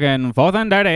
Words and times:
Motherfucking 0.00 0.34
fourth 0.34 0.54
and 0.54 0.70
dirty. 0.70 0.90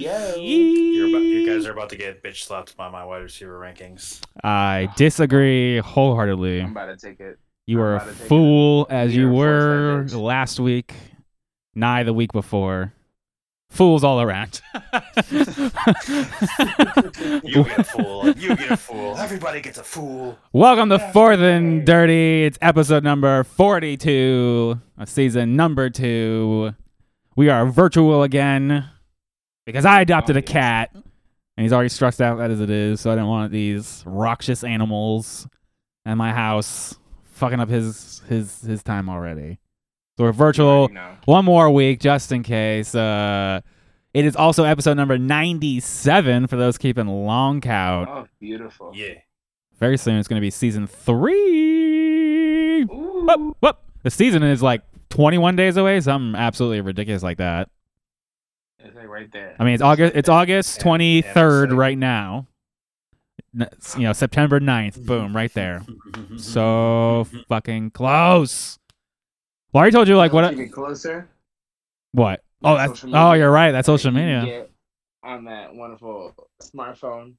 Yeah, 0.00 0.06
yeah, 0.06 0.34
yeah, 0.36 0.36
You're 0.36 1.08
about, 1.08 1.22
you 1.22 1.46
guys 1.46 1.66
are 1.66 1.72
about 1.72 1.90
to 1.90 1.96
get 1.96 2.22
bitch 2.22 2.44
slapped 2.44 2.74
by 2.76 2.88
my 2.88 3.04
wide 3.04 3.18
receiver 3.22 3.58
rankings. 3.58 4.20
I 4.42 4.88
disagree 4.96 5.78
wholeheartedly. 5.78 6.62
I'm 6.62 6.70
about 6.70 6.98
to 6.98 7.06
take 7.06 7.20
it. 7.20 7.38
You 7.66 7.78
I'm 7.78 7.84
were 7.84 7.92
a 7.92 7.96
about 7.96 8.06
to 8.08 8.12
take 8.14 8.22
it. 8.22 8.28
fool 8.28 8.86
as 8.88 9.14
you 9.14 9.22
You're 9.24 9.32
were 9.32 9.98
force 9.98 10.12
that 10.12 10.16
bitch. 10.18 10.22
last 10.22 10.60
week, 10.60 10.94
nigh 11.74 12.02
the 12.02 12.14
week 12.14 12.32
before. 12.32 12.92
Fools 13.68 14.02
all 14.04 14.20
around. 14.22 14.60
You 17.42 17.64
get 17.64 17.78
a 17.78 17.84
fool. 17.84 18.28
You 18.32 18.56
get 18.56 18.70
a 18.70 18.76
fool. 18.76 19.16
Everybody 19.18 19.60
gets 19.60 19.76
a 19.78 19.82
fool. 19.82 20.38
Welcome 20.52 20.88
to 20.90 20.98
Fourth 21.12 21.40
and 21.40 21.84
Dirty. 21.84 22.44
It's 22.44 22.58
episode 22.62 23.02
number 23.04 23.44
42 23.44 24.80
of 24.98 25.08
season 25.08 25.56
number 25.56 25.90
two. 25.90 26.74
We 27.36 27.50
are 27.50 27.66
virtual 27.66 28.22
again 28.22 28.88
because 29.66 29.84
I 29.84 30.00
adopted 30.00 30.36
a 30.36 30.42
cat 30.42 30.90
and 30.94 31.04
he's 31.64 31.72
already 31.72 31.90
stressed 31.90 32.20
out 32.22 32.40
as 32.40 32.60
it 32.60 32.70
is, 32.70 33.00
so 33.00 33.10
I 33.10 33.14
didn't 33.14 33.28
want 33.28 33.52
these 33.52 34.02
roxous 34.06 34.66
animals 34.66 35.46
at 36.06 36.14
my 36.14 36.32
house 36.32 36.94
fucking 37.24 37.60
up 37.60 37.68
his 37.68 38.22
his 38.28 38.62
his 38.62 38.82
time 38.82 39.10
already. 39.10 39.58
So 40.16 40.24
we're 40.24 40.32
virtual 40.32 40.88
No. 40.88 41.16
one 41.26 41.44
more 41.44 41.68
week 41.70 42.00
just 42.00 42.32
in 42.32 42.42
case. 42.42 42.94
Uh, 42.94 43.60
it 44.14 44.24
is 44.24 44.34
also 44.34 44.64
episode 44.64 44.94
number 44.94 45.18
97 45.18 46.46
for 46.46 46.56
those 46.56 46.78
keeping 46.78 47.06
long 47.06 47.60
count. 47.60 48.08
Oh, 48.10 48.26
beautiful. 48.40 48.92
Yeah. 48.94 49.12
Very 49.78 49.98
soon 49.98 50.16
it's 50.16 50.26
going 50.26 50.40
to 50.40 50.44
be 50.44 50.48
season 50.50 50.86
three. 50.86 52.80
Ooh. 52.84 53.26
Whoop, 53.28 53.56
whoop. 53.60 53.78
The 54.04 54.10
season 54.10 54.42
is 54.42 54.62
like 54.62 54.80
21 55.16 55.56
days 55.56 55.76
away, 55.78 55.98
something 56.00 56.38
absolutely 56.38 56.82
ridiculous 56.82 57.22
like 57.22 57.38
that. 57.38 57.70
It's 58.78 58.94
like 58.94 59.08
right 59.08 59.30
there. 59.32 59.56
I 59.58 59.64
mean, 59.64 59.74
it's 59.74 59.82
August. 59.82 60.14
It's 60.14 60.28
August 60.28 60.82
And- 60.84 61.00
and 61.02 61.24
23rd 61.24 61.76
right 61.76 61.98
now. 61.98 62.46
You 63.54 64.02
know, 64.02 64.12
September 64.12 64.60
9th. 64.60 65.06
Boom, 65.06 65.34
right 65.34 65.52
there. 65.54 65.82
So 66.36 67.26
fucking 67.48 67.90
close. 67.92 68.78
Well, 69.72 69.80
I 69.80 69.82
already 69.84 69.94
told 69.94 70.08
you 70.08 70.16
like 70.18 70.34
what? 70.34 70.50
Keep 70.50 70.58
it 70.58 70.68
closer. 70.72 71.28
What? 72.12 72.42
Oh, 72.62 72.76
That's 72.76 73.00
that's. 73.00 73.14
Oh, 73.14 73.32
you're 73.32 73.50
right. 73.50 73.72
That's 73.72 73.86
social 73.86 74.10
media. 74.10 74.66
On 75.22 75.44
that 75.44 75.74
wonderful 75.74 76.34
smartphone 76.62 77.34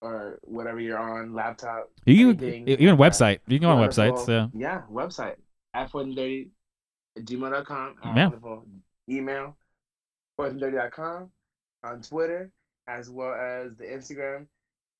or 0.00 0.38
whatever 0.42 0.78
you're 0.80 0.98
on, 0.98 1.34
laptop. 1.34 1.90
You 2.04 2.34
can 2.34 2.68
even 2.68 2.96
website. 2.96 3.40
You 3.48 3.58
can 3.58 3.68
go 3.68 3.70
on 3.70 3.86
websites. 3.88 4.28
Yeah. 4.28 4.46
Yeah, 4.54 4.82
website. 4.90 5.34
At 5.74 5.90
430 5.90 6.42
at 6.42 6.48
gmail.com. 7.20 7.94
Our 8.02 8.16
Yeah. 8.16 8.24
Wonderful 8.28 8.64
email. 9.08 9.56
430.com 10.38 11.30
on 11.84 12.02
Twitter 12.02 12.50
as 12.88 13.10
well 13.10 13.34
as 13.34 13.74
the 13.76 13.84
Instagram 13.84 14.46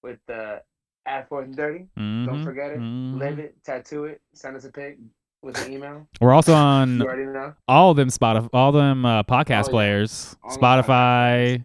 with 0.03 0.19
the 0.27 0.63
at 1.07 1.29
430. 1.29 1.87
Don't 1.97 2.27
Mhm, 2.27 2.45
forget 2.45 2.71
it. 2.73 2.81
mhm. 2.81 3.19
Live 3.19 3.39
it, 3.39 3.55
tattoo 3.65 4.07
it, 4.07 4.21
send 4.33 4.57
us 4.57 4.65
a 4.65 4.73
pic 4.73 4.99
with 5.43 5.57
an 5.65 5.73
email. 5.73 6.09
We're 6.21 6.33
also 6.33 6.53
on 6.55 6.99
You 6.99 7.05
already 7.05 7.27
know. 7.27 7.55
all 7.69 7.95
them 7.95 8.09
Spotify, 8.09 8.49
all 8.53 8.73
them 8.73 9.05
uh, 9.05 9.23
podcast 9.23 9.65
Oh, 9.65 9.67
yeah. 9.67 9.71
players, 9.71 10.37
All 10.43 10.57
Spotify, 10.57 11.65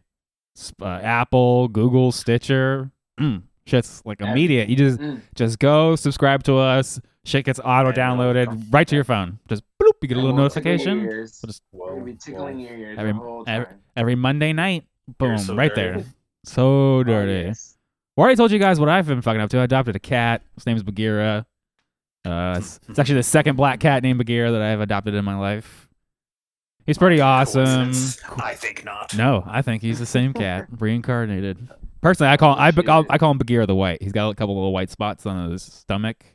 uh, 0.81 0.86
Apple, 0.86 1.70
Google, 1.70 2.12
Stitcher. 2.12 2.92
Mm, 3.20 3.44
shit's 3.66 4.04
like 4.06 4.22
immediate. 4.22 4.70
You 4.70 4.75
just 4.75 5.00
Mm. 5.00 5.22
just 5.34 5.58
go 5.59 5.96
subscribe 5.96 6.44
to 6.44 6.58
us. 6.58 7.00
Shit 7.26 7.46
gets 7.46 7.59
auto 7.64 7.92
downloaded 7.92 8.46
come- 8.48 8.66
right 8.72 8.88
to 8.88 8.96
your 8.96 9.04
phone. 9.04 9.40
Just 9.48 9.64
bloop, 9.82 9.94
you 10.02 10.08
get 10.08 10.18
a 10.18 10.22
little 10.22 10.36
we'll 10.36 10.50
tickle 10.50 10.72
your 10.72 10.78
notification 10.78 11.02
ears. 11.06 11.40
We'll 11.44 11.48
just- 11.48 11.64
Whoa, 11.72 11.96
We'll 11.96 12.06
be 12.06 12.14
tickling 12.16 12.58
whoa. 12.59 12.64
your 12.70 12.78
ears 12.78 12.98
Every- 13.00 13.12
the 13.14 13.18
whole 13.20 13.44
every- 13.48 13.66
time. 13.66 13.76
every 13.96 14.16
Monday 14.16 14.54
night. 14.54 14.86
Boom, 15.18 15.38
so 15.38 15.56
right 15.56 15.74
dirty. 15.74 16.00
there. 16.02 16.06
So 16.44 16.96
Oh, 17.00 17.04
dirty. 17.04 17.48
yes. 17.50 17.78
Well, 18.18 18.24
I 18.24 18.26
already 18.26 18.38
told 18.38 18.52
you 18.52 18.58
guys 18.58 18.80
what 18.80 18.90
I've 18.90 19.06
been 19.08 19.22
fucking 19.22 19.40
up 19.40 19.52
to. 19.52 19.60
I 19.60 19.64
adopted 19.66 19.96
a 19.96 20.00
cat. 20.00 20.42
His 20.56 20.66
name 20.66 20.76
is 20.76 20.81
Bagheera. 20.84 21.46
Uh, 22.26 22.56
it's, 22.58 22.80
it's 22.90 22.98
actually 22.98 23.16
the 23.16 23.24
second 23.24 23.56
black 23.58 23.80
cat 23.80 24.02
named 24.02 24.18
Bagheera 24.18 24.52
that 24.52 24.62
I've 24.62 24.81
adopted 24.81 25.14
in 25.14 25.24
my 25.24 25.36
life. 25.38 25.88
He's 26.88 26.98
pretty 26.98 27.22
awesome. 27.22 27.66
Coincidence? 27.66 28.20
I 28.44 28.56
think 28.56 28.84
not. 28.84 29.16
No, 29.16 29.44
I 29.46 29.62
think 29.62 29.84
he's 29.84 30.00
the 30.00 30.06
same 30.08 30.34
cat, 30.34 30.68
reincarnated. 30.80 31.70
Personally, 32.02 32.31
I 32.34 32.38
call 32.38 32.56
I, 32.56 32.70
I, 32.70 33.04
I 33.12 33.18
call 33.20 33.30
him 33.31 33.38
Bagheera 33.38 33.68
the 33.68 33.76
White. 33.76 34.02
He's 34.02 34.12
got 34.12 34.30
a 34.31 34.34
couple 34.36 34.56
little 34.56 34.74
white 34.74 34.90
spots 34.90 35.28
on 35.28 35.52
his 35.52 35.62
stomach, 35.62 36.26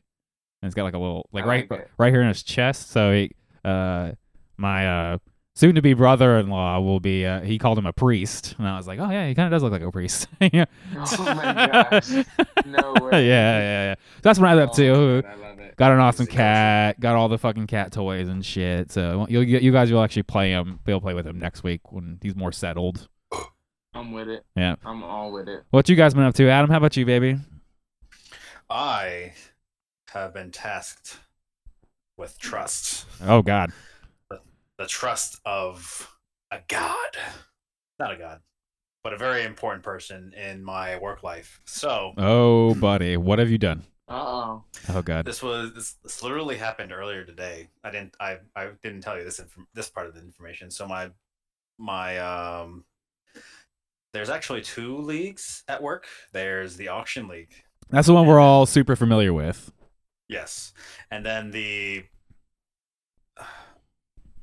and 0.62 0.68
he's 0.68 0.74
got 0.74 0.84
like 0.84 0.94
a 0.94 0.98
little 0.98 1.28
like 1.32 1.44
I 1.44 1.48
right 1.48 1.70
like 1.70 1.80
it. 1.80 1.90
right 1.98 2.12
here 2.12 2.22
in 2.22 2.28
his 2.28 2.42
chest. 2.42 2.90
So 2.90 3.12
he, 3.12 3.32
uh, 3.64 4.12
my 4.56 5.12
uh, 5.14 5.18
soon-to-be 5.54 5.94
brother-in-law 5.94 6.80
will 6.80 7.00
be. 7.00 7.24
Uh, 7.26 7.40
he 7.40 7.58
called 7.58 7.78
him 7.78 7.86
a 7.86 7.92
priest, 7.92 8.54
and 8.58 8.66
I 8.66 8.76
was 8.76 8.86
like, 8.86 8.98
oh 8.98 9.10
yeah, 9.10 9.26
he 9.28 9.34
kind 9.34 9.46
of 9.46 9.56
does 9.56 9.62
look 9.62 9.72
like 9.72 9.82
a 9.82 9.90
priest. 9.92 10.28
yeah. 10.40 10.64
Oh 10.96 11.24
my 11.34 11.88
gosh. 11.90 12.10
No 12.66 12.94
way. 13.02 13.26
yeah, 13.26 13.58
yeah, 13.58 13.84
yeah. 13.90 13.94
So 13.94 14.20
that's 14.22 14.38
what 14.38 14.48
I'm 14.48 14.58
up 14.58 14.70
Oh, 14.72 14.76
to. 14.76 15.22
God, 15.22 15.30
I 15.30 15.34
love 15.36 15.58
it. 15.60 15.76
Got 15.76 15.92
an 15.92 15.98
awesome 16.00 16.22
Easy, 16.24 16.30
easy. 16.32 16.36
cat. 16.38 17.00
Got 17.00 17.16
all 17.16 17.28
the 17.28 17.36
fucking 17.38 17.66
cat 17.66 17.92
toys 17.92 18.28
and 18.28 18.44
shit. 18.44 18.90
So 18.90 19.26
you'll 19.28 19.42
you 19.42 19.72
guys 19.72 19.92
will 19.92 20.02
actually 20.02 20.22
play 20.22 20.50
him. 20.50 20.80
We'll 20.86 21.00
play 21.02 21.12
with 21.14 21.26
him 21.26 21.38
next 21.38 21.62
week 21.62 21.92
when 21.92 22.18
he's 22.22 22.34
more 22.34 22.50
settled. 22.52 23.08
I'm 23.94 24.12
with 24.12 24.28
it. 24.28 24.44
Yeah. 24.56 24.76
I'm 24.86 25.02
all 25.02 25.32
with 25.32 25.48
it. 25.48 25.64
What 25.70 25.88
you 25.90 25.96
guys 25.96 26.14
been 26.14 26.22
up 26.24 26.34
to, 26.36 26.48
Adam? 26.48 26.70
How 26.70 26.78
about 26.78 26.96
you, 26.96 27.04
baby? 27.04 27.36
I 28.70 29.32
have 30.20 30.34
been 30.34 30.50
tasked 30.50 31.18
with 32.16 32.38
trust. 32.38 33.06
Oh 33.22 33.42
God. 33.42 33.72
The 34.78 34.86
trust 34.86 35.40
of 35.46 36.10
a 36.50 36.58
god. 36.68 37.16
Not 37.98 38.12
a 38.12 38.16
god, 38.16 38.40
but 39.02 39.12
a 39.14 39.18
very 39.18 39.42
important 39.44 39.82
person 39.82 40.34
in 40.34 40.62
my 40.62 40.98
work 40.98 41.22
life. 41.22 41.60
So 41.64 42.12
Oh, 42.18 42.74
buddy, 42.74 43.16
what 43.16 43.38
have 43.38 43.50
you 43.50 43.58
done? 43.58 43.84
Uh 44.08 44.14
oh. 44.14 44.64
Oh 44.90 45.02
God. 45.02 45.24
this 45.24 45.42
was 45.42 45.72
this, 45.74 45.92
this 46.02 46.22
literally 46.22 46.56
happened 46.56 46.92
earlier 46.92 47.24
today. 47.24 47.70
I 47.82 47.90
didn't 47.90 48.14
I 48.20 48.38
I 48.54 48.68
didn't 48.82 49.00
tell 49.00 49.16
you 49.18 49.24
this 49.24 49.38
inf- 49.38 49.56
this 49.74 49.88
part 49.88 50.06
of 50.06 50.14
the 50.14 50.20
information. 50.20 50.70
So 50.70 50.86
my 50.86 51.10
my 51.78 52.18
um 52.18 52.84
there's 54.12 54.30
actually 54.30 54.62
two 54.62 54.98
leagues 54.98 55.62
at 55.68 55.82
work. 55.82 56.06
There's 56.32 56.76
the 56.76 56.88
auction 56.88 57.28
league. 57.28 57.52
That's 57.90 58.06
the 58.06 58.14
one 58.14 58.26
we're 58.26 58.40
all 58.40 58.64
super 58.66 58.96
familiar 58.96 59.32
with. 59.32 59.72
Yes. 60.28 60.72
And 61.10 61.24
then 61.24 61.50
the 61.50 62.04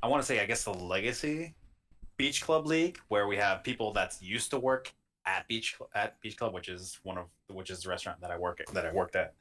I 0.02 0.06
want 0.06 0.22
to 0.22 0.26
say 0.26 0.40
I 0.40 0.46
guess 0.46 0.64
the 0.64 0.72
legacy 0.72 1.54
beach 2.16 2.42
club 2.42 2.66
league 2.66 2.98
where 3.08 3.26
we 3.26 3.36
have 3.36 3.64
people 3.64 3.92
that's 3.92 4.22
used 4.22 4.50
to 4.50 4.58
work 4.58 4.92
at 5.26 5.48
beach 5.48 5.76
at 5.94 6.20
beach 6.20 6.36
club 6.36 6.52
which 6.54 6.68
is 6.68 7.00
one 7.02 7.18
of 7.18 7.26
which 7.48 7.70
is 7.70 7.82
the 7.82 7.88
restaurant 7.88 8.20
that 8.20 8.30
I 8.30 8.38
work 8.38 8.60
at, 8.60 8.72
that 8.74 8.86
I 8.86 8.92
worked 8.92 9.16
at. 9.16 9.34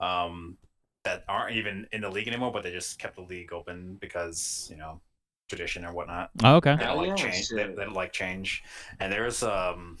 Um 0.00 0.56
that 1.04 1.24
aren't 1.28 1.56
even 1.56 1.86
in 1.92 2.02
the 2.02 2.10
league 2.10 2.28
anymore 2.28 2.52
but 2.52 2.62
they 2.62 2.70
just 2.70 2.98
kept 2.98 3.16
the 3.16 3.22
league 3.22 3.52
open 3.52 3.96
because, 4.00 4.68
you 4.70 4.76
know, 4.76 5.00
tradition 5.48 5.84
or 5.84 5.92
whatnot. 5.92 6.30
Oh, 6.44 6.56
okay. 6.56 6.76
They 6.76 6.84
don't 6.84 6.96
Oh, 6.96 7.02
like 7.02 7.16
change. 7.16 7.48
They, 7.48 7.64
they 7.64 7.84
don't 7.84 7.92
like 7.94 8.12
change. 8.12 8.62
And 9.00 9.12
there's 9.12 9.42
um 9.42 9.98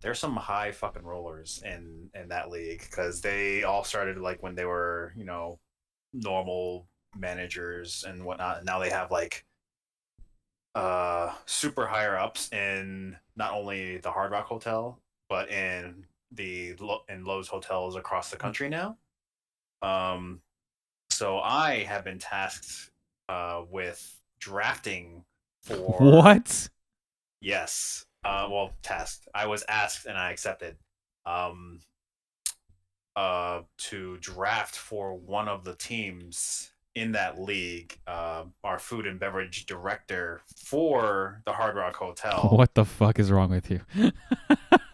there's 0.00 0.18
some 0.18 0.36
high 0.36 0.72
fucking 0.72 1.02
rollers 1.02 1.62
in 1.64 2.10
in 2.14 2.28
that 2.28 2.50
league 2.50 2.80
because 2.80 3.20
they 3.20 3.62
all 3.64 3.84
started 3.84 4.18
like 4.18 4.42
when 4.42 4.54
they 4.54 4.64
were 4.64 5.12
you 5.16 5.24
know 5.24 5.58
normal 6.12 6.86
managers 7.18 8.04
and 8.06 8.24
whatnot. 8.24 8.58
And 8.58 8.66
now 8.66 8.78
they 8.78 8.90
have 8.90 9.10
like 9.10 9.44
uh 10.74 11.32
super 11.46 11.86
higher 11.86 12.16
ups 12.18 12.52
in 12.52 13.16
not 13.36 13.52
only 13.52 13.98
the 13.98 14.10
Hard 14.10 14.32
Rock 14.32 14.46
Hotel 14.46 15.00
but 15.28 15.50
in 15.50 16.06
the 16.32 16.70
in 17.08 17.24
Loews 17.24 17.48
hotels 17.48 17.96
across 17.96 18.30
the 18.30 18.36
country 18.36 18.68
now. 18.68 18.96
Um, 19.82 20.40
so 21.10 21.38
I 21.38 21.84
have 21.84 22.04
been 22.04 22.18
tasked 22.18 22.90
uh 23.28 23.62
with 23.70 24.20
drafting 24.38 25.24
for 25.62 25.98
What? 26.00 26.68
Yes. 27.40 28.05
Uh, 28.26 28.48
well, 28.50 28.72
tasked. 28.82 29.28
I 29.34 29.46
was 29.46 29.64
asked 29.68 30.06
and 30.06 30.18
I 30.18 30.30
accepted. 30.32 30.76
Um, 31.24 31.80
uh, 33.14 33.62
to 33.78 34.18
draft 34.18 34.76
for 34.76 35.14
one 35.14 35.48
of 35.48 35.64
the 35.64 35.74
teams 35.76 36.70
in 36.94 37.12
that 37.12 37.40
league. 37.40 37.98
Uh, 38.06 38.44
our 38.64 38.78
food 38.78 39.06
and 39.06 39.18
beverage 39.20 39.64
director 39.66 40.42
for 40.56 41.40
the 41.46 41.52
Hard 41.52 41.76
Rock 41.76 41.96
Hotel. 41.96 42.48
What 42.52 42.74
the 42.74 42.84
fuck 42.84 43.18
is 43.18 43.30
wrong 43.30 43.50
with 43.50 43.70
you? 43.70 43.80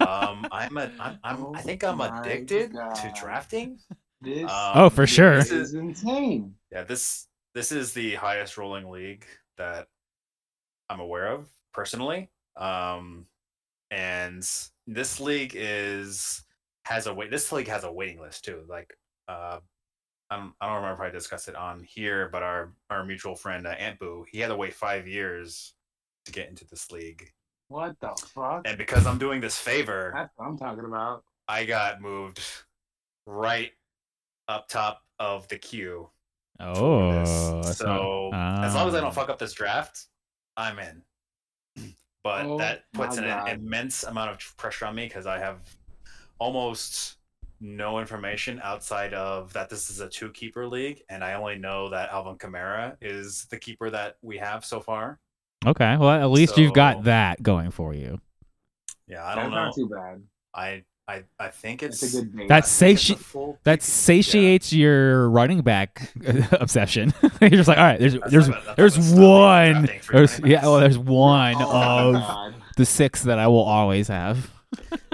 Um, 0.01 0.47
I'm 0.51 0.77
a. 0.79 0.91
I'm. 0.99 1.19
I'm 1.23 1.55
I 1.55 1.61
think 1.63 1.85
I'm 1.85 1.95
Oh 1.95 1.97
my 2.11 2.21
addicted 2.21 2.73
to 2.73 3.13
drafting. 3.19 3.79
This 4.21 4.43
Um, 4.43 4.73
Oh, 4.75 4.91
for 4.91 5.07
sure. 5.07 5.37
This 5.37 5.53
is 5.53 5.69
is, 5.69 5.75
insane. 5.75 6.55
yeah. 6.73 6.83
This 6.83 7.29
this 7.55 7.71
is 7.71 7.93
the 7.93 8.17
highest 8.17 8.59
rolling 8.59 8.91
league 8.91 9.25
that 9.59 9.87
I'm 10.91 10.99
aware 11.01 11.29
of 11.29 11.49
personally. 11.73 12.31
Um, 12.57 13.27
and 13.91 14.43
this 14.87 15.21
league 15.21 15.53
is 15.57 16.45
has 16.85 17.07
a 17.07 17.15
wait. 17.15 17.31
This 17.31 17.53
league 17.53 17.69
has 17.69 17.85
a 17.85 17.93
waiting 17.93 18.21
list 18.21 18.45
too. 18.45 18.63
Like, 18.69 18.93
uh, 19.29 19.59
I 20.31 20.37
don't, 20.37 20.53
I 20.61 20.67
don't 20.67 20.77
remember 20.83 21.05
if 21.05 21.09
I 21.09 21.13
discussed 21.13 21.49
it 21.49 21.57
on 21.57 21.83
here, 21.85 22.29
but 22.33 22.43
our 22.43 22.73
our 22.91 23.05
mutual 23.05 23.35
friend 23.37 23.67
uh, 23.67 23.71
Ant 23.71 23.99
Boo, 23.99 24.25
he 24.31 24.39
had 24.39 24.49
to 24.49 24.57
wait 24.57 24.75
five 24.75 25.07
years 25.07 25.75
to 26.27 26.33
get 26.33 26.49
into 26.49 26.65
this 26.67 26.91
league, 26.93 27.31
What 27.69 27.97
the 28.01 28.11
fuck? 28.35 28.63
and 28.67 28.79
because 28.79 29.07
I'm 29.07 29.19
doing 29.19 29.41
this 29.41 29.59
favor, 29.59 30.13
That's 30.15 30.31
what 30.37 30.47
I'm 30.47 30.57
talking 30.57 30.85
about. 30.85 31.25
I 31.49 31.65
got 31.65 32.01
moved 32.01 32.41
right 33.27 33.73
up 34.49 34.69
top 34.69 35.03
of 35.19 35.49
the 35.49 35.59
queue. 35.59 36.09
Oh, 36.61 37.63
so 37.63 38.29
not- 38.33 38.65
as 38.65 38.75
long 38.75 38.89
as 38.89 38.95
I 38.95 39.01
don't 39.01 39.15
fuck 39.15 39.29
up 39.31 39.39
this 39.39 39.53
draft, 39.53 40.07
I'm 40.57 40.79
in. 40.79 41.03
But 42.25 42.47
Oh 42.47 42.59
that 42.59 42.85
puts 42.93 43.17
my 43.17 43.23
an 43.25 43.29
God. 43.29 43.49
immense 43.49 44.05
amount 44.05 44.31
of 44.31 44.57
pressure 44.57 44.87
on 44.87 44.95
me 44.95 45.07
because 45.07 45.27
I 45.27 45.39
have 45.39 45.59
almost 46.39 47.17
no 47.61 47.99
information 48.01 48.61
outside 48.63 49.15
of 49.15 49.53
that 49.53 49.71
this 49.71 49.89
is 49.91 50.01
a 50.01 50.09
two 50.09 50.31
keeper 50.31 50.67
league, 50.67 51.03
and 51.09 51.23
I 51.23 51.35
only 51.35 51.57
know 51.57 51.89
that 51.91 52.11
Alvin 52.11 52.37
Kamara 52.37 52.97
is 53.01 53.47
the 53.51 53.59
keeper 53.59 53.91
that 53.91 54.17
we 54.23 54.37
have 54.39 54.65
so 54.65 54.81
far. 54.81 55.19
Okay, 55.65 55.97
well 55.97 56.11
at 56.11 56.31
least 56.31 56.57
you've 56.57 56.73
got 56.75 57.05
that 57.05 57.43
going 57.43 57.71
for 57.71 57.95
you. 57.95 58.21
Yeah, 59.07 59.25
I 59.25 59.35
don't 59.35 59.51
know. 59.51 59.57
not 59.57 59.75
too 59.75 59.89
bad. 59.89 60.23
I 60.55 60.83
I 61.09 61.25
I 61.39 61.49
think 61.49 61.83
it's 61.83 62.03
It's 62.03 62.15
a 62.15 62.23
good 62.23 62.37
base. 62.37 62.49
That's 62.49 62.83
I 62.83 62.87
a 62.87 62.97
sati- 62.97 63.57
That 63.65 63.81
PPR. 63.81 63.83
satiates 63.83 64.73
your 64.73 65.29
running 65.31 65.61
back 65.63 66.13
obsession. 66.53 67.13
You're 67.41 67.51
just 67.51 67.69
like, 67.69 67.79
all 67.79 67.85
right, 67.85 67.99
there's 68.01 68.17
there's 68.29 68.49
not- 68.49 68.77
there's 68.77 68.97
not 68.97 69.05
what's 69.05 69.09
stopping 69.09 69.83
me 69.83 69.89
one. 69.89 70.01
There's, 70.13 70.33
running 70.39 70.51
yeah, 70.51 70.57
backs. 70.59 70.67
well, 70.67 70.81
there's 70.81 70.99
one 70.99 71.55
Oh 71.59 72.09
of 72.09 72.15
God. 72.15 72.55
the 72.77 72.87
six 72.87 73.23
that 73.25 73.39
I 73.39 73.47
will 73.49 73.63
always 73.65 74.09
have. 74.09 74.51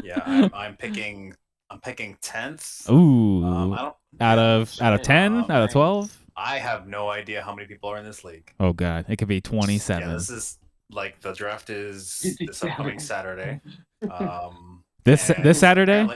Yeah, 0.04 0.22
I'm, 0.26 0.50
I'm 0.54 0.76
picking. 0.76 1.34
I'm 1.70 1.80
picking 1.80 2.16
tenth. 2.22 2.88
Ooh, 2.90 3.44
Um, 3.44 3.72
I 3.74 3.78
don't. 3.82 3.94
out 4.20 4.38
of 4.38 4.74
out 4.80 4.94
of 4.94 5.02
ten, 5.02 5.32
Um, 5.38 5.50
out 5.50 5.62
of 5.64 5.70
twelve. 5.70 6.16
I 6.36 6.58
have 6.58 6.86
no 6.86 7.08
idea 7.08 7.42
how 7.42 7.54
many 7.54 7.66
people 7.66 7.90
are 7.90 7.96
in 7.98 8.04
this 8.04 8.24
league. 8.24 8.52
Oh 8.60 8.72
god, 8.72 9.06
it 9.08 9.16
could 9.16 9.26
be 9.28 9.40
twenty-seven. 9.40 10.08
Yeah, 10.08 10.14
this 10.14 10.30
is 10.30 10.58
like 10.90 11.20
the 11.20 11.32
draft 11.32 11.68
is 11.70 12.20
this 12.20 12.36
57. 12.38 12.70
upcoming 12.70 12.98
Saturday. 13.00 13.60
Um, 14.10 14.77
this 15.04 15.30
and 15.30 15.44
this 15.44 15.58
Saturday. 15.60 16.06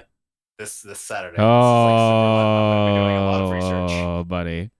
This 0.58 0.80
this 0.82 1.00
Saturday. 1.00 1.36
This 1.36 1.42
like, 1.42 1.48
super- 1.48 1.48
I'm 1.48 2.94
gonna 2.94 2.94
be 2.94 3.08
doing 3.08 3.16
a 3.16 3.24
lot 3.30 3.40
of 3.42 3.50
research. 3.50 3.90
Oh, 4.04 4.24
buddy. 4.24 4.70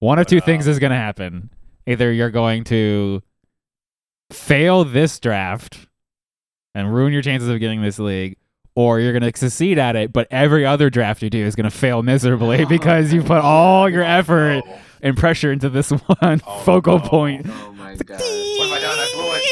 One 0.00 0.18
of 0.18 0.24
But, 0.26 0.30
two 0.30 0.40
things 0.40 0.66
um, 0.66 0.72
is 0.72 0.78
going 0.78 0.90
to 0.90 0.96
happen. 0.96 1.50
Either 1.86 2.12
you're 2.12 2.30
going 2.30 2.64
to 2.64 3.22
fail 4.30 4.84
this 4.84 5.18
draft 5.18 5.86
and 6.74 6.92
ruin 6.92 7.12
your 7.12 7.22
chances 7.22 7.48
of 7.48 7.58
getting 7.60 7.80
this 7.82 7.98
league, 7.98 8.36
or 8.74 9.00
you're 9.00 9.18
going 9.18 9.30
to 9.32 9.38
succeed 9.38 9.78
at 9.78 9.96
it, 9.96 10.12
but 10.12 10.26
every 10.30 10.66
other 10.66 10.90
draft 10.90 11.22
you 11.22 11.30
do 11.30 11.42
is 11.44 11.54
going 11.54 11.70
to 11.70 11.74
fail 11.76 12.02
miserably 12.02 12.64
because 12.68 13.12
you 13.14 13.22
put 13.22 13.38
all 13.42 13.88
your 13.88 14.02
effort 14.02 14.62
Oh, 14.66 14.78
and 15.00 15.16
pressure 15.16 15.52
into 15.52 15.70
this 15.70 15.90
one 16.18 16.42
Oh, 16.46 16.58
focal 16.64 16.98
no. 16.98 17.08
point. 17.08 17.46
Oh 17.48 17.72
my 17.72 17.94
god. 17.94 18.20
What 18.20 18.68
have 18.68 18.72
I 18.72 18.80
done? 18.80 18.98
I 18.98 19.12
What 19.16 19.42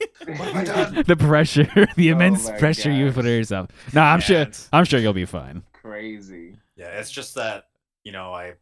have 0.00 0.01
I 0.28 1.02
the 1.06 1.16
pressure, 1.16 1.64
the 1.96 2.10
Oh 2.10 2.12
immense 2.12 2.48
my 2.48 2.56
pressure 2.58 2.90
you 2.90 3.10
put 3.12 3.24
on 3.24 3.30
yourself. 3.30 3.70
No, 3.92 4.02
I'm 4.02 4.20
sure. 4.20 4.46
I'm 4.72 4.84
sure 4.84 5.00
you'll 5.00 5.12
be 5.12 5.24
fine. 5.24 5.62
Crazy. 5.72 6.56
Yeah, 6.76 6.88
it's 6.98 7.10
just 7.10 7.34
that 7.34 7.64
you 8.04 8.12
know 8.12 8.32
I 8.32 8.54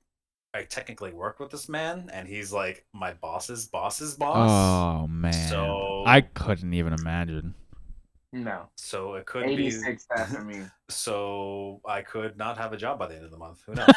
I 0.53 0.63
technically 0.65 1.13
work 1.13 1.39
with 1.39 1.51
this 1.51 1.69
man, 1.69 2.11
and 2.13 2.27
he's 2.27 2.53
like 2.53 2.85
my 2.93 3.13
boss's 3.15 3.67
boss's 3.67 4.15
boss. 4.15 4.51
Oh 4.51 5.07
man, 5.07 5.33
So- 5.33 6.05
I 6.07 6.23
couldn't 6.23 6.75
even 6.75 6.93
imagine. 6.93 7.55
No. 8.33 8.69
So 8.77 9.15
it 9.15 9.27
could 9.27 9.45
be 9.45 9.67
86 9.67 10.07
after 10.17 10.43
me. 10.43 10.61
so 10.89 11.81
I 11.85 12.03
could 12.03 12.37
not 12.37 12.57
have 12.59 12.73
a 12.73 12.77
job 12.77 12.97
by 12.97 13.09
the 13.09 13.17
end 13.17 13.25
of 13.25 13.33
the 13.33 13.37
month. 13.37 13.61
Who 13.67 13.75
knows? 13.75 13.89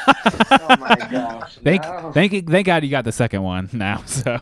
Oh 0.51 0.75
my 0.79 0.95
gosh. 1.11 1.57
Thank, 1.63 1.83
no. 1.83 2.11
thank, 2.11 2.33
you- 2.33 2.41
thank 2.41 2.65
God 2.65 2.83
you 2.83 2.89
got 2.89 3.03
the 3.03 3.11
second 3.11 3.43
one 3.43 3.69
now, 3.73 4.01
so 4.05 4.39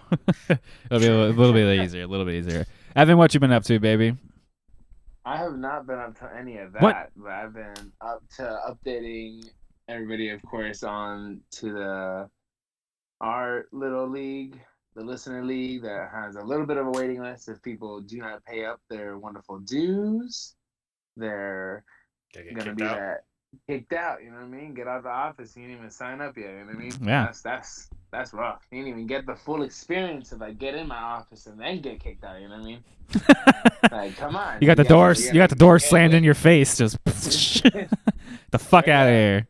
it'll 0.49 0.57
be 0.99 1.07
a 1.07 1.11
little, 1.11 1.27
little 1.31 1.53
bit 1.53 1.81
easier, 1.83 2.03
a 2.03 2.07
little 2.07 2.25
bit 2.25 2.35
easier. 2.35 2.65
Evan, 2.95 3.17
what 3.17 3.33
you 3.33 3.39
been 3.39 3.51
up 3.51 3.63
to, 3.63 3.79
baby? 3.79 4.17
I 5.23 5.37
have 5.37 5.57
not 5.57 5.85
been 5.87 5.99
up 5.99 6.17
to 6.19 6.29
any 6.35 6.57
of 6.57 6.73
that, 6.73 6.81
What? 6.81 7.09
but 7.15 7.31
I've 7.31 7.53
been 7.53 7.91
up 8.01 8.23
to 8.37 8.59
updating 8.69 9.49
everybody, 9.87 10.29
of 10.29 10.41
course, 10.43 10.83
on 10.83 11.41
to 11.51 11.71
the 11.73 12.29
our 13.21 13.65
little 13.71 14.09
league, 14.09 14.59
the 14.95 15.03
listener 15.03 15.43
league 15.45 15.83
that 15.83 16.09
has 16.11 16.35
a 16.35 16.41
little 16.41 16.65
bit 16.65 16.77
of 16.77 16.87
a 16.87 16.91
waiting 16.91 17.21
list. 17.21 17.49
If 17.49 17.61
people 17.61 18.01
do 18.01 18.17
not 18.17 18.43
pay 18.45 18.65
up 18.65 18.79
their 18.89 19.17
wonderful 19.19 19.59
dues, 19.59 20.55
they're 21.15 21.83
Gonna 22.33 22.45
get 22.45 22.55
gonna 22.55 22.65
kicked 22.71 22.77
be 22.77 22.83
out. 22.85 22.95
that 22.97 23.17
kicked 23.67 23.93
out. 23.93 24.23
You 24.23 24.31
know 24.31 24.37
what 24.37 24.45
I 24.45 24.47
mean? 24.47 24.73
Get 24.73 24.87
out 24.87 24.97
of 24.97 25.03
the 25.03 25.09
office. 25.09 25.55
You 25.55 25.63
didn't 25.67 25.77
even 25.77 25.91
sign 25.91 26.19
up 26.19 26.35
yet. 26.35 26.49
You 26.49 26.59
know 26.61 26.65
what 26.65 26.75
I 26.75 26.79
mean? 26.79 26.93
Yeah. 27.03 27.25
That's 27.25 27.41
that's 27.41 27.89
that's 28.11 28.33
rough. 28.33 28.61
You 28.71 28.79
didn't 28.79 28.89
even 28.89 29.07
get 29.07 29.25
the 29.25 29.35
full 29.35 29.63
experience 29.63 30.31
of 30.31 30.41
like 30.41 30.59
get 30.59 30.75
in 30.75 30.87
my 30.87 30.97
office 30.97 31.45
and 31.47 31.59
then 31.59 31.81
get 31.81 31.99
kicked 31.99 32.23
out. 32.23 32.41
You 32.41 32.49
know 32.49 32.57
what 32.57 32.63
I 32.63 32.65
mean? 32.65 32.83
Like, 33.91 34.15
come 34.15 34.35
on. 34.35 34.59
You 34.61 34.67
got 34.67 34.77
the 34.77 34.83
doors, 34.83 35.25
you 35.25 35.33
got 35.33 35.49
the 35.49 35.55
door 35.55 35.79
slammed 35.79 36.13
in 36.13 36.23
your 36.23 36.35
face, 36.35 36.77
just 36.77 37.03
the 37.03 38.59
fuck 38.59 38.87
out 38.87 39.07
of 39.07 39.13
here. 39.13 39.47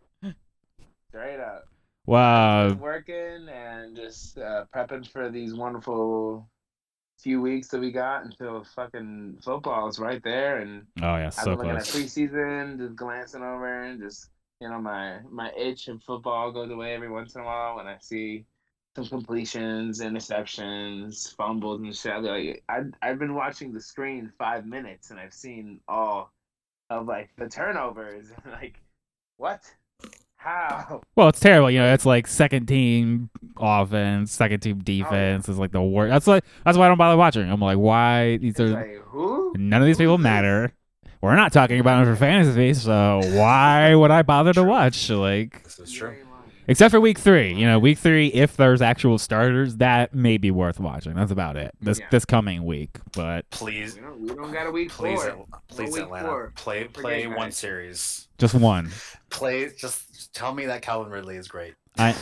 Straight 1.09 1.39
up. 1.39 1.65
Wow. 2.05 2.73
Working 2.73 3.49
and 3.49 3.95
just 3.95 4.37
uh, 4.39 4.65
prepping 4.73 5.07
for 5.07 5.29
these 5.29 5.53
wonderful 5.53 6.49
few 7.19 7.39
weeks 7.39 7.67
that 7.67 7.79
we 7.79 7.91
got 7.91 8.23
until 8.23 8.63
fucking 8.63 9.37
football 9.43 9.87
is 9.87 9.99
right 9.99 10.23
there 10.23 10.57
and 10.57 10.87
Oh 11.01 11.17
yeah, 11.17 11.29
so 11.29 11.51
I've 11.51 11.57
been 11.59 11.67
looking 11.67 11.77
at 11.77 11.83
preseason, 11.83 12.79
just 12.79 12.95
glancing 12.95 13.43
over 13.43 13.83
and 13.83 14.01
just 14.01 14.29
you 14.59 14.69
know 14.69 14.79
my 14.79 15.19
my 15.29 15.51
itch 15.55 15.87
of 15.87 16.01
football 16.01 16.51
goes 16.51 16.71
away 16.71 16.95
every 16.95 17.09
once 17.09 17.35
in 17.35 17.41
a 17.41 17.45
while 17.45 17.75
when 17.75 17.85
I 17.85 17.97
see 17.99 18.45
some 18.95 19.07
completions, 19.07 20.01
interceptions, 20.01 21.35
fumbles 21.35 21.81
and 21.81 21.95
shit. 21.95 22.21
Like 22.23 22.63
I 22.69 22.81
I've 23.01 23.19
been 23.19 23.33
watching 23.35 23.73
the 23.73 23.81
screen 23.81 24.31
five 24.37 24.65
minutes 24.65 25.11
and 25.11 25.19
I've 25.19 25.33
seen 25.33 25.79
all 25.87 26.31
of 26.89 27.07
like 27.07 27.29
the 27.37 27.47
turnovers. 27.49 28.27
like 28.45 28.79
what? 29.37 29.61
How? 30.35 31.01
Well, 31.15 31.29
it's 31.29 31.39
terrible. 31.39 31.69
You 31.69 31.79
know, 31.79 31.93
it's 31.93 32.05
like 32.05 32.27
second 32.27 32.65
team 32.67 33.29
offense, 33.57 34.31
second 34.31 34.59
team 34.61 34.79
oh, 34.79 34.83
defense 34.83 35.47
is 35.47 35.59
like 35.59 35.71
the 35.71 35.81
worst. 35.83 36.09
That's 36.11 36.27
like 36.27 36.43
that's 36.65 36.77
why 36.77 36.85
I 36.85 36.87
don't 36.89 36.97
bother 36.97 37.17
watching. 37.17 37.49
I'm 37.49 37.61
like, 37.61 37.77
why 37.77 38.37
these 38.37 38.59
It's 38.59 38.59
are 38.59 38.67
like 38.69 38.97
who? 39.05 39.53
none 39.55 39.81
of 39.81 39.85
these 39.85 39.97
people 39.97 40.17
matter. 40.17 40.73
We're 41.21 41.35
not 41.35 41.53
talking 41.53 41.79
about 41.79 42.03
them 42.03 42.13
for 42.15 42.19
fantasy, 42.19 42.73
so 42.73 43.21
why 43.23 43.93
would 43.93 44.09
I 44.09 44.23
bother 44.23 44.53
to 44.53 44.63
watch? 44.63 45.07
Like, 45.11 45.63
This 45.63 45.77
is 45.79 45.91
true. 45.91 46.15
Ain't 46.61 46.67
lying. 46.67 46.71
except 46.71 46.91
for 46.91 46.99
week 47.01 47.17
three. 47.19 47.53
You 47.53 47.65
know, 47.67 47.79
week 47.79 47.97
three, 47.97 48.27
if 48.27 48.57
there's 48.57 48.81
actual 48.81 49.17
starters, 49.17 49.77
that 49.77 50.13
may 50.15 50.37
be 50.37 50.51
worth 50.51 50.79
watching. 50.79 51.13
That's 51.15 51.31
about 51.31 51.57
it. 51.57 51.73
This 51.81 51.99
Yeah. 51.99 52.07
this 52.11 52.25
coming 52.25 52.63
week, 52.65 52.97
but 53.13 53.49
Please, 53.49 53.95
We 53.95 54.01
don't, 54.01 54.21
we 54.21 54.27
don't 54.35 54.51
got 54.51 54.67
a 54.67 54.71
week 54.71 54.89
please, 54.89 55.21
four. 55.21 55.45
Please, 55.67 55.93
week 55.93 56.03
Atlanta, 56.03 56.27
four. 56.27 56.53
play 56.55 56.85
play 56.85 57.23
forget 57.23 57.37
one 57.37 57.49
that. 57.49 57.55
series. 57.55 58.27
just 58.37 58.53
one. 58.55 58.89
Play 59.29 59.69
just 59.77 60.33
tell 60.33 60.53
me 60.53 60.65
that 60.65 60.81
Calvin 60.81 61.09
Ridley 61.11 61.37
is 61.37 61.47
great. 61.47 61.73
I 61.97 62.13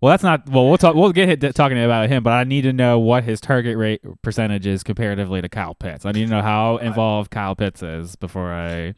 well, 0.00 0.10
that's 0.12 0.22
not 0.24 0.48
well. 0.48 0.68
We'll 0.68 0.76
talk. 0.78 0.94
We'll 0.96 1.12
get 1.12 1.28
hit, 1.42 1.54
talking 1.54 1.78
about 1.82 2.08
him, 2.08 2.22
but 2.22 2.32
I 2.32 2.44
need 2.44 2.62
to 2.62 2.72
know 2.72 2.98
what 2.98 3.24
his 3.24 3.40
target 3.40 3.76
rate 3.76 4.00
percentage 4.22 4.66
is 4.66 4.82
comparatively 4.82 5.40
to 5.42 5.48
Kyle 5.48 5.74
Pitts. 5.74 6.04
I 6.04 6.12
need 6.12 6.24
to 6.26 6.30
know 6.30 6.42
how 6.42 6.76
involved 6.82 7.30
Kyle 7.30 7.54
Pitts 7.56 7.82
is 7.82 8.16
before 8.16 8.52
I. 8.52 8.94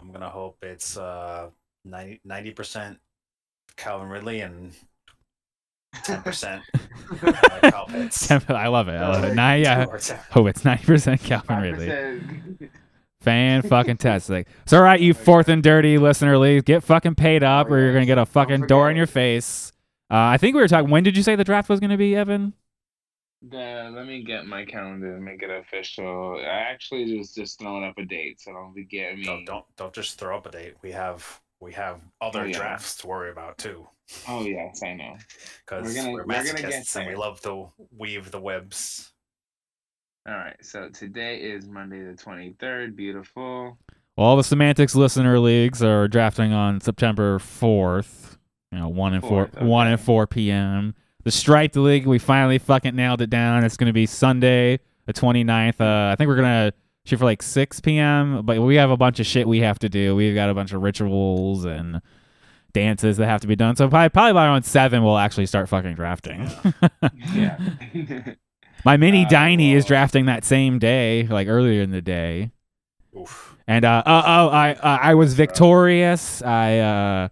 I'm 0.00 0.12
gonna 0.12 0.28
hope 0.30 0.58
it's 0.62 0.96
uh 0.96 1.48
90 1.84 2.50
percent 2.52 2.98
Calvin 3.78 4.08
Ridley 4.08 4.40
and 4.40 4.72
ten 6.02 6.20
percent 6.22 6.62
Kyle 7.62 7.86
Pitts. 7.88 8.30
I 8.30 8.66
love 8.66 8.88
it. 8.88 8.92
I 8.96 9.08
love 9.08 9.24
it. 9.24 9.34
Nah, 9.34 9.54
yeah. 9.54 9.84
Two 9.84 9.90
or 9.90 9.98
ten. 9.98 10.18
Oh, 10.34 10.46
it's 10.46 10.64
ninety 10.64 10.84
percent 10.84 11.22
Calvin 11.22 11.62
Ridley. 11.62 11.86
5%. 11.86 12.70
Fan 13.22 13.62
fucking 13.62 13.96
tastic. 13.98 14.46
It's 14.62 14.72
all 14.72 14.82
right, 14.82 15.00
you 15.00 15.14
fourth 15.14 15.48
and 15.48 15.62
dirty 15.62 15.96
listener 15.96 16.36
league, 16.36 16.64
get 16.64 16.84
fucking 16.84 17.14
paid 17.14 17.42
up, 17.42 17.70
or 17.70 17.78
you're 17.78 17.92
gonna 17.92 18.04
get 18.06 18.18
a 18.18 18.26
fucking 18.26 18.66
door 18.66 18.90
in 18.90 18.96
your 18.96 19.06
face. 19.06 19.72
Uh, 20.10 20.16
I 20.16 20.38
think 20.38 20.54
we 20.54 20.60
were 20.60 20.68
talking. 20.68 20.90
When 20.90 21.04
did 21.04 21.16
you 21.16 21.22
say 21.22 21.36
the 21.36 21.44
draft 21.44 21.68
was 21.68 21.80
gonna 21.80 21.96
be, 21.96 22.14
Evan? 22.14 22.52
The, 23.48 23.92
let 23.94 24.06
me 24.06 24.24
get 24.24 24.46
my 24.46 24.64
calendar 24.64 25.14
and 25.14 25.24
make 25.24 25.42
it 25.44 25.50
official. 25.50 26.40
I 26.40 26.48
actually 26.72 27.04
just 27.16 27.36
just 27.36 27.60
throwing 27.60 27.84
up 27.84 27.96
a 27.96 28.04
date, 28.04 28.40
so 28.40 28.52
don't 28.52 28.74
forget 28.74 29.16
me. 29.16 29.24
Don't 29.24 29.44
don't 29.44 29.64
don't 29.76 29.92
just 29.94 30.18
throw 30.18 30.36
up 30.36 30.46
a 30.46 30.50
date. 30.50 30.74
We 30.82 30.90
have 30.92 31.40
we 31.60 31.72
have 31.72 32.00
other 32.20 32.42
Oh, 32.42 32.44
yeah. 32.44 32.56
drafts 32.58 32.96
to 32.98 33.06
worry 33.06 33.30
about 33.30 33.58
too. 33.58 33.86
Oh 34.26 34.42
yes, 34.44 34.82
I 34.82 34.94
know. 34.94 35.16
Because 35.66 35.84
We're 35.84 35.88
we're, 35.90 35.94
gonna- 35.94 36.12
we're 36.12 36.24
gonna 36.24 36.44
get 36.44 36.56
masochists 36.72 36.96
and 36.96 37.08
we 37.08 37.14
love 37.16 37.40
to 37.42 37.70
weave 37.96 38.30
the 38.30 38.40
webs. 38.40 39.12
All 40.26 40.34
right, 40.34 40.56
so 40.62 40.88
today 40.90 41.38
is 41.38 41.66
Monday 41.68 42.02
the 42.04 42.14
twenty 42.14 42.54
third. 42.58 42.96
Beautiful. 42.96 43.78
All 44.16 44.36
the 44.36 44.44
semantics 44.44 44.94
listener 44.94 45.38
leagues 45.38 45.82
are 45.82 46.08
drafting 46.08 46.52
on 46.52 46.80
September 46.80 47.38
fourth. 47.38 48.36
You 48.72 48.78
know, 48.78 48.88
one 48.88 49.14
and 49.14 49.22
four, 49.22 49.46
Fourth, 49.46 49.62
one 49.62 49.86
and 49.86 49.98
four 50.00 50.26
p.m. 50.26 50.94
The 51.24 51.30
striped 51.30 51.76
league, 51.76 52.06
we 52.06 52.18
finally 52.18 52.58
fucking 52.58 52.94
nailed 52.94 53.20
it 53.22 53.30
down. 53.30 53.64
It's 53.64 53.76
gonna 53.76 53.92
be 53.92 54.06
Sunday, 54.06 54.80
the 55.06 55.12
29th. 55.12 55.80
Uh, 55.80 56.12
I 56.12 56.16
think 56.16 56.28
we're 56.28 56.36
gonna 56.36 56.72
shoot 57.08 57.18
for 57.18 57.24
like 57.24 57.42
six 57.42 57.80
p.m. 57.80 58.42
But 58.44 58.60
we 58.60 58.76
have 58.76 58.90
a 58.90 58.96
bunch 58.96 59.20
of 59.20 59.26
shit 59.26 59.48
we 59.48 59.60
have 59.60 59.78
to 59.80 59.88
do. 59.88 60.14
We've 60.14 60.34
got 60.34 60.50
a 60.50 60.54
bunch 60.54 60.72
of 60.72 60.82
rituals 60.82 61.64
and 61.64 62.00
dances 62.72 63.16
that 63.16 63.26
have 63.26 63.40
to 63.40 63.46
be 63.46 63.56
done. 63.56 63.76
So 63.76 63.88
probably, 63.88 64.10
probably 64.10 64.32
by 64.34 64.46
around 64.46 64.64
seven, 64.64 65.02
we'll 65.02 65.18
actually 65.18 65.46
start 65.46 65.68
fucking 65.68 65.94
drafting. 65.94 66.50
yeah. 67.34 67.58
My 68.84 68.96
mini 68.96 69.24
Uh, 69.24 69.28
Diney 69.28 69.72
is 69.72 69.84
drafting 69.84 70.26
that 70.26 70.44
same 70.44 70.78
day, 70.78 71.26
like 71.26 71.48
earlier 71.48 71.82
in 71.82 71.90
the 71.90 72.02
day. 72.02 72.52
Oof. 73.18 73.56
And 73.66 73.84
uh, 73.84 74.02
oh, 74.06 74.22
oh, 74.24 74.48
I 74.48 74.72
uh, 74.74 74.98
I 75.02 75.14
was 75.14 75.34
victorious. 75.34 76.42
I 76.42 76.78
uh, 76.78 77.28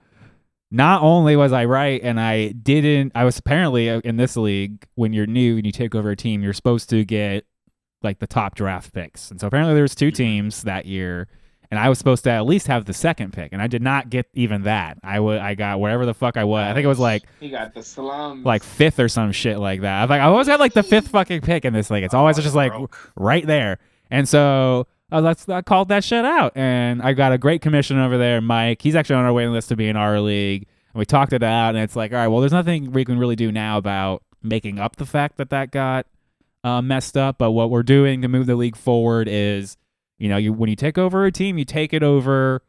not 0.71 1.03
only 1.03 1.37
was 1.37 1.53
I 1.53 1.65
right, 1.67 2.01
and 2.03 2.21
I 2.21 2.49
didn't. 2.49 3.13
I 3.15 3.25
was 3.25 3.39
apparently 3.39 3.89
uh, 3.89 4.01
in 4.01 4.17
this 4.17 4.37
league 4.37 4.85
when 4.97 5.13
you're 5.13 5.27
new 5.27 5.57
and 5.57 5.65
you 5.65 5.73
take 5.73 5.95
over 5.95 6.11
a 6.11 6.17
team, 6.17 6.43
you're 6.43 6.53
supposed 6.53 6.91
to 6.91 7.05
get 7.05 7.47
like 8.07 8.21
the 8.21 8.27
top 8.27 8.55
draft 8.55 8.93
picks. 8.95 9.31
And 9.31 9.39
so 9.41 9.47
apparently 9.49 9.75
there 9.75 9.83
was 9.83 9.95
two 9.95 10.11
teams 10.11 10.63
that 10.63 10.87
year, 10.87 11.29
and 11.71 11.79
I 11.79 11.89
was 11.89 11.99
supposed 11.99 12.25
to 12.25 12.31
at 12.31 12.47
least 12.47 12.69
have 12.69 12.85
the 12.87 12.95
second 12.95 13.33
pick, 13.33 13.53
and 13.53 13.61
I 13.61 13.67
did 13.67 13.83
not 13.83 14.09
get 14.09 14.27
even 14.35 14.63
that. 14.63 14.99
I 15.05 15.19
I 15.19 15.55
got 15.55 15.81
wherever 15.81 16.07
the 16.07 16.15
fuck 16.15 16.37
I 16.37 16.45
was. 16.45 16.65
I 16.65 16.73
think 16.75 16.85
it 16.85 16.89
was 16.89 16.99
like 17.01 17.25
he 17.41 17.51
got 17.51 17.75
the 17.75 17.83
slums. 17.83 18.45
like 18.47 18.63
fifth 18.63 18.99
or 19.01 19.09
some 19.09 19.33
shit 19.33 19.59
like 19.59 19.81
that. 19.83 20.03
I've 20.03 20.11
like 20.11 20.21
I 20.21 20.25
always 20.25 20.47
got 20.47 20.61
like 20.61 20.73
the 20.75 20.83
fifth 20.83 21.09
fucking 21.09 21.41
pick 21.43 21.65
in 21.65 21.73
this 21.73 21.91
league. 21.91 22.05
It's 22.05 22.15
always 22.15 22.39
Oh, 22.39 22.43
just 22.43 22.55
like 22.55 22.73
right 23.17 23.47
there. 23.47 23.79
And 24.11 24.29
so 24.29 24.87
uh, 25.11 25.21
that's 25.21 25.49
I 25.49 25.63
called 25.63 25.89
that 25.89 26.05
shit 26.05 26.25
out, 26.25 26.53
and 26.57 27.03
I 27.03 27.13
got 27.13 27.33
a 27.33 27.39
great 27.39 27.61
commission 27.63 27.99
over 27.99 28.17
there, 28.17 28.41
Mike. 28.41 28.81
He's 28.83 28.95
actually 28.95 29.17
on 29.17 29.25
our 29.25 29.33
waiting 29.33 29.53
list 29.53 29.69
to 29.71 29.77
be 29.77 29.89
in 29.89 29.97
our 29.97 30.21
league, 30.21 30.67
and 30.95 30.99
we 30.99 31.05
talked 31.05 31.33
it 31.33 31.43
out. 31.43 31.71
And 31.75 31.79
it's 31.79 31.97
like, 31.97 32.13
all 32.13 32.19
right, 32.19 32.29
well, 32.29 32.41
there's 32.41 32.53
nothing 32.53 32.93
we 32.93 33.05
can 33.05 33.19
really 33.19 33.37
do 33.37 33.51
now 33.51 33.77
about 33.79 34.23
making 34.43 34.79
up 34.79 34.95
the 34.97 35.07
fact 35.07 35.37
that 35.39 35.51
that 35.51 35.73
got 35.73 36.07
uh, 36.67 36.83
messed 36.83 37.17
up. 37.17 37.39
But 37.39 37.53
what 37.53 37.71
we're 37.71 37.83
doing 37.83 38.23
to 38.23 38.29
move 38.29 38.47
the 38.47 38.57
league 38.57 38.77
forward 38.77 39.29
is, 39.31 39.77
you 40.19 40.29
know, 40.29 40.37
you 40.37 40.53
when 40.53 40.69
you 40.71 40.77
take 40.77 40.99
over 40.99 41.25
a 41.25 41.33
team, 41.33 41.59
you 41.59 41.65
take 41.65 41.93
it 41.95 42.03
over 42.03 42.63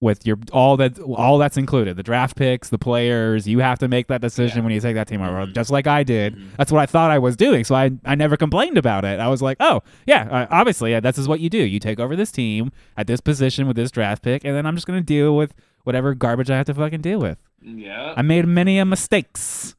with 0.00 0.26
your 0.26 0.36
all 0.52 0.76
that 0.76 0.98
all 0.98 1.38
that's 1.38 1.56
included 1.56 1.96
the 1.96 2.02
draft 2.02 2.36
picks 2.36 2.68
the 2.68 2.76
players 2.76 3.48
you 3.48 3.60
have 3.60 3.78
to 3.78 3.88
make 3.88 4.08
that 4.08 4.20
decision 4.20 4.58
Yeah. 4.58 4.64
when 4.64 4.72
you 4.74 4.80
take 4.80 4.96
that 4.96 5.06
team 5.08 5.22
over 5.22 5.46
Mhm. 5.46 5.54
just 5.54 5.70
like 5.70 5.86
i 5.86 6.02
did 6.02 6.34
Mhm. 6.36 6.56
that's 6.58 6.70
what 6.70 6.80
i 6.82 6.84
thought 6.84 7.10
i 7.10 7.18
was 7.18 7.36
doing 7.36 7.64
so 7.64 7.74
i, 7.74 7.90
I 8.04 8.14
never 8.14 8.36
complained 8.36 8.76
about 8.76 9.06
it 9.06 9.18
i 9.18 9.28
was 9.28 9.40
like 9.40 9.56
oh 9.60 9.82
yeah 10.06 10.28
uh, 10.30 10.46
obviously 10.50 10.90
yeah, 10.90 11.00
this 11.00 11.16
is 11.16 11.26
what 11.26 11.40
you 11.40 11.48
do 11.48 11.58
you 11.62 11.78
take 11.80 12.00
over 12.00 12.16
this 12.16 12.30
team 12.32 12.70
at 12.98 13.06
this 13.06 13.20
position 13.20 13.66
with 13.66 13.76
this 13.76 13.90
draft 13.90 14.22
pick 14.22 14.44
and 14.44 14.54
then 14.54 14.66
i'm 14.66 14.74
just 14.74 14.86
going 14.86 14.98
to 14.98 15.04
deal 15.06 15.34
with 15.36 15.54
whatever 15.84 16.12
garbage 16.12 16.50
i 16.50 16.56
have 16.56 16.66
to 16.66 16.74
fucking 16.74 17.00
deal 17.00 17.20
with 17.20 17.38
Yeah. 17.62 18.12
i 18.14 18.20
made 18.20 18.46
many 18.46 18.78
a 18.78 18.84
mistakes 18.84 19.74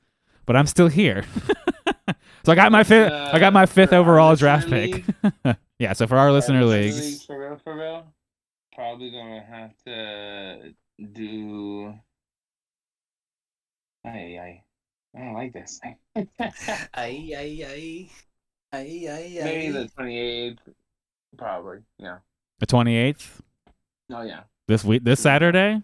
but 0.48 0.56
i'm 0.56 0.66
still 0.66 0.88
here 0.88 1.26
so 2.46 2.52
i 2.52 2.56
got 2.56 2.72
my 2.72 2.84
fifth 2.84 3.12
i 3.12 3.40
got 3.40 3.54
my 3.54 3.66
fifth 3.66 3.90
Uh, 3.92 3.92
for 3.92 3.96
our 3.96 4.02
overall 4.02 4.30
listener 4.32 4.60
draft 4.62 4.70
pick 4.70 5.04
yeah 5.80 5.94
so 5.94 6.08
for 6.08 6.18
our 6.18 6.32
listener 6.32 6.60
Yeah, 6.62 6.66
leagues 6.66 7.24
For 7.26 7.40
real, 7.40 7.60
for 7.64 7.76
real. 7.76 8.06
Probably 8.74 9.10
gonna 9.10 9.42
have 9.42 9.72
to 9.86 10.74
do. 11.14 11.94
Ay, 14.06 14.38
ay. 14.38 14.64
I 15.16 15.20
don't 15.20 15.34
like 15.34 15.54
this. 15.54 15.80
Ay, 16.16 17.34
ay, 17.34 17.64
ay. 17.66 18.10
Ay, 18.74 19.08
ay, 19.10 19.40
Maybe 19.44 19.72
the 19.72 19.88
twenty 19.96 20.20
eighth. 20.20 20.60
Probably. 21.38 21.80
Yeah. 22.00 22.18
the 22.60 22.66
28th 22.68 23.40
Oh 24.12 24.22
yeah. 24.22 24.42
this 24.68 24.84
week 24.84 25.04
this 25.04 25.20
saturday 25.22 25.82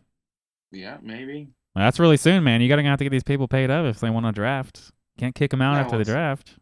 Yeah. 0.72 0.98
Maybe. 1.02 1.48
Well, 1.76 1.86
that's 1.86 2.00
really 2.00 2.18
soon, 2.18 2.44
man. 2.44 2.60
You 2.62 2.68
gotta 2.70 2.84
have 2.84 2.98
to 3.00 3.06
get 3.06 3.10
these 3.12 3.24
people 3.24 3.48
paid 3.48 3.70
up 3.70 3.86
if 3.86 4.00
they 4.02 4.10
want 4.10 4.26
to 4.26 4.32
draft. 4.34 4.92
Can't 5.22 5.36
kick 5.36 5.54
him 5.54 5.62
out 5.62 5.76
Yeah, 5.76 5.82
after 5.82 6.00
the 6.00 6.04
draft. 6.04 6.56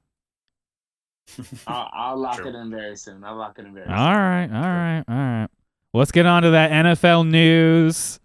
I'll, 1.67 1.89
I'll 1.93 2.17
lock 2.17 2.35
True. 2.35 2.49
it 2.49 2.55
in 2.55 2.69
very 2.69 2.97
soon. 2.97 3.23
I'll 3.23 3.37
lock 3.37 3.57
it 3.57 3.65
in 3.65 3.73
very 3.73 3.87
All 3.87 3.95
soon. 3.95 4.13
right, 4.17 4.49
all 4.51 4.61
right, 4.61 5.03
all 5.07 5.15
right. 5.15 5.47
Well, 5.93 5.99
let's 5.99 6.11
get 6.11 6.25
on 6.25 6.43
to 6.43 6.49
that 6.49 6.71
NFL 6.71 7.29
news. 7.29 8.19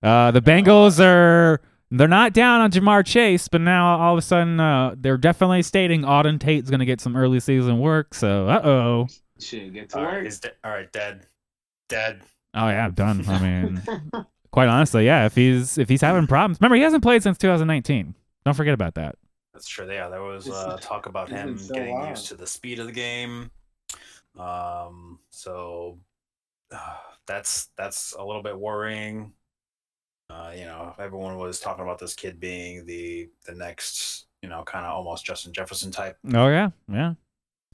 Uh, 0.00 0.30
the 0.30 0.40
Bengals 0.40 1.04
are 1.04 1.60
they're 1.90 2.06
not 2.06 2.32
down 2.34 2.60
on 2.60 2.70
Ja'Marr 2.70 3.04
Chase, 3.04 3.48
but 3.48 3.60
now 3.62 3.98
all 3.98 4.12
of 4.14 4.18
a 4.18 4.22
sudden 4.22 4.60
uh, 4.60 4.94
they're 4.96 5.18
definitely 5.18 5.62
stating 5.64 6.02
Auden 6.02 6.38
Tate's 6.38 6.70
gonna 6.70 6.84
get 6.84 7.00
some 7.00 7.16
early 7.16 7.40
season 7.40 7.80
work. 7.80 8.14
So, 8.14 8.46
uh 8.48 8.60
oh. 8.64 9.06
Shit, 9.40 9.72
get 9.74 9.88
to 9.90 9.98
All 9.98 10.04
right, 10.04 10.14
work. 10.14 10.24
he's 10.24 10.38
de- 10.38 10.52
all 10.62 10.70
right, 10.70 10.90
dead. 10.92 11.26
Dead. 11.88 12.20
Oh 12.54 12.68
yeah, 12.68 12.84
I'm 12.84 12.92
done. 12.92 13.24
I 13.28 13.38
mean, 13.42 13.82
quite 14.52 14.68
honestly, 14.68 15.04
yeah. 15.06 15.26
If 15.26 15.34
he's 15.34 15.78
if 15.78 15.88
he's 15.88 16.00
having 16.02 16.28
problems, 16.28 16.60
remember 16.60 16.76
he 16.76 16.82
hasn't 16.82 17.02
played 17.02 17.24
since 17.24 17.38
2019. 17.38 18.14
Don't 18.44 18.54
forget 18.54 18.74
about 18.74 18.94
that. 18.94 19.16
That's 19.60 19.68
true. 19.68 19.92
Yeah, 19.92 20.08
there 20.08 20.22
was 20.22 20.46
It's- 20.46 20.64
uh, 20.64 20.78
talk 20.80 21.04
about 21.04 21.28
him 21.28 21.58
so 21.58 21.74
getting 21.74 21.94
long. 21.98 22.08
used 22.08 22.28
to 22.28 22.34
the 22.34 22.46
speed 22.46 22.78
of 22.78 22.86
the 22.86 22.92
game. 22.92 23.50
Um, 24.38 25.18
so 25.28 25.98
uh, 26.72 26.96
that's 27.26 27.66
that's 27.76 28.14
a 28.14 28.24
little 28.24 28.42
bit 28.42 28.58
worrying. 28.58 29.34
Uh, 30.30 30.52
you 30.56 30.64
know, 30.64 30.94
everyone 30.98 31.36
was 31.36 31.60
talking 31.60 31.82
about 31.84 31.98
this 31.98 32.14
kid 32.14 32.40
being 32.40 32.86
the 32.86 33.28
the 33.44 33.54
next, 33.54 34.28
you 34.40 34.48
know, 34.48 34.62
kind 34.64 34.86
of 34.86 34.92
almost 34.92 35.26
Justin 35.26 35.52
Jefferson 35.52 35.90
type. 35.90 36.16
Oh 36.32 36.48
yeah, 36.48 36.70
yeah. 36.90 37.12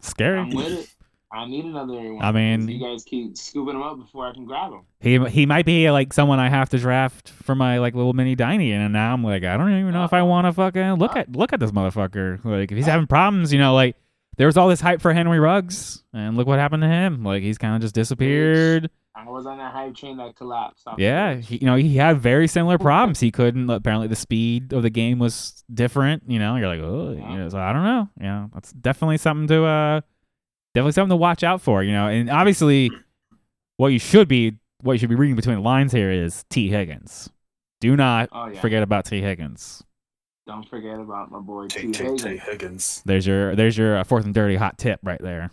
Scary. 0.01 0.41
I'm 0.41 0.51
with 0.51 0.67
it. 0.73 0.96
I 1.37 1.47
need 1.47 1.67
another 1.67 2.15
one. 2.15 2.25
I 2.25 2.33
mean- 2.33 2.67
you 2.67 2.81
guys 2.81 3.05
keep 3.05 3.37
scooping 3.37 3.75
them 3.75 3.83
up 3.83 3.99
before 3.99 4.27
I 4.27 4.33
can 4.33 4.47
grab 4.47 4.71
them. 4.71 4.81
He 5.01 5.19
he 5.27 5.45
might 5.45 5.67
be 5.67 5.91
like 5.91 6.15
someone 6.15 6.41
I 6.41 6.49
have 6.49 6.71
to 6.71 6.79
draft 6.79 7.29
for 7.29 7.55
my 7.55 7.79
like 7.79 7.95
little 7.95 8.15
mini 8.15 8.35
diny, 8.35 8.73
and 8.73 8.93
now 8.95 9.13
I'm 9.13 9.23
like 9.23 9.45
I 9.45 9.57
don't 9.59 9.71
even 9.71 9.93
know 9.93 10.05
if 10.05 10.15
I 10.15 10.21
uh-huh. 10.21 10.27
want 10.27 10.47
to 10.47 10.53
fucking 10.55 10.95
look 10.95 11.11
uh-huh. 11.11 11.21
at 11.21 11.33
look 11.33 11.53
at 11.53 11.61
this 11.61 11.73
motherfucker. 11.73 12.43
Like 12.43 12.73
if 12.73 12.77
he's 12.77 12.87
uh-huh. 12.87 12.93
having 12.93 13.07
problems, 13.07 13.53
you 13.53 13.59
know, 13.59 13.75
like 13.75 13.97
there 14.39 14.47
was 14.47 14.57
all 14.57 14.69
this 14.69 14.81
hype 14.81 15.03
for 15.03 15.13
Henry 15.13 15.39
Ruggs, 15.39 16.03
and 16.15 16.37
look 16.37 16.47
what 16.47 16.59
happened 16.59 16.83
to 16.83 16.89
him. 16.89 17.23
Like 17.23 17.43
he's 17.43 17.59
kind 17.59 17.75
of 17.75 17.83
just 17.83 17.95
disappeared. 17.95 18.91
I 19.15 19.25
was 19.29 19.47
on 19.47 19.59
that 19.59 19.73
hype 19.73 19.95
train 19.95 20.17
that 20.19 20.37
collapsed. 20.37 20.85
the 20.85 20.95
Yeah, 20.99 21.37
he, 21.37 21.59
you 21.59 21.67
know 21.67 21.77
he 21.77 21.97
had 21.97 22.19
very 22.19 22.49
similar 22.49 22.79
problems. 22.79 23.21
He 23.21 23.31
couldn't 23.31 23.69
apparently 23.69 24.09
the 24.09 24.17
speed 24.17 24.73
of 24.73 24.83
the 24.83 24.91
game 24.91 25.19
was 25.19 25.65
different. 25.73 26.25
You 26.29 26.39
know, 26.39 26.57
you're 26.57 26.69
like 26.69 26.81
oh, 26.81 27.13
you 27.13 27.39
know, 27.39 27.49
so 27.51 27.59
I 27.59 27.75
don't 27.75 27.85
know. 27.85 28.09
You 28.19 28.27
know, 28.27 28.51
that's 28.55 28.73
definitely 28.73 29.19
something 29.19 29.49
to 29.49 29.65
uh 29.65 30.01
definitely 30.77 30.93
something 30.93 31.11
to 31.11 31.17
watch 31.17 31.43
out 31.43 31.61
for. 31.63 31.83
You 31.83 31.93
know, 31.93 32.07
and 32.09 32.29
obviously 32.31 32.91
what 33.79 33.89
you 33.89 33.99
should 33.99 34.29
be 34.29 34.57
what 34.83 34.93
you 34.93 34.99
should 34.99 35.09
be 35.09 35.15
reading 35.15 35.35
between 35.37 35.57
the 35.57 35.63
lines 35.63 35.91
here 35.93 36.11
is 36.11 36.45
Tee 36.51 36.69
Higgins. 36.69 37.31
Do 37.81 37.97
not 37.97 38.29
Oh 38.33 38.47
yeah. 38.47 38.61
forget 38.61 38.83
about 38.83 39.07
Tee 39.07 39.21
Higgins. 39.23 39.83
Don't 40.47 40.69
forget 40.69 41.01
about 41.01 41.31
my 41.33 41.41
boy 41.41 41.67
T. 41.67 41.91
Take, 41.91 41.93
take, 41.93 42.17
take 42.19 42.41
Higgins. 42.41 42.43
Higgins. 42.45 43.03
There's 43.07 43.27
your 43.27 43.57
there's 43.57 43.77
your 43.77 43.99
uh, 43.99 44.05
fourth 44.05 44.25
and 44.27 44.35
dirty 44.35 44.57
hot 44.57 44.79
tip 44.79 45.01
right 45.03 45.21
there. 45.21 45.51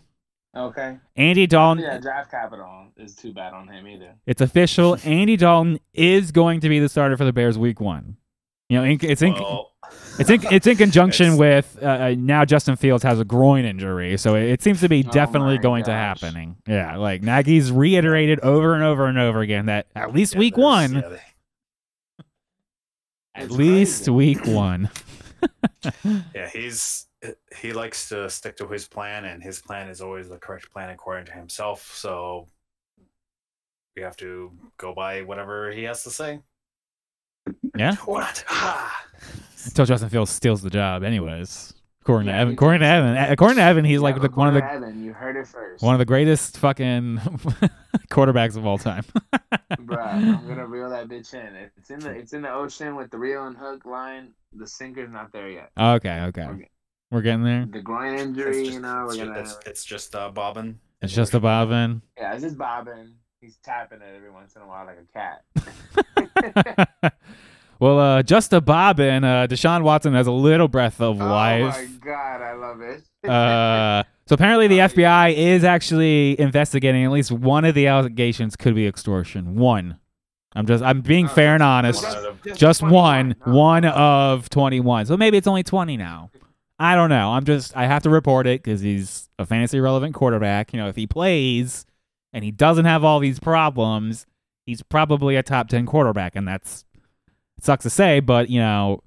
Okay. 0.55 0.99
Andy 1.15 1.47
Dalton. 1.47 1.83
Yeah, 1.83 1.97
draft 1.97 2.29
capital 2.29 2.87
is 2.97 3.15
too 3.15 3.33
bad 3.33 3.53
on 3.53 3.67
him 3.67 3.87
either. 3.87 4.13
It's 4.27 4.39
official. 4.41 4.97
Andy 5.03 5.35
Dalton 5.35 5.79
is 5.95 6.31
going 6.31 6.59
to 6.59 6.69
be 6.69 6.77
the 6.79 6.89
starter 6.89 7.17
for 7.17 7.25
the 7.25 7.33
Bears 7.33 7.57
week 7.57 7.79
one. 7.81 8.17
You 8.69 8.77
know, 8.79 8.97
it's 9.01 9.21
in, 9.23 9.33
Well, 9.33 9.71
It's 10.19 10.29
in 10.29 10.41
it's 10.51 10.67
in 10.67 10.77
conjunction 10.77 11.33
It's- 11.33 11.39
with 11.39 11.77
uh, 11.81 11.85
uh, 11.85 12.15
now 12.17 12.45
Justin 12.45 12.75
Fields 12.75 13.03
has 13.03 13.19
a 13.19 13.25
groin 13.25 13.65
injury, 13.65 14.15
so 14.17 14.35
it, 14.35 14.43
it 14.43 14.61
seems 14.61 14.79
to 14.81 14.89
be 14.89 15.03
Oh 15.07 15.11
definitely 15.11 15.55
my 15.55 15.61
going 15.61 15.83
to 15.85 15.91
happening. 15.91 16.57
Yeah, 16.67 16.97
like 16.97 17.23
Nagy's 17.23 17.71
reiterated 17.71 18.39
over 18.41 18.75
and 18.75 18.83
over 18.83 19.07
and 19.07 19.17
over 19.17 19.41
again 19.41 19.65
that 19.67 19.87
at 19.95 20.13
least 20.13 20.33
yeah, 20.33 20.39
week 20.39 20.57
one, 20.57 20.93
yeah, 20.93 21.01
they- 21.09 21.21
at 23.35 23.49
least 23.51 24.01
crazy. 24.05 24.11
week 24.11 24.45
one. 24.45 24.89
Yeah, 26.33 26.47
he's 26.47 27.07
he 27.57 27.73
likes 27.73 28.07
to 28.09 28.29
stick 28.29 28.55
to 28.57 28.67
his 28.67 28.87
plan, 28.87 29.25
and 29.25 29.43
his 29.43 29.61
plan 29.61 29.89
is 29.89 29.99
always 29.99 30.29
the 30.29 30.37
correct 30.37 30.71
plan 30.71 30.89
according 30.89 31.25
to 31.25 31.33
himself. 31.33 31.91
So 31.95 32.47
we 33.97 34.01
have 34.03 34.15
to 34.17 34.51
go 34.77 34.93
by 34.93 35.23
whatever 35.23 35.71
he 35.71 35.83
has 35.83 36.03
to 36.05 36.09
say. 36.11 36.39
Yeah, 37.77 37.95
What? 38.05 38.45
Ah. 38.47 39.03
Until 39.65 39.85
Justin 39.85 40.09
Fields 40.09 40.31
steals 40.31 40.61
the 40.61 40.69
job, 40.69 41.03
anyways. 41.03 41.73
According 42.01 42.27
to 42.27 42.33
Yeah, 42.33 42.41
Evan, 42.41 42.53
according 42.53 42.79
to 42.81 42.85
does. 42.85 42.99
Evan, 43.17 43.31
according 43.31 43.57
to 43.57 43.63
Evan, 43.63 43.85
he's 43.85 44.01
like 44.01 44.21
the, 44.21 44.27
one 44.29 44.49
of 44.49 44.53
the 44.55 44.63
Evan, 44.65 45.01
you 45.03 45.13
heard 45.13 45.37
it 45.37 45.47
first. 45.47 45.81
one 45.81 45.95
of 45.95 45.99
the 45.99 46.05
greatest 46.05 46.57
fucking 46.57 47.17
quarterbacks 48.11 48.57
of 48.57 48.65
all 48.65 48.77
time. 48.77 49.03
Bruh, 49.71 50.13
I'm 50.13 50.45
gonna 50.47 50.67
reel 50.67 50.89
that 50.89 51.07
bitch 51.07 51.33
in. 51.33 51.55
It's 51.77 51.89
in 51.89 51.99
the 51.99 52.09
it's 52.11 52.33
in 52.33 52.41
the 52.41 52.51
ocean 52.51 52.97
with 52.97 53.09
the 53.09 53.17
reel 53.17 53.45
and 53.47 53.55
hook 53.55 53.85
line. 53.85 54.33
The 54.51 54.67
sinker's 54.67 55.09
not 55.11 55.31
there 55.31 55.49
yet. 55.49 55.69
okay, 55.79 56.23
okay, 56.27 56.43
Okay. 56.43 56.69
we're 57.09 57.21
getting 57.21 57.43
there. 57.45 57.65
The 57.71 57.79
groin 57.81 58.13
It's 58.15 58.23
injury, 58.23 58.63
just, 58.65 58.73
you 58.73 58.79
know, 58.81 59.05
we're 59.07 59.15
ju- 59.15 59.25
gonna. 59.25 59.39
it's, 59.39 59.57
it's 59.65 59.85
just 59.85 60.13
uh, 60.13 60.29
bobbing. 60.29 60.79
It's 61.01 61.13
just 61.13 61.33
a 61.33 61.39
bobbin. 61.39 62.01
Yeah, 62.17 62.33
it's 62.33 62.43
just 62.43 62.57
bobbing. 62.57 63.13
He's 63.39 63.55
tapping 63.63 64.01
it 64.01 64.13
every 64.15 64.29
once 64.31 64.55
in 64.57 64.61
a 64.61 64.67
while 64.67 64.85
like 64.85 64.99
a 64.99 65.05
cat. 65.13 65.43
well, 67.83 67.99
uh, 67.99 68.23
just 68.23 68.53
a 68.53 68.61
bobbin. 68.61 69.23
Uh, 69.23 69.47
Deshaun 69.47 69.83
Watson 69.83 70.13
has 70.13 70.27
a 70.27 70.31
little 70.31 70.67
breath 70.67 71.01
of 71.01 71.17
life. 71.17 71.75
Oh 71.77 71.81
my 71.81 71.87
god, 72.05 72.41
I 72.41 72.53
love 72.53 72.81
it. 72.81 73.03
Uh, 73.23 74.03
so 74.27 74.33
apparently 74.35 74.67
the 74.67 74.81
Oh, 74.81 74.87
FBI 74.89 75.33
is 75.33 75.63
actually 75.63 76.37
investigating 76.39 77.05
at 77.05 77.11
least 77.11 77.31
one 77.31 77.63
of 77.63 77.73
the 77.73 77.87
allegations 77.87 78.57
could 78.57 78.75
be 78.75 78.85
extortion. 78.85 79.55
One. 79.55 79.97
I'm 80.55 80.65
just 80.65 80.83
I'm 80.83 80.99
being 80.99 81.25
Oh, 81.27 81.29
fair 81.29 81.53
and 81.53 81.63
honest. 81.63 82.05
Just 82.55 82.81
21. 82.81 82.91
one, 82.91 83.35
Oh. 83.45 83.53
one 83.57 83.85
of 83.85 84.49
21. 84.49 85.05
So 85.05 85.15
maybe 85.15 85.37
it's 85.37 85.47
only 85.47 85.63
20 85.63 85.95
now. 85.95 86.31
I 86.77 86.95
don't 86.95 87.09
know. 87.09 87.31
I'm 87.31 87.45
just 87.45 87.75
I 87.77 87.85
have 87.85 88.03
to 88.03 88.09
report 88.09 88.45
it 88.45 88.61
cuz 88.63 88.81
he's 88.81 89.29
a 89.39 89.45
fantasy 89.45 89.79
relevant 89.79 90.13
quarterback. 90.15 90.73
You 90.73 90.79
know, 90.79 90.89
if 90.89 90.97
he 90.97 91.07
plays 91.07 91.85
and 92.33 92.43
he 92.43 92.51
doesn't 92.51 92.85
have 92.85 93.05
all 93.05 93.19
these 93.21 93.39
problems, 93.39 94.25
he's 94.65 94.81
probably 94.83 95.37
a 95.37 95.43
top 95.43 95.69
10 95.69 95.85
quarterback 95.85 96.35
and 96.35 96.45
that's 96.45 96.83
sucks 97.63 97.83
to 97.83 97.89
say, 97.89 98.19
but 98.19 98.49
you 98.49 98.59
know, 98.59 99.01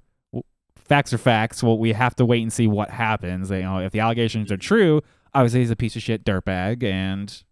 facts 0.75 1.13
are 1.13 1.17
facts. 1.17 1.61
Well, 1.61 1.77
we 1.77 1.93
have 1.93 2.15
to 2.15 2.25
wait 2.25 2.41
and 2.41 2.51
see 2.51 2.67
what 2.67 2.89
happens. 2.89 3.49
You 3.49 3.61
know, 3.61 3.79
if 3.79 3.91
the 3.91 3.99
allegations 3.99 4.51
are 4.51 4.57
true, 4.57 5.01
obviously 5.33 5.61
he's 5.61 5.71
a 5.71 5.75
piece 5.75 5.95
of 5.95 6.01
shit 6.01 6.25
dirtbag 6.25 6.83
and 6.83 7.43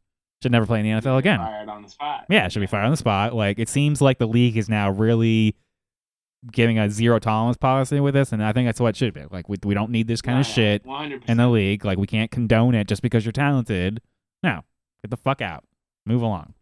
should 0.41 0.51
never 0.51 0.65
play 0.65 0.79
in 0.79 0.85
the 0.85 1.01
NFL 1.01 1.17
again. 1.17 1.39
Fired 1.39 1.69
on 1.69 1.83
the 1.83 1.89
spot. 1.89 2.25
Yeah, 2.29 2.47
should 2.47 2.59
be 2.59 2.67
fired 2.67 2.85
on 2.85 2.91
the 2.91 2.97
spot. 2.97 3.33
Like 3.33 3.59
it 3.59 3.69
seems 3.69 4.01
like 4.01 4.17
the 4.17 4.27
league 4.27 4.57
is 4.57 4.67
now 4.69 4.89
really 4.89 5.55
giving 6.51 6.77
a 6.77 6.89
zero 6.89 7.19
tolerance 7.19 7.57
policy 7.57 7.99
with 7.99 8.13
this, 8.13 8.31
and 8.31 8.43
I 8.43 8.53
think 8.53 8.67
that's 8.67 8.79
what 8.79 8.89
it 8.89 8.97
should 8.97 9.13
be. 9.13 9.23
Like 9.29 9.49
we 9.49 9.57
we 9.63 9.73
don't 9.73 9.91
need 9.91 10.07
this 10.07 10.21
kind 10.21 10.39
of 10.39 10.45
shit 10.45 10.85
One 10.85 11.01
hundred 11.01 11.23
in 11.27 11.37
the 11.37 11.47
league. 11.47 11.85
Like 11.85 11.97
we 11.97 12.07
can't 12.07 12.31
condone 12.31 12.75
it 12.75 12.87
just 12.87 13.01
because 13.01 13.25
you're 13.25 13.31
talented. 13.31 14.01
No, 14.43 14.61
get 15.03 15.11
the 15.11 15.17
fuck 15.17 15.41
out. 15.41 15.63
Move 16.05 16.21
along. 16.21 16.53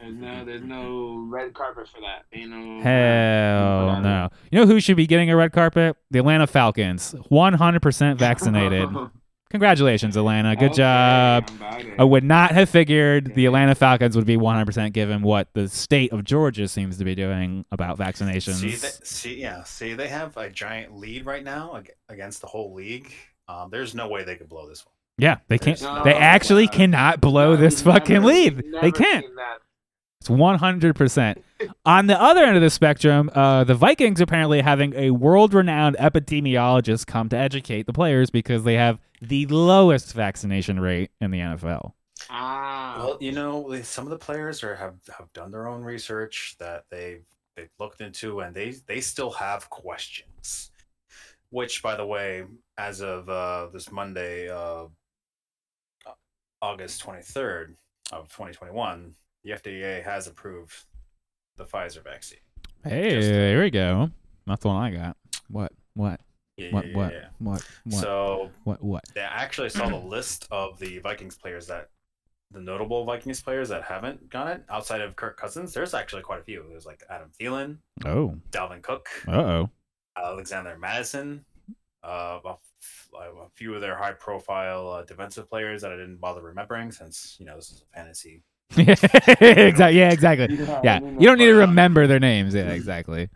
There's 0.00 0.14
no, 0.14 0.44
there's 0.44 0.62
no 0.62 1.26
red 1.28 1.54
carpet 1.54 1.88
for 1.88 2.00
that. 2.00 2.24
You 2.32 2.48
know. 2.48 2.82
Hell 2.82 4.00
no. 4.02 4.28
You 4.50 4.60
know 4.60 4.66
who 4.66 4.80
should 4.80 4.96
be 4.96 5.06
getting 5.06 5.30
a 5.30 5.36
red 5.36 5.52
carpet? 5.52 5.96
The 6.10 6.18
Atlanta 6.20 6.46
Falcons. 6.46 7.14
100% 7.30 8.18
vaccinated. 8.18 8.88
Congratulations, 9.50 10.16
Atlanta. 10.16 10.56
Good 10.56 10.70
Okay, 10.70 10.76
job. 10.76 11.44
I'm 11.50 11.56
about 11.56 11.80
it. 11.84 11.94
I 11.98 12.04
would 12.04 12.24
not 12.24 12.52
have 12.52 12.70
figured 12.70 13.34
the 13.34 13.44
Atlanta 13.44 13.74
Falcons 13.74 14.16
would 14.16 14.24
be 14.24 14.38
100% 14.38 14.94
given 14.94 15.20
what 15.20 15.48
the 15.52 15.68
state 15.68 16.10
of 16.10 16.24
Georgia 16.24 16.66
seems 16.68 16.96
to 16.96 17.04
be 17.04 17.14
doing 17.14 17.66
about 17.70 17.98
vaccinations. 17.98 18.54
See, 18.54 18.70
they, 18.70 18.88
see, 19.02 19.40
yeah, 19.42 19.62
see, 19.64 19.92
they 19.92 20.08
have 20.08 20.38
a 20.38 20.48
giant 20.48 20.96
lead 20.96 21.26
right 21.26 21.44
now 21.44 21.82
against 22.08 22.40
the 22.40 22.46
whole 22.46 22.72
league. 22.72 23.12
Um, 23.46 23.68
there's 23.70 23.94
no 23.94 24.08
way 24.08 24.24
they 24.24 24.36
could 24.36 24.48
blow 24.48 24.66
this 24.66 24.86
one. 24.86 24.91
Yeah, 25.18 25.38
they 25.48 25.58
can't. 25.58 25.80
No, 25.82 26.02
They 26.04 26.14
actually 26.14 26.66
no. 26.66 26.72
cannot 26.72 27.20
blow 27.20 27.50
No, 27.54 27.56
this 27.56 27.82
fucking 27.82 28.14
never- 28.14 28.26
lead. 28.26 28.64
They 28.80 28.90
can't. 28.90 29.26
It's 30.20 30.28
100%. 30.28 31.42
On 31.84 32.06
the 32.06 32.20
other 32.20 32.44
end 32.44 32.56
of 32.56 32.62
the 32.62 32.70
spectrum, 32.70 33.30
uh, 33.34 33.64
the 33.64 33.74
Vikings 33.74 34.20
apparently 34.20 34.60
having 34.60 34.94
a 34.94 35.10
world 35.10 35.52
renowned 35.54 35.96
epidemiologist 35.98 37.06
come 37.06 37.28
to 37.30 37.36
educate 37.36 37.86
the 37.86 37.92
players 37.92 38.30
because 38.30 38.62
they 38.64 38.74
have 38.74 38.98
the 39.20 39.46
lowest 39.46 40.12
vaccination 40.12 40.78
rate 40.80 41.10
in 41.20 41.30
the 41.32 41.38
NFL. 41.40 41.92
Ah. 42.30 42.94
Well, 42.98 43.18
you 43.20 43.32
know, 43.32 43.80
some 43.82 44.04
of 44.04 44.10
the 44.10 44.18
players 44.18 44.62
are 44.62 44.76
have, 44.76 44.94
have 45.18 45.32
done 45.32 45.50
their 45.50 45.66
own 45.66 45.82
research 45.82 46.54
that 46.58 46.84
they've 46.90 47.24
they've 47.56 47.70
looked 47.80 48.00
into, 48.00 48.40
and 48.40 48.54
they 48.54 48.70
they 48.86 49.00
still 49.00 49.30
have 49.32 49.68
questions. 49.70 50.70
Which, 51.50 51.82
by 51.82 51.96
the 51.96 52.06
way, 52.06 52.44
as 52.78 53.00
of 53.02 53.28
uh, 53.28 53.68
this 53.72 53.90
Monday, 53.92 54.48
uh, 54.48 54.84
August 56.62 57.00
twenty 57.00 57.22
third 57.22 57.76
of 58.12 58.28
twenty 58.32 58.52
twenty 58.54 58.72
one, 58.72 59.14
the 59.44 59.50
FDA 59.50 60.02
has 60.02 60.26
approved 60.28 60.74
the 61.56 61.64
Pfizer 61.64 62.02
vaccine. 62.02 62.38
Hey, 62.84 63.10
Just, 63.10 63.30
uh, 63.30 63.34
here 63.34 63.62
we 63.62 63.70
go. 63.70 64.10
That's 64.46 64.62
the 64.62 64.68
one 64.68 64.82
I 64.82 64.90
got. 64.96 65.16
What? 65.48 65.72
What? 65.94 66.20
Yeah, 66.56 66.70
What? 66.72 66.86
yeah, 66.88 66.96
What? 66.96 67.12
yeah. 67.12 67.26
What? 67.38 67.68
What? 67.84 68.00
So 68.00 68.50
What? 68.64 68.82
What? 68.82 69.04
I 69.16 69.20
actually 69.20 69.68
saw 69.70 69.88
the 69.88 69.96
list 69.96 70.46
of 70.50 70.78
the 70.78 70.98
Vikings 70.98 71.36
players 71.36 71.66
that 71.66 71.88
the 72.50 72.60
notable 72.60 73.04
Vikings 73.04 73.40
players 73.42 73.68
that 73.70 73.82
haven't 73.82 74.28
got 74.30 74.48
it 74.48 74.62
outside 74.68 75.00
of 75.00 75.16
Kirk 75.16 75.36
Cousins. 75.38 75.72
There's 75.72 75.94
actually 75.94 76.22
quite 76.22 76.40
a 76.40 76.44
few. 76.44 76.64
There's 76.68 76.84
like 76.86 77.02
Adam 77.08 77.30
Thielen, 77.40 77.78
Oh. 78.04 78.36
Dalvin 78.50 78.82
Cook, 78.82 79.08
Uh 79.26 79.32
oh. 79.32 79.70
Alexander 80.16 80.76
Mattison, 80.78 81.44
uh, 82.02 82.40
a 83.14 83.48
few 83.54 83.74
of 83.74 83.80
their 83.80 83.96
high-profile 83.96 84.88
uh, 84.90 85.02
defensive 85.04 85.48
players 85.48 85.82
that 85.82 85.92
I 85.92 85.96
didn't 85.96 86.16
bother 86.16 86.42
remembering 86.42 86.90
since 86.92 87.36
you 87.38 87.46
know 87.46 87.56
this 87.56 87.70
is 87.70 87.84
a 87.92 87.96
fantasy. 87.96 88.42
exactly. 88.76 89.98
Yeah. 89.98 90.10
Exactly. 90.12 90.56
Yeah. 90.82 90.96
I 90.96 91.00
mean, 91.00 91.20
You 91.20 91.26
don't 91.26 91.38
need 91.38 91.46
to 91.46 91.54
remember 91.54 92.06
their 92.06 92.20
names. 92.20 92.54
Yeah. 92.54 92.70
Exactly. 92.70 93.28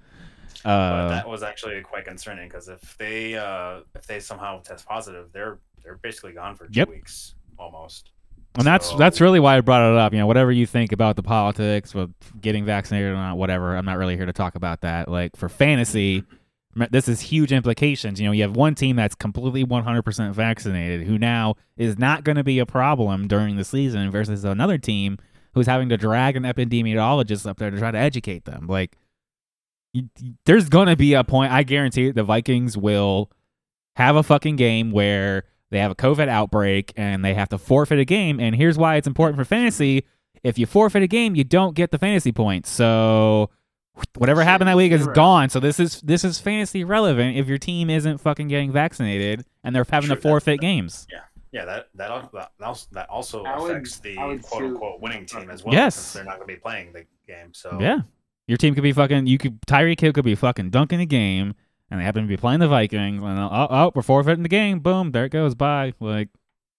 But 0.65 0.71
Uh, 0.71 1.09
that 1.11 1.29
was 1.29 1.43
actually 1.43 1.81
quite 1.83 2.05
concerning 2.07 2.49
because 2.49 2.69
if 2.69 2.97
they 2.99 3.35
uh, 3.37 3.81
if 3.95 4.07
they 4.07 4.19
somehow 4.21 4.61
test 4.63 4.87
positive, 4.87 5.31
they're 5.33 5.59
they're 5.85 5.99
basically 5.99 6.33
gone 6.33 6.57
for 6.57 6.65
two 6.67 6.73
Yep. 6.81 6.89
weeks 6.89 7.35
almost. 7.59 8.11
And 8.57 8.67
that's 8.67 8.89
So- 8.89 8.97
that's 8.97 9.21
really 9.21 9.39
why 9.39 9.57
I 9.59 9.61
brought 9.61 9.93
it 9.93 9.99
up. 9.99 10.13
You 10.13 10.19
know, 10.19 10.27
whatever 10.27 10.51
you 10.51 10.67
think 10.67 10.93
about 10.93 11.17
the 11.17 11.23
politics 11.23 11.95
with 11.95 12.11
getting 12.41 12.65
vaccinated 12.65 13.11
or 13.13 13.15
not, 13.15 13.37
whatever. 13.37 13.77
I'm 13.77 13.85
not 13.85 13.99
really 13.99 14.17
here 14.17 14.27
to 14.27 14.33
talk 14.33 14.55
about 14.55 14.81
that. 14.81 15.09
Like 15.09 15.37
for 15.37 15.49
fantasy, 15.51 16.19
m- 16.19 16.36
this 16.91 17.09
is 17.09 17.21
huge 17.21 17.53
implications. 17.53 18.21
You 18.21 18.27
know, 18.27 18.33
you 18.33 18.43
have 18.43 18.55
one 18.55 18.75
team 18.75 18.97
that's 18.97 19.15
completely 19.15 19.65
100% 19.65 20.33
vaccinated, 20.33 21.07
who 21.07 21.19
now 21.19 21.55
is 21.77 21.99
not 21.99 22.25
going 22.25 22.37
to 22.37 22.45
be 22.45 22.59
a 22.59 22.67
problem 22.67 23.29
during 23.29 23.57
the 23.57 23.65
season, 23.65 24.11
versus 24.11 24.45
another 24.45 24.79
team 24.79 25.19
who's 25.55 25.67
having 25.67 25.89
to 25.89 25.97
drag 25.97 26.37
an 26.37 26.43
epidemiologist 26.43 27.47
up 27.47 27.59
there 27.59 27.71
to 27.71 27.79
try 27.79 27.91
to 27.91 27.99
educate 27.99 28.45
them. 28.45 28.67
Like, 28.67 28.97
there's 30.45 30.69
going 30.69 30.89
to 30.89 30.97
be 30.97 31.15
a 31.15 31.25
point. 31.25 31.53
I 31.53 31.63
guarantee 31.63 32.09
it, 32.09 32.15
the 32.15 32.23
Vikings 32.23 32.77
will 32.77 33.31
have 33.97 34.17
a 34.17 34.23
fucking 34.23 34.57
game 34.57 34.91
where 34.91 35.45
they 35.71 35.79
have 35.79 35.91
a 35.91 35.95
COVID 35.95 36.29
outbreak 36.29 36.93
and 36.97 37.25
they 37.25 37.33
have 37.33 37.49
to 37.49 37.59
forfeit 37.59 37.99
a 37.99 38.05
game. 38.05 38.39
And 38.39 38.55
here's 38.55 38.77
why 38.77 38.97
it's 38.97 39.07
important 39.07 39.39
for 39.39 39.45
fantasy. 39.45 40.05
If 40.43 40.59
you 40.59 40.67
forfeit 40.67 41.03
a 41.03 41.07
game, 41.07 41.35
you 41.35 41.45
don't 41.45 41.75
get 41.75 41.91
the 41.91 41.99
fantasy 41.99 42.33
points. 42.33 42.69
So 42.69 43.51
whatever 44.17 44.43
happened 44.45 44.69
that 44.69 44.77
week 44.77 44.93
is 44.93 45.03
Zero. 45.03 45.15
gone. 45.15 45.49
So 45.51 45.61
this 45.61 45.79
is 45.81 46.01
this 46.03 46.25
is 46.25 46.39
fantasy 46.41 46.85
relevant 46.85 47.37
if 47.37 47.47
your 47.49 47.59
team 47.59 47.91
isn't 47.91 48.19
fucking 48.19 48.49
getting 48.49 48.73
vaccinated 48.73 49.45
and 49.65 49.75
they're 49.75 49.85
having 49.91 50.09
True, 50.09 50.17
to 50.17 50.21
that- 50.23 50.29
forfeit 50.29 50.57
that- 50.59 50.67
games. 50.67 51.07
Yeah, 51.53 51.65
that 51.65 51.89
that 51.95 52.11
al- 52.11 52.31
that 52.35 52.51
also, 52.63 52.87
that 52.93 53.09
also 53.09 53.43
would- 53.43 53.71
affects 53.71 53.99
the 54.01 54.15
quote 54.17 54.45
sue- 54.45 54.57
unquote 54.67 55.01
winning 55.01 55.25
team 55.25 55.51
as 55.51 55.65
well. 55.65 55.73
Yes. 55.75 55.95
since 55.95 56.13
they're 56.13 56.25
not 56.25 56.37
going 56.37 56.49
to 56.49 56.55
be 56.55 56.61
playing 56.61 56.93
the 56.93 57.05
game. 57.27 57.53
So 57.55 57.79
Yeah. 57.81 58.01
Your 58.47 58.59
team 58.59 58.75
could 58.75 58.83
be 58.83 58.93
fucking 58.93 59.27
you 59.27 59.39
could 59.39 59.61
Tyreek 59.63 60.01
Hill 60.01 60.13
could 60.13 60.25
be 60.25 60.35
fucking 60.35 60.71
dunking 60.71 60.99
the 60.99 61.07
game 61.07 61.55
and 61.91 61.99
they 62.01 62.05
happen 62.05 62.23
to 62.23 62.29
be 62.29 62.37
playing 62.37 62.61
the 62.61 62.69
Vikings 62.69 63.23
and 63.23 63.39
uh, 63.39 63.49
oh, 63.51 63.67
oh 63.71 63.93
we're 63.95 64.03
forfeiting 64.03 64.43
the 64.43 64.49
game. 64.49 64.81
Boom, 64.81 65.13
there 65.13 65.25
it 65.25 65.31
goes. 65.31 65.55
Bye. 65.55 65.95
Like 65.99 66.29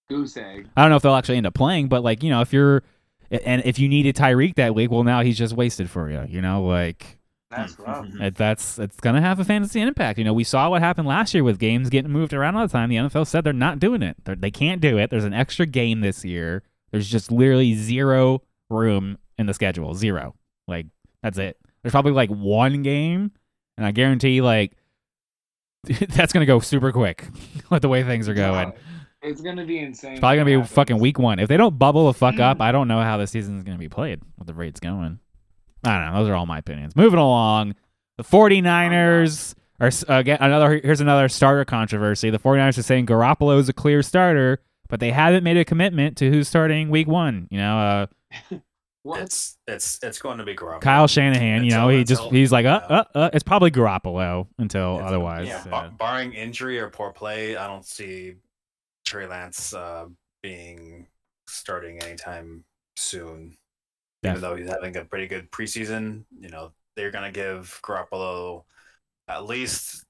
Goose 0.08 0.36
egg. 0.36 0.68
I 0.76 0.82
don't 0.82 0.90
know 0.90 0.96
if 0.96 1.02
they'll 1.02 1.14
actually 1.14 1.36
end 1.38 1.46
up 1.46 1.54
playing, 1.54 1.88
but 1.88 2.02
like 2.02 2.22
you 2.22 2.30
know, 2.30 2.40
if 2.40 2.52
you're 2.52 2.82
and 3.30 3.62
if 3.64 3.78
you 3.78 3.88
needed 3.88 4.16
Tyreek 4.16 4.54
that 4.56 4.74
week, 4.74 4.90
well, 4.90 5.04
now 5.04 5.22
he's 5.22 5.36
just 5.38 5.54
wasted 5.54 5.90
for 5.90 6.10
you. 6.10 6.24
You 6.28 6.40
know, 6.40 6.64
like 6.64 7.18
That's 7.50 7.74
Hmm. 7.74 7.82
rough. 7.82 8.34
that's 8.34 8.78
it's 8.78 9.00
gonna 9.00 9.20
have 9.20 9.40
a 9.40 9.44
fantasy 9.44 9.80
impact. 9.80 10.18
You 10.18 10.24
know, 10.24 10.32
we 10.34 10.44
saw 10.44 10.68
what 10.70 10.82
happened 10.82 11.08
last 11.08 11.32
year 11.34 11.42
with 11.44 11.58
games 11.58 11.88
getting 11.90 12.10
moved 12.10 12.32
around 12.34 12.56
all 12.56 12.66
the 12.66 12.72
time. 12.72 12.88
The 12.90 12.96
NFL 12.96 13.26
said 13.26 13.44
they're 13.44 13.52
not 13.52 13.78
doing 13.78 14.02
it. 14.02 14.16
They're, 14.24 14.36
they 14.36 14.50
can't 14.50 14.80
do 14.80 14.98
it. 14.98 15.10
There's 15.10 15.24
an 15.24 15.32
extra 15.34 15.64
game 15.66 16.00
this 16.00 16.24
year. 16.24 16.62
There's 16.90 17.08
just 17.08 17.30
literally 17.30 17.74
zero 17.74 18.42
room 18.70 19.18
in 19.38 19.46
the 19.46 19.54
schedule. 19.54 19.94
Zero. 19.94 20.34
Like 20.66 20.86
that's 21.22 21.38
it. 21.38 21.58
There's 21.82 21.92
probably 21.92 22.12
like 22.12 22.28
one 22.30 22.82
game, 22.82 23.30
and 23.76 23.86
I 23.86 23.92
guarantee 23.92 24.40
like 24.42 24.72
that's 26.08 26.32
gonna 26.32 26.46
go 26.46 26.60
super 26.60 26.92
quick 26.92 27.26
with 27.70 27.82
the 27.82 27.88
way 27.88 28.02
things 28.04 28.28
are 28.28 28.34
going. 28.34 28.70
No, 28.70 28.74
It's 29.22 29.40
gonna 29.40 29.64
be 29.64 29.78
insane. 29.80 30.12
It's 30.12 30.20
probably 30.20 30.36
gonna 30.36 30.44
be 30.46 30.52
happens. 30.52 30.70
fucking 30.72 30.98
week 30.98 31.18
one. 31.18 31.38
If 31.38 31.48
they 31.48 31.56
don't 31.56 31.78
bubble 31.78 32.06
the 32.06 32.14
fuck 32.14 32.38
up, 32.38 32.60
I 32.60 32.70
don't 32.72 32.86
know 32.88 33.00
how 33.02 33.16
the 33.16 33.26
season's 33.26 33.64
gonna 33.64 33.78
be 33.78 33.88
played 33.88 34.20
with 34.38 34.46
the 34.46 34.54
rates 34.54 34.78
going. 34.80 35.18
I 35.84 35.94
don't 36.00 36.12
know. 36.12 36.20
Those 36.20 36.28
are 36.30 36.34
all 36.34 36.46
my 36.46 36.58
opinions. 36.58 36.94
Moving 36.96 37.18
along, 37.18 37.74
the 38.16 38.24
49ers 38.24 39.54
are 39.80 39.86
s- 39.88 40.04
again 40.08 40.38
another. 40.40 40.80
Here's 40.82 41.00
another 41.00 41.28
starter 41.28 41.64
controversy. 41.64 42.30
The 42.30 42.38
49ers 42.38 42.78
are 42.78 42.82
saying 42.82 43.06
Garoppolo 43.06 43.58
is 43.58 43.68
a 43.68 43.72
clear 43.72 44.02
starter, 44.02 44.60
but 44.88 45.00
they 45.00 45.10
haven't 45.10 45.44
made 45.44 45.56
a 45.56 45.64
commitment 45.64 46.16
to 46.18 46.30
who's 46.30 46.48
starting 46.48 46.88
week 46.90 47.06
one. 47.08 47.48
You 47.50 47.58
know, 47.58 47.78
uh, 48.50 48.56
What? 49.04 49.20
it's 49.22 49.56
it's 49.66 49.98
it's 50.02 50.18
going 50.20 50.38
to 50.38 50.44
be 50.44 50.54
Garoppolo. 50.54 50.80
Kyle 50.80 51.06
Shanahan. 51.06 51.64
You 51.64 51.70
know, 51.70 51.88
he 51.88 52.04
just 52.04 52.22
he's 52.24 52.52
like, 52.52 52.66
uh, 52.66 52.80
yeah. 52.90 52.96
uh, 52.96 53.04
uh. 53.14 53.30
It's 53.32 53.44
probably 53.44 53.70
Garoppolo 53.70 54.48
until 54.58 54.96
It's- 54.96 55.08
otherwise. 55.08 55.46
yeah, 55.48 55.62
uh, 55.66 55.70
bar- 55.70 55.90
barring 55.98 56.32
injury 56.34 56.78
or 56.78 56.88
poor 56.88 57.12
play, 57.12 57.56
I 57.56 57.66
don't 57.68 57.84
see 57.86 58.34
Trey 59.08 59.26
Lance 59.26 59.72
uh, 59.72 60.06
being 60.42 61.06
starting 61.48 62.02
anytime 62.02 62.62
soon. 62.96 63.56
Def- 64.22 64.32
Even 64.32 64.42
though 64.42 64.54
he's 64.54 64.68
having 64.68 64.94
a 64.98 65.04
pretty 65.04 65.26
good 65.26 65.50
preseason, 65.50 66.24
you 66.38 66.50
know 66.50 66.72
they're 66.94 67.10
going 67.10 67.24
to 67.24 67.30
give 67.30 67.80
Garoppolo 67.82 68.64
at 69.26 69.46
least 69.46 70.04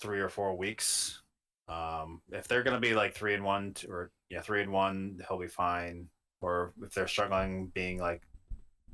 three 0.00 0.20
or 0.20 0.30
four 0.30 0.56
weeks. 0.56 1.20
Um, 1.68 2.22
if 2.32 2.48
they're 2.48 2.62
going 2.62 2.80
to 2.80 2.80
be 2.80 2.94
like 2.94 3.14
three 3.14 3.34
and 3.34 3.44
one, 3.44 3.74
or 3.90 4.10
yeah, 4.30 4.40
three 4.40 4.62
and 4.62 4.72
one, 4.72 5.20
he'll 5.28 5.38
be 5.38 5.48
fine. 5.48 6.08
Or 6.40 6.72
if 6.82 6.94
they're 6.94 7.08
struggling, 7.08 7.66
being 7.74 7.98
like 7.98 8.22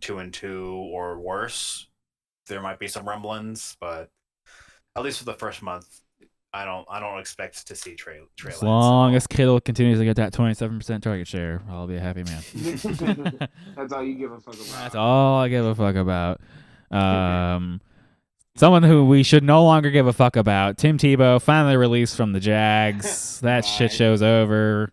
two 0.01 0.19
and 0.19 0.35
two 0.35 0.73
or 0.93 1.21
worse, 1.21 1.89
there 2.49 2.63
might 2.63 2.81
be 2.81 2.89
some 2.89 3.09
rumblings. 3.09 3.77
But 3.81 4.11
at 4.97 5.05
least 5.05 5.19
for 5.21 5.25
the 5.25 5.35
first 5.35 5.63
month, 5.63 6.01
I 6.53 6.65
don't, 6.65 6.85
I 6.91 6.99
don't 6.99 7.19
expect 7.21 7.67
to 7.69 7.77
see 7.77 7.95
Trey. 7.95 8.19
Trey 8.37 8.51
as 8.53 8.57
Lance. 8.63 8.63
long 8.63 9.15
as 9.15 9.27
Kittle 9.27 9.61
continues 9.61 9.99
to 10.01 10.05
get 10.05 10.17
that 10.17 10.33
27% 10.33 11.01
target 11.03 11.29
share, 11.29 11.63
I'll 11.71 11.87
be 11.87 11.97
a 11.97 12.01
happy 12.01 12.25
man. 12.25 12.43
That's 13.77 13.93
all 13.93 14.03
you 14.03 14.15
give 14.15 14.33
a 14.33 14.41
fuck 14.41 14.55
about. 14.55 14.67
That's 14.83 14.95
all 14.97 15.41
I 15.41 15.49
give 15.49 15.65
a 15.65 15.75
fuck 15.75 15.95
about. 15.95 16.41
Um, 16.91 17.81
someone 18.57 18.83
who 18.83 19.05
we 19.07 19.23
should 19.23 19.45
no 19.45 19.63
longer 19.65 19.91
give 19.91 20.07
a 20.09 20.13
fuck 20.13 20.35
about. 20.37 20.77
Tim 20.77 20.99
Tebow 20.99 21.41
finally 21.41 21.77
released 21.77 22.17
from 22.17 22.33
the 22.33 22.41
Jags. 22.41 23.41
that 23.43 23.65
shit 23.65 23.93
show's 23.93 24.23
over. 24.23 24.91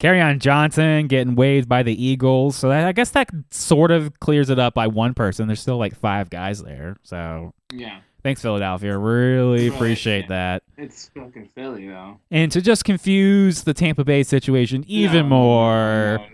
Kerryon 0.00 0.38
Johnson 0.38 1.06
getting 1.06 1.34
waived 1.34 1.68
by 1.68 1.82
the 1.82 2.04
Eagles. 2.04 2.56
So 2.56 2.68
that, 2.70 2.86
I 2.86 2.92
guess 2.92 3.10
that 3.10 3.28
sort 3.50 3.90
of 3.90 4.18
clears 4.20 4.50
it 4.50 4.58
up 4.58 4.74
by 4.74 4.86
one 4.86 5.14
person. 5.14 5.46
There's 5.46 5.60
still 5.60 5.78
like 5.78 5.94
five 5.94 6.30
guys 6.30 6.62
there. 6.62 6.96
So 7.02 7.52
Yeah. 7.72 8.00
Thanks, 8.24 8.40
Philadelphia. 8.40 8.96
Really 8.96 9.68
Right. 9.68 9.76
appreciate 9.76 10.28
that. 10.28 10.62
It's 10.78 11.10
fucking 11.14 11.50
Philly 11.54 11.88
though. 11.88 12.18
And 12.30 12.50
to 12.52 12.62
just 12.62 12.84
confuse 12.84 13.62
the 13.64 13.74
Tampa 13.74 14.02
Bay 14.02 14.22
situation 14.22 14.82
even 14.88 15.28
No, 15.28 15.36
more, 15.36 16.20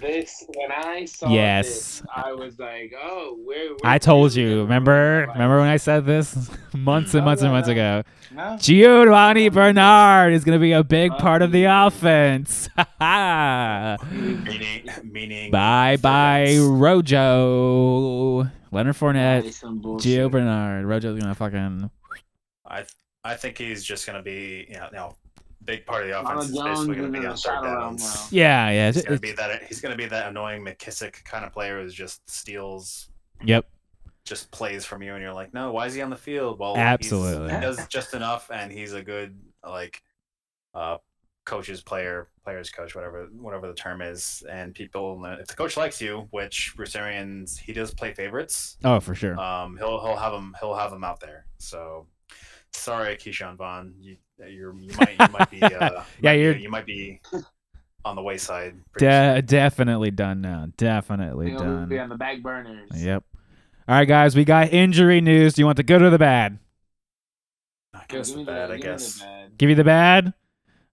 This 0.00 0.44
when 0.54 0.70
I 0.72 1.04
saw 1.04 1.28
Yes. 1.28 1.66
this, 1.66 2.02
I 2.14 2.32
was 2.32 2.58
like, 2.58 2.92
oh, 3.00 3.36
where? 3.44 3.68
where 3.70 3.76
I 3.84 3.98
told 3.98 4.34
you. 4.34 4.62
Remember? 4.62 5.26
Remember 5.32 5.58
when 5.58 5.68
I 5.68 5.76
said 5.78 6.04
this 6.04 6.34
months 6.74 7.14
and 7.14 7.22
No, 7.22 7.24
months 7.26 7.42
and 7.42 7.52
months 7.52 7.68
no. 7.68 7.72
ago? 7.72 8.02
No? 8.32 8.56
Giovani 8.58 9.48
Bernard 9.52 10.32
is 10.32 10.44
going 10.44 10.58
to 10.58 10.60
be 10.62 10.72
a 10.72 10.82
big 10.84 11.12
part 11.12 11.42
of 11.42 11.52
the 11.52 11.66
Oh. 11.66 11.86
offense. 11.86 12.68
bye 12.98 13.96
Meaning, 14.12 14.88
meaning. 15.04 15.50
bye, 15.50 15.96
bye, 16.00 16.56
Rojo. 16.60 18.50
Leonard 18.72 18.96
Fournette, 18.96 19.44
Nice. 19.44 19.60
Gio 19.62 20.30
Bernard. 20.30 20.84
Rojo's 20.84 21.18
going 21.18 21.28
to 21.28 21.34
fucking. 21.34 21.90
I 22.66 22.76
th- 22.78 22.88
I 23.24 23.34
think 23.34 23.58
he's 23.58 23.82
just 23.82 24.06
gonna 24.06 24.22
be 24.22 24.66
you 24.68 24.76
know, 24.76 24.86
you 24.92 24.96
know 24.96 25.16
big 25.66 25.84
part 25.84 26.02
of 26.02 26.08
the 26.08 26.14
Ronald 26.14 26.32
offense 26.36 26.50
is 26.50 26.62
basically 26.62 26.96
gonna 26.96 27.08
be 27.08 27.18
on 27.18 27.24
third 27.24 27.38
shadow 27.38 27.80
downs. 27.80 28.02
now. 28.02 28.26
Yeah, 28.30 28.70
yeah. 28.70 28.86
He's 28.86 28.96
it's- 28.98 29.08
gonna 29.08 29.20
be 29.20 29.32
that 29.32 29.62
he's 29.64 29.80
gonna 29.80 29.96
be 29.96 30.06
that 30.06 30.28
annoying 30.28 30.64
McKissic 30.64 31.24
kind 31.24 31.44
of 31.44 31.52
player 31.52 31.82
who 31.82 31.88
just 31.90 32.28
steals 32.30 33.10
yep. 33.44 33.68
just 34.24 34.50
plays 34.50 34.84
from 34.84 35.02
you 35.02 35.12
and 35.14 35.22
you're 35.22 35.34
like, 35.34 35.52
no, 35.52 35.72
why 35.72 35.86
is 35.86 35.94
he 35.94 36.02
on 36.02 36.10
the 36.10 36.16
field? 36.16 36.58
Well, 36.58 36.76
Absolutely. 36.76 37.52
he 37.52 37.60
does 37.60 37.86
just 37.88 38.14
enough, 38.14 38.50
and 38.50 38.72
he's 38.72 38.92
a 38.92 39.02
good 39.02 39.38
like 39.64 40.02
uh, 40.74 40.98
coach's 41.44 41.82
player, 41.82 42.28
player's 42.44 42.70
coach, 42.70 42.94
whatever 42.94 43.28
whatever 43.32 43.68
the 43.68 43.74
term 43.74 44.02
is. 44.02 44.42
And 44.50 44.74
people, 44.74 45.24
if 45.24 45.46
the 45.46 45.54
coach 45.54 45.76
likes 45.76 46.00
you, 46.00 46.28
which 46.30 46.74
Bruce 46.76 46.94
Arians, 46.94 47.58
he 47.58 47.72
does 47.72 47.94
play 47.94 48.12
favorites. 48.12 48.76
Oh, 48.84 49.00
for 49.00 49.14
sure. 49.14 49.38
Um, 49.38 49.76
he'll 49.78 50.00
he'll 50.04 50.16
have 50.16 50.32
him 50.34 50.54
he'll 50.60 50.74
have 50.74 50.92
him 50.92 51.04
out 51.04 51.20
there. 51.20 51.46
So 51.58 52.06
sorry, 52.72 53.16
Ke'Shawn 53.16 53.56
Vaughn, 53.56 53.94
you 54.00 54.16
you're, 54.38 54.74
you 54.74 54.92
might 54.98 55.12
you 55.18 55.28
might 55.32 55.50
be 55.50 55.62
uh, 55.62 55.68
Yeah, 55.80 56.02
might 56.22 56.32
you're- 56.34 56.60
you 56.60 56.68
might 56.70 56.86
be 56.86 57.20
on 58.04 58.16
the 58.16 58.22
wayside. 58.22 58.74
pretty 58.92 59.06
De- 59.06 59.42
definitely 59.42 60.10
done 60.10 60.40
now. 60.40 60.68
Definitely 60.76 61.50
He'll 61.50 61.58
done. 61.60 61.88
be 61.88 61.98
on 61.98 62.08
the 62.08 62.16
back 62.16 62.42
burners. 62.42 62.90
Yep. 62.94 63.24
All 63.88 63.94
right, 63.94 64.04
guys, 64.06 64.36
we 64.36 64.44
got 64.44 64.72
injury 64.72 65.20
news. 65.20 65.54
Do 65.54 65.62
you 65.62 65.66
want 65.66 65.76
the 65.76 65.82
good 65.82 66.02
or 66.02 66.10
the 66.10 66.18
bad? 66.18 66.58
I 67.94 67.98
Yo, 68.00 68.18
guess 68.18 68.30
the 68.30 68.36
me 68.38 68.44
the- 68.44 68.50
bad, 68.52 68.70
I 68.70 68.76
give 68.76 68.84
me 68.84 68.90
the 68.90 68.92
guess. 68.92 69.20
bad. 69.20 69.58
Give 69.58 69.68
you 69.70 69.76
the 69.76 69.84
bad. 69.84 70.34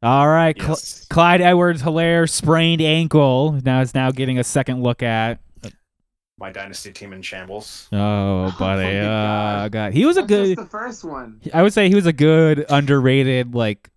All 0.02 0.28
right, 0.28 0.60
Cl- 0.62 1.06
Clyde 1.10 1.42
Edwards 1.42 1.82
Helaire 1.82 2.30
sprained 2.30 2.82
ankle. 2.82 3.60
Now 3.64 3.82
is 3.82 3.94
now 3.94 4.12
getting 4.12 4.38
a 4.40 4.44
second 4.44 4.84
look 4.84 5.02
at. 5.04 5.40
My 6.44 6.52
dynasty 6.52 6.92
team 6.92 7.14
in 7.14 7.22
shambles. 7.22 7.88
Oh, 7.94 8.54
buddy. 8.60 8.98
oh, 9.00 9.04
God. 9.06 9.72
God. 9.72 9.94
He 9.94 10.04
was 10.06 10.18
a 10.18 10.24
That's 10.24 10.28
good. 10.30 10.46
just 10.58 10.58
the 10.58 10.78
first 10.78 11.06
one. 11.06 11.40
I 11.54 11.64
would 11.64 11.72
say 11.72 11.88
he 11.88 11.96
was 11.96 12.06
a 12.06 12.12
good 12.12 12.66
underrated 12.68 13.56
like 13.56 13.90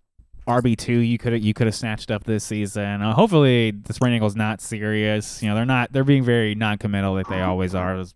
RB 0.47 0.77
two. 0.77 0.99
You 0.99 1.17
could 1.17 1.43
you 1.43 1.53
could 1.53 1.67
have 1.67 1.75
snatched 1.75 2.09
up 2.09 2.23
this 2.23 2.45
season. 2.45 3.01
Uh, 3.01 3.13
hopefully 3.13 3.71
the 3.71 3.93
sprained 3.93 4.13
ankle's 4.13 4.37
not 4.37 4.61
serious. 4.61 5.43
You 5.43 5.49
know 5.49 5.55
they're 5.55 5.65
not. 5.65 5.91
They're 5.91 6.05
being 6.05 6.23
very 6.23 6.55
non-committal 6.55 7.11
like 7.11 7.27
they 7.27 7.41
always 7.41 7.75
are. 7.75 7.97
Those 7.97 8.15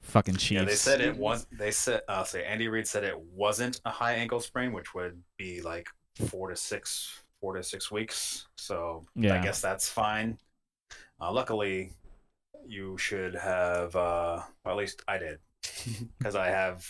fucking 0.00 0.36
Chiefs. 0.36 0.50
Yeah, 0.52 0.64
they 0.64 0.74
said 0.74 1.02
it 1.02 1.14
was. 1.18 1.46
They 1.52 1.72
said, 1.72 2.00
uh, 2.08 2.24
say 2.24 2.44
Andy 2.46 2.68
Reid 2.68 2.86
said 2.88 3.04
it 3.04 3.20
wasn't 3.20 3.82
a 3.84 3.90
high 3.90 4.14
ankle 4.14 4.40
sprain, 4.40 4.72
which 4.72 4.94
would 4.94 5.20
be 5.36 5.60
like 5.60 5.88
four 6.28 6.48
to 6.48 6.56
six, 6.56 7.20
four 7.38 7.54
to 7.56 7.62
six 7.62 7.90
weeks. 7.90 8.46
So 8.56 9.04
Yeah. 9.14 9.38
I 9.38 9.44
guess 9.44 9.60
that's 9.60 9.90
fine. 9.90 10.38
Uh, 11.20 11.30
luckily, 11.30 11.92
you 12.66 12.96
should 12.98 13.34
have. 13.34 13.94
Uh, 13.96 14.40
well, 14.64 14.74
at 14.74 14.76
least 14.76 15.02
I 15.08 15.18
did, 15.18 15.38
because 16.18 16.36
I 16.36 16.48
have 16.48 16.86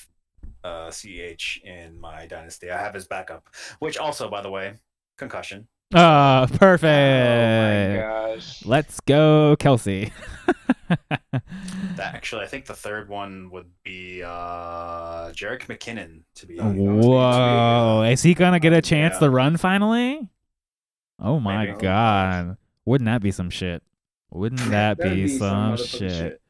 uh, 0.64 0.90
Ch 0.90 1.61
in 1.64 2.00
my 2.00 2.26
dynasty. 2.26 2.70
I 2.70 2.78
have 2.78 2.94
his 2.94 3.06
backup, 3.06 3.48
which 3.78 3.98
also, 3.98 4.28
by 4.30 4.40
the 4.42 4.50
way, 4.50 4.74
concussion. 5.18 5.68
Oh, 5.94 5.98
Oh 6.42 6.46
perfect. 6.58 6.82
my 6.82 8.00
gosh. 8.00 8.64
Let's 8.64 9.00
go, 9.00 9.56
Kelsey. 9.58 10.11
That 11.96 12.14
actually, 12.14 12.42
I 12.44 12.46
think 12.46 12.64
the 12.66 12.74
third 12.74 13.08
one 13.08 13.50
would 13.50 13.70
be 13.85 14.22
uh, 14.22 15.30
Jerick 15.32 15.66
McKinnon 15.66 16.22
to 16.37 16.46
be. 16.46 16.56
Whoa. 16.58 18.02
Is 18.11 18.22
he 18.22 18.35
going 18.35 18.52
to 18.54 18.58
get 18.61 18.72
a 18.72 18.80
chance 18.80 19.14
Yeah. 19.14 19.20
to 19.20 19.30
run 19.30 19.56
finally? 19.58 20.28
Oh, 21.18 21.38
my 21.40 21.66
Maybe. 21.66 21.78
God. 21.78 22.56
Wouldn't 22.85 23.06
that 23.06 23.22
be 23.22 23.30
some 23.30 23.50
shit? 23.50 23.82
Wouldn't 24.32 24.70
that 24.70 24.98
That'd 24.98 25.14
be, 25.14 25.28
some, 25.28 25.74
motherfucking 25.76 25.98
shit? 25.98 26.40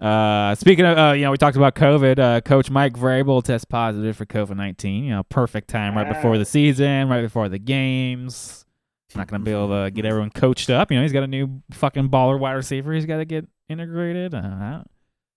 Uh, 0.00 0.54
speaking 0.56 0.84
of, 0.84 0.98
uh, 0.98 1.12
you 1.12 1.22
know, 1.22 1.30
we 1.30 1.36
talked 1.36 1.56
about 1.56 1.74
COVID. 1.76 2.18
Uh, 2.18 2.40
Coach 2.40 2.70
Mike 2.70 2.94
Vrabel 2.94 3.42
test 3.42 3.68
positive 3.68 4.16
for 4.16 4.26
COVID 4.26 4.56
nineteen. 4.56 5.04
You 5.04 5.10
know, 5.10 5.22
perfect 5.24 5.68
time 5.68 5.96
right 5.96 6.08
before 6.08 6.38
the 6.38 6.44
season, 6.44 7.08
right 7.08 7.22
before 7.22 7.48
the 7.48 7.58
games. 7.58 8.64
Not 9.14 9.28
gonna 9.28 9.44
be 9.44 9.52
able 9.52 9.68
to 9.68 9.90
get 9.90 10.06
everyone 10.06 10.30
coached 10.30 10.70
up. 10.70 10.90
You 10.90 10.96
know, 10.96 11.02
he's 11.02 11.12
got 11.12 11.22
a 11.22 11.28
new 11.28 11.62
fucking 11.70 12.08
baller 12.08 12.38
wide 12.38 12.54
receiver. 12.54 12.94
He's 12.94 13.06
got 13.06 13.18
to 13.18 13.26
get 13.26 13.46
integrated. 13.68 14.34
Uh, 14.34 14.82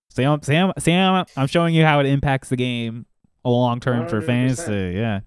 Sam, 0.10 0.42
Sam, 0.42 0.72
Sam. 0.80 1.26
I'm 1.36 1.48
showing 1.48 1.76
you 1.76 1.84
how 1.84 2.00
it 2.00 2.06
impacts 2.06 2.48
the 2.48 2.56
game 2.56 3.06
long 3.44 3.80
term 3.82 4.08
for 4.08 4.22
fantasy. 4.22 4.94
Yeah. 4.96 5.20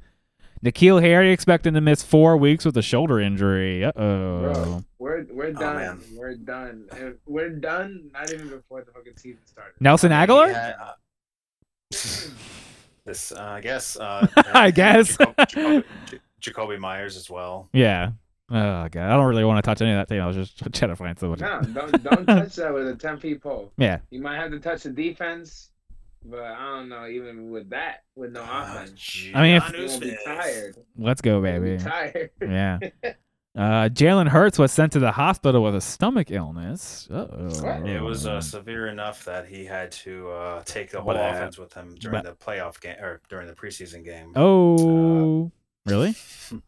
N'Keal 0.65 1.01
Harry 1.01 1.31
expecting 1.33 1.75
to 1.75 1.81
miss 1.81 2.03
four 2.03 2.37
weeks 2.37 2.65
with 2.65 2.77
a 2.77 2.83
shoulder 2.83 3.21
injury. 3.21 3.85
Uh 3.85 3.93
oh. 3.97 4.85
We're 4.99 5.25
we're 5.31 5.53
done. 5.53 5.77
man. 5.77 6.01
we're 6.15 6.35
done. 6.35 6.87
And 6.97 7.17
we're 7.27 7.51
done. 7.51 8.11
Not 8.13 8.33
even 8.33 8.49
before 8.49 8.83
the 8.83 8.93
fucking 8.93 9.17
season 9.17 9.41
started. 9.47 9.75
Nelson 9.81 10.11
Agholor. 10.11 10.53
had, 10.53 10.75
uh, 10.81 10.93
this, 13.05 13.33
uh, 13.33 13.41
I 13.41 13.61
guess. 13.61 13.97
Uh, 13.97 14.27
I 14.37 14.71
guess. 14.71 15.17
Jacob- 15.17 15.35
Jacoby, 15.49 15.85
Jakobi 16.43 16.79
Meyers 16.79 17.17
as 17.17 17.31
well. 17.31 17.69
Yeah. 17.73 18.11
Oh 18.51 18.89
god, 18.89 18.97
I 18.97 19.11
don't 19.11 19.27
really 19.27 19.45
want 19.45 19.63
to 19.63 19.69
touch 19.69 19.83
any 19.83 19.91
of 19.93 19.97
that 19.99 20.09
thing. 20.09 20.21
I 20.21 20.27
was 20.27 20.37
just 20.37 20.59
trying 20.75 20.91
to 20.91 20.97
find 20.97 21.19
someone. 21.19 21.39
No, 21.39 21.61
don't 21.63 22.03
don't 22.03 22.27
touch 22.27 22.57
that 22.57 22.73
with 22.73 22.89
a 22.89 22.97
ten 22.97 23.19
feet 23.19 23.43
pole. 23.43 23.73
Yeah. 23.77 23.99
You 24.11 24.21
might 24.23 24.37
have 24.37 24.51
to 24.53 24.59
touch 24.59 24.83
the 24.85 24.91
defense, 24.91 25.71
but 26.25 26.41
I 26.43 26.77
don't 26.77 26.89
know. 26.89 27.07
Even 27.07 27.51
with 27.51 27.71
that, 27.71 28.05
with 28.17 28.33
no 28.33 28.43
Uh, 28.43 28.65
offense, 28.67 29.27
I 29.35 29.43
mean, 29.43 29.57
if- 29.57 29.73
you 29.77 29.87
won't 29.87 30.01
be 30.01 30.17
tired. 30.25 30.77
Let's 30.97 31.21
go, 31.21 31.43
You'll 31.43 31.61
be 31.61 31.77
baby. 31.77 31.83
tired. 31.83 32.31
Yeah. 32.43 32.79
Uh, 33.57 33.89
Jalen 33.89 34.29
Hurts 34.29 34.57
was 34.57 34.71
sent 34.71 34.93
to 34.93 35.01
the 35.01 35.11
hospital 35.11 35.65
with 35.65 35.75
a 35.75 35.81
stomach 35.81 36.31
illness. 36.31 37.09
Uh-oh. 37.11 37.85
It 37.85 38.01
was 38.01 38.25
uh, 38.25 38.41
severe 38.41 38.87
enough 38.87 39.25
that 39.25 39.49
he 39.49 39.65
had 39.65 39.91
to 39.93 40.31
uh, 40.31 40.63
take 40.65 40.91
the 40.93 41.01
whole 41.01 41.15
But- 41.15 41.35
offense 41.35 41.59
with 41.59 41.73
him 41.73 41.97
during 41.99 42.23
but- 42.23 42.39
the 42.39 42.45
playoff 42.45 42.81
game 42.81 42.95
or 43.01 43.21
during 43.29 43.49
the 43.49 43.55
preseason 43.55 44.05
game. 44.05 44.33
Oh, 44.37 45.51
really? 45.87 46.15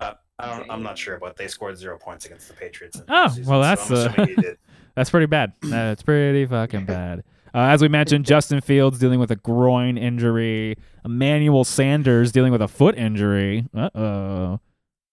Uh, 0.00 0.14
I 0.40 0.56
don't, 0.58 0.70
I'm 0.70 0.82
not 0.82 0.96
sure, 0.98 1.18
but 1.18 1.36
they 1.36 1.46
scored 1.48 1.76
zero 1.76 1.98
points 1.98 2.24
against 2.24 2.46
the 2.48 2.54
Patriots. 2.54 2.98
In 2.98 3.06
the 3.06 3.12
Oh, 3.12 3.28
well, 3.46 3.60
that's, 3.60 3.88
I'm 3.90 3.96
uh, 3.96 4.00
assuming 4.06 4.28
he 4.28 4.34
did. 4.42 4.58
That's 4.94 5.10
pretty 5.10 5.26
bad. 5.26 5.52
That's 5.62 6.02
pretty 6.02 6.46
fucking 6.46 6.84
bad. 6.84 7.24
Uh, 7.54 7.58
as 7.58 7.80
we 7.82 7.88
mentioned, 7.88 8.24
Justin 8.24 8.60
Fields 8.60 8.98
dealing 8.98 9.18
with 9.20 9.30
a 9.30 9.36
groin 9.36 9.96
injury. 9.98 10.76
Emmanuel 11.04 11.64
Sanders 11.64 12.32
dealing 12.32 12.52
with 12.52 12.62
a 12.62 12.68
foot 12.68 12.96
injury. 12.96 13.66
Uh 13.74 13.90
oh. 13.94 14.60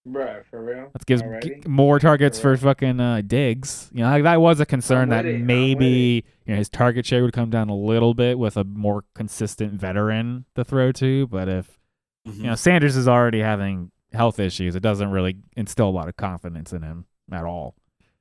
Bruh, 0.08 0.46
for 0.46 0.64
real. 0.64 0.90
That 0.94 1.06
gives 1.08 1.24
g- 1.42 1.64
more 1.68 1.98
targets 1.98 2.40
for 2.40 2.50
Alright. 2.50 2.62
fucking 2.62 3.00
uh, 3.00 3.22
Diggs. 3.26 3.90
You 3.92 4.04
know, 4.04 4.10
like, 4.12 4.24
that 4.24 4.40
was 4.40 4.60
a 4.60 4.66
concern 4.66 5.10
that 5.10 5.26
it, 5.26 5.42
maybe 5.42 6.24
you 6.46 6.54
know 6.54 6.58
his 6.58 6.70
target 6.70 7.08
share 7.08 7.24
would 7.24 7.34
come 7.34 7.50
down 7.50 7.70
a 7.70 7.76
little 7.76 8.14
bit 8.14 8.38
with 8.38 8.56
a 8.56 8.64
more 8.64 9.04
consistent 9.16 9.74
veteran 9.74 10.46
to 10.56 10.64
throw 10.64 10.92
to. 10.92 11.26
But 11.28 11.48
if 11.50 11.80
Mhm. 12.28 12.38
you 12.38 12.44
know 12.44 12.56
Sanders 12.56 12.96
is 12.96 13.08
already 13.08 13.40
having 13.40 13.92
health 14.14 14.40
issues, 14.40 14.76
it 14.76 14.82
doesn't 14.82 15.10
really 15.10 15.38
instill 15.58 15.90
a 15.90 15.92
lot 15.92 16.08
of 16.08 16.16
confidence 16.18 16.72
in 16.72 16.84
him 16.84 17.06
at 17.32 17.44
all. 17.46 17.74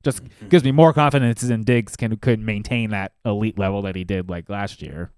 Just 0.04 0.22
Mhm. 0.24 0.48
gives 0.50 0.62
me 0.64 0.70
more 0.72 0.92
confidence 0.92 1.42
in 1.42 1.64
Diggs 1.64 1.96
can 1.96 2.16
could 2.18 2.40
maintain 2.40 2.90
that 2.90 3.12
elite 3.24 3.58
level 3.58 3.82
that 3.82 3.96
he 3.96 4.04
did 4.04 4.28
like 4.28 4.48
last 4.48 4.82
year. 4.82 5.10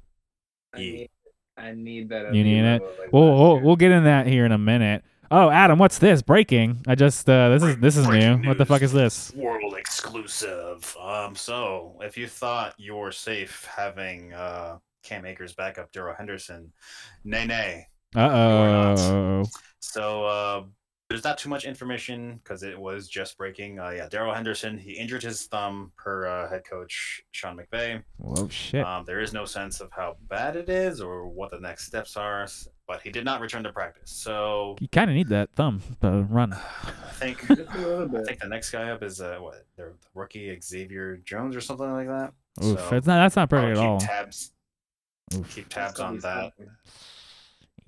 I 0.74 0.78
need, 0.78 1.08
I 1.56 1.72
need 1.72 2.08
that. 2.10 2.34
You 2.34 2.44
need 2.44 2.64
it? 2.64 2.82
like 2.82 3.12
We'll 3.12 3.36
we'll, 3.36 3.60
we'll 3.60 3.76
get 3.76 3.90
in 3.92 4.04
that 4.04 4.26
here 4.26 4.44
in 4.46 4.52
a 4.52 4.58
minute. 4.58 5.04
Oh, 5.30 5.50
Adam, 5.50 5.78
what's 5.80 5.98
this? 5.98 6.22
Breaking. 6.22 6.82
I 6.86 6.94
just 6.94 7.28
uh 7.28 7.48
this 7.48 7.62
is 7.62 7.76
this 7.78 7.96
is 7.96 8.04
new. 8.06 8.10
Breaking 8.12 8.46
What 8.46 8.58
the 8.58 8.66
fuck 8.66 8.82
is 8.82 8.92
this? 8.92 9.32
World 9.34 9.74
exclusive. 9.76 10.96
Um, 11.00 11.34
so 11.34 11.98
if 12.02 12.16
you 12.16 12.28
thought 12.28 12.74
you 12.78 12.94
were 12.94 13.10
safe 13.12 13.64
having 13.64 14.32
uh, 14.32 14.78
Cam 15.02 15.24
Akers 15.26 15.52
back 15.54 15.78
up 15.78 15.90
Darrell 15.92 16.14
Henderson, 16.16 16.72
nay 17.24 17.44
nay. 17.46 17.86
Uh 18.14 18.30
oh. 18.32 19.44
So 19.80 20.24
uh, 20.26 20.62
there's 21.08 21.22
not 21.22 21.38
too 21.38 21.48
much 21.48 21.64
information 21.64 22.40
because 22.42 22.62
it 22.62 22.78
was 22.78 23.08
just 23.08 23.38
breaking. 23.38 23.78
Uh, 23.78 23.90
yeah, 23.90 24.08
Darrell 24.08 24.34
Henderson 24.34 24.76
he 24.76 24.92
injured 24.92 25.22
his 25.22 25.44
thumb 25.46 25.92
per 25.96 26.26
uh, 26.26 26.48
head 26.48 26.62
coach 26.68 27.22
Sean 27.30 27.56
McVay. 27.56 28.02
Whoa 28.16 28.48
shit. 28.48 28.84
Um, 28.84 29.04
there 29.04 29.20
is 29.20 29.32
no 29.32 29.44
sense 29.44 29.80
of 29.80 29.90
how 29.92 30.16
bad 30.28 30.56
it 30.56 30.68
is 30.68 31.00
or 31.00 31.28
what 31.28 31.52
the 31.52 31.60
next 31.60 31.86
steps 31.86 32.16
are, 32.16 32.46
but 32.88 33.02
he 33.02 33.10
did 33.10 33.24
not 33.24 33.40
return 33.40 33.62
to 33.62 33.72
practice. 33.72 34.10
So 34.10 34.76
You 34.80 34.88
kind 34.88 35.08
of 35.08 35.14
need 35.14 35.28
that 35.28 35.50
thumb 35.54 35.80
to 36.00 36.26
run. 36.28 36.52
I 36.82 37.12
think 37.12 37.46
Just 37.46 37.60
a 37.60 37.78
little 37.78 38.16
I 38.16 38.24
think 38.24 38.40
the 38.40 38.48
next 38.48 38.70
guy 38.70 38.90
up 38.90 39.02
is 39.04 39.20
uh, 39.20 39.36
what 39.38 39.64
the 39.76 39.92
rookie 40.14 40.58
Xavier 40.60 41.18
Jones 41.18 41.54
or 41.54 41.60
something 41.60 41.90
like 41.92 42.08
that. 42.08 42.32
Oof, 42.64 42.80
So, 42.80 42.96
it's 42.96 43.06
not. 43.06 43.18
That's 43.22 43.36
not 43.36 43.42
I'll 43.42 43.60
pretty 43.60 43.72
at 43.72 43.78
all. 43.78 44.00
Tabs. 44.00 44.52
Keep 45.50 45.68
tabs 45.68 46.00
on 46.00 46.18
that. 46.20 46.52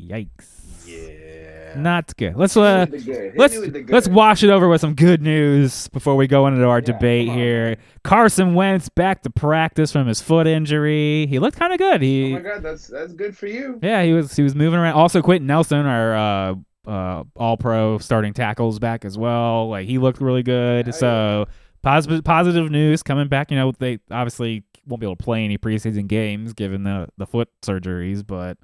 Yikes. 0.00 0.86
Yeah. 0.86 1.74
Not 1.76 2.16
good. 2.16 2.34
Let's 2.36 2.56
uh 2.56 2.86
Hit 2.86 2.90
me 2.92 2.96
with 2.98 3.04
the 3.04 3.12
good. 3.12 3.32
Let's 3.36 3.54
me 3.54 3.60
with 3.60 3.72
the 3.74 3.80
good. 3.82 3.92
let's 3.92 4.08
wash 4.08 4.42
it 4.42 4.48
over 4.50 4.68
with 4.68 4.80
some 4.80 4.94
good 4.94 5.20
news 5.20 5.88
before 5.88 6.16
we 6.16 6.26
go 6.26 6.46
into 6.46 6.64
our 6.64 6.78
Yeah, 6.78 6.84
debate 6.86 7.28
here. 7.28 7.76
Carson 8.04 8.54
Wentz 8.54 8.88
back 8.88 9.22
to 9.24 9.30
practice 9.30 9.92
from 9.92 10.06
his 10.06 10.20
foot 10.22 10.46
injury. 10.46 11.26
He 11.26 11.38
looked 11.38 11.58
kind 11.58 11.72
of 11.72 11.78
good. 11.78 11.96
Oh 12.00 12.04
He 12.04 12.32
my 12.32 12.40
god, 12.40 12.62
that's 12.62 12.86
that's 12.86 13.12
good 13.12 13.36
for 13.36 13.46
you. 13.48 13.78
yeah, 13.82 14.02
he 14.02 14.12
was 14.14 14.34
he 14.34 14.42
was 14.42 14.54
moving 14.54 14.78
around. 14.78 14.94
Also, 14.94 15.20
Quenton 15.20 15.46
Nelson, 15.46 15.84
our 15.84 16.14
uh, 16.16 16.54
uh, 16.90 17.24
All 17.36 17.56
Pro 17.58 17.98
starting 17.98 18.32
tackles 18.32 18.78
back 18.78 19.04
as 19.04 19.18
well. 19.18 19.68
Like 19.68 19.86
he 19.86 19.98
looked 19.98 20.20
really 20.22 20.42
good. 20.42 20.88
Oh, 20.88 20.92
so 20.92 21.46
positive 21.82 22.24
positive 22.24 22.70
news 22.70 23.02
coming 23.02 23.28
back. 23.28 23.50
You 23.50 23.58
know 23.58 23.72
they 23.78 23.98
obviously 24.10 24.64
won't 24.86 25.00
be 25.00 25.06
able 25.06 25.16
to 25.16 25.22
play 25.24 25.44
any 25.44 25.58
preseason 25.58 26.06
games 26.06 26.54
given 26.54 26.84
the 26.84 27.08
the 27.18 27.26
foot 27.26 27.50
surgeries, 27.62 28.26
but 28.26 28.56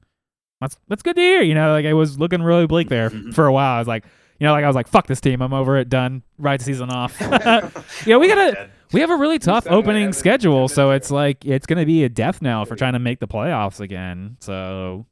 that's 0.64 0.77
that's 0.88 1.03
good 1.03 1.16
to 1.16 1.22
hear. 1.22 1.42
You 1.42 1.55
know, 1.55 1.72
like 1.72 1.87
I 1.87 1.92
was 1.92 2.18
looking 2.18 2.42
really 2.42 2.66
bleak 2.66 2.88
there 2.88 3.11
for 3.33 3.46
a 3.46 3.53
while. 3.53 3.77
I 3.77 3.79
was 3.79 3.88
like. 3.88 4.05
You 4.40 4.48
know, 4.48 4.53
like 4.53 4.64
I 4.64 4.66
was 4.66 4.74
like, 4.74 4.88
"Fuck 4.88 5.07
this 5.07 5.20
team! 5.20 5.40
I'm 5.40 5.55
over 5.55 5.77
it. 5.77 5.88
Done. 5.88 6.24
The 6.40 6.59
season 6.59 6.90
off." 6.90 7.16
yeah, 7.20 8.16
we 8.16 8.27
gotta 8.27 8.68
we 8.92 9.00
have 9.00 9.11
a 9.11 9.16
really 9.16 9.38
tough 9.38 9.64
opening 9.68 10.12
schedule, 10.12 10.66
so 10.66 10.90
it's 10.90 11.09
like 11.12 11.44
it's 11.44 11.66
gonna 11.66 11.87
be 11.87 12.03
a 12.03 12.09
death 12.09 12.42
knell 12.42 12.64
for 12.64 12.74
trying 12.74 12.94
to 12.94 12.98
make 12.98 13.20
the 13.20 13.29
playoffs 13.29 13.79
again. 13.79 14.37
So 14.40 15.07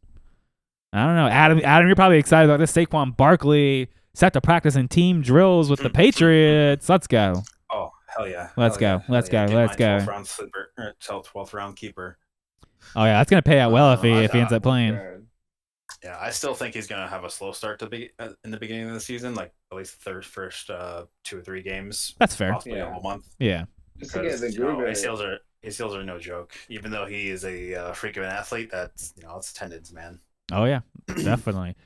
I 0.93 1.07
don't 1.07 1.15
know, 1.15 1.29
Adam. 1.29 1.61
Adam, 1.63 1.87
you're 1.87 1.95
probably 1.95 2.19
excited 2.19 2.51
about 2.51 2.59
this. 2.59 2.73
Saquon 2.73 3.17
Barkley 3.17 3.91
set 4.13 4.33
to 4.33 4.41
practice 4.41 4.75
in 4.75 4.89
team 4.89 5.23
drills 5.23 5.71
with 5.71 5.81
the 5.81 5.89
Patriots. 5.91 6.89
Let's 6.89 7.07
go. 7.07 7.45
Oh 7.71 7.93
hell 8.09 8.27
yeah! 8.29 8.49
Let's 8.57 8.77
Hell 8.77 8.99
go. 8.99 9.05
yeah. 9.05 9.15
Let's 9.15 9.29
Hell 9.29 9.47
go. 9.47 9.53
Get 9.53 9.57
Let's 9.57 9.77
go. 9.77 9.85
12th 9.85 10.07
round 10.09 10.27
sleeper, 10.27 10.73
12th 11.01 11.53
round 11.55 11.77
keeper. 11.77 12.19
Oh 12.97 13.05
yeah, 13.05 13.19
that's 13.19 13.31
gonna 13.31 13.41
pay 13.43 13.61
out 13.61 13.71
well 13.71 13.93
if 13.93 14.03
he 14.03 14.13
Uh, 14.13 14.17
if 14.23 14.33
he 14.33 14.41
ends 14.41 14.53
up 14.53 14.65
playing. 14.65 14.99
Yeah, 16.05 16.17
I 16.21 16.31
still 16.31 16.55
think 16.55 16.75
he's 16.75 16.87
gonna 16.89 17.07
have 17.09 17.25
a 17.25 17.31
slow 17.31 17.53
start 17.53 17.79
to 17.81 17.87
be 17.89 18.11
uh, 18.19 18.31
in 18.45 18.51
the 18.51 18.57
beginning 18.57 18.89
of 18.89 18.95
the 18.95 19.01
season, 19.01 19.35
like 19.35 19.53
at 19.71 19.79
least 19.79 19.99
the 19.99 20.11
third, 20.11 20.25
first 20.25 20.69
uh, 20.71 21.05
two 21.25 21.39
or 21.39 21.43
three 21.43 21.63
games, 21.63 22.15
That's 22.19 22.35
fair. 22.35 22.53
possibly 22.53 22.79
Yeah. 22.79 22.89
a 22.89 22.93
whole 22.93 23.03
month. 23.03 23.29
Yeah. 23.39 23.65
Just 23.99 24.13
to 24.13 24.19
get 24.19 24.25
Because 24.25 24.41
the 24.41 24.53
you 24.53 24.59
know, 24.59 24.75
groove 24.75 24.81
in 24.81 24.87
it. 24.93 24.97
ACLs 24.97 25.21
are 25.21 25.39
ACLs 25.65 25.95
are 25.95 26.03
no 26.03 26.19
joke. 26.19 26.55
Even 26.69 26.91
though 26.91 27.07
he 27.07 27.29
is 27.29 27.45
a 27.45 27.75
uh, 27.75 27.93
freak 27.93 28.17
of 28.17 28.25
an 28.25 28.31
athlete, 28.31 28.69
that's 28.73 29.13
you 29.17 29.23
know 29.23 29.37
it's 29.37 29.53
tendons, 29.53 29.93
man. 29.93 30.19
Oh 30.51 30.65
yeah, 30.65 30.81
definitely. 31.07 31.77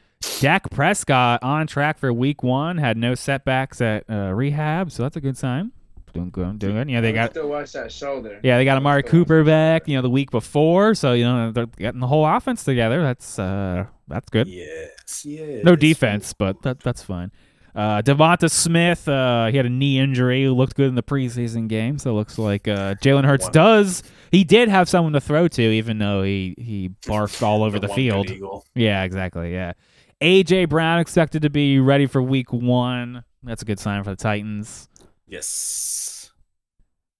Dak 0.40 0.70
Prescott 0.70 1.42
on 1.42 1.66
track 1.66 1.98
for 1.98 2.10
Week 2.10 2.42
One. 2.42 2.78
Had 2.78 2.96
no 2.96 3.14
setbacks 3.14 3.82
at 3.82 4.04
uh, 4.08 4.32
rehab, 4.32 4.90
so 4.90 5.02
that's 5.02 5.16
a 5.16 5.20
good 5.20 5.36
sign. 5.36 5.72
Doing 6.16 6.30
good. 6.30 6.58
Doing 6.58 6.74
good. 6.74 6.90
Yeah, 6.90 7.00
they 7.00 7.10
I 7.10 7.12
got 7.12 7.30
still 7.30 7.48
watch 7.48 7.72
that 7.72 7.92
shoulder. 7.92 8.40
Yeah, 8.42 8.58
they 8.58 8.64
got 8.64 8.74
I 8.74 8.76
Amari 8.78 9.02
Cooper 9.02 9.44
back, 9.44 9.88
you 9.88 9.96
know, 9.96 10.02
the 10.02 10.10
week 10.10 10.30
before, 10.30 10.94
so 10.94 11.12
you 11.12 11.24
know 11.24 11.52
they're 11.52 11.66
getting 11.66 12.00
the 12.00 12.06
whole 12.06 12.26
offense 12.26 12.64
together. 12.64 13.02
That's 13.02 13.38
uh 13.38 13.86
that's 14.08 14.28
good. 14.30 14.48
Yes, 14.48 15.24
yes. 15.24 15.64
No 15.64 15.76
defense, 15.76 16.32
but 16.32 16.62
that 16.62 16.80
that's 16.80 17.02
fine. 17.02 17.30
Uh 17.74 18.00
Devonta 18.02 18.50
Smith, 18.50 19.06
uh 19.08 19.46
he 19.46 19.56
had 19.56 19.66
a 19.66 19.70
knee 19.70 19.98
injury, 19.98 20.48
looked 20.48 20.76
good 20.76 20.88
in 20.88 20.94
the 20.94 21.02
preseason 21.02 21.68
game, 21.68 21.98
so 21.98 22.10
it 22.10 22.14
looks 22.14 22.38
like 22.38 22.66
uh 22.68 22.94
Jalen 22.96 23.24
Hurts 23.24 23.48
does 23.50 24.02
he 24.30 24.44
did 24.44 24.68
have 24.68 24.88
someone 24.88 25.12
to 25.12 25.20
throw 25.20 25.48
to, 25.48 25.62
even 25.62 25.98
though 25.98 26.22
he 26.22 26.54
he 26.58 26.90
barfed 27.02 27.42
all 27.42 27.62
over 27.62 27.78
the, 27.78 27.88
one 27.88 27.96
good 27.96 28.28
field. 28.28 28.64
Yeah, 28.74 29.02
exactly. 29.04 29.52
Yeah. 29.52 29.72
AJ 30.20 30.68
Brown 30.70 30.98
expected 30.98 31.42
to 31.42 31.50
be 31.50 31.78
ready 31.78 32.06
for 32.06 32.22
week 32.22 32.52
one. 32.52 33.22
That's 33.42 33.62
a 33.62 33.64
good 33.64 33.78
sign 33.78 34.02
for 34.02 34.10
the 34.10 34.16
Titans. 34.16 34.88
Yes. 35.26 36.30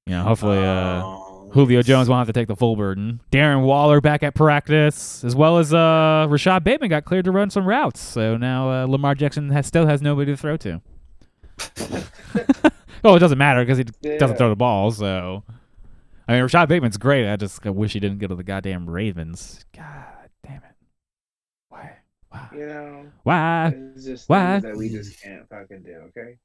You 0.06 0.14
know, 0.14 0.22
hopefully 0.22 0.58
uh 0.58 1.02
Um, 1.04 1.50
Julio 1.52 1.82
Jones 1.82 2.08
won't 2.08 2.18
have 2.18 2.26
to 2.26 2.32
take 2.38 2.48
the 2.48 2.56
full 2.56 2.76
burden. 2.76 3.20
Darren 3.30 3.64
Waller 3.64 4.00
back 4.00 4.22
at 4.22 4.34
practice, 4.34 5.24
as 5.24 5.34
well 5.34 5.58
as 5.58 5.72
uh, 5.72 6.26
Rashod 6.28 6.64
Bateman 6.64 6.90
got 6.90 7.04
cleared 7.04 7.24
to 7.24 7.30
run 7.30 7.50
some 7.50 7.66
routes. 7.66 8.00
So 8.00 8.36
now 8.36 8.70
uh, 8.70 8.86
Lamar 8.86 9.14
Jackson 9.14 9.50
has, 9.50 9.66
still 9.66 9.86
has 9.86 10.02
nobody 10.02 10.32
to 10.32 10.36
throw 10.36 10.56
to. 10.58 10.82
oh, 13.04 13.14
it 13.16 13.20
doesn't 13.20 13.38
matter 13.38 13.64
because 13.64 13.78
he 13.78 13.84
doesn't 14.18 14.36
throw 14.36 14.48
the 14.48 14.56
ball. 14.56 14.90
So, 14.90 15.44
I 16.28 16.34
mean, 16.34 16.42
Rashod 16.42 16.68
Bateman's 16.68 16.98
great. 16.98 17.30
I 17.30 17.36
just 17.36 17.64
I 17.64 17.70
wish 17.70 17.92
he 17.94 18.00
didn't 18.00 18.18
go 18.18 18.26
to 18.26 18.34
the 18.34 18.44
goddamn 18.44 18.90
Ravens. 18.90 19.64
God 19.74 20.28
damn 20.44 20.56
it! 20.56 20.74
Why? 21.68 21.96
Why? 22.28 22.48
You 22.52 22.66
know, 22.66 23.06
Why? 23.22 23.74
it's 23.94 24.04
just 24.04 24.28
why? 24.28 24.60
that 24.60 24.76
we 24.76 24.88
just 24.90 25.22
can't 25.22 25.48
fucking 25.48 25.82
do. 25.84 25.94
Okay. 26.08 26.36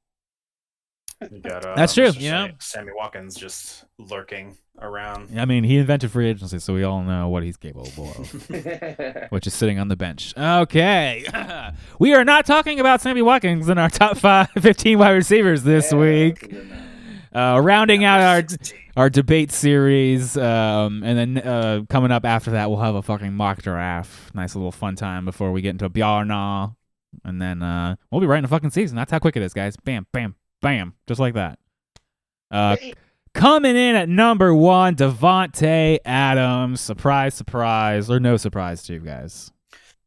You 1.30 1.40
got, 1.40 1.64
uh, 1.64 1.74
That's 1.76 1.94
true, 1.94 2.06
Mr. 2.08 2.20
you 2.20 2.30
know? 2.30 2.46
Sam- 2.46 2.56
Sammy 2.58 2.92
Watkins 2.96 3.34
just 3.36 3.84
lurking 3.98 4.56
around. 4.80 5.38
I 5.38 5.44
mean, 5.44 5.64
he 5.64 5.76
invented 5.78 6.10
free 6.10 6.28
agency, 6.28 6.58
so 6.58 6.74
we 6.74 6.82
all 6.82 7.02
know 7.02 7.28
what 7.28 7.42
he's 7.42 7.56
capable 7.56 8.10
of. 8.18 8.50
which 9.30 9.46
is 9.46 9.54
sitting 9.54 9.78
on 9.78 9.88
the 9.88 9.96
bench. 9.96 10.34
Okay. 10.36 11.24
we 11.98 12.14
are 12.14 12.24
not 12.24 12.46
talking 12.46 12.80
about 12.80 13.00
Sammy 13.00 13.22
Watkins 13.22 13.68
in 13.68 13.78
our 13.78 13.90
top 13.90 14.16
five, 14.16 14.48
15 14.60 14.98
wide 14.98 15.10
receivers 15.10 15.62
this 15.62 15.92
Yeah, 15.92 15.98
week. 15.98 16.40
that's 16.40 16.52
a 16.52 16.56
good 16.56 16.70
one. 16.70 16.78
Uh, 17.34 17.58
rounding 17.60 18.04
out 18.04 18.20
our 18.20 18.42
our 18.94 19.08
debate 19.08 19.50
series, 19.50 20.36
um, 20.36 21.02
and 21.02 21.16
then 21.16 21.38
uh, 21.38 21.80
coming 21.88 22.10
up 22.10 22.26
after 22.26 22.50
that, 22.50 22.68
we'll 22.68 22.80
have 22.80 22.94
a 22.94 23.00
fucking 23.00 23.32
mock 23.32 23.62
draft. 23.62 24.34
Nice 24.34 24.54
little 24.54 24.70
fun 24.70 24.96
time 24.96 25.24
before 25.24 25.50
we 25.50 25.62
get 25.62 25.70
into 25.70 25.86
a 25.86 25.90
Bjarna, 25.90 26.76
and 27.24 27.40
then 27.40 27.62
uh, 27.62 27.96
we'll 28.10 28.20
be 28.20 28.26
right 28.26 28.36
in 28.36 28.42
the 28.42 28.48
fucking 28.48 28.68
season. 28.68 28.96
That's 28.96 29.10
how 29.10 29.18
quick 29.18 29.34
it 29.38 29.42
is, 29.42 29.54
guys. 29.54 29.76
Bam, 29.82 30.06
bam, 30.12 30.34
bam, 30.62 30.94
just 31.06 31.20
like 31.20 31.34
that. 31.34 31.58
Uh, 32.50 32.76
coming 33.34 33.76
in 33.76 33.94
at 33.96 34.08
number 34.08 34.54
one, 34.54 34.94
Davante 34.96 35.98
Adams. 36.04 36.80
Surprise, 36.80 37.34
surprise, 37.34 38.10
or 38.10 38.18
no 38.20 38.36
surprise 38.38 38.82
to 38.84 38.94
you 38.94 39.00
guys. 39.00 39.50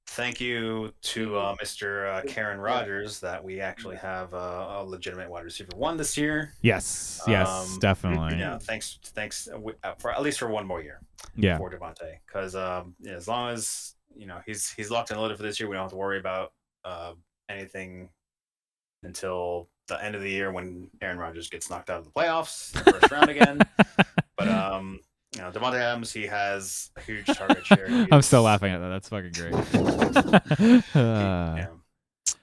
Thank 0.07 0.39
you 0.39 0.93
to 1.01 1.35
uh, 1.37 1.55
Mr. 1.61 2.07
Uh, 2.25 2.31
Aaron 2.39 2.59
Rodgers 2.59 3.19
that 3.19 3.43
we 3.43 3.59
actually 3.59 3.97
have 3.97 4.33
uh, 4.33 4.77
a 4.77 4.83
legitimate 4.85 5.29
wide 5.29 5.43
receiver 5.43 5.71
one 5.75 5.97
this 5.97 6.17
year. 6.17 6.53
Yes, 6.61 7.21
yes, 7.27 7.49
Um, 7.49 7.79
definitely. 7.79 8.37
Yeah, 8.39 8.57
thanks, 8.59 8.97
thanks 9.03 9.47
uh, 9.49 9.53
w- 9.57 9.75
uh, 9.83 9.95
for 9.99 10.11
at 10.13 10.21
least 10.21 10.39
for 10.39 10.47
one 10.47 10.65
more 10.65 10.81
year 10.81 11.01
Yeah. 11.35 11.57
for 11.57 11.69
Davante, 11.69 12.19
because 12.25 12.55
um, 12.55 12.95
yeah, 13.01 13.13
as 13.13 13.27
long 13.27 13.51
as 13.51 13.95
you 14.15 14.25
know 14.25 14.39
he's 14.45 14.69
he's 14.71 14.89
locked 14.89 15.11
and 15.11 15.19
loaded 15.19 15.35
for 15.35 15.43
this 15.43 15.59
year, 15.59 15.67
we 15.67 15.75
don't 15.75 15.83
have 15.83 15.91
to 15.91 15.97
worry 15.97 16.19
about 16.19 16.53
uh, 16.85 17.13
anything 17.49 18.07
until 19.03 19.67
the 19.87 20.03
end 20.03 20.15
of 20.15 20.21
the 20.21 20.29
year 20.29 20.51
when 20.51 20.89
Aaron 21.01 21.17
Rodgers 21.17 21.49
gets 21.49 21.69
knocked 21.69 21.89
out 21.89 21.99
of 21.99 22.05
the 22.05 22.11
playoffs, 22.11 22.71
the 22.71 22.91
first 22.91 23.11
round 23.11 23.29
again. 23.29 23.59
But 24.37 24.49
um, 24.49 24.99
you 25.33 25.41
know, 25.41 25.49
Davante 25.49 25.79
Adams, 25.79 26.11
he 26.11 26.25
has 26.27 26.91
a 26.97 27.01
huge 27.01 27.25
target 27.25 27.65
share. 27.65 28.07
I'm 28.11 28.21
still 28.21 28.41
laughing 28.41 28.73
at 28.73 28.79
that. 28.79 28.89
That's 28.89 29.09
fucking 29.09 29.31
great. 29.31 29.53
Uh, 30.93 31.55
yeah. 31.57 31.67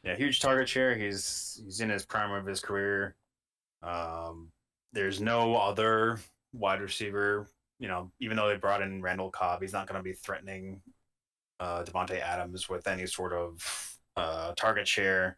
yeah, 0.04 0.16
huge 0.16 0.40
target 0.40 0.68
share. 0.68 0.94
He's 0.94 1.60
he's 1.64 1.80
in 1.80 1.90
his 1.90 2.06
prime 2.06 2.32
of 2.32 2.46
his 2.46 2.60
career. 2.60 3.14
Um, 3.82 4.52
there's 4.92 5.20
no 5.20 5.54
other 5.56 6.18
wide 6.54 6.80
receiver. 6.80 7.46
You 7.78 7.88
know, 7.88 8.10
even 8.20 8.38
though 8.38 8.48
they 8.48 8.56
brought 8.56 8.80
in 8.80 9.02
Randall 9.02 9.30
Cobb, 9.30 9.60
he's 9.60 9.72
not 9.72 9.86
going 9.86 9.98
to 9.98 10.02
be 10.02 10.12
threatening 10.12 10.80
uh, 11.60 11.82
Davante 11.84 12.20
Adams 12.20 12.68
with 12.68 12.86
any 12.86 13.06
sort 13.06 13.32
of 13.32 13.98
uh, 14.16 14.52
target 14.56 14.86
share. 14.86 15.36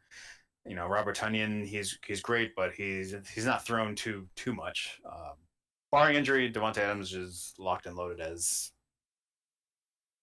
You 0.66 0.74
know, 0.74 0.87
Robert 0.87 1.16
Tonyan, 1.16 1.66
he's 1.66 1.98
he's 2.07 2.20
great, 2.22 2.55
but 2.57 2.72
he's 2.72 3.14
he's 3.35 3.44
not 3.44 3.66
thrown 3.66 3.94
too 3.94 4.27
too 4.35 4.55
much. 4.55 5.00
Um, 5.05 5.35
barring 5.92 6.16
injury, 6.16 6.50
Davante 6.50 6.79
Adams 6.79 7.12
is 7.14 7.53
locked 7.59 7.87
and 7.87 7.96
loaded 7.96 8.20
as 8.20 8.72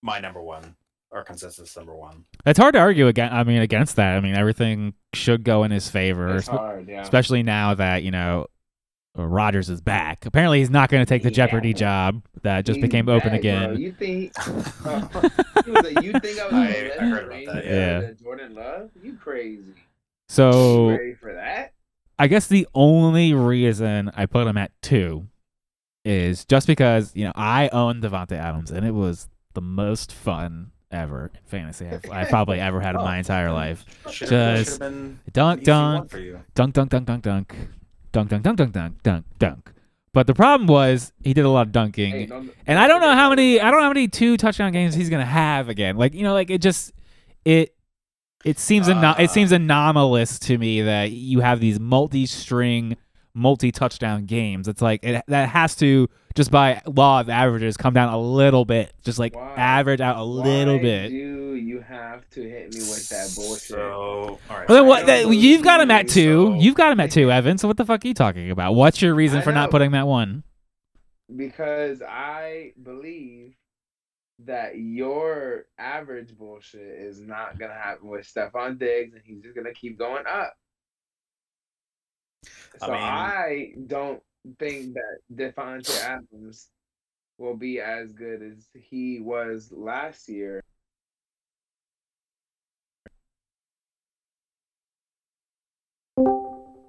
my 0.02 0.20
number 0.20 0.42
one 0.42 0.76
or 1.12 1.24
consensus 1.24 1.76
number 1.76 1.96
one. 1.96 2.26
it's 2.46 2.58
hard 2.58 2.74
to 2.74 2.80
argue 2.80 3.08
against. 3.08 3.34
I 3.34 3.44
mean, 3.44 3.62
against 3.62 3.98
that. 3.98 4.16
I 4.18 4.20
mean, 4.22 4.34
everything 4.36 4.94
should 5.14 5.44
go 5.44 5.64
in 5.64 5.72
his 5.72 5.90
favor, 5.90 6.36
It's 6.38 6.48
espe- 6.48 6.58
hard, 6.58 6.88
yeah. 6.88 7.02
especially 7.02 7.44
now 7.44 7.74
that 7.76 8.02
you 8.02 8.10
know 8.12 8.48
Rodgers 9.16 9.70
is 9.70 9.82
back. 9.82 10.26
Apparently, 10.26 10.60
he's 10.60 10.70
not 10.72 10.90
going 10.90 11.06
to 11.06 11.10
take 11.10 11.22
the 11.22 11.30
Yeah. 11.30 11.36
Jeopardy 11.46 11.74
job 11.74 12.24
that 12.44 12.66
just 12.66 12.78
He's 12.78 12.82
became 12.86 13.10
open 13.10 13.32
back, 13.34 13.42
bro. 13.42 13.50
again. 13.52 13.78
You 13.78 13.92
think? 13.92 14.32
uh, 14.86 15.08
he 15.66 15.72
was 15.72 15.84
like, 15.94 16.02
you 16.04 16.14
think 16.14 16.40
I 16.40 16.46
was 16.46 16.54
I- 16.54 16.56
gonna 16.56 16.64
I 16.64 16.82
let 16.82 17.00
heard 17.00 17.26
about 17.44 17.54
that, 17.56 17.66
yeah. 17.66 18.00
to 18.02 18.14
Jordan 18.16 18.56
Love? 18.56 18.90
You 19.04 19.14
crazy? 19.22 19.74
So 20.32 20.98
for 21.20 21.34
that? 21.34 21.74
I 22.18 22.28
guess 22.28 22.48
the 22.48 22.68
only 22.74 23.34
reason 23.34 24.12
I 24.16 24.26
put 24.28 24.48
him 24.48 24.58
at 24.58 24.72
two 24.82 25.28
is 26.06 26.46
just 26.46 26.68
because 26.68 27.12
you 27.16 27.26
know 27.26 27.34
I 27.36 27.68
own 27.70 28.02
Davante 28.02 28.34
Adams, 28.34 28.72
and 28.72 28.86
it 28.86 28.94
was 28.94 29.28
the 29.54 29.62
most 29.62 30.12
fun 30.14 30.72
ever 30.92 31.32
in 31.34 31.40
fantasy 31.46 31.88
I've, 31.88 32.10
I 32.10 32.26
probably 32.26 32.60
ever 32.60 32.80
had 32.80 32.96
in 32.96 33.02
my 33.02 33.18
entire 33.18 33.52
life. 33.52 33.86
Should 34.10 34.30
Just 34.30 34.80
been 34.80 35.20
Dunk, 35.34 35.64
dunk, 35.64 36.12
dunk, 36.56 36.74
dunk, 36.74 36.90
dunk, 36.90 37.10
dunk, 37.10 37.16
dunk, 38.12 38.30
dunk, 38.30 38.30
dunk, 38.30 38.44
dunk, 38.44 38.58
dunk, 38.58 38.72
dunk, 38.74 39.04
dunk, 39.04 39.26
dunk. 39.40 39.72
But 40.14 40.28
the 40.28 40.34
problem 40.34 40.68
was 40.68 41.14
he 41.24 41.34
did 41.34 41.46
a 41.46 41.50
lot 41.50 41.68
of 41.68 41.72
dunking, 41.72 42.12
Hey, 42.12 42.26
don't- 42.26 42.52
and 42.68 42.78
I 42.80 42.88
don't 42.88 43.02
know 43.02 43.14
how 43.14 43.30
many 43.30 43.60
I 43.60 43.72
don't 43.72 43.80
know 43.80 43.86
how 43.86 43.94
many 43.94 44.08
two 44.08 44.38
touchdown 44.38 44.72
games 44.72 44.94
he's 44.96 45.10
gonna 45.10 45.26
have 45.26 45.68
again. 45.70 45.98
Like 45.98 46.14
you 46.14 46.24
know, 46.24 46.34
like 46.34 46.50
it 46.50 46.62
just 46.62 46.94
it 47.46 47.74
it 48.44 48.60
seems 48.60 48.90
ano- 48.90 49.10
Uh. 49.10 49.16
it 49.20 49.30
seems 49.32 49.52
anomalous 49.52 50.40
to 50.40 50.58
me 50.58 50.82
that 50.82 51.12
you 51.12 51.40
have 51.42 51.60
these 51.60 51.80
multi-string 51.80 52.98
multi-touchdown 53.34 54.26
games. 54.26 54.68
It's 54.68 54.82
like 54.82 55.04
it, 55.04 55.24
that 55.28 55.50
has 55.50 55.76
to 55.78 56.10
just 56.36 56.52
by 56.52 56.82
law 56.86 57.20
of 57.22 57.30
averages 57.30 57.78
come 57.78 57.94
down 57.94 58.14
a 58.14 58.18
little 58.20 58.66
bit, 58.66 58.94
just 59.04 59.20
like 59.20 59.36
Why? 59.36 59.54
average 59.56 60.02
out 60.02 60.18
a 60.18 60.24
little 60.24 60.80
bit. 60.80 61.10
Do 61.10 61.16
you 61.56 61.82
have 61.82 62.30
to 62.32 62.42
hit 62.42 62.74
me 62.74 62.80
with 62.82 63.10
that 63.10 63.32
bullshit? 63.36 63.62
So, 63.70 64.40
all 64.50 64.58
right. 64.58 64.68
Well, 64.68 64.78
then 64.80 64.86
what? 64.88 65.06
That, 65.06 65.28
you've 65.34 65.64
got 65.64 65.80
him 65.82 65.92
at 65.92 66.08
two. 66.08 66.48
so- 66.48 66.54
You've 66.56 66.76
got 66.76 66.92
him 66.92 67.00
at 67.00 67.12
two, 67.12 67.32
Evan. 67.32 67.58
So 67.58 67.68
what 67.68 67.78
the 67.78 67.86
fuck 67.86 68.04
are 68.04 68.08
you 68.08 68.14
talking 68.14 68.50
about? 68.52 68.76
What's 68.76 69.02
your 69.02 69.14
reason 69.16 69.40
I 69.40 69.42
for 69.42 69.52
not 69.52 69.72
putting 69.72 69.92
that 69.92 70.08
one? 70.08 70.44
because 71.34 72.02
I 72.02 72.74
believe 72.84 73.54
that 74.46 74.78
your 74.78 75.66
average 75.78 76.36
bullshit 76.38 76.82
is 76.82 77.20
not 77.22 77.60
gonna 77.60 77.74
happen 77.74 78.08
with 78.08 78.26
Stefon 78.26 78.78
Diggs, 78.78 79.14
and 79.14 79.24
he's 79.26 79.42
just 79.42 79.56
gonna 79.56 79.74
keep 79.74 79.98
going 79.98 80.26
up. 80.28 80.54
I 82.76 82.78
So 82.86 82.92
mean- 82.92 83.02
I 83.02 83.74
don't 83.88 84.24
think 84.58 84.96
that 84.96 85.20
Davante 85.34 86.02
Adams 86.04 86.72
will 87.38 87.56
be 87.56 87.80
as 87.80 88.12
good 88.14 88.42
as 88.42 88.68
he 88.74 89.20
was 89.20 89.72
last 89.72 90.28
year. 90.30 90.64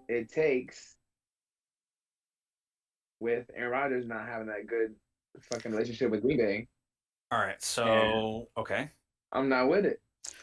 It 0.08 0.30
takes 0.30 0.94
with 3.20 3.46
Aaron 3.54 3.70
Rodgers 3.70 4.06
not 4.06 4.26
having 4.26 4.48
that 4.48 4.66
good 4.66 4.94
fucking 5.40 5.72
relationship 5.72 6.10
with 6.10 6.22
Green 6.22 6.36
Bay. 6.38 6.68
All 7.32 7.38
right. 7.38 7.60
So, 7.62 8.48
okay. 8.58 8.90
I'm 9.32 9.48
not 9.48 9.70
with 9.70 9.86
it. 9.86 10.02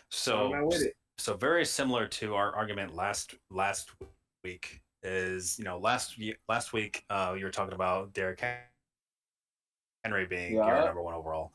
So, 0.10 0.46
I'm 0.46 0.52
not 0.52 0.66
with 0.66 0.82
it. 0.82 0.96
so 1.20 1.36
very 1.36 1.64
similar 1.64 2.08
to 2.08 2.34
our 2.34 2.56
argument 2.56 2.96
last 2.96 3.36
last 3.52 3.92
week 4.44 4.82
is 5.04 5.58
you 5.60 5.64
know 5.64 5.78
last 5.78 6.20
last 6.50 6.74
week 6.74 7.06
uh, 7.12 7.36
you 7.38 7.46
were 7.46 7.52
talking 7.52 7.76
about 7.76 8.12
Derrick 8.14 8.44
Henry 10.04 10.26
being 10.26 10.54
your 10.54 10.86
number 10.86 11.04
one 11.04 11.14
overall. 11.14 11.54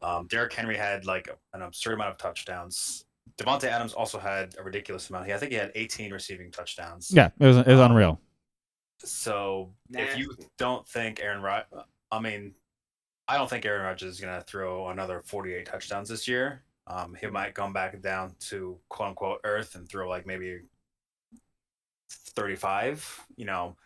Um, 0.00 0.26
Derrick 0.28 0.54
Henry 0.54 0.78
had 0.78 1.04
like 1.04 1.28
an 1.52 1.60
absurd 1.60 1.94
amount 1.94 2.12
of 2.12 2.16
touchdowns. 2.16 3.04
Davante 3.36 3.64
Adams 3.64 3.92
also 3.92 4.18
had 4.18 4.54
a 4.58 4.62
ridiculous 4.62 5.10
amount. 5.10 5.26
He, 5.26 5.34
I 5.34 5.36
think 5.36 5.52
he 5.52 5.58
had 5.58 5.72
18 5.74 6.10
receiving 6.10 6.50
touchdowns. 6.50 7.10
Yeah, 7.12 7.28
it 7.38 7.46
was 7.46 7.58
it 7.58 7.66
was 7.66 7.80
Um, 7.80 7.90
unreal. 7.90 8.18
So 9.04 9.74
if 9.90 10.16
you 10.16 10.34
don't 10.58 10.88
think 10.88 11.20
Aaron 11.20 11.42
Rod, 11.42 11.64
I 12.10 12.18
mean, 12.18 12.54
I 13.30 13.36
don't 13.36 13.48
think 13.48 13.64
Aaron 13.64 13.82
Rodgers 13.82 14.14
is 14.14 14.20
gonna 14.20 14.42
throw 14.42 14.88
another 14.88 15.22
48 15.24 15.64
touchdowns 15.64 16.08
this 16.08 16.26
year. 16.26 16.64
Um, 16.88 17.14
he 17.14 17.28
might 17.28 17.54
come 17.54 17.72
back 17.72 18.00
down 18.02 18.34
to 18.48 18.76
quote 18.88 19.10
unquote 19.10 19.40
earth 19.44 19.76
and 19.76 19.88
throw 19.88 20.08
like 20.08 20.26
maybe 20.26 20.62
35. 22.10 23.26
You 23.36 23.44
know, 23.44 23.76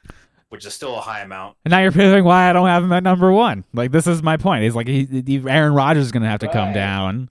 which 0.49 0.65
is 0.65 0.73
still 0.73 0.97
a 0.97 1.01
high 1.01 1.21
amount. 1.21 1.59
And 1.67 1.73
now 1.73 1.81
you're 1.81 1.93
proving 1.93 2.25
why 2.25 2.49
I 2.49 2.55
don't 2.55 2.67
have 2.69 2.83
him 2.83 2.93
at 2.95 3.03
number 3.03 3.31
one. 3.31 3.65
Like 3.75 3.91
this 3.93 4.07
is 4.07 4.23
my 4.23 4.39
point. 4.39 4.65
He's 4.65 4.75
like 4.75 4.89
he, 4.89 5.05
he- 5.05 5.43
Aaron 5.47 5.75
Rodgers 5.75 6.07
is 6.07 6.13
gonna 6.13 6.31
have 6.31 6.41
to 6.41 6.49
come 6.49 6.73
down. 6.73 7.29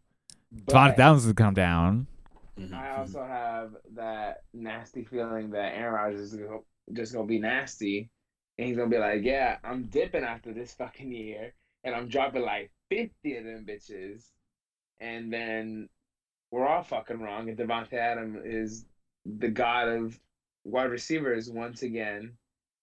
Davante 0.53 0.67
But 0.67 0.99
Adams 0.99 1.25
is 1.25 1.33
gonna 1.33 1.47
come 1.47 1.53
down. 1.55 2.07
I 2.75 2.97
also 2.97 3.23
have 3.25 3.71
that 3.95 4.43
nasty 4.53 5.03
feeling 5.03 5.49
that 5.49 5.73
Aaron 5.73 5.95
Rodgers 5.95 6.31
is 6.33 6.39
just 6.93 7.11
gonna 7.11 7.25
be 7.25 7.39
nasty, 7.39 8.11
and 8.59 8.67
he's 8.67 8.77
gonna 8.77 8.91
be 8.91 8.99
like, 8.99 9.23
"Yeah, 9.23 9.57
I'm 9.63 9.85
dipping 9.85 10.23
after 10.23 10.53
this 10.53 10.75
fucking 10.75 11.11
year, 11.11 11.55
and 11.83 11.95
I'm 11.95 12.07
dropping 12.07 12.43
like 12.43 12.71
50 12.89 13.37
of 13.37 13.45
them 13.45 13.65
bitches," 13.67 14.25
and 14.99 15.31
then 15.31 15.89
we're 16.51 16.67
all 16.67 16.83
fucking 16.83 17.19
wrong, 17.19 17.49
and 17.49 17.57
Davante 17.57 17.93
Adams 17.93 18.45
is 18.45 18.85
the 19.25 19.49
god 19.49 19.87
of 19.87 20.19
wide 20.63 20.91
receivers 20.91 21.49
once 21.49 21.81
again, 21.83 22.33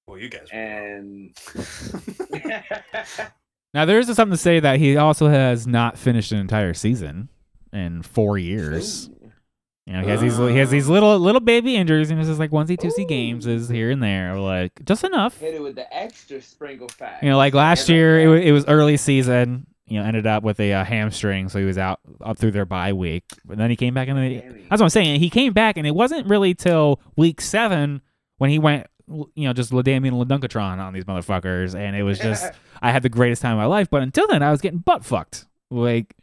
well, 0.06 0.18
you 0.18 0.28
guys. 0.28 0.48
were 0.52 0.58
and 0.58 1.36
wrong. 1.54 2.62
Now 3.72 3.84
there 3.84 4.00
is 4.00 4.08
something 4.08 4.32
to 4.32 4.36
say 4.36 4.58
that 4.58 4.80
he 4.80 4.96
also 4.96 5.28
has 5.28 5.66
not 5.66 5.96
finished 5.96 6.32
an 6.32 6.38
entire 6.38 6.74
season 6.74 7.28
in 7.72 8.02
four 8.02 8.36
years. 8.36 9.08
Ooh. 9.08 9.19
You 9.90 9.96
know, 9.96 10.03
he 10.05 10.11
has 10.11 10.20
these 10.20 10.37
he 10.37 10.57
has 10.59 10.70
these 10.70 10.88
little 10.88 11.18
little 11.18 11.40
baby 11.40 11.74
injuries, 11.74 12.12
and 12.12 12.20
it's 12.20 12.29
just 12.29 12.38
like 12.38 12.53
onesie 12.53 12.76
twosie 12.76 13.09
games 13.09 13.44
is 13.44 13.68
here 13.68 13.90
and 13.90 14.00
there, 14.00 14.38
like 14.38 14.85
just 14.85 15.03
enough. 15.03 15.37
hit 15.40 15.55
it 15.55 15.61
with 15.61 15.74
the 15.74 15.92
extra 15.92 16.40
sprinkle 16.40 16.87
fat. 16.87 17.20
You 17.24 17.31
know, 17.31 17.37
like 17.37 17.55
last 17.55 17.88
year, 17.88 18.20
it, 18.20 18.29
wa- 18.29 18.35
it 18.35 18.53
was 18.53 18.64
early 18.66 18.96
season. 18.96 19.66
You 19.87 19.98
know, 19.98 20.07
ended 20.07 20.29
up 20.29 20.44
with 20.44 20.61
a 20.61 20.74
uh, 20.74 20.85
hamstring, 20.85 21.48
so 21.48 21.59
he 21.59 21.64
was 21.64 21.76
out 21.76 21.98
up 22.20 22.38
through 22.38 22.53
their 22.53 22.66
bye 22.66 22.92
week. 22.92 23.24
But 23.44 23.59
then 23.59 23.68
he 23.68 23.74
came 23.74 23.92
back 23.92 24.07
and 24.07 24.16
the. 24.16 24.38
That's 24.68 24.81
what 24.81 24.83
I'm 24.83 24.90
saying. 24.90 25.18
He 25.18 25.29
came 25.29 25.53
back, 25.53 25.76
and 25.76 25.85
it 25.85 25.94
wasn't 25.96 26.29
really 26.29 26.55
till 26.55 27.00
week 27.16 27.40
seven 27.40 28.00
when 28.38 28.50
he 28.50 28.61
went, 28.61 28.87
you 29.09 29.48
know, 29.48 29.53
just 29.53 29.72
Ladamian 29.72 30.24
Ladunkatron 30.24 30.79
on 30.79 30.92
these 30.92 31.05
motherfuckers, 31.05 31.74
and 31.74 31.96
it 31.96 32.05
was 32.05 32.20
just 32.20 32.48
I 32.81 32.92
had 32.92 33.03
the 33.03 33.09
greatest 33.09 33.42
time 33.42 33.55
of 33.55 33.59
my 33.59 33.66
life. 33.66 33.90
But 33.90 34.03
until 34.03 34.29
then, 34.29 34.40
I 34.40 34.53
was 34.53 34.61
getting 34.61 34.79
butt 34.79 35.05
fucked. 35.05 35.46
Like, 35.68 36.14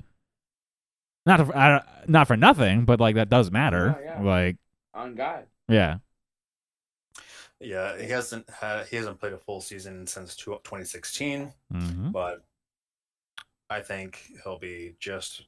not 1.28 1.46
for, 1.46 1.56
I, 1.56 1.82
don't- 2.08 2.26
for 2.28 2.38
nothing, 2.38 2.86
but 2.86 3.00
like 3.00 3.16
that 3.16 3.30
does 3.30 3.52
matter. 3.52 4.00
Yeah, 4.04 4.20
yeah. 4.20 4.24
Like, 4.24 4.58
on 4.94 5.14
God. 5.16 5.46
yeah, 5.70 5.98
yeah, 7.60 7.98
he 8.00 8.08
hasn't 8.10 8.50
had, 8.50 8.86
he 8.88 8.96
hasn't 8.98 9.20
played 9.20 9.34
a 9.34 9.38
full 9.38 9.62
season 9.62 10.08
since 10.08 10.36
two- 10.36 10.60
2016. 10.64 11.54
hmm 11.72 12.10
but 12.12 12.44
I 13.70 13.82
think 13.82 14.22
he'll 14.44 14.60
be 14.60 14.96
just 15.00 15.44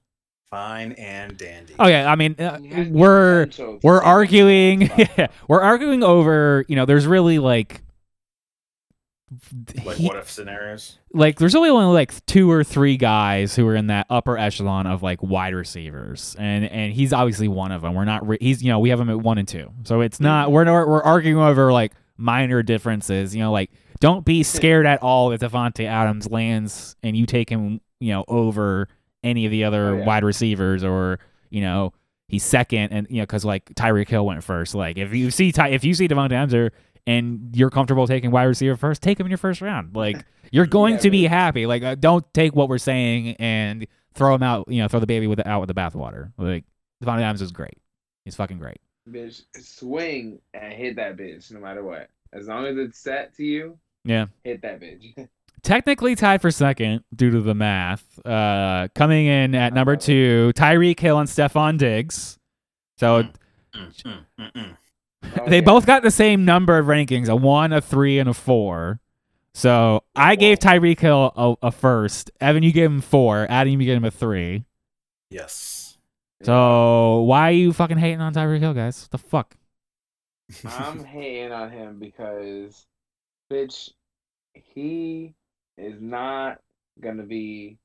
fine 0.50 0.92
and 0.94 1.38
dandy. 1.38 1.76
Oh 1.80 1.88
yeah, 1.88 2.12
I 2.12 2.16
mean, 2.16 2.36
uh, 2.40 2.60
He 2.60 2.68
has 2.70 2.88
the 2.88 2.94
we're 2.94 3.48
we're 3.82 4.02
arguing 4.02 4.82
yeah, 5.18 5.28
we're 5.48 5.62
arguing 5.62 6.04
over 6.04 6.66
you 6.68 6.76
know 6.76 6.86
there's 6.86 7.08
really 7.08 7.40
like 7.40 7.82
like 9.86 9.98
he- 9.98 10.08
what 10.08 10.18
if 10.18 10.30
scenarios? 10.30 10.98
like 11.14 11.38
there's 11.40 11.54
really 11.54 11.70
only 11.70 11.94
like 11.94 12.26
two 12.26 12.50
or 12.50 12.64
three 12.64 12.98
guys 12.98 13.56
who 13.56 13.68
are 13.68 13.76
in 13.76 13.88
that 13.88 14.06
upper 14.10 14.38
echelon 14.38 14.88
of 14.88 15.04
like 15.04 15.22
wide 15.22 15.54
receivers 15.54 16.36
and 16.40 16.66
and 16.66 16.94
he's 16.94 17.14
obviously 17.14 17.48
one 17.48 17.72
of 17.72 17.82
them. 17.82 17.94
We're 17.94 18.06
not 18.06 18.28
re- 18.28 18.38
he's 18.40 18.64
you 18.64 18.70
know 18.70 18.80
we 18.80 18.90
have 18.90 19.00
him 19.00 19.10
at 19.10 19.20
one 19.20 19.38
and 19.38 19.48
two. 19.48 19.72
So 19.84 20.02
it's 20.02 20.18
hmm. 20.18 20.26
not 20.26 20.52
we're 20.52 20.64
not, 20.64 20.88
we're 20.88 21.04
arguing 21.04 21.42
over 21.42 21.72
like 21.72 21.94
minor 22.18 22.62
differences 22.62 23.34
you 23.34 23.42
know 23.42 23.52
like 23.52 23.72
don't 24.00 24.26
be 24.26 24.40
hmm. 24.40 24.44
scared 24.44 24.86
at 24.86 25.02
all 25.02 25.32
if 25.32 25.42
Davante 25.42 25.86
Adams 25.86 26.30
lands 26.30 26.96
and 27.04 27.16
you 27.16 27.26
take 27.26 27.50
him 27.50 27.82
you 28.00 28.12
know 28.12 28.26
over 28.28 28.88
any 29.24 29.46
of 29.46 29.52
the 29.52 29.64
other 29.64 29.96
Oh, 29.96 29.98
yeah. 29.98 30.06
wide 30.06 30.24
receivers 30.24 30.84
or 30.84 31.20
you 31.50 31.62
know 31.62 31.94
he's 32.30 32.44
second 32.44 32.94
and 32.94 33.08
you 33.10 33.18
know 33.18 33.24
because 33.24 33.44
like 33.44 33.66
Tyreek 33.76 34.08
Hill 34.08 34.26
went 34.26 34.44
first. 34.44 34.76
Like 34.76 34.98
if 34.98 35.14
you 35.14 35.32
see 35.32 35.52
Ty- 35.52 35.70
if 35.70 35.84
you 35.84 35.94
see 35.94 36.08
Davante 36.08 36.32
Adams 36.32 36.54
or 36.54 36.72
and 37.10 37.56
you're 37.56 37.70
comfortable 37.70 38.06
taking 38.08 38.32
wide 38.32 38.44
receiver 38.44 38.76
first 38.76 39.02
take 39.02 39.20
him 39.20 39.26
in 39.26 39.32
your 39.32 39.38
first 39.38 39.62
round 39.62 39.96
like 39.96 40.24
you're 40.52 40.66
going 40.66 40.96
Yeah, 40.96 41.00
to 41.02 41.10
be 41.12 41.24
happy. 41.26 41.66
Like, 41.66 41.84
uh, 41.84 41.96
don't 41.96 42.26
take 42.34 42.56
what 42.56 42.70
we're 42.70 42.78
saying 42.80 43.36
and 43.40 43.86
throw 44.16 44.34
him 44.34 44.42
out. 44.44 44.66
You 44.68 44.82
know, 44.82 44.88
throw 44.88 45.00
the 45.00 45.06
baby 45.08 45.28
with 45.28 45.38
the, 45.38 45.48
out 45.48 45.60
with 45.62 45.68
the 45.68 45.74
bathwater. 45.76 46.32
Like, 46.38 46.64
Davante 47.04 47.22
Adams 47.22 47.42
is 47.44 47.52
great. 47.52 47.78
He's 48.26 48.36
fucking 48.36 48.58
great. 48.58 48.78
bitch, 49.08 49.44
swing 49.62 50.40
and 50.56 50.74
hit 50.74 50.96
that 50.96 51.18
bitch 51.18 51.52
no 51.52 51.60
matter 51.60 51.84
what. 51.84 52.10
As 52.34 52.48
long 52.48 52.66
as 52.66 52.78
it's 52.78 52.98
set 53.00 53.36
to 53.38 53.44
you, 53.44 53.78
Yeah. 54.06 54.26
hit 54.44 54.62
that 54.64 54.80
bitch. 54.80 55.28
Technically 55.62 56.16
tied 56.16 56.42
for 56.42 56.52
second 56.52 57.04
due 57.16 57.30
to 57.32 57.42
the 57.42 57.54
math. 57.54 58.04
Uh, 58.26 58.88
coming 58.96 59.28
in 59.28 59.54
at 59.56 59.74
number 59.74 59.96
two, 59.98 60.52
Tyreek 60.56 61.00
Hill 61.00 61.20
and 61.20 61.28
Stefon 61.30 61.78
Diggs. 61.78 62.38
So 62.98 63.24
Mm, 63.76 63.94
mm, 64.04 64.52
mm, 64.56 64.78
mm. 65.24 65.50
they 65.50 65.62
both 65.62 65.86
got 65.86 66.04
the 66.04 66.12
same 66.12 66.46
number 66.46 66.78
of 66.78 66.88
rankings: 66.88 67.30
a 67.30 67.36
one, 67.36 67.74
a 67.74 67.82
three, 67.82 68.20
and 68.20 68.30
a 68.30 68.34
four. 68.34 69.00
So 69.54 70.04
I 70.16 70.36
gave 70.36 70.60
Tyreek 70.60 71.00
Hill 71.00 71.34
a, 71.36 71.68
a 71.68 71.72
first. 71.72 72.32
Evan, 72.40 72.64
you 72.64 72.72
gave 72.72 72.90
him 72.90 73.02
four. 73.02 73.48
Adam, 73.50 73.80
you 73.80 73.86
gave 73.86 73.98
him 73.98 74.06
a 74.06 74.12
three. 74.12 74.66
Yes. 75.30 75.98
So 76.44 77.22
why 77.22 77.50
are 77.50 77.54
you 77.54 77.74
fucking 77.74 77.98
hating 77.98 78.22
on 78.22 78.34
Tyreek 78.34 78.60
Hill, 78.60 78.74
guys? 78.74 79.02
What 79.02 79.12
the 79.12 79.18
fuck? 79.18 79.56
I'm 80.66 81.04
hating 81.04 81.52
on 81.52 81.72
him 81.72 82.00
because, 82.00 82.86
bitch, 83.52 83.92
he 84.54 85.34
is 85.78 86.00
not 86.00 86.60
gonna 87.02 87.24
be 87.24 87.78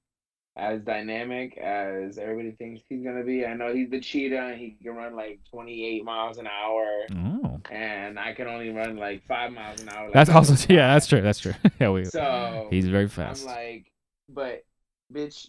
as 0.57 0.81
dynamic 0.83 1.59
as 1.59 2.17
everybody 2.17 2.53
thinks 2.53 2.83
he's 2.89 3.03
gonna 3.03 3.25
be. 3.25 3.45
I 3.45 3.55
know 3.55 3.75
he's 3.75 3.91
the 3.91 4.01
cheetah 4.01 4.39
and 4.39 4.59
he 4.61 4.77
can 4.83 4.95
run 4.95 5.17
like 5.17 5.41
28 5.51 6.05
miles 6.05 6.39
an 6.39 6.47
hour, 6.47 7.07
Oh, 7.13 7.61
and 7.71 8.19
I 8.19 8.33
can 8.35 8.47
only 8.47 8.71
run 8.71 8.97
like 8.97 9.27
five 9.27 9.53
miles 9.53 9.81
an 9.81 9.89
hour. 9.89 10.05
like 10.05 10.13
that's 10.15 10.31
also 10.31 10.55
yeah, 10.73 10.95
that's 10.95 11.07
true. 11.09 11.21
That's 11.21 11.41
true. 11.41 11.55
yeah, 11.81 11.91
we, 11.91 12.05
So 12.05 12.69
he's 12.71 12.87
very 12.89 13.09
fast. 13.09 13.43
I'm 13.43 13.49
like, 13.55 13.91
but 14.29 14.65
bitch, 15.13 15.49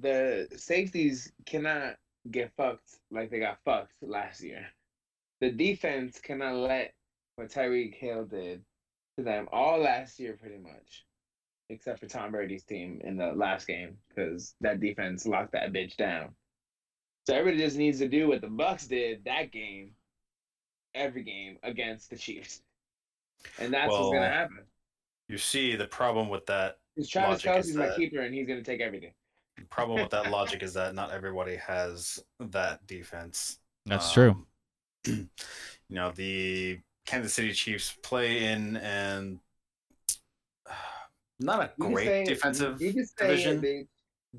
the 0.00 0.48
safeties 0.56 1.30
cannot 1.46 1.94
get 2.30 2.52
fucked 2.56 2.98
like 3.10 3.30
they 3.30 3.38
got 3.40 3.58
fucked 3.64 3.92
last 4.02 4.42
year. 4.42 4.66
The 5.40 5.50
defense 5.50 6.20
cannot 6.20 6.54
let 6.56 6.94
what 7.36 7.50
Tyreek 7.50 7.94
Hill 7.94 8.24
did 8.24 8.62
to 9.18 9.24
them 9.24 9.48
all 9.52 9.78
last 9.80 10.18
year, 10.20 10.36
pretty 10.40 10.58
much, 10.58 11.04
except 11.72 12.00
for 12.00 12.06
Tom 12.06 12.32
Brady's 12.32 12.64
team 12.64 13.00
in 13.02 13.16
the 13.16 13.32
last 13.32 13.66
game 13.66 13.96
because 14.08 14.54
that 14.60 14.80
defense 14.80 15.26
locked 15.26 15.52
that 15.52 15.72
bitch 15.72 15.96
down. 15.96 16.34
So 17.26 17.34
everybody 17.34 17.62
just 17.62 17.76
needs 17.76 17.98
to 18.00 18.08
do 18.08 18.28
what 18.28 18.40
the 18.40 18.48
Bucs 18.48 18.88
did 18.88 19.24
that 19.24 19.52
game, 19.52 19.92
every 20.94 21.22
game 21.22 21.56
against 21.62 22.10
the 22.10 22.16
Chiefs. 22.16 22.62
and 23.58 23.72
that's 23.72 23.88
Well, 23.88 24.10
what's 24.10 24.14
gonna 24.14 24.28
happen. 24.28 24.64
You 25.28 25.38
see, 25.38 25.76
the 25.76 25.86
problem 25.86 26.28
with 26.28 26.46
that 26.46 26.78
Because 26.94 27.08
Travis 27.08 27.44
logic 27.44 27.64
is 27.64 27.66
Kelce's 27.70 27.76
my 27.76 27.96
keeper, 27.96 28.20
and 28.20 28.34
he's 28.34 28.46
gonna 28.46 28.62
take 28.62 28.80
everything. 28.80 29.12
the 29.56 29.64
problem 29.64 30.00
with 30.00 30.10
that 30.10 30.30
logic 30.30 30.62
is 30.62 30.74
that 30.74 30.94
not 30.94 31.10
everybody 31.12 31.56
has 31.56 32.22
that 32.40 32.86
defense. 32.86 33.58
That's 33.86 34.12
true. 34.12 34.30
Um, 34.30 34.46
you 35.06 35.96
know, 35.96 36.12
the 36.12 36.80
Kansas 37.06 37.34
City 37.34 37.52
Chiefs 37.52 37.96
play 38.02 38.44
in 38.52 38.76
and 38.76 39.40
not 41.42 41.60
a 41.60 41.70
You 41.78 41.90
great 41.90 42.06
say- 42.06 42.24
defensive 42.24 42.80
You 42.80 42.92
can 42.92 43.06
say 43.06 43.26
division. 43.28 43.58
it, 43.58 43.60
they 43.62 43.86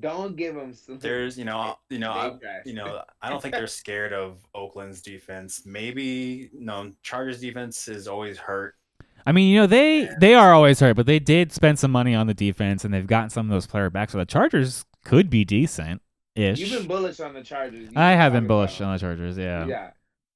don't 0.00 0.36
give 0.36 0.54
them. 0.54 0.72
Some, 0.74 0.98
There's, 0.98 1.38
you 1.38 1.44
know, 1.44 1.76
you 1.88 1.98
know, 1.98 2.10
I, 2.12 2.32
you 2.64 2.74
know, 2.74 3.02
I 3.22 3.30
don't 3.30 3.40
think 3.40 3.54
they're 3.54 3.66
scared 3.66 4.12
of 4.12 4.38
Oakland's 4.54 5.02
defense. 5.02 5.62
Maybe 5.64 6.50
no, 6.52 6.90
Chargers 7.02 7.40
defense 7.40 7.86
is 7.88 8.08
always 8.08 8.36
hurt. 8.38 8.74
I 9.26 9.32
mean, 9.32 9.48
you 9.52 9.60
know, 9.60 9.66
they 9.66 10.08
they 10.20 10.34
are 10.34 10.52
always 10.52 10.80
hurt, 10.80 10.96
but 10.96 11.06
they 11.06 11.18
did 11.18 11.52
spend 11.52 11.78
some 11.78 11.90
money 11.90 12.14
on 12.14 12.26
the 12.26 12.34
defense, 12.34 12.84
and 12.84 12.92
they've 12.92 13.06
gotten 13.06 13.30
some 13.30 13.46
of 13.46 13.50
those 13.50 13.66
player 13.66 13.88
back. 13.88 14.10
So 14.10 14.18
the 14.18 14.26
Chargers 14.26 14.84
could 15.04 15.30
be 15.30 15.44
decent 15.46 16.02
ish. 16.34 16.58
You've 16.58 16.78
been 16.80 16.88
bullish 16.88 17.20
on 17.20 17.32
the 17.32 17.42
Chargers. 17.42 17.84
You've 17.88 17.96
I 17.96 18.10
have 18.12 18.32
been 18.32 18.42
talking 18.42 18.48
bullish 18.48 18.80
on 18.80 18.92
the 18.94 18.98
Chargers. 18.98 19.38
Yeah. 19.38 19.66
Yeah. 19.66 19.90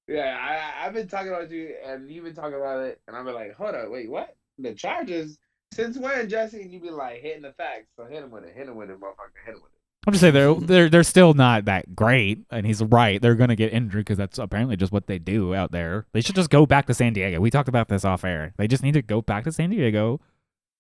Yeah, 0.06 0.38
I, 0.40 0.86
I've 0.86 0.94
been 0.94 1.06
talking 1.06 1.28
about 1.28 1.50
you, 1.50 1.74
and 1.84 2.10
you've 2.10 2.24
been 2.24 2.34
talking 2.34 2.54
about 2.54 2.80
it, 2.82 2.98
and 3.06 3.14
I've 3.14 3.26
been 3.26 3.34
like, 3.34 3.54
hold 3.54 3.74
up, 3.74 3.90
wait, 3.90 4.08
what? 4.10 4.34
The 4.58 4.72
Chargers? 4.72 5.36
Since 5.72 5.98
when, 5.98 6.28
Jesse? 6.28 6.66
You 6.70 6.80
be 6.80 6.90
like, 6.90 7.20
hitting 7.20 7.42
the 7.42 7.52
facts. 7.52 7.86
So 7.96 8.04
hit 8.04 8.22
him 8.22 8.30
with 8.30 8.44
it. 8.44 8.54
Hit 8.56 8.68
him 8.68 8.76
with 8.76 8.90
it, 8.90 8.98
motherfucker. 9.00 9.30
Hit 9.44 9.54
him 9.54 9.60
with 9.62 9.72
it. 9.72 9.78
I'm 10.06 10.12
just 10.12 10.22
saying 10.22 10.32
they're 10.32 10.54
they're 10.54 10.88
they're 10.88 11.02
still 11.02 11.34
not 11.34 11.66
that 11.66 11.94
great, 11.94 12.38
and 12.50 12.64
he's 12.66 12.82
right. 12.82 13.20
They're 13.20 13.34
gonna 13.34 13.56
get 13.56 13.72
injured 13.74 14.06
because 14.06 14.16
that's 14.16 14.38
apparently 14.38 14.76
just 14.76 14.90
what 14.92 15.06
they 15.06 15.18
do 15.18 15.54
out 15.54 15.70
there. 15.70 16.06
They 16.12 16.22
should 16.22 16.36
just 16.36 16.48
go 16.48 16.64
back 16.64 16.86
to 16.86 16.94
San 16.94 17.12
Diego. 17.12 17.40
We 17.40 17.50
talked 17.50 17.68
about 17.68 17.88
this 17.88 18.06
off 18.06 18.24
air. 18.24 18.54
They 18.56 18.68
just 18.68 18.82
need 18.82 18.94
to 18.94 19.02
go 19.02 19.20
back 19.20 19.44
to 19.44 19.52
San 19.52 19.68
Diego, 19.68 20.20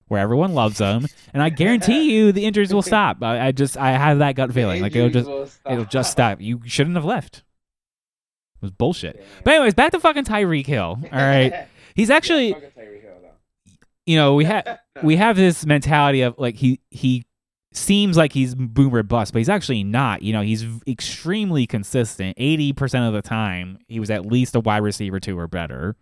where 0.06 0.20
everyone 0.20 0.54
loves 0.54 0.78
them, 0.78 1.06
and 1.34 1.42
I 1.42 1.50
guarantee 1.50 2.10
you 2.14 2.32
the 2.32 2.46
injuries 2.46 2.72
will 2.72 2.80
stop. 2.80 3.22
I, 3.22 3.48
I 3.48 3.52
just 3.52 3.76
I 3.76 3.90
have 3.90 4.20
that 4.20 4.34
gut 4.34 4.54
feeling 4.54 4.80
like 4.80 4.96
it'll 4.96 5.10
just 5.10 5.60
it'll 5.68 5.84
just 5.84 6.10
stop. 6.10 6.40
You 6.40 6.62
shouldn't 6.64 6.96
have 6.96 7.04
left. 7.04 7.38
It 7.38 8.62
was 8.62 8.70
bullshit. 8.70 9.22
But 9.44 9.54
anyways, 9.54 9.74
back 9.74 9.92
to 9.92 10.00
fucking 10.00 10.24
Tyreek 10.24 10.66
Hill. 10.66 10.98
All 11.12 11.18
right, 11.18 11.66
he's 11.94 12.08
actually 12.08 12.48
Yeah, 12.48 12.54
fucking 12.54 12.70
Tyreek 12.70 13.02
Hill, 13.02 13.14
though. 13.20 13.28
You 14.08 14.16
know 14.16 14.34
we 14.34 14.44
have 14.46 14.78
we 15.02 15.16
have 15.16 15.36
this 15.36 15.66
mentality 15.66 16.22
of 16.22 16.34
like 16.38 16.56
he 16.56 16.80
he 16.90 17.24
seems 17.72 18.16
like 18.16 18.32
he's 18.32 18.54
boomer 18.54 19.02
bust, 19.02 19.32
but 19.34 19.38
he's 19.40 19.48
actually 19.50 19.84
not. 19.84 20.22
You 20.22 20.32
know, 20.32 20.40
he's 20.40 20.64
extremely 20.86 21.66
consistent. 21.66 22.34
Eighty 22.38 22.72
percent 22.72 23.04
of 23.04 23.12
the 23.12 23.22
time, 23.22 23.78
he 23.86 24.00
was 24.00 24.10
at 24.10 24.24
least 24.26 24.56
a 24.56 24.60
wide 24.60 24.82
receiver 24.82 25.20
two 25.20 25.38
or 25.38 25.46
better. 25.46 25.94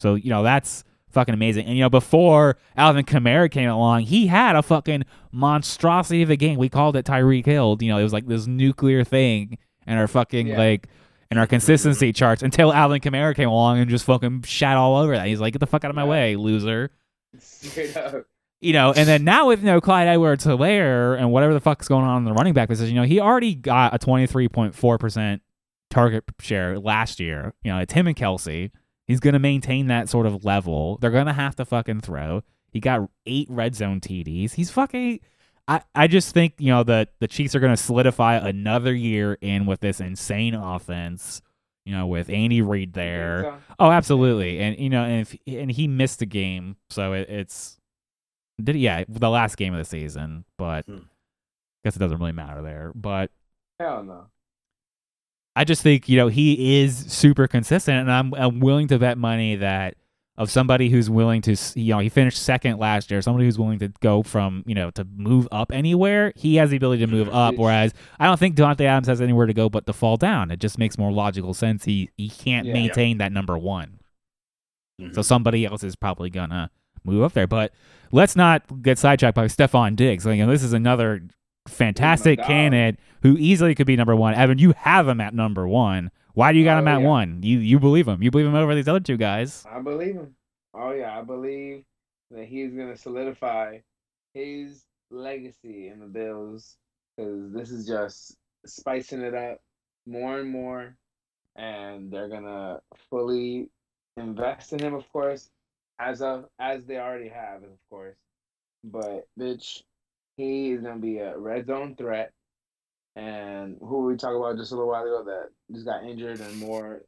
So 0.00 0.14
you 0.14 0.30
know 0.30 0.42
that's 0.44 0.84
fucking 1.10 1.34
amazing. 1.34 1.66
And 1.66 1.76
you 1.76 1.82
know 1.82 1.90
before 1.90 2.56
Alvin 2.76 3.04
Kamara 3.04 3.50
came 3.50 3.68
along, 3.68 4.02
he 4.02 4.28
had 4.28 4.54
a 4.54 4.62
fucking 4.62 5.02
monstrosity 5.32 6.22
of 6.22 6.30
a 6.30 6.36
game. 6.36 6.58
We 6.58 6.68
called 6.68 6.94
it 6.96 7.04
Tyreek 7.04 7.44
Hill. 7.44 7.76
You 7.80 7.88
know, 7.88 7.98
it 7.98 8.04
was 8.04 8.12
like 8.12 8.26
this 8.28 8.46
nuclear 8.46 9.02
thing, 9.04 9.58
and 9.86 9.98
our 9.98 10.06
fucking 10.08 10.46
Yeah. 10.46 10.58
like. 10.58 10.88
And 11.30 11.38
our 11.38 11.46
consistency 11.46 12.12
charts 12.12 12.42
until 12.42 12.74
Alvin 12.74 13.00
Kamara 13.00 13.34
came 13.34 13.48
along 13.48 13.78
and 13.78 13.88
just 13.88 14.04
fucking 14.04 14.42
shat 14.42 14.76
all 14.76 14.98
over 14.98 15.16
that. 15.16 15.26
He's 15.26 15.40
like, 15.40 15.54
"Get 15.54 15.60
the 15.60 15.66
fuck 15.66 15.82
out 15.82 15.88
of 15.88 15.96
my 15.96 16.04
way, 16.04 16.36
loser." 16.36 16.90
You 18.60 18.72
know, 18.72 18.92
and 18.92 19.08
then 19.08 19.24
now 19.24 19.48
with 19.48 19.58
you 19.58 19.66
know 19.66 19.80
Clyde 19.80 20.06
Edwards 20.06 20.46
Helaire 20.46 21.18
and 21.18 21.32
whatever 21.32 21.52
the 21.52 21.60
fuck's 21.60 21.88
going 21.88 22.04
on 22.04 22.18
in 22.18 22.24
the 22.24 22.32
running 22.32 22.54
back 22.54 22.68
position, 22.68 22.94
you 22.94 23.00
know, 23.00 23.06
he 23.06 23.18
already 23.18 23.56
got 23.56 23.92
a 23.92 23.98
twenty 23.98 24.28
three 24.28 24.48
point 24.48 24.72
four 24.74 24.98
percent 24.98 25.42
target 25.90 26.22
share 26.40 26.78
last 26.78 27.18
year. 27.18 27.54
You 27.64 27.72
know, 27.72 27.78
it's 27.78 27.92
him 27.92 28.06
and 28.06 28.16
Kelce. 28.16 28.70
He's 29.08 29.18
gonna 29.18 29.40
maintain 29.40 29.88
that 29.88 30.08
sort 30.08 30.26
of 30.26 30.44
level. 30.44 30.96
They're 31.00 31.10
gonna 31.10 31.32
have 31.32 31.56
to 31.56 31.64
fucking 31.64 32.02
throw. 32.02 32.44
He 32.70 32.78
got 32.78 33.10
eight 33.26 33.48
red 33.50 33.74
zone 33.74 34.00
TDs. 34.00 34.52
He's 34.52 34.70
fucking. 34.70 35.18
I, 35.66 35.82
I 35.94 36.06
just 36.06 36.32
think 36.32 36.54
you 36.58 36.68
know 36.68 36.84
the 36.84 37.08
the 37.18 37.26
Chiefs 37.26 37.56
are 37.56 37.60
gonna 37.60 37.76
solidify 37.76 38.36
another 38.36 38.94
year 38.94 39.38
in 39.40 39.66
with 39.66 39.80
this 39.80 40.00
insane 40.00 40.54
offense. 40.54 41.42
You 41.84 41.96
know, 41.96 42.06
with 42.06 42.30
Andy 42.30 42.62
Reid 42.62 42.92
there. 42.92 43.42
So, 43.44 43.58
Oh, 43.80 43.90
absolutely, 43.90 44.60
and 44.60 44.78
you 44.78 44.88
know, 44.90 45.02
and 45.04 45.20
if, 45.22 45.36
and 45.46 45.70
he 45.70 45.88
missed 45.88 46.22
a 46.22 46.26
game, 46.26 46.76
so 46.90 47.12
it, 47.12 47.28
it's 47.28 47.78
did 48.62 48.76
yeah 48.76 49.04
the 49.08 49.30
last 49.30 49.56
game 49.56 49.74
of 49.74 49.78
the 49.78 49.84
season, 49.84 50.44
but 50.56 50.84
Hmm. 50.86 50.98
guess 51.84 51.96
it 51.96 51.98
doesn't 51.98 52.18
really 52.18 52.32
matter 52.32 52.62
there. 52.62 52.92
But 52.94 53.30
hell 53.80 54.04
no. 54.04 54.26
I 55.54 55.64
just 55.64 55.82
think 55.82 56.08
you 56.08 56.16
know 56.16 56.28
he 56.28 56.82
is 56.82 56.96
super 56.96 57.46
consistent, 57.48 57.98
and 57.98 58.12
I'm 58.12 58.32
I'm 58.34 58.60
willing 58.60 58.88
to 58.88 58.98
bet 58.98 59.18
money 59.18 59.56
that 59.56 59.96
of 60.38 60.50
somebody 60.50 60.88
who's 60.88 61.10
willing 61.10 61.42
to 61.42 61.54
you 61.74 61.92
know 61.94 61.98
he 61.98 62.08
finished 62.08 62.42
second 62.42 62.78
last 62.78 63.10
year, 63.10 63.20
somebody 63.20 63.44
who's 63.44 63.58
willing 63.58 63.78
to 63.80 63.88
go 64.00 64.22
from 64.22 64.62
you 64.66 64.74
know 64.74 64.90
to 64.92 65.06
move 65.16 65.46
up 65.52 65.70
anywhere, 65.72 66.32
he 66.36 66.56
has 66.56 66.70
the 66.70 66.76
ability 66.76 67.04
to 67.04 67.10
move 67.10 67.28
up. 67.28 67.56
Whereas 67.56 67.92
I 68.18 68.26
don't 68.26 68.38
think 68.40 68.56
Davante 68.56 68.80
Adams 68.82 69.08
has 69.08 69.20
anywhere 69.20 69.46
to 69.46 69.54
go 69.54 69.68
but 69.68 69.84
to 69.86 69.92
fall 69.92 70.16
down. 70.16 70.50
It 70.50 70.58
just 70.60 70.78
makes 70.78 70.96
more 70.96 71.12
logical 71.12 71.52
sense. 71.54 71.84
He 71.84 72.08
he 72.16 72.28
can't 72.30 72.66
Yeah. 72.66 72.72
maintain 72.72 73.18
that 73.18 73.30
number 73.32 73.58
one. 73.58 73.98
Mhm. 75.00 75.14
So 75.14 75.22
somebody 75.22 75.64
else 75.66 75.84
is 75.84 75.96
probably 75.96 76.30
gonna 76.30 76.70
move 77.04 77.22
up 77.22 77.32
there. 77.32 77.46
But 77.46 77.72
let's 78.10 78.36
not 78.36 78.82
get 78.82 78.98
sidetracked 78.98 79.34
by 79.34 79.46
Stefon 79.46 79.96
Diggs. 79.96 80.24
Like, 80.24 80.38
you 80.38 80.46
know, 80.46 80.52
this 80.52 80.62
is 80.62 80.72
another 80.72 81.22
fantastic 81.68 82.38
dog. 82.38 82.46
candidate 82.46 82.98
who 83.22 83.36
easily 83.38 83.74
could 83.74 83.86
be 83.86 83.96
number 83.96 84.16
one. 84.16 84.34
Evan, 84.34 84.58
you 84.58 84.72
have 84.78 85.06
him 85.08 85.20
at 85.20 85.34
number 85.34 85.66
one. 85.68 86.10
Why 86.34 86.52
do 86.52 86.58
you 86.58 86.64
got 86.64 86.78
Oh, 86.78 86.80
him 86.80 86.88
at 86.88 87.00
yeah. 87.00 87.06
one? 87.06 87.42
You 87.42 87.58
you 87.58 87.78
believe 87.78 88.08
him? 88.08 88.22
You 88.22 88.30
believe 88.30 88.46
him 88.46 88.54
over 88.54 88.74
these 88.74 88.88
other 88.88 89.00
two 89.00 89.16
guys? 89.16 89.66
I 89.66 89.80
believe 89.80 90.14
him. 90.16 90.36
Oh 90.74 90.92
yeah, 90.92 91.18
I 91.18 91.22
believe 91.22 91.84
that 92.30 92.46
he's 92.46 92.72
gonna 92.74 92.96
solidify 92.96 93.78
his 94.34 94.84
legacy 95.10 95.88
in 95.88 96.00
the 96.00 96.06
Bills 96.06 96.76
because 97.16 97.52
this 97.52 97.70
is 97.70 97.86
just 97.86 98.36
spicing 98.66 99.20
it 99.22 99.34
up 99.34 99.60
more 100.06 100.40
and 100.40 100.50
more, 100.50 100.96
and 101.56 102.10
they're 102.10 102.28
gonna 102.28 102.80
fully 103.10 103.68
invest 104.16 104.72
in 104.72 104.80
him, 104.80 104.94
of 104.94 105.10
course, 105.12 105.50
as 105.98 106.22
of 106.22 106.46
as 106.58 106.84
they 106.86 106.98
already 106.98 107.28
have, 107.28 107.62
of 107.62 107.78
course. 107.90 108.16
But 108.84 109.26
bitch, 109.38 109.82
he 110.36 110.72
is 110.72 110.82
gonna 110.82 111.00
be 111.00 111.18
a 111.18 111.38
red 111.38 111.66
zone 111.66 111.94
threat. 111.96 112.32
And 113.14 113.76
who 113.80 114.04
we 114.06 114.16
talked 114.16 114.36
about 114.36 114.56
just 114.56 114.72
a 114.72 114.74
little 114.74 114.90
while 114.90 115.02
ago 115.02 115.22
that 115.24 115.48
just 115.74 115.84
got 115.86 116.04
injured 116.04 116.40
and 116.40 116.56
more. 116.58 117.02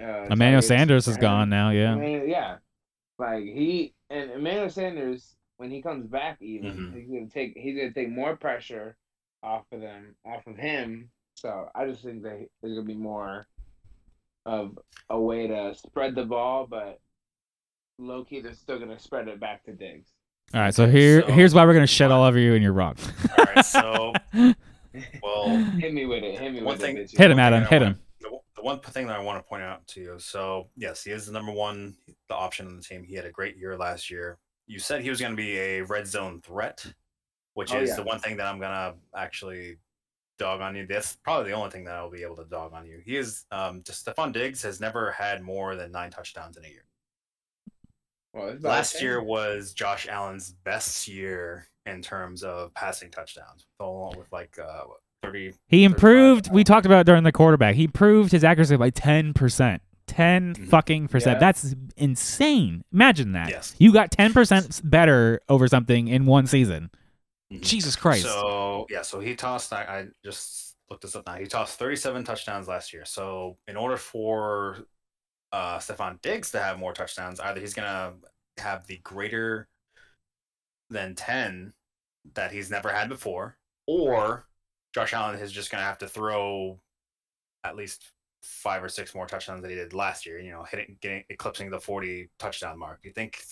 Uh, 0.00 0.24
Emmanuel 0.30 0.54
targets 0.60 0.66
Sanders 0.68 1.08
is 1.08 1.16
gone 1.16 1.48
now. 1.48 1.70
Yeah. 1.70 1.92
Emmanuel- 1.92 2.26
yeah. 2.26 2.56
Like 3.18 3.44
he 3.44 3.94
and 4.10 4.32
Emmanuel 4.32 4.68
Sanders, 4.68 5.36
when 5.58 5.70
he 5.70 5.80
comes 5.80 6.06
back, 6.08 6.38
even 6.42 6.72
Mhm. 6.76 6.94
he's 6.96 7.08
gonna 7.08 7.28
take 7.28 7.56
he's 7.56 7.76
gonna 7.76 7.92
take 7.92 8.10
more 8.10 8.34
pressure 8.36 8.96
off 9.44 9.64
of 9.70 9.80
them, 9.80 10.16
off 10.26 10.44
of 10.48 10.56
him. 10.56 11.10
So 11.36 11.68
I 11.74 11.86
just 11.86 12.02
think 12.02 12.22
that 12.24 12.48
there's 12.60 12.74
gonna 12.74 12.82
be 12.86 12.94
more 12.94 13.46
of 14.46 14.76
a 15.10 15.20
way 15.20 15.46
to 15.46 15.74
spread 15.76 16.16
the 16.16 16.24
ball, 16.24 16.66
but 16.68 16.98
low 18.00 18.24
key 18.24 18.40
they're 18.40 18.54
still 18.54 18.80
gonna 18.80 18.98
spread 18.98 19.28
it 19.28 19.38
back 19.38 19.62
to 19.64 19.72
Diggs. 19.72 20.10
All 20.52 20.60
right. 20.60 20.74
So 20.74 20.88
here 20.88 21.20
So- 21.22 21.28
here's 21.32 21.54
why 21.54 21.64
we're 21.64 21.74
gonna 21.74 21.86
shit 21.86 22.10
all 22.10 22.24
over 22.24 22.38
you 22.40 22.54
and 22.54 22.62
you're 22.64 22.72
wrong. 22.72 22.96
All 23.38 23.44
right, 23.44 23.64
so 23.64 24.12
well, 25.22 25.48
hit 25.78 25.92
me 25.94 26.06
with 26.06 26.22
it. 26.22 26.38
Hit 26.38 26.52
me 26.52 26.62
One 26.62 26.74
with 26.74 26.80
thing- 26.80 26.96
it. 26.96 27.10
Hit 27.10 27.30
him, 27.30 27.38
Adam, 27.38 27.64
hit 27.64 27.82
him. 27.82 27.98
The, 28.20 28.30
the 28.56 28.62
one 28.62 28.80
thing 28.80 29.06
that 29.08 29.16
I 29.16 29.22
want 29.22 29.42
to 29.42 29.48
point 29.48 29.62
out 29.62 29.86
to 29.88 30.00
you. 30.00 30.16
So 30.18 30.68
yes, 30.76 31.04
he 31.04 31.10
is 31.10 31.26
the 31.26 31.32
number 31.32 31.52
one, 31.52 31.96
the 32.28 32.34
option 32.34 32.66
on 32.66 32.76
the 32.76 32.82
team. 32.82 33.02
He 33.04 33.14
had 33.14 33.24
a 33.26 33.30
great 33.30 33.56
year 33.56 33.76
last 33.76 34.10
year. 34.10 34.38
You 34.66 34.78
said 34.78 35.02
he 35.02 35.10
was 35.10 35.20
going 35.20 35.32
to 35.32 35.36
be 35.36 35.58
a 35.58 35.82
red 35.82 36.06
zone 36.06 36.40
threat, 36.40 36.84
which 37.54 37.72
Oh, 37.74 37.78
is 37.80 37.90
yeah. 37.90 37.96
the 37.96 38.02
one 38.04 38.18
thing 38.18 38.36
that 38.38 38.46
I'm 38.46 38.58
gonna 38.58 38.94
actually 39.14 39.76
dog 40.38 40.60
on 40.62 40.74
you. 40.74 40.86
That's 40.86 41.16
probably 41.16 41.50
the 41.50 41.56
only 41.56 41.70
thing 41.70 41.84
that 41.84 41.94
I'll 41.96 42.10
be 42.10 42.22
able 42.22 42.36
to 42.36 42.44
dog 42.46 42.72
on 42.72 42.86
you. 42.86 43.00
He 43.04 43.16
is 43.16 43.44
um, 43.52 43.82
just 43.84 44.04
Stefon 44.06 44.32
Diggs 44.32 44.62
has 44.62 44.80
never 44.80 45.12
had 45.12 45.42
more 45.42 45.76
than 45.76 45.92
nine 45.92 46.10
touchdowns 46.10 46.56
in 46.56 46.64
a 46.64 46.68
year. 46.68 46.84
Well, 48.32 48.56
Last 48.60 48.94
the 48.94 49.02
year 49.02 49.22
was 49.22 49.72
Josh 49.74 50.08
Allen's 50.08 50.52
best 50.64 51.06
year 51.06 51.68
in 51.86 52.02
terms 52.02 52.42
of 52.42 52.72
passing 52.74 53.10
touchdowns, 53.10 53.66
along 53.80 54.16
with 54.18 54.30
like 54.32 54.58
uh, 54.58 54.84
thirty. 55.22 55.52
He 55.68 55.84
improved. 55.84 56.50
We 56.52 56.64
talked 56.64 56.86
about 56.86 57.06
during 57.06 57.24
the 57.24 57.32
quarterback. 57.32 57.74
He 57.74 57.84
improved 57.84 58.32
his 58.32 58.44
accuracy 58.44 58.76
by 58.76 58.90
ten 58.90 59.32
percent. 59.34 59.82
10 60.06 60.54
Mhm. 60.54 60.68
fucking 60.68 61.08
percent. 61.08 61.36
Yeah. 61.36 61.40
That's 61.40 61.74
insane. 61.96 62.84
Imagine 62.92 63.32
that. 63.32 63.48
Yes. 63.48 63.74
You 63.78 63.90
got 63.90 64.10
10% 64.10 64.82
better 64.84 65.40
over 65.48 65.66
something 65.66 66.08
in 66.08 66.26
one 66.26 66.46
season. 66.46 66.90
Mhm. 67.50 67.62
Jesus 67.62 67.96
Christ. 67.96 68.24
So 68.24 68.86
yeah, 68.90 69.00
so 69.00 69.20
he 69.20 69.34
tossed. 69.34 69.72
I, 69.72 69.82
I 69.82 70.06
just 70.22 70.76
looked 70.90 71.02
this 71.02 71.16
up 71.16 71.26
now. 71.26 71.36
He 71.36 71.46
tossed 71.46 71.78
37 71.78 72.22
touchdowns 72.22 72.68
last 72.68 72.92
year. 72.92 73.06
So 73.06 73.56
in 73.66 73.76
order 73.78 73.96
for 73.96 74.84
uh 75.52 75.78
Stefon 75.78 76.20
Diggs 76.20 76.50
to 76.50 76.60
have 76.60 76.78
more 76.78 76.92
touchdowns, 76.92 77.40
either 77.40 77.60
he's 77.60 77.72
gonna 77.74 78.12
have 78.58 78.86
the 78.86 78.98
greater 78.98 79.68
than 80.94 81.14
10 81.14 81.72
that 82.34 82.52
he's 82.52 82.70
never 82.70 82.90
had 82.90 83.08
before, 83.08 83.58
or 83.86 84.46
Josh 84.94 85.12
Allen 85.12 85.38
is 85.38 85.52
just 85.52 85.70
gonna 85.70 85.82
have 85.82 85.98
to 85.98 86.08
throw 86.08 86.80
at 87.64 87.76
least 87.76 88.12
five 88.42 88.82
or 88.82 88.88
six 88.88 89.14
more 89.14 89.26
touchdowns 89.26 89.62
than 89.62 89.70
he 89.70 89.76
did 89.76 89.92
last 89.92 90.24
year. 90.24 90.38
You 90.38 90.52
know, 90.52 90.64
hitting, 90.64 90.96
getting, 91.00 91.24
eclipsing 91.28 91.70
the 91.70 91.80
forty 91.80 92.30
touchdown 92.38 92.78
mark. 92.78 93.00
You 93.02 93.12
think 93.12 93.42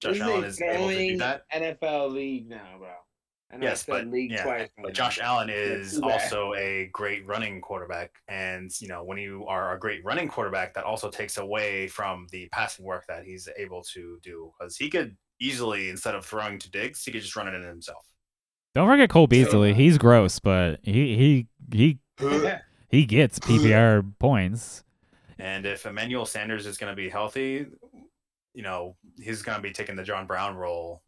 Josh 0.00 0.14
This 0.14 0.22
Allen 0.22 0.44
is 0.44 0.60
able 0.60 0.88
to 0.88 0.96
do 0.96 1.18
that? 1.18 1.42
NFL 1.50 2.12
league 2.12 2.48
now, 2.48 2.76
bro. 2.78 2.88
I 3.52 3.56
know 3.56 3.66
I 3.66 3.70
Yes, 3.70 3.84
but 3.86 4.06
league 4.06 4.32
yeah, 4.32 4.42
twice 4.42 4.68
but. 4.82 4.94
Josh 4.94 5.18
Allen 5.20 5.48
is 5.52 6.00
also 6.00 6.54
a 6.54 6.90
great 6.92 7.26
running 7.26 7.60
quarterback, 7.60 8.12
and 8.28 8.70
you 8.80 8.88
know 8.88 9.04
when 9.04 9.18
you 9.18 9.46
are 9.46 9.74
a 9.74 9.78
great 9.78 10.04
running 10.04 10.28
quarterback, 10.28 10.74
that 10.74 10.84
also 10.84 11.10
takes 11.10 11.38
away 11.38 11.86
from 11.88 12.26
the 12.32 12.48
passing 12.52 12.84
work 12.84 13.06
that 13.06 13.24
he's 13.24 13.48
able 13.56 13.82
to 13.92 14.18
do 14.22 14.52
because 14.58 14.76
he 14.76 14.90
could 14.90 15.16
easily 15.40 15.88
instead 15.90 16.14
of 16.14 16.24
throwing 16.24 16.58
to 16.60 16.70
Diggs, 16.70 17.04
he 17.04 17.12
could 17.12 17.22
just 17.22 17.36
run 17.36 17.48
it 17.48 17.54
in 17.54 17.62
himself. 17.62 18.06
Don't 18.74 18.88
forget 18.88 19.08
Cole 19.08 19.26
Beasley. 19.26 19.70
uh, 19.70 19.74
He's 19.74 19.98
gross, 19.98 20.40
but 20.40 20.80
he 20.82 21.16
he 21.16 21.46
he 21.72 21.98
he 22.88 23.04
gets 23.06 23.38
PPR 23.38 24.12
points. 24.18 24.82
And 25.38 25.66
if 25.66 25.86
Emmanuel 25.86 26.26
Sanders 26.26 26.66
is 26.66 26.78
going 26.78 26.92
to 26.92 26.96
be 26.96 27.08
healthy, 27.08 27.66
you 28.54 28.62
know, 28.62 28.96
he's 29.20 29.42
going 29.42 29.56
to 29.56 29.62
be 29.62 29.72
taking 29.72 29.96
the 29.96 30.04
John 30.04 30.26
Brown 30.26 30.56
role 30.56 31.02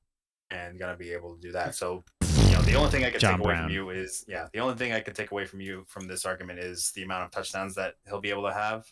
and 0.51 0.79
going 0.79 0.93
to 0.93 0.99
be 0.99 1.13
able 1.13 1.37
to 1.37 1.41
do 1.41 1.53
that. 1.53 1.75
So, 1.75 2.03
you 2.23 2.53
know, 2.53 2.63
the 2.63 2.75
only 2.75 2.91
thing 2.91 3.05
I 3.05 3.11
could 3.11 3.21
John 3.21 3.39
take 3.39 3.45
away 3.45 3.57
from 3.57 3.71
you 3.71 3.91
is, 3.91 4.25
yeah, 4.29 4.49
the 4.53 4.61
only 4.61 4.75
thing 4.75 4.93
I 4.93 5.01
could 5.01 5.15
take 5.15 5.31
away 5.31 5.45
from 5.45 5.61
you 5.61 5.85
from 5.89 6.07
this 6.09 6.25
argument 6.25 6.59
is 6.59 6.93
the 6.95 7.03
amount 7.03 7.25
of 7.25 7.31
touchdowns 7.31 7.75
that 7.77 7.95
he'll 8.07 8.21
be 8.21 8.31
able 8.31 8.45
to 8.45 8.53
have. 8.53 8.85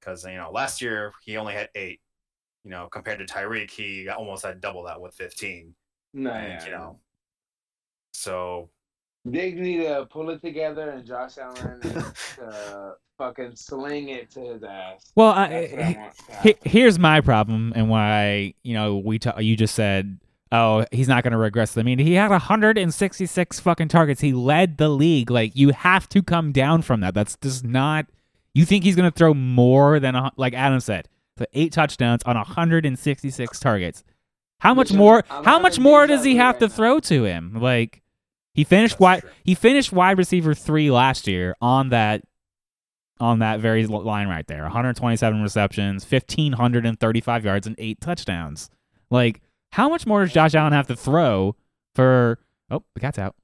Because, 0.00 0.24
you 0.24 0.36
know, 0.36 0.50
last 0.50 0.80
year 0.80 1.12
he 1.22 1.36
only 1.36 1.52
had 1.52 1.68
eight. 1.74 2.00
You 2.64 2.70
know, 2.70 2.88
compared 2.92 3.18
to 3.18 3.24
Tyreek, 3.24 3.70
he 3.70 4.08
almost 4.08 4.44
had 4.44 4.60
double 4.60 4.82
that 4.84 5.00
with 5.00 5.14
15. 5.14 5.74
no, 6.14 6.30
and, 6.30 6.52
yeah. 6.52 6.64
you 6.64 6.70
know, 6.72 6.98
so 8.12 8.68
they 9.24 9.52
need 9.52 9.78
to 9.84 10.06
pull 10.10 10.30
it 10.30 10.40
together, 10.42 10.90
and 10.90 11.06
Josh 11.06 11.38
Allen 11.38 11.80
to 11.82 12.94
fucking 13.18 13.54
sling 13.54 14.08
it 14.08 14.30
to 14.30 14.40
his 14.40 14.62
ass. 14.62 15.12
Well, 15.14 15.30
I, 15.30 15.44
I 15.44 16.10
he- 16.42 16.56
here's 16.64 16.98
my 16.98 17.20
problem 17.20 17.72
and 17.76 17.88
why 17.90 18.54
you 18.62 18.72
know 18.74 18.96
we 18.96 19.18
ta- 19.18 19.38
you 19.38 19.56
just 19.56 19.74
said 19.74 20.18
oh 20.52 20.86
he's 20.90 21.06
not 21.08 21.22
going 21.22 21.32
to 21.32 21.38
regress. 21.38 21.76
I 21.76 21.82
mean 21.82 21.98
he 21.98 22.14
had 22.14 22.30
166 22.30 23.60
fucking 23.60 23.88
targets. 23.88 24.22
He 24.22 24.32
led 24.32 24.78
the 24.78 24.88
league. 24.88 25.30
Like 25.30 25.54
you 25.54 25.70
have 25.70 26.08
to 26.10 26.22
come 26.22 26.50
down 26.50 26.80
from 26.80 27.00
that. 27.00 27.12
That's 27.12 27.36
just 27.42 27.62
not. 27.64 28.06
You 28.54 28.64
think 28.64 28.84
he's 28.84 28.96
going 28.96 29.10
to 29.10 29.16
throw 29.16 29.34
more 29.34 30.00
than 30.00 30.14
a, 30.16 30.32
like 30.36 30.54
Adam 30.54 30.80
said, 30.80 31.08
the 31.40 31.48
eight 31.52 31.72
touchdowns 31.72 32.22
on 32.24 32.36
166 32.36 33.58
targets. 33.58 34.04
How 34.60 34.74
much 34.74 34.92
more? 34.92 35.24
How 35.28 35.58
much 35.58 35.78
more 35.80 36.06
does 36.06 36.22
he 36.22 36.36
have 36.36 36.58
to 36.58 36.68
throw 36.68 37.00
to 37.00 37.24
him? 37.24 37.54
Like 37.54 38.02
he 38.54 38.62
finished 38.62 38.94
That's 38.94 39.00
wide. 39.00 39.20
true. 39.22 39.30
He 39.42 39.54
finished 39.54 39.92
wide 39.92 40.18
receiver 40.18 40.54
three 40.54 40.90
last 40.90 41.26
year 41.26 41.56
on 41.60 41.88
that 41.88 42.22
on 43.18 43.40
that 43.40 43.60
very 43.60 43.86
line 43.86 44.28
right 44.28 44.46
there. 44.46 44.62
127 44.62 45.42
receptions, 45.42 46.04
1535 46.04 47.44
yards, 47.44 47.66
and 47.66 47.76
eight 47.78 48.00
touchdowns. 48.00 48.70
Like, 49.10 49.40
how 49.72 49.88
much 49.88 50.06
more 50.06 50.24
does 50.24 50.32
Josh 50.32 50.54
Allen 50.54 50.72
have 50.72 50.86
to 50.88 50.96
throw 50.96 51.56
for? 51.94 52.38
Oh, 52.70 52.84
the 52.94 53.00
cat's 53.00 53.18
out. 53.18 53.34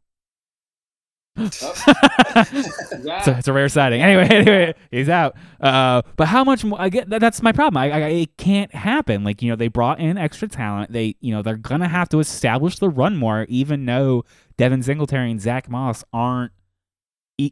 So 1.37 3.33
it's 3.33 3.49
a 3.49 3.53
rare 3.53 3.69
sighting. 3.69 4.03
Anyway, 4.03 4.25
anyway, 4.31 4.75
he's 4.91 5.09
out. 5.09 5.37
Uh, 5.61 6.03
but 6.17 6.29
how 6.29 6.45
much 6.45 6.65
more? 6.65 6.81
I 6.81 6.89
get 6.89 7.09
that, 7.11 7.21
that's 7.21 7.43
my 7.43 7.53
problem. 7.53 7.77
I, 7.79 7.91
I, 7.91 8.09
it 8.09 8.37
can't 8.37 8.75
happen. 8.75 9.25
Like 9.25 9.43
you 9.43 9.51
know, 9.51 9.57
they 9.57 9.69
brought 9.69 10.01
in 10.01 10.19
extra 10.19 10.49
talent. 10.49 10.93
They 10.93 11.17
you 11.21 11.33
know 11.35 11.43
they're 11.43 11.57
gonna 11.57 11.89
have 11.89 12.09
to 12.11 12.21
establish 12.21 12.79
the 12.79 12.89
run 12.89 13.17
more, 13.17 13.47
even 13.49 13.85
though 13.87 14.25
Devin 14.57 14.83
Singletary 14.83 15.31
and 15.31 15.41
Zach 15.41 15.69
Moss 15.69 16.05
aren't 16.13 16.53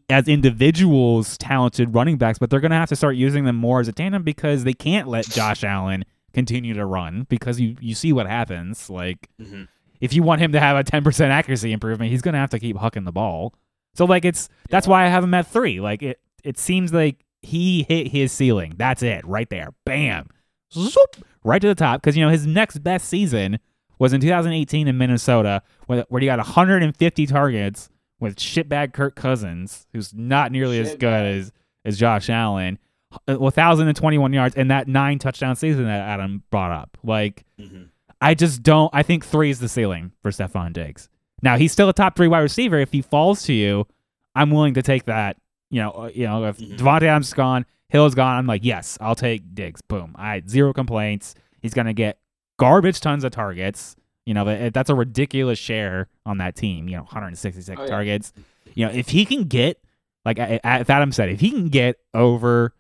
as 0.09 0.29
individuals 0.29 1.37
talented 1.37 1.95
running 1.95 2.17
backs, 2.17 2.39
but 2.39 2.49
they're 2.51 2.61
gonna 2.61 2.75
have 2.79 2.89
to 2.89 2.97
start 2.97 3.17
using 3.17 3.45
them 3.45 3.57
more 3.57 3.81
as 3.81 3.89
a 3.89 3.93
tandem 3.93 4.23
because 4.23 4.65
they 4.65 4.73
can't 4.73 5.09
let 5.09 5.27
Josh 5.29 5.63
Allen 5.63 6.05
continue 6.33 6.75
to 6.75 6.85
run 6.87 7.27
because 7.29 7.61
you 7.61 7.77
you 7.81 7.95
see 7.95 8.13
what 8.13 8.27
happens. 8.27 8.89
Like 8.89 9.29
Mhm. 9.41 9.69
if 10.01 10.13
you 10.15 10.23
want 10.23 10.41
him 10.41 10.53
to 10.53 10.61
have 10.61 10.77
a 10.77 10.83
10% 10.85 11.31
accuracy 11.31 11.71
improvement, 11.73 12.11
he's 12.11 12.23
going 12.23 12.33
to 12.33 12.39
have 12.41 12.51
to 12.51 12.59
keep 12.59 12.77
hucking 12.77 13.05
the 13.05 13.13
ball. 13.13 13.55
So 13.95 14.05
like 14.05 14.25
it's 14.25 14.49
that's 14.71 14.87
why 14.87 15.05
I 15.05 15.09
have 15.09 15.25
him 15.25 15.35
at 15.35 15.47
3. 15.47 15.81
Like 15.81 16.03
it 16.03 16.21
it 16.43 16.59
seems 16.59 16.93
like 16.93 17.25
he 17.43 17.83
hit 17.85 18.09
his 18.09 18.33
ceiling. 18.33 18.75
That's 18.77 19.03
it, 19.03 19.25
right 19.27 19.49
there. 19.51 19.71
Bam. 19.85 20.29
Zoop, 20.73 21.25
right 21.45 21.61
to 21.61 21.69
the 21.69 21.75
top 21.75 22.03
cuz 22.03 22.17
you 22.17 22.25
know 22.25 22.31
his 22.31 22.47
next 22.47 22.79
best 22.79 23.09
season 23.09 23.59
was 23.99 24.13
in 24.13 24.21
2018 24.21 24.89
in 24.89 24.99
Minnesota 24.99 25.63
where, 25.87 26.05
where 26.09 26.21
he 26.21 26.27
got 26.27 26.39
150 26.39 27.27
targets 27.27 27.89
with 28.21 28.37
shitbag 28.37 28.93
Kirk 28.93 29.15
Cousins, 29.15 29.87
who's 29.93 30.13
not 30.15 30.51
nearly 30.53 30.79
as 30.81 30.95
good 30.97 31.27
as 31.27 31.53
as 31.85 31.99
Josh 31.99 32.29
Allen. 32.31 32.79
1021 33.27 34.33
yards 34.33 34.55
and 34.57 34.71
that 34.71 34.89
nine 34.89 35.19
touchdown 35.19 35.57
season 35.57 35.85
that 35.85 36.01
Adam 36.01 36.43
brought 36.51 36.71
up. 36.73 36.97
Like 37.03 37.45
Mhm. 37.61 37.89
I 38.21 38.35
just 38.35 38.63
don't. 38.63 38.91
I 38.95 39.03
think 39.03 39.25
three 39.25 39.51
is 39.51 39.61
the 39.61 39.69
ceiling 39.69 40.13
for 40.23 40.31
Stefon 40.31 40.73
Diggs. 40.73 41.09
Now 41.45 41.57
he's 41.57 41.71
still 41.73 41.89
a 41.89 41.93
top 41.93 42.17
three 42.17 42.27
wide 42.29 42.41
receiver. 42.41 42.79
If 42.79 42.91
he 42.91 43.03
falls 43.03 43.43
to 43.45 43.53
you, 43.53 43.87
I'm 44.35 44.51
willing 44.51 44.75
to 44.75 44.83
take 44.83 45.05
that. 45.05 45.37
You 45.71 45.83
know, 45.83 45.91
uh, 45.91 46.11
you 46.15 46.27
know, 46.27 46.45
if 46.47 46.59
Mhm. 46.59 46.79
Davante 46.79 47.03
Adams 47.03 47.29
is 47.29 47.35
gone, 47.35 47.67
Hill's 47.91 48.15
gone, 48.15 48.37
I'm 48.39 48.47
like, 48.47 48.65
yes, 48.65 48.99
I'll 49.01 49.15
take 49.15 49.55
Diggs. 49.55 49.81
Boom. 49.83 50.17
I 50.19 50.43
zero 50.49 50.73
complaints. 50.73 51.35
He's 51.61 51.75
gonna 51.75 51.93
get 51.95 52.19
garbage 52.59 53.01
tons 53.01 53.23
of 53.25 53.31
targets. 53.33 53.95
You 54.27 54.35
know, 54.35 54.45
that- 54.47 54.73
that's 54.75 54.89
a 54.91 54.95
ridiculous 54.95 55.59
share 55.59 56.09
on 56.25 56.39
that 56.39 56.57
team. 56.57 56.89
You 56.89 56.97
know, 56.97 57.03
166 57.05 57.79
Oh, 57.79 57.85
yeah. 57.85 57.89
targets. 57.91 58.33
You 58.75 58.87
know, 58.87 58.93
if 58.93 59.11
he 59.11 59.25
can 59.25 59.45
get 59.45 59.79
like 60.25 60.39
if 60.39 60.89
Adam 60.89 61.13
said, 61.13 61.29
if 61.29 61.41
he 61.41 61.51
can 61.51 61.69
get 61.69 61.97
over 62.15 62.73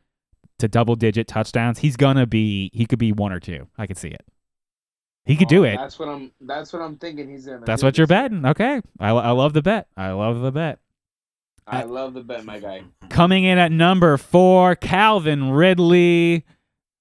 to 0.58 0.66
double 0.68 0.96
digit 0.96 1.28
touchdowns, 1.28 1.80
he's 1.80 1.96
gonna 1.96 2.26
be. 2.26 2.70
He 2.72 2.86
could 2.86 2.98
be 2.98 3.12
one 3.12 3.32
or 3.32 3.40
two. 3.40 3.66
I 3.76 3.86
could 3.86 3.98
see 3.98 4.08
it. 4.08 4.24
He 5.27 5.37
could 5.37 5.49
do 5.49 5.61
Oh, 5.61 5.68
it. 5.68 5.77
That's 5.77 5.99
what 5.99 6.09
I'm. 6.09 6.31
That's 6.41 6.72
what 6.72 6.83
I'm 6.83 6.97
thinking. 6.97 7.31
He's 7.31 7.47
gonna. 7.47 7.64
That's 7.64 7.81
do 7.81 7.87
what 7.87 7.97
you're 7.99 8.07
this 8.07 8.14
year. 8.14 8.29
betting. 8.29 8.45
Okay. 8.47 8.81
I, 9.01 9.09
I 9.11 9.31
love 9.31 9.53
the 9.55 9.62
bet. 9.62 9.87
I 9.97 10.11
love 10.12 10.41
the 10.41 10.53
bet. 10.53 10.79
I 11.66 11.85
love 11.85 12.12
the 12.12 12.20
bet, 12.22 12.45
my 12.45 12.59
guy. 12.59 12.83
Coming 13.09 13.45
in 13.45 13.57
at 13.57 13.72
number 13.72 14.18
four, 14.18 14.77
Calvin 14.77 15.51
Ridley. 15.51 16.45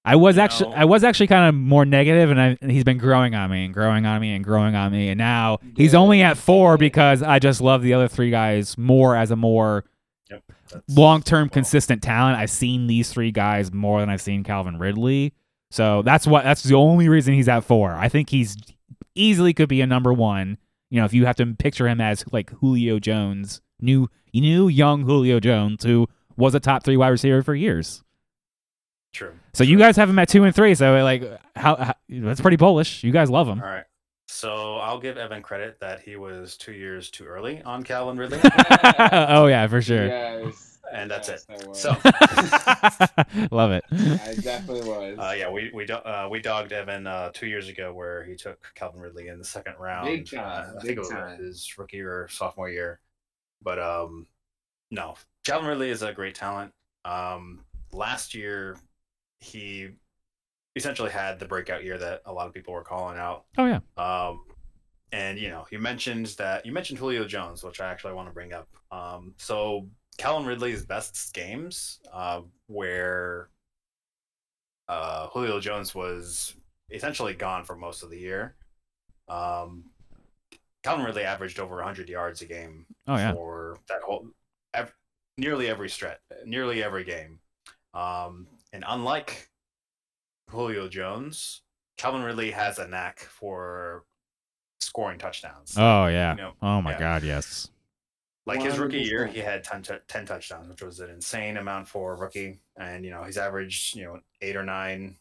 I 0.06 0.16
was 0.16 0.38
You 0.38 0.42
actually 0.42 0.70
know- 0.70 0.76
I 0.78 0.86
was 0.86 1.04
actually 1.04 1.28
kind 1.28 1.50
of 1.50 1.56
more 1.56 1.84
negative, 1.86 2.30
and, 2.32 2.40
I, 2.40 2.58
and 2.62 2.72
he's 2.72 2.86
been 2.86 2.98
growing 2.98 3.36
on 3.36 3.50
me 3.52 3.66
and 3.66 3.74
growing 3.74 4.06
on 4.06 4.22
me 4.22 4.34
and 4.36 4.44
growing 4.44 4.74
on 4.76 4.92
me, 4.94 5.10
and 5.10 5.18
now 5.18 5.60
he's 5.76 5.94
only 5.94 6.22
at 6.22 6.38
four 6.38 6.78
because 6.78 7.22
I 7.22 7.40
just 7.40 7.60
love 7.62 7.82
the 7.82 7.94
other 7.94 8.08
three 8.08 8.30
guys 8.30 8.78
more 8.78 9.16
as 9.18 9.32
a 9.32 9.36
more 9.36 9.84
That's- 10.30 10.82
long 10.90 11.24
term 11.24 11.48
well, 11.48 11.54
consistent 11.54 12.02
talent. 12.02 12.38
I've 12.38 12.50
seen 12.50 12.88
these 12.88 13.12
three 13.12 13.32
guys 13.32 13.72
more 13.74 14.00
than 14.00 14.10
I've 14.10 14.22
seen 14.22 14.44
Calvin 14.46 14.78
Ridley. 14.80 15.34
So 15.74 16.04
that's 16.04 16.28
what 16.28 16.44
that's 16.44 16.62
the 16.62 16.76
only 16.76 17.10
reason 17.10 17.34
he's 17.34 17.50
at 17.50 17.64
four. 17.64 17.94
I 17.96 18.08
think 18.08 18.30
he's 18.30 18.56
easily 19.16 19.56
could 19.56 19.70
be 19.70 19.82
a 19.82 19.88
number 19.88 20.14
one. 20.14 20.60
You 20.92 21.00
know, 21.00 21.06
if 21.06 21.16
you 21.16 21.26
have 21.26 21.36
to 21.38 21.48
picture 21.48 21.88
him 21.88 22.00
as 22.00 22.24
like 22.32 22.52
Julio 22.52 23.00
Jones, 23.00 23.60
new 23.82 24.08
new 24.36 24.68
young 24.68 25.02
Julio 25.02 25.40
Jones, 25.40 25.84
who 25.84 26.08
was 26.38 26.54
a 26.54 26.60
top 26.60 26.84
three 26.84 26.96
wide 26.96 27.08
receiver 27.08 27.42
for 27.42 27.56
years. 27.56 28.04
True. 29.14 29.32
So 29.56 29.64
you 29.64 29.80
guys 29.80 29.96
have 29.98 30.08
him 30.08 30.20
at 30.20 30.30
two 30.30 30.44
and 30.44 30.54
three. 30.54 30.76
So 30.76 30.94
like, 31.02 31.24
how, 31.56 31.76
how 31.76 31.94
that's 32.08 32.42
pretty 32.42 32.58
bullish. 32.58 33.04
You 33.04 33.12
guys 33.12 33.32
love 33.32 33.48
him. 33.48 33.60
All 33.60 33.66
right. 33.66 33.86
So 34.28 34.76
I'll 34.76 35.00
give 35.00 35.18
Evan 35.18 35.42
credit 35.42 35.80
that 35.80 36.02
he 36.02 36.18
was 36.18 36.56
two 36.56 36.74
years 36.74 37.10
too 37.10 37.26
early 37.26 37.64
on 37.64 37.82
Calvin 37.82 38.18
Ridley, 38.18 38.40
oh 39.00 39.48
yeah, 39.48 39.66
for 39.66 39.82
sure. 39.82 40.06
Yes. 40.06 40.73
And 40.94 41.10
that's 41.12 41.30
yes, 41.30 41.46
it. 41.50 41.68
I. 41.70 41.74
So, 41.74 41.90
love 43.52 43.72
it. 43.72 43.84
I 43.92 44.36
definitely 44.42 44.88
was. 44.88 45.18
uh, 45.20 45.36
yeah, 45.38 45.50
we 45.50 45.72
we 45.74 45.86
do, 45.86 45.94
uh, 45.96 46.28
we 46.30 46.40
dogged 46.42 46.72
Evan 46.72 47.08
uh, 47.08 47.32
two 47.34 47.48
years 47.48 47.68
ago 47.70 47.94
where 47.94 48.24
he 48.24 48.36
took 48.36 48.60
Calvin 48.76 49.02
Ridley 49.02 49.28
in 49.28 49.38
the 49.40 49.46
second 49.46 49.76
round. 49.80 50.08
Big 50.08 50.30
time, 50.30 50.40
Uh, 50.40 50.80
I 50.80 50.82
big 50.82 50.82
think 50.82 50.98
it 50.98 51.00
was 51.00 51.10
time. 51.10 51.38
his 51.40 51.78
rookie 51.78 52.02
or 52.02 52.28
sophomore 52.30 52.70
year, 52.70 53.00
but 53.62 53.80
um, 53.80 54.28
no, 54.92 55.16
Calvin 55.46 55.68
Ridley 55.68 55.90
is 55.90 56.02
a 56.02 56.14
great 56.14 56.36
talent. 56.36 56.72
Um, 57.06 57.62
last 57.92 58.34
year, 58.34 58.78
he 59.40 59.90
essentially 60.76 61.12
had 61.12 61.40
the 61.40 61.46
breakout 61.46 61.84
year 61.84 61.98
that 61.98 62.22
a 62.26 62.34
lot 62.34 62.48
of 62.48 62.54
people 62.54 62.74
were 62.74 62.84
calling 62.84 63.18
out. 63.18 63.46
Oh 63.58 63.66
yeah. 63.66 63.80
Um, 63.98 64.46
and 65.12 65.38
you 65.38 65.50
know, 65.50 65.66
you 65.70 65.78
mentioned 65.80 66.28
that 66.38 66.66
you 66.66 66.72
mentioned 66.72 66.98
Julio 67.00 67.26
Jones, 67.26 67.64
which 67.64 67.80
I 67.80 67.90
actually 67.92 68.14
want 68.14 68.28
to 68.30 68.34
bring 68.34 68.54
up. 68.54 68.68
Um, 68.92 69.34
so 69.38 69.88
Calvin 70.18 70.46
Ridley's 70.48 70.86
best 70.86 71.34
games, 71.34 72.00
uh, 72.12 72.42
where 72.68 73.50
uh, 74.88 75.28
Julio 75.28 75.60
Jones 75.60 75.96
was 75.96 76.56
essentially 76.92 77.34
gone 77.34 77.64
for 77.64 77.76
most 77.76 78.04
of 78.04 78.10
the 78.10 78.18
year. 78.20 78.56
Um, 79.28 79.86
Calvin 80.84 81.06
Ridley 81.06 81.24
averaged 81.24 81.60
over 81.60 81.76
100 81.78 82.10
yards 82.10 82.42
a 82.42 82.46
game 82.46 82.86
Oh 83.08 83.16
yeah. 83.16 83.34
for 83.34 83.80
that 83.88 84.02
whole 84.02 84.28
ev- 84.74 84.94
nearly 85.38 85.68
every 85.70 85.90
stretch, 85.90 86.20
nearly 86.46 86.84
every 86.84 87.04
game. 87.06 87.40
Um, 87.94 88.48
and 88.74 88.84
unlike 88.88 89.50
Julio 90.50 90.88
Jones, 90.90 91.62
Calvin 91.98 92.22
Ridley 92.24 92.52
has 92.52 92.80
a 92.80 92.88
knack 92.88 93.20
for 93.20 94.04
scoring 94.82 95.18
touchdowns. 95.20 95.76
Oh 95.78 96.08
yeah. 96.08 96.32
You 96.32 96.38
know, 96.42 96.54
oh 96.62 96.82
my 96.82 96.92
yeah. 96.92 97.00
God. 97.00 97.24
Yes. 97.24 97.70
Like 98.46 98.62
his 98.62 98.78
rookie 98.78 99.00
year, 99.02 99.26
he 99.26 99.40
had 99.40 99.64
10, 99.64 99.84
tou- 99.84 100.00
10 100.08 100.26
touchdowns, 100.26 100.68
which 100.68 100.82
was 100.82 101.00
an 101.00 101.10
insane 101.10 101.56
amount 101.58 101.88
for 101.88 102.14
a 102.14 102.18
rookie. 102.18 102.60
And 102.78 103.06
you 103.06 103.12
know, 103.12 103.24
he's 103.24 103.38
averaged 103.38 103.96
you 103.96 104.04
know 104.06 104.20
eight 104.42 104.56
or 104.58 104.64
nine 104.64 105.18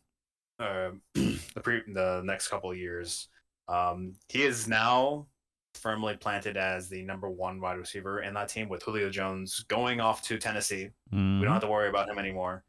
uh, 0.59 0.91
the 1.14 1.61
pre- 1.62 1.83
the 1.93 2.23
next 2.25 2.49
couple 2.49 2.70
of 2.70 2.77
years. 2.77 3.29
Um, 3.68 4.14
he 4.29 4.43
is 4.43 4.66
now 4.66 5.27
firmly 5.75 6.16
planted 6.16 6.57
as 6.57 6.89
the 6.89 7.03
number 7.03 7.31
one 7.31 7.61
wide 7.61 7.79
receiver 7.79 8.20
in 8.23 8.35
that 8.35 8.49
team 8.49 8.68
with 8.68 8.83
Julio 8.83 9.09
Jones 9.09 9.64
going 9.68 10.01
off 10.01 10.20
to 10.23 10.37
Tennessee. 10.39 10.91
We 11.11 11.18
Mhm. 11.18 11.43
don't 11.43 11.53
have 11.53 11.62
to 11.62 11.68
worry 11.68 11.89
about 11.89 12.09
him 12.11 12.18
anymore. 12.18 12.64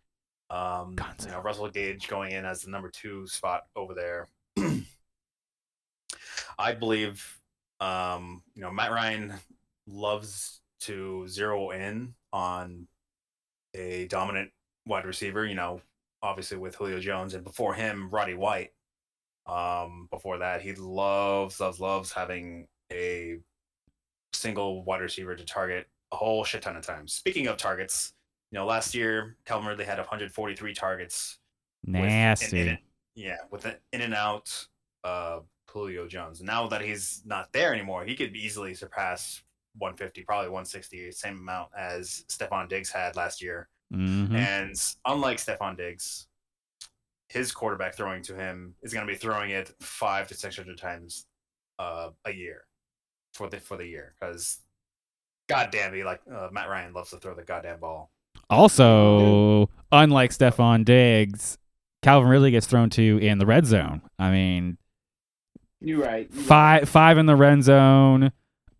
Um, 0.50 0.96
you 1.26 1.32
know, 1.32 1.40
Russell 1.42 1.70
Gage 1.70 2.08
going 2.08 2.32
in 2.32 2.46
as 2.46 2.62
the 2.62 2.70
number 2.70 2.90
two 2.90 3.26
spot 3.28 3.64
over 3.76 3.94
there. 3.96 4.30
I 6.58 6.74
believe, 6.74 7.40
um, 7.80 8.44
you 8.56 8.62
know, 8.62 8.72
Matt 8.72 8.92
Ryan 8.92 9.34
loves 9.88 10.62
to 10.82 11.28
zero 11.28 11.72
in 11.72 12.14
on 12.32 12.88
a 13.74 14.08
dominant 14.08 14.52
wide 14.86 15.06
receiver. 15.06 15.46
You 15.46 15.56
know, 15.56 15.82
obviously 16.22 16.58
with 16.58 16.76
Julio 16.76 17.00
Jones, 17.00 17.34
and 17.34 17.44
before 17.44 17.74
him, 17.74 18.10
Roddy 18.10 18.34
White. 18.34 18.72
Um, 19.46 20.08
before 20.10 20.38
that, 20.38 20.62
he 20.62 20.74
loves, 20.74 21.60
loves, 21.60 21.80
loves 21.82 22.14
having 22.14 22.68
a 22.92 23.40
single 24.32 24.84
wide 24.86 25.02
receiver 25.02 25.36
to 25.36 25.46
target 25.46 25.88
a 26.12 26.16
whole 26.16 26.44
shit 26.44 26.62
ton 26.62 26.78
of 26.78 26.86
times. 26.86 27.14
Speaking 27.14 27.48
of 27.48 27.58
targets, 27.58 28.14
you 28.52 28.60
know, 28.60 28.66
last 28.66 28.96
year 28.96 29.36
Calvin 29.46 29.68
Ridley 29.68 29.86
had 29.86 29.98
143 29.98 30.74
targets. 30.74 31.40
with 31.86 31.96
an 31.96 32.02
Nasty. 32.02 32.80
yeah, 33.16 33.38
with 33.52 33.66
an 33.66 33.76
in 33.92 34.02
and 34.02 34.14
out 34.14 34.68
uh, 35.04 35.40
Julio 35.68 36.08
Jones. 36.08 36.42
Now 36.42 36.68
that 36.68 36.82
he's 36.82 37.24
not 37.26 37.52
there 37.52 37.74
anymore, 37.74 38.06
he 38.06 38.16
could 38.16 38.36
easily 38.36 38.74
surpass 38.74 39.42
150, 39.78 40.24
probably 40.24 40.50
160, 40.50 41.12
same 41.12 41.38
amount 41.40 41.70
as 41.78 42.26
Stefon 42.30 42.68
Diggs 42.70 42.92
had 42.92 43.16
last 43.16 43.42
year. 43.42 43.70
Mhm. 43.94 44.36
And 44.36 44.96
unlike 45.06 45.38
Stefon 45.38 45.78
Diggs, 45.78 46.28
his 47.30 47.52
quarterback 47.52 47.96
throwing 47.96 48.22
to 48.24 48.36
him 48.36 48.76
is 48.84 48.94
going 48.94 49.06
to 49.06 49.12
be 49.12 49.18
throwing 49.18 49.52
it 49.52 49.74
five 49.82 50.28
to 50.28 50.34
six 50.36 50.56
hundred 50.58 50.78
times 50.78 51.26
uh, 51.80 52.10
a 52.26 52.32
year 52.32 52.66
for 53.34 53.50
the 53.50 53.60
for 53.60 53.78
the 53.78 53.86
year 53.86 54.14
because 54.20 54.60
goddamn, 55.50 55.94
he 55.94 56.04
like 56.04 56.22
uh, 56.32 56.50
Matt 56.52 56.70
Ryan 56.70 56.94
loves 56.94 57.10
to 57.12 57.18
throw 57.18 57.34
the 57.36 57.44
goddamn 57.44 57.80
ball. 57.80 58.12
Also, 58.50 59.70
unlike 59.92 60.32
Stefon 60.32 60.86
Diggs, 60.86 61.58
Calvin 62.02 62.30
Ridley 62.30 62.52
gets 62.52 62.68
thrown 62.68 62.90
to 62.92 63.18
in 63.18 63.38
the 63.40 63.46
red 63.46 63.66
zone. 63.66 64.02
I 64.20 64.30
mean, 64.30 64.78
You 65.82 66.04
right. 66.04 66.28
you 66.32 66.40
right. 66.40 66.46
five 66.48 66.90
five 66.90 67.18
in 67.18 67.26
the 67.26 67.36
red 67.36 67.64
zone, 67.64 68.32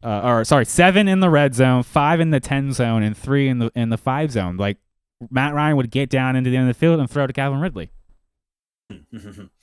uh, 0.04 0.22
or 0.24 0.44
sorry, 0.44 0.66
seven 0.66 1.08
in 1.08 1.20
the 1.20 1.30
red 1.30 1.56
zone, 1.56 1.84
five 1.84 2.20
in 2.20 2.30
the 2.32 2.40
ten 2.40 2.72
zone, 2.74 3.04
and 3.04 3.18
three 3.18 3.48
in 3.48 3.60
the 3.60 3.72
in 3.76 3.90
the 3.90 3.98
five 3.98 4.32
zone. 4.32 4.58
Like 4.58 4.78
Matt 5.30 5.54
Ryan 5.54 5.78
would 5.78 5.92
get 5.92 6.10
down 6.10 6.36
into 6.36 6.50
the 6.50 6.58
end 6.58 6.70
of 6.70 6.76
the 6.76 6.80
field 6.80 7.00
and 7.00 7.10
throw 7.10 7.26
to 7.28 7.34
Calvin 7.34 7.60
Ridley. 7.60 7.90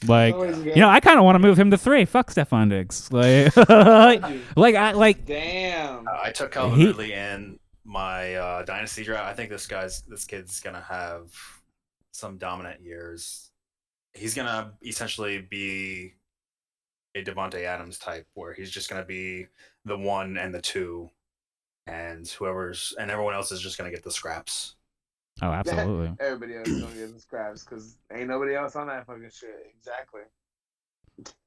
Like 0.06 0.34
you 0.34 0.76
know, 0.76 0.88
I 0.88 1.00
kind 1.00 1.18
of 1.18 1.24
want 1.24 1.36
to 1.36 1.40
move 1.40 1.58
him 1.58 1.70
to 1.70 1.78
three. 1.78 2.04
Fuck 2.04 2.30
Stefon 2.32 2.70
Diggs. 2.70 3.10
Like, 3.12 3.54
like 4.56 4.74
I 4.74 4.92
like 4.92 5.26
Damn. 5.26 6.08
Uh, 6.08 6.18
I 6.22 6.30
took 6.30 6.52
Calvin 6.52 6.78
He- 6.78 6.86
Ridley 6.86 7.12
in 7.12 7.58
my 7.84 8.34
uh, 8.34 8.62
dynasty 8.64 9.04
draft. 9.04 9.26
I 9.26 9.34
think 9.34 9.50
this 9.50 9.66
guy's 9.66 10.02
this 10.02 10.24
kid's 10.24 10.60
gonna 10.60 10.80
have 10.80 11.30
some 12.12 12.38
dominant 12.38 12.80
years. 12.80 13.50
He's 14.14 14.34
gonna 14.34 14.72
essentially 14.84 15.40
be 15.42 16.14
a 17.14 17.22
Davante 17.22 17.62
Adams 17.64 17.98
type, 17.98 18.26
where 18.34 18.52
he's 18.54 18.70
just 18.70 18.88
gonna 18.88 19.04
be 19.04 19.46
the 19.84 19.96
one 19.98 20.36
and 20.36 20.54
the 20.54 20.60
two, 20.60 21.10
and 21.86 22.26
whoever's 22.28 22.94
and 22.98 23.10
everyone 23.10 23.34
else 23.34 23.50
is 23.52 23.60
just 23.60 23.78
gonna 23.78 23.90
get 23.90 24.02
the 24.04 24.10
scraps. 24.10 24.76
oh, 25.42 25.46
absolutely. 25.52 26.12
Everybody 26.20 26.56
else 26.56 26.68
gonna 26.68 26.94
get 26.94 27.14
the 27.14 27.20
scraps 27.28 27.64
because 27.64 27.96
ain't 28.12 28.28
nobody 28.28 28.54
else 28.54 28.76
on 28.76 28.86
that 28.88 29.06
fucking 29.06 29.30
shit. 29.32 29.72
Exactly. 29.76 30.22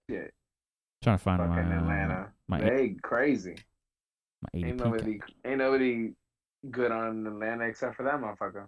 Shit. 0.10 0.34
trying 1.02 1.18
to 1.18 1.24
find 1.24 1.42
my 1.42 1.56
Fucking 1.56 1.72
uh, 1.72 1.78
Atlanta. 1.80 2.34
my, 2.48 2.60
They 2.62 2.96
crazy. 3.02 3.56
my 4.54 4.60
Ain't 4.68 4.78
ADP. 4.78 4.84
nobody 4.84 5.20
ain't 5.46 5.58
nobody 5.58 6.12
good 6.72 6.92
on 6.92 7.26
Atlanta 7.28 7.66
except 7.66 7.96
for 7.96 8.04
that 8.04 8.16
motherfucker. 8.20 8.68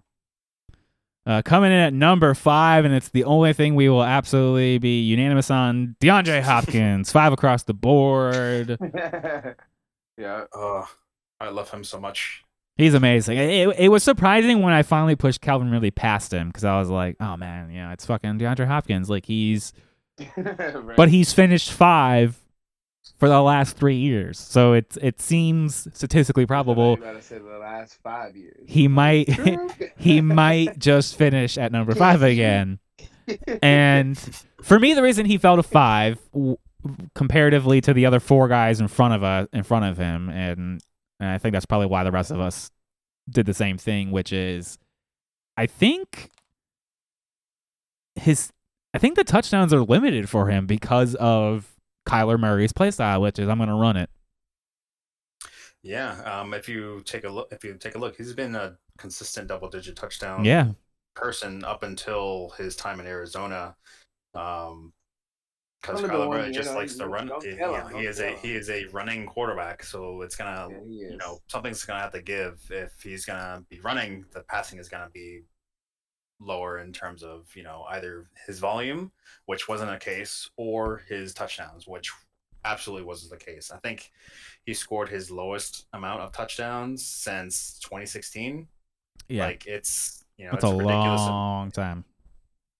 Uh, 1.28 1.42
coming 1.42 1.72
in 1.72 1.78
at 1.80 1.92
number 1.94 2.34
five, 2.36 2.86
and 2.86 2.94
it's 2.94 3.10
the 3.10 3.24
only 3.24 3.52
thing 3.52 3.74
we 3.74 3.90
will 3.90 4.04
absolutely 4.04 4.78
be 4.78 5.02
unanimous 5.02 5.50
on. 5.50 5.96
DeAndre 6.00 6.42
Hopkins, 6.44 7.12
five 7.12 7.34
across 7.34 7.64
the 7.64 7.74
board. 7.74 8.78
yeah. 10.18 10.44
Oh, 10.54 10.88
I 11.40 11.50
love 11.50 11.72
him 11.72 11.84
so 11.84 12.00
much. 12.00 12.44
He's 12.78 12.94
amazing. 12.94 13.38
It, 13.38 13.70
it 13.80 13.88
was 13.90 14.04
surprising 14.04 14.62
when 14.62 14.74
I 14.74 14.84
finally 14.84 15.16
pushed 15.16 15.42
Calvin 15.42 15.72
Ridley 15.72 15.92
past 15.92 16.32
him 16.34 16.48
because 16.50 16.64
I 16.66 16.78
was 16.78 16.90
like, 16.90 17.16
oh 17.20 17.38
man, 17.38 17.72
yeah, 17.72 17.94
it's 17.94 18.06
fucking 18.06 18.38
DeAndre 18.38 18.68
Hopkins. 18.68 19.10
Like 19.10 19.26
he's, 19.26 19.74
Right. 20.38 20.96
but 20.96 21.10
he's 21.10 21.34
finished 21.34 21.72
five 21.72 22.38
for 23.18 23.30
the 23.30 23.42
last 23.42 23.78
three 23.78 23.96
years, 23.98 24.40
so 24.40 24.74
it 24.74 24.98
it 25.02 25.22
seems 25.22 25.88
statistically 25.94 26.46
probable 26.46 26.92
You 26.98 27.04
gotta 27.04 27.22
say 27.22 27.38
the 27.38 27.58
last 27.60 27.98
five 28.04 28.36
years. 28.36 28.64
he 28.68 28.88
might 28.88 29.30
he 29.98 30.22
might 30.22 30.78
just 30.80 31.16
finish 31.16 31.58
at 31.58 31.72
number 31.72 31.96
five 31.96 32.22
again. 32.24 32.80
And 33.64 34.16
for 34.62 34.80
me, 34.80 34.94
the 34.94 35.02
reason 35.02 35.26
he 35.26 35.40
fell 35.40 35.56
to 35.56 35.64
five, 35.64 36.20
w- 36.32 36.58
comparatively 37.16 37.82
to 37.82 37.92
the 37.92 38.06
other 38.06 38.20
four 38.20 38.48
guys 38.48 38.80
in 38.80 38.88
front 38.88 39.16
of 39.16 39.24
us, 39.24 39.48
in 39.52 39.64
front 39.64 39.86
of 39.86 39.98
him, 39.98 40.30
and, 40.30 40.80
and 41.20 41.30
I 41.30 41.40
think 41.40 41.54
that's 41.54 41.66
probably 41.66 41.88
why 41.88 42.04
the 42.04 42.12
rest 42.12 42.30
of 42.30 42.40
us 42.40 42.70
did 43.28 43.48
the 43.48 43.54
same 43.56 43.80
thing, 43.80 44.12
which 44.12 44.32
is, 44.32 44.78
I 45.58 45.66
think 45.66 46.30
his, 48.14 48.52
I 48.94 49.00
think 49.00 49.16
the 49.16 49.24
touchdowns 49.24 49.74
are 49.74 49.82
limited 49.82 50.30
for 50.30 50.48
him 50.50 50.68
because 50.68 51.16
of 51.16 51.75
Kyler 52.06 52.40
Murray's 52.40 52.74
playstyle, 52.74 53.22
which 53.22 53.40
is 53.40 53.48
I'm 53.50 53.58
going 53.58 53.70
to 53.70 53.76
run 53.76 53.98
it. 53.98 54.10
Yeah, 55.84 56.14
um, 56.24 56.54
if 56.54 56.68
you 56.68 57.02
take 57.06 57.26
a 57.26 57.30
look, 57.30 57.48
if 57.52 57.64
you 57.64 57.76
take 57.76 57.96
a 57.96 58.00
look, 58.00 58.16
he's 58.16 58.34
been 58.34 58.56
a 58.56 58.76
consistent 58.98 59.48
double-digit 59.48 59.96
touchdown 59.96 60.44
Yeah, 60.44 60.70
person 61.16 61.64
up 61.64 61.84
until 61.84 62.54
his 62.58 62.76
time 62.76 63.00
in 63.00 63.06
Arizona. 63.06 63.76
Um, 64.34 64.94
because 65.82 66.02
One 66.02 66.10
of 66.10 66.20
the 66.20 66.26
Kyler 66.26 66.30
Murray 66.32 66.52
just 66.52 66.72
know, 66.72 66.78
likes 66.78 66.96
to 66.96 67.08
run. 67.08 67.28
don't 67.28 67.44
you 67.44 67.56
tell 67.56 67.72
know, 67.74 67.86
him, 67.86 67.98
he 67.98 68.08
is 68.08 68.20
a 68.20 68.32
tell 68.32 68.40
he 68.40 68.56
is 68.56 68.70
a 68.72 68.86
running 68.86 69.28
quarterback, 69.28 69.84
so 69.84 70.24
it's 70.24 70.36
gonna 70.36 70.70
Yeah, 70.72 71.10
you 71.12 71.18
know 71.18 71.38
something's 71.48 71.86
gonna 71.86 72.00
have 72.00 72.14
to 72.14 72.24
give 72.24 72.60
if 72.72 73.00
he's 73.04 73.24
gonna 73.24 73.64
be 73.70 73.80
running. 73.82 74.26
The 74.32 74.42
passing 74.42 74.80
is 74.80 74.90
gonna 74.90 75.12
be 75.14 75.44
lower 76.40 76.80
in 76.80 76.92
terms 76.94 77.24
of 77.24 77.48
you 77.56 77.64
know 77.64 77.86
either 77.90 78.30
his 78.48 78.60
volume, 78.60 79.12
which 79.46 79.68
wasn't 79.68 79.92
a 79.92 79.98
case, 80.00 80.50
or 80.58 81.00
his 81.10 81.34
touchdowns, 81.34 81.88
which 81.88 82.12
absolutely 82.66 83.06
wasn't 83.06 83.32
the 83.32 83.46
case. 83.46 83.72
I 83.72 83.78
think 83.80 84.12
he 84.66 84.74
scored 84.74 85.10
his 85.10 85.32
lowest 85.32 85.88
amount 85.94 86.22
of 86.22 86.32
touchdowns 86.32 87.06
since 87.06 87.80
2016. 87.80 88.68
yeah, 89.30 89.46
Like 89.46 89.66
it's 89.68 90.24
you 90.38 90.48
know 90.48 90.54
it's 90.54 90.64
a 90.64 90.70
ridiculous. 90.70 91.30
long 91.30 91.72
time. 91.72 92.06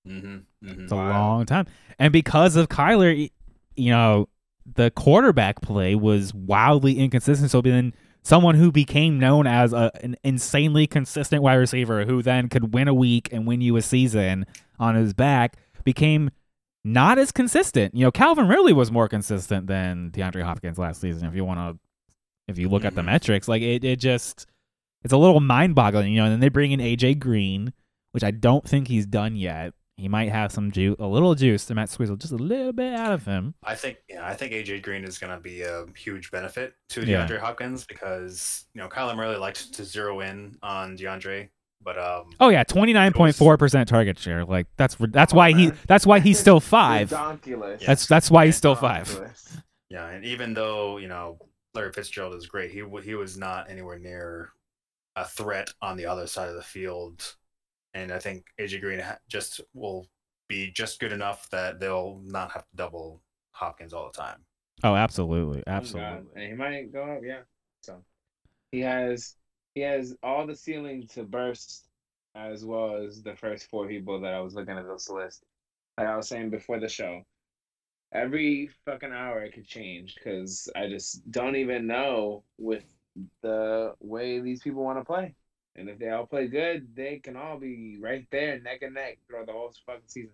hmm 0.06 0.38
hmm 0.62 0.84
It's 0.84 0.92
a 0.92 0.96
Wow. 0.96 0.96
long 0.96 1.46
time. 1.46 1.66
And 2.00 2.12
because 2.14 2.56
of 2.56 2.70
Kyler, 2.70 3.30
you 3.76 3.90
know, 3.92 4.30
the 4.76 4.92
quarterback 4.92 5.62
play 5.62 5.96
was 5.96 6.34
wildly 6.34 6.98
inconsistent. 7.00 7.52
So 7.52 7.62
then 7.62 7.94
someone 8.26 8.56
who 8.56 8.72
became 8.72 9.20
known 9.20 9.46
as 9.46 9.72
a, 9.72 9.92
an 10.04 10.16
insanely 10.24 10.88
consistent 10.88 11.44
wide 11.44 11.54
receiver 11.56 12.06
who 12.06 12.24
then 12.24 12.50
could 12.50 12.74
win 12.74 12.88
a 12.88 12.94
week 12.94 13.30
and 13.32 13.46
win 13.46 13.62
you 13.62 13.78
a 13.78 13.82
season 13.84 14.46
on 14.80 14.96
his 14.96 15.14
back 15.14 15.58
became 15.84 16.32
not 16.84 17.20
as 17.20 17.32
consistent. 17.32 17.94
You 17.94 18.06
know, 18.06 18.12
Calvin 18.12 18.48
Ridley 18.48 18.74
was 18.74 18.92
more 18.92 19.08
consistent 19.08 19.68
than 19.68 20.10
DeAndre 20.10 20.42
Hopkins 20.42 20.80
last 20.80 21.00
season. 21.00 21.28
If 21.28 21.36
you 21.36 21.46
want 21.46 21.60
to, 21.60 21.80
if 22.48 22.58
you 22.58 22.68
look 22.68 22.84
at 22.84 22.96
the 22.96 23.02
Mhm. 23.02 23.06
metrics, 23.06 23.48
like 23.48 23.62
it, 23.62 23.84
it 23.84 24.00
just, 24.00 24.48
it's 25.04 25.14
a 25.14 25.18
little 25.18 25.40
mind 25.40 25.76
boggling, 25.76 26.12
you 26.12 26.18
know. 26.18 26.26
And 26.26 26.34
then 26.34 26.40
they 26.40 26.50
bring 26.50 26.72
in 26.72 26.80
AJ 26.80 27.20
Green, 27.20 27.74
which 28.12 28.24
I 28.24 28.32
don't 28.32 28.68
think 28.68 28.88
he's 28.88 29.06
done 29.06 29.36
yet. 29.36 29.74
He 29.98 30.10
might 30.10 30.30
have 30.30 30.52
some 30.52 30.72
juice, 30.72 30.98
a 31.00 31.08
little 31.08 31.36
juice 31.36 31.66
to 31.68 31.76
Matt 31.76 31.88
Squeezle, 31.90 32.18
just 32.20 32.34
a 32.34 32.38
little 32.38 32.74
bit 32.74 32.94
out 32.94 33.14
of 33.14 33.26
him. 33.26 33.54
I 33.64 33.76
think 33.76 33.98
yeah, 34.10 34.28
I 34.28 34.34
think 34.34 34.52
AJ 34.52 34.82
Green 34.84 35.06
is 35.06 35.18
going 35.18 35.32
to 35.32 35.40
be 35.40 35.62
a 35.62 35.86
huge 35.96 36.32
benefit 36.32 36.74
to 36.90 37.06
Yeah. 37.06 37.26
DeAndre 37.26 37.40
Hopkins 37.40 37.86
because 37.86 38.66
you 38.74 38.82
know 38.82 38.90
Kyler 38.90 39.16
Murray 39.16 39.38
liked 39.38 39.74
to 39.74 39.86
zero 39.86 40.20
in 40.20 40.58
on 40.62 40.98
DeAndre, 40.98 41.48
but 41.82 41.98
um, 41.98 42.32
Oh 42.42 42.50
yeah, 42.50 42.64
twenty 42.64 42.92
nine 42.92 43.14
point 43.14 43.36
four 43.36 43.58
percent 43.58 43.88
target 43.88 44.20
share. 44.20 44.44
Like 44.44 44.68
that's 44.76 44.98
that's 45.00 45.34
why 45.34 45.54
he 45.54 45.72
that's 45.88 46.06
why 46.06 46.20
he's 46.20 46.40
still 46.40 46.60
five. 46.60 47.10
Redonkulous. 47.12 47.86
That's 47.86 48.06
that's 48.06 48.30
why 48.30 48.48
he's 48.48 48.58
still 48.58 48.76
five. 48.76 49.34
Yeah, 49.90 50.08
and 50.10 50.26
even 50.26 50.54
though 50.54 50.98
you 50.98 51.08
know 51.08 51.38
Larry 51.74 51.94
Fitzgerald 51.94 52.36
is 52.36 52.48
great, 52.48 52.72
he 52.72 52.84
he 53.04 53.16
was 53.16 53.38
not 53.38 53.70
anywhere 53.70 53.98
near 54.00 54.50
a 55.16 55.24
threat 55.26 55.70
on 55.82 55.96
the 55.96 56.06
other 56.08 56.28
side 56.28 56.50
of 56.50 56.56
the 56.56 56.62
field, 56.62 57.36
and 57.96 58.12
I 58.12 58.20
think 58.20 58.46
AJ 58.60 58.82
Green 58.82 59.04
just 59.30 59.62
will 59.74 60.08
be 60.48 60.72
just 60.72 61.00
good 61.00 61.14
enough 61.14 61.50
that 61.50 61.80
they'll 61.80 62.22
not 62.24 62.52
have 62.52 62.64
to 62.70 62.76
double 62.76 63.24
Hopkins 63.52 63.94
all 63.94 64.12
the 64.14 64.18
time. 64.18 64.46
Oh, 64.84 64.96
absolutely, 64.96 65.64
Oh, 65.66 65.72
absolutely. 65.72 66.28
And 66.36 66.44
he 66.52 66.54
might 66.54 66.94
go 66.94 67.04
up, 67.04 67.22
yeah. 67.24 67.42
So 67.82 68.04
He 68.72 68.82
has 68.82 69.36
he 69.74 69.82
has 69.82 70.16
all 70.24 70.46
the 70.48 70.56
ceiling 70.56 71.08
to 71.16 71.24
burst, 71.24 71.90
as 72.36 72.66
well 72.66 72.98
as 72.98 73.24
the 73.24 73.36
first 73.36 73.70
four 73.70 73.88
people 73.88 74.20
that 74.22 74.34
I 74.34 74.42
was 74.42 74.56
looking 74.56 74.78
at 74.78 74.88
this 74.88 75.10
list. 75.10 75.44
Like 75.98 76.08
I 76.08 76.18
was 76.18 76.28
saying 76.28 76.52
before 76.52 76.80
the 76.80 76.90
show, 76.90 77.24
every 78.14 78.70
fucking 78.86 79.12
hour 79.14 79.44
it 79.44 79.54
could 79.54 79.68
change 79.68 80.16
because 80.16 80.70
I 80.76 80.88
just 80.90 81.30
don't 81.32 81.56
even 81.56 81.88
know 81.88 82.44
with 82.58 82.84
the 83.42 83.94
way 84.02 84.42
these 84.42 84.62
people 84.62 84.84
want 84.84 85.00
to 85.00 85.06
play. 85.06 85.36
And 85.76 85.90
if 85.90 86.00
they 86.00 86.10
all 86.10 86.26
play 86.26 86.48
good, 86.48 86.96
they 86.96 87.18
can 87.18 87.36
all 87.36 87.58
be 87.58 87.98
right 88.00 88.26
there, 88.32 88.60
neck 88.62 88.82
and 88.82 88.94
neck, 88.94 89.18
throughout 89.28 89.48
the 89.48 89.52
whole 89.52 89.74
fucking 89.86 90.04
season. 90.08 90.32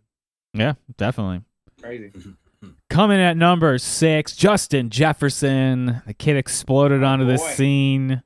Yeah, 0.53 0.73
definitely. 0.97 1.41
Crazy. 1.81 2.11
Coming 2.89 3.19
at 3.19 3.37
number 3.37 3.77
six, 3.79 4.35
Justin 4.35 4.89
Jefferson. 4.91 6.01
The 6.05 6.13
kid 6.13 6.37
exploded 6.37 7.03
oh, 7.03 7.07
onto 7.07 7.25
the 7.25 7.37
boy. 7.37 7.53
scene. 7.53 8.23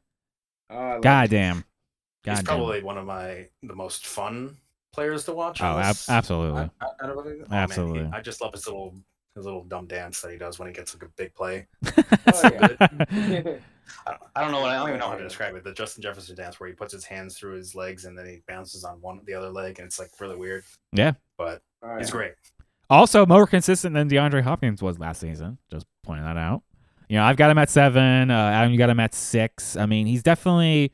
Oh, 0.69 0.75
I 0.75 0.93
love 0.93 1.01
Goddamn. 1.01 1.63
He's 2.23 2.35
Goddamn. 2.35 2.43
probably 2.45 2.83
one 2.83 2.97
of 2.97 3.05
my 3.05 3.47
the 3.63 3.75
most 3.75 4.05
fun 4.07 4.57
players 4.91 5.23
to 5.25 5.33
watch. 5.33 5.61
Oh, 5.61 5.77
ab- 5.79 5.95
absolutely. 6.09 6.69
I, 6.81 6.85
I, 6.85 6.87
I 7.03 7.07
don't- 7.07 7.17
oh, 7.17 7.23
man, 7.23 7.37
he- 7.37 7.55
Absolutely. 7.55 8.09
I 8.11 8.19
just 8.21 8.41
love 8.41 8.51
his 8.53 8.65
little 8.67 8.93
his 9.35 9.45
little 9.45 9.63
dumb 9.63 9.85
dance 9.87 10.21
that 10.21 10.31
he 10.31 10.37
does 10.37 10.59
when 10.59 10.67
he 10.67 10.73
gets 10.73 10.93
like 10.93 11.03
a 11.03 11.09
big 11.15 11.33
play. 11.33 11.67
Oh, 12.27 12.49
yeah. 12.51 13.43
I 14.07 14.11
don't, 14.11 14.21
I 14.35 14.41
don't 14.41 14.51
know 14.51 14.61
what 14.61 14.71
I 14.71 14.75
don't 14.75 14.89
even 14.89 14.99
know 14.99 15.09
how 15.09 15.15
to 15.15 15.23
describe 15.23 15.55
it. 15.55 15.63
The 15.63 15.73
Justin 15.73 16.01
Jefferson 16.03 16.35
dance 16.35 16.59
where 16.59 16.67
he 16.67 16.75
puts 16.75 16.93
his 16.93 17.05
hands 17.05 17.37
through 17.37 17.55
his 17.55 17.75
legs 17.75 18.05
and 18.05 18.17
then 18.17 18.25
he 18.25 18.41
bounces 18.47 18.83
on 18.83 19.01
one 19.01 19.19
the 19.25 19.33
other 19.33 19.49
leg 19.49 19.79
and 19.79 19.85
it's 19.85 19.99
like 19.99 20.09
really 20.19 20.35
weird. 20.35 20.63
Yeah. 20.91 21.13
but 21.37 21.61
All 21.83 21.97
he's 21.97 22.09
great. 22.11 22.33
Also, 22.89 23.25
more 23.25 23.47
consistent 23.47 23.93
than 23.95 24.09
DeAndre 24.09 24.43
Hopkins 24.43 24.81
was 24.81 24.99
last 24.99 25.19
season. 25.19 25.57
Just 25.71 25.85
pointing 26.03 26.25
that 26.25 26.37
out. 26.37 26.61
You 27.09 27.17
know, 27.17 27.23
I've 27.23 27.37
got 27.37 27.49
him 27.51 27.57
at 27.57 27.69
seven. 27.69 28.29
Uh, 28.31 28.33
Adam, 28.35 28.71
you 28.71 28.77
got 28.77 28.89
him 28.89 28.99
at 28.99 29.13
six. 29.13 29.75
I 29.75 29.85
mean, 29.85 30.05
he's 30.07 30.23
definitely 30.23 30.91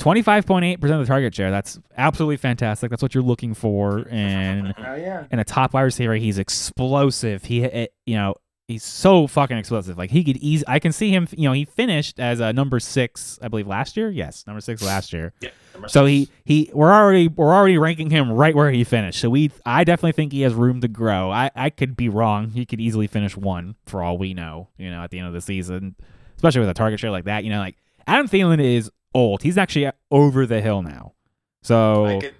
25.8% 0.00 0.74
of 0.74 1.00
the 1.00 1.04
target 1.06 1.34
share. 1.34 1.50
That's 1.50 1.78
absolutely 1.96 2.36
fantastic. 2.36 2.90
That's 2.90 3.02
what 3.02 3.14
you're 3.14 3.24
looking 3.24 3.54
for. 3.54 4.06
And 4.10 4.74
Oh 4.78 4.94
yeah. 4.94 5.26
and 5.30 5.40
a 5.40 5.44
top 5.44 5.74
wide 5.74 5.82
receiver. 5.82 6.14
He's 6.14 6.38
explosive. 6.38 7.44
He, 7.44 7.62
it, 7.64 7.92
you 8.06 8.16
know, 8.16 8.34
he's 8.68 8.84
so 8.84 9.26
fucking 9.26 9.56
explosive. 9.56 9.98
Like 9.98 10.10
he 10.10 10.22
could 10.22 10.36
easy. 10.36 10.64
I 10.68 10.78
can 10.78 10.92
see 10.92 11.10
him. 11.10 11.26
You 11.32 11.48
know, 11.48 11.52
he 11.52 11.64
finished 11.64 12.20
as 12.20 12.38
a 12.38 12.52
number 12.52 12.78
six, 12.78 13.38
I 13.42 13.48
believe, 13.48 13.66
last 13.66 13.96
year. 13.96 14.10
Yes, 14.10 14.46
number 14.46 14.60
six 14.60 14.82
last 14.82 15.12
year. 15.12 15.32
Yeah. 15.40 15.50
So 15.88 16.06
six. 16.06 16.30
he 16.44 16.64
he 16.66 16.70
we're 16.72 16.92
already 16.92 17.26
we're 17.28 17.52
already 17.52 17.78
ranking 17.78 18.10
him 18.10 18.30
right 18.30 18.54
where 18.54 18.70
he 18.70 18.84
finished. 18.84 19.20
So 19.20 19.30
we 19.30 19.50
I 19.66 19.82
definitely 19.84 20.12
think 20.12 20.32
he 20.32 20.42
has 20.42 20.54
room 20.54 20.80
to 20.82 20.88
grow. 20.88 21.30
I 21.32 21.50
I 21.56 21.70
could 21.70 21.96
be 21.96 22.08
wrong. 22.08 22.50
He 22.50 22.64
could 22.66 22.80
easily 22.80 23.06
finish 23.08 23.36
one 23.36 23.74
for 23.86 24.02
all 24.02 24.18
we 24.18 24.34
know. 24.34 24.68
You 24.76 24.90
know, 24.90 25.02
at 25.02 25.10
the 25.10 25.18
end 25.18 25.26
of 25.26 25.32
the 25.32 25.40
season, 25.40 25.96
especially 26.36 26.60
with 26.60 26.68
a 26.68 26.74
target 26.74 27.00
share 27.00 27.10
like 27.10 27.24
that. 27.24 27.42
You 27.44 27.50
know, 27.50 27.58
like 27.58 27.76
Adam 28.06 28.28
Thielen 28.28 28.62
is 28.62 28.90
old. 29.14 29.42
He's 29.42 29.58
actually 29.58 29.90
over 30.10 30.46
the 30.46 30.60
hill 30.60 30.82
now. 30.82 31.14
So 31.62 32.04
I 32.06 32.18
get- 32.18 32.34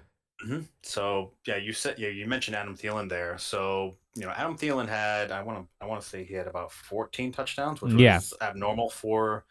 Mhm. 0.45 0.65
So 0.83 1.31
yeah, 1.45 1.57
you 1.57 1.73
said 1.73 1.99
yeah, 1.99 2.09
you 2.09 2.25
mentioned 2.27 2.55
Adam 2.55 2.75
Thielen 2.75 3.09
there. 3.09 3.37
So 3.37 3.97
you 4.15 4.23
know, 4.25 4.31
Adam 4.31 4.57
Thielen 4.57 4.87
had 4.87 5.31
I 5.31 5.41
want 5.43 5.59
to 5.59 5.67
I 5.83 5.87
want 5.87 6.01
to 6.01 6.07
say 6.07 6.23
he 6.23 6.33
had 6.33 6.47
about 6.47 6.71
14 6.71 7.31
touchdowns, 7.31 7.81
which 7.81 7.93
was 7.93 8.33
abnormal 8.41 8.89
for 8.89 9.45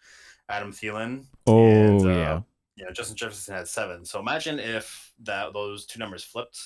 Adam 0.49 0.72
Thielen. 0.72 1.26
oh 1.47 1.68
And, 1.68 2.07
uh, 2.07 2.09
yeah. 2.11 2.41
You 2.76 2.84
know, 2.86 2.93
Justin 2.93 3.16
Jefferson 3.16 3.55
had 3.55 3.66
seven. 3.68 4.05
So 4.05 4.20
imagine 4.20 4.59
if 4.61 5.12
that 5.24 5.53
those 5.53 5.84
two 5.84 5.99
numbers 5.99 6.22
flipped, 6.24 6.59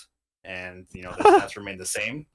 and 0.45 0.87
you 0.93 1.03
know 1.03 1.13
the 1.17 1.23
stats 1.25 1.57
remained 1.57 1.81
the 1.81 1.87
same. 1.87 2.27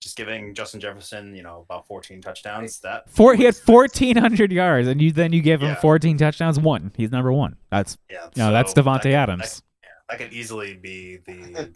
Just 0.00 0.16
giving 0.16 0.54
Justin 0.54 0.80
Jefferson, 0.80 1.34
you 1.34 1.42
know, 1.42 1.60
about 1.68 1.86
14 1.86 2.22
touchdowns. 2.22 2.80
That 2.80 3.08
Four, 3.10 3.34
he 3.34 3.44
had 3.44 3.54
fourteen 3.54 4.16
hundred 4.16 4.50
yards, 4.50 4.88
and 4.88 5.00
you 5.00 5.12
then 5.12 5.32
you 5.32 5.42
give 5.42 5.60
him 5.62 5.68
Yeah. 5.68 5.74
fourteen 5.80 6.16
touchdowns. 6.18 6.58
One, 6.58 6.90
he's 6.96 7.10
number 7.12 7.32
one. 7.32 7.56
That's 7.70 7.96
Yeah, 8.10 8.28
No, 8.36 8.46
know 8.46 8.52
that's 8.52 8.72
Davante 8.74 9.12
Adams. 9.12 9.40
That, 9.42 9.62
yeah, 9.62 9.69
that 10.10 10.18
could 10.18 10.32
easily 10.32 10.74
be 10.74 11.18
the 11.26 11.72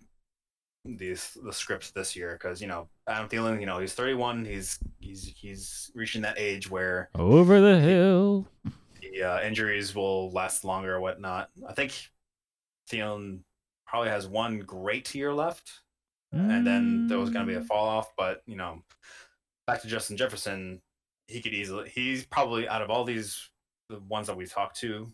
the 0.85 1.19
the 1.45 1.53
script 1.53 1.95
this 1.95 2.15
year 2.15 2.33
because 2.39 2.61
you 2.61 2.67
know 2.67 2.89
Adam 3.09 3.29
Thielen, 3.29 3.61
you 3.61 3.67
know 3.67 3.79
he's 3.79 3.95
31, 3.95 4.45
he's 4.45 4.79
he's 5.01 5.33
he's 5.37 5.91
reaching 5.95 6.23
that 6.23 6.39
age 6.39 6.71
where 6.71 7.09
Over 7.15 7.61
the 7.61 7.81
hill. 7.81 8.47
the 9.01 9.23
uh, 9.23 9.41
injuries 9.43 9.95
will 9.95 10.31
last 10.33 10.65
longer 10.65 10.95
or 10.97 11.01
whatnot. 11.01 11.49
I 11.67 11.73
think 11.73 11.93
Thielen 12.91 13.41
probably 13.87 14.11
has 14.11 14.27
one 14.27 14.59
great 14.61 15.15
year 15.15 15.33
left, 15.33 15.81
and 16.33 16.67
then 16.67 17.07
there 17.07 17.19
was 17.19 17.31
going 17.31 17.47
to 17.47 17.51
be 17.53 17.57
a 17.57 17.63
Mm. 17.63 17.67
fall 17.67 17.87
off. 17.89 18.13
But 18.17 18.43
you 18.47 18.57
know, 18.57 18.83
back 19.67 19.81
to 19.83 19.89
Justin 19.89 20.17
Jefferson, 20.17 20.83
he 21.29 21.41
could 21.41 21.55
easily. 21.55 21.89
He's 21.89 22.27
probably 22.27 22.69
out 22.69 22.83
of 22.83 22.91
all 22.91 23.05
these 23.05 23.51
the 23.89 24.01
ones 24.01 24.27
that 24.27 24.37
we 24.37 24.47
talked 24.47 24.79
to 24.81 25.11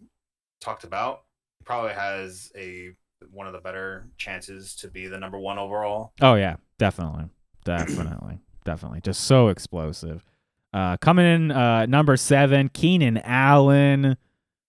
talked 0.61 0.85
about, 0.85 1.23
probably 1.65 1.93
has 1.93 2.51
a 2.57 2.91
one 3.31 3.47
of 3.47 3.53
the 3.53 3.61
better 3.61 4.09
chances 4.17 4.75
to 4.77 4.89
be 4.89 5.07
the 5.07 5.19
number 5.19 5.39
one 5.39 5.59
overall. 5.59 6.13
Oh 6.21 6.35
yeah, 6.35 6.57
definitely, 6.79 7.25
definitely, 7.65 8.41
definitely. 8.65 9.01
Just 9.01 9.23
so 9.23 9.49
explosive. 9.49 10.25
Uh, 10.73 10.97
coming 10.99 11.27
in 11.27 11.51
uh, 11.51 11.87
number 11.87 12.17
seven, 12.17 12.69
Keenan 12.69 13.19
Allen. 13.19 14.05
Uh, 14.07 14.15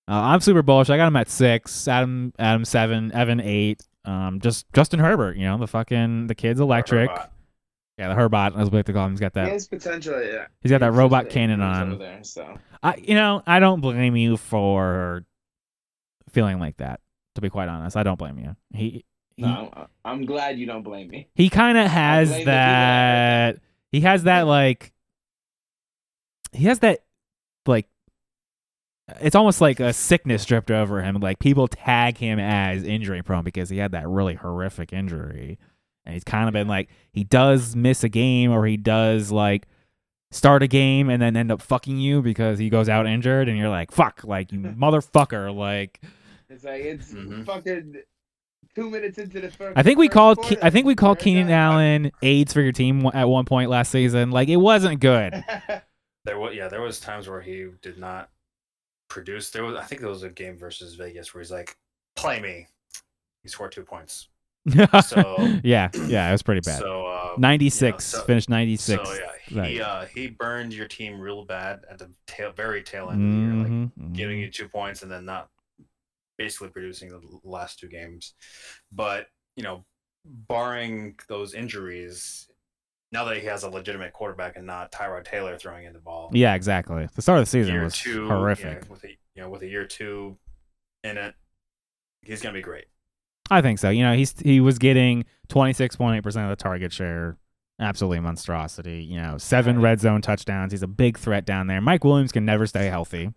I'm 0.08 0.40
super 0.42 0.62
bullish. 0.64 0.90
I 0.90 0.98
got 0.98 1.08
him 1.08 1.16
at 1.16 1.30
six. 1.30 1.88
Adam, 1.88 2.34
Adam 2.40 2.66
seven. 2.66 3.12
Evan 3.14 3.40
eight. 3.40 3.84
Um, 4.04 4.40
just 4.42 4.66
Justin 4.74 5.00
Herbert. 5.00 5.38
You 5.38 5.46
know 5.46 5.58
the 5.58 5.68
fucking 5.68 6.28
the 6.28 6.36
kid's 6.36 6.60
electric. 6.60 7.10
Herbert. 7.10 7.30
Yeah, 7.98 8.08
the 8.08 8.16
Herbot, 8.20 8.58
as 8.60 8.72
we 8.72 8.78
like 8.80 8.86
to 8.88 8.94
call 8.94 9.06
him. 9.06 9.12
He's 9.12 9.20
got 9.20 9.34
He 9.36 9.42
that. 9.42 9.50
has 9.52 9.68
potential. 9.68 10.24
Yeah. 10.24 10.48
He's 10.62 10.72
got 10.72 10.80
that 10.80 10.88
He 10.88 10.92
has 10.92 10.98
robot 10.98 11.30
cannon 11.30 11.62
on. 11.62 12.00
there. 12.00 12.24
So 12.24 12.58
I, 12.82 12.96
you 12.96 13.14
know, 13.14 13.44
I 13.46 13.60
don't 13.60 13.80
blame 13.82 14.16
you 14.16 14.38
for 14.38 15.24
feeling 16.32 16.58
like 16.58 16.78
that. 16.78 17.00
To 17.36 17.42
be 17.42 17.50
quite 17.50 17.70
honest, 17.70 17.96
I 17.96 18.04
don't 18.04 18.20
blame 18.20 18.38
you. 18.40 18.56
He 18.74 19.06
he, 19.42 19.44
no, 19.44 19.88
I'm, 20.04 20.26
glad 20.26 20.60
you 20.60 20.66
don't 20.66 20.84
blame 20.84 21.08
me. 21.08 21.28
he 21.34 21.50
kind 21.50 21.78
of 21.78 21.88
has 21.88 22.30
blame 22.30 22.40
the 22.40 22.44
people 22.44 22.54
that 22.54 23.54
that. 23.54 23.60
He 23.92 24.02
has 24.02 24.24
that 24.24 24.42
like. 24.48 24.94
He 26.52 26.66
has 26.66 26.80
that, 26.80 27.04
like. 27.66 27.88
It's 29.20 29.36
almost 29.36 29.60
like 29.60 29.80
a 29.80 29.94
sickness 29.94 30.46
dripped 30.46 30.72
over 30.72 31.02
him. 31.02 31.16
Like 31.16 31.40
people 31.40 31.68
tag 31.68 32.18
him 32.18 32.40
as 32.40 32.84
injury 32.84 33.22
prone 33.24 33.44
because 33.44 33.70
he 33.70 33.78
had 33.78 33.92
that 33.92 34.08
really 34.08 34.36
horrific 34.36 34.94
injury, 34.94 35.58
and 36.06 36.14
he's 36.14 36.24
kind 36.24 36.48
of 36.48 36.54
been 36.54 36.68
like 36.68 36.90
he 37.12 37.24
does 37.24 37.76
miss 37.76 38.04
a 38.04 38.10
game 38.10 38.52
or 38.52 38.66
he 38.66 38.78
does 38.78 39.32
like 39.32 39.68
start 40.30 40.64
a 40.64 40.68
game 40.68 41.10
and 41.10 41.22
then 41.22 41.36
end 41.36 41.52
up 41.52 41.62
fucking 41.62 41.98
you 41.98 42.22
because 42.22 42.58
he 42.60 42.70
goes 42.70 42.88
out 42.88 43.08
injured, 43.08 43.50
and 43.50 43.58
you're 43.58 43.70
like 43.70 43.92
fuck, 43.92 44.22
like 44.24 44.52
you 44.52 44.60
motherfucker, 44.60 45.54
like. 45.54 46.02
It's 46.52 46.64
like 46.64 46.82
it's 46.84 47.14
Mhm. 47.14 47.46
fucking 47.46 47.96
two 48.76 48.90
minutes 48.90 49.18
into 49.18 49.40
the 49.42 49.50
first. 49.52 49.78
I 49.78 49.84
think 49.84 49.98
we 50.00 50.08
called. 50.10 50.38
Ke- 50.44 50.62
I 50.64 50.70
think 50.70 50.86
we 50.86 50.96
called 50.96 51.20
Keenan 51.20 51.48
done. 51.48 51.54
Allen 51.56 52.12
AIDS 52.22 52.54
for 52.54 52.62
your 52.62 52.72
team 52.72 53.06
at 53.14 53.26
one 53.30 53.46
point 53.46 53.70
last 53.70 53.92
season. 53.92 54.32
Like 54.32 54.50
it 54.50 54.58
wasn't 54.58 55.00
good. 55.00 55.44
There 56.24 56.38
was 56.38 56.54
yeah, 56.54 56.68
there 56.68 56.82
was 56.82 57.00
times 57.00 57.28
where 57.28 57.42
he 57.42 57.68
did 57.82 57.98
not 57.98 58.30
produce. 59.10 59.50
There 59.50 59.64
was 59.64 59.76
I 59.76 59.84
think 59.84 60.02
there 60.02 60.10
was 60.10 60.22
a 60.22 60.30
game 60.30 60.56
versus 60.56 60.94
Vegas 60.94 61.34
where 61.34 61.42
he's 61.42 61.50
like, 61.52 61.76
"Play 62.16 62.40
me." 62.40 62.68
He 63.42 63.50
scored 63.50 63.72
two 63.72 63.84
points. 63.84 64.28
So 65.04 65.60
yeah, 65.64 65.90
yeah, 66.06 66.30
it 66.30 66.32
was 66.32 66.44
pretty 66.44 66.62
bad. 66.62 66.78
So 66.80 67.08
uh, 67.08 67.34
ninety 67.40 67.72
six, 67.72 68.06
so- 68.06 68.22
finished 68.26 68.50
ninety 68.50 68.76
six. 68.78 69.10
So 69.10 69.16
yeah, 69.16 69.32
he 69.48 69.60
Right. 69.60 69.80
uh, 69.82 70.06
he 70.06 70.28
burned 70.28 70.74
your 70.76 70.88
team 70.88 71.20
real 71.20 71.44
bad 71.44 71.86
at 71.90 71.98
the 71.98 72.12
tail, 72.28 72.52
very 72.52 72.84
tail 72.84 73.10
end 73.10 73.24
of 73.24 73.32
the 73.32 73.38
year, 73.40 73.54
like 73.64 73.72
Mhm, 74.08 74.14
giving 74.16 74.38
mhm. 74.38 74.42
you 74.42 74.52
two 74.52 74.68
points 74.70 75.02
and 75.02 75.12
then 75.12 75.26
not 75.26 75.50
basically 76.42 76.70
producing 76.70 77.10
the 77.10 77.22
last 77.44 77.80
two 77.80 77.88
games. 77.88 78.34
But 78.92 79.28
you 79.56 79.64
know, 79.64 79.86
barring 80.26 81.16
those 81.28 81.54
injuries, 81.54 82.50
now 83.12 83.26
that 83.26 83.38
he 83.38 83.46
has 83.46 83.64
a 83.64 83.70
legitimate 83.70 84.14
quarterback 84.14 84.56
and 84.56 84.66
not 84.66 84.92
Tyrod 84.92 85.26
Taylor 85.26 85.58
throwing 85.58 85.86
in 85.86 85.94
the 85.94 86.00
ball, 86.00 86.30
yeah, 86.34 86.56
exactly. 86.56 87.08
The 87.16 87.22
start 87.22 87.40
of 87.40 87.46
the 87.46 87.50
season 87.50 87.74
year 87.74 87.84
was 87.84 87.98
two, 87.98 88.28
horrific. 88.28 88.84
yeah, 88.84 88.90
with 88.90 89.04
a 89.04 89.10
you 89.36 89.42
know 89.42 89.50
with 89.50 89.62
a 89.62 89.68
year 89.68 89.86
two 89.86 90.38
in 91.04 91.18
it, 91.18 91.36
he's 92.24 92.42
gonna 92.42 92.54
be 92.54 92.62
great. 92.62 92.86
I 93.50 93.62
think 93.62 93.80
so. 93.80 93.90
You 93.90 94.04
know, 94.04 94.16
he's 94.16 94.34
he 94.40 94.60
was 94.62 94.80
getting 94.80 95.26
twenty 95.48 95.74
six 95.74 95.96
point 95.96 96.18
eight 96.18 96.24
percent 96.24 96.50
of 96.50 96.58
the 96.58 96.62
target 96.62 96.92
share. 96.92 97.38
Absolutely 97.80 98.20
monstrosity. 98.20 99.04
You 99.04 99.20
know, 99.20 99.38
seven 99.38 99.82
red 99.82 100.00
zone 100.00 100.22
touchdowns. 100.22 100.72
He's 100.72 100.84
a 100.84 100.88
big 100.88 101.18
threat 101.18 101.46
down 101.46 101.66
there. 101.68 101.82
Mike 101.82 102.04
Williams 102.04 102.32
can 102.32 102.46
never 102.46 102.68
stay 102.68 102.86
healthy 102.86 103.32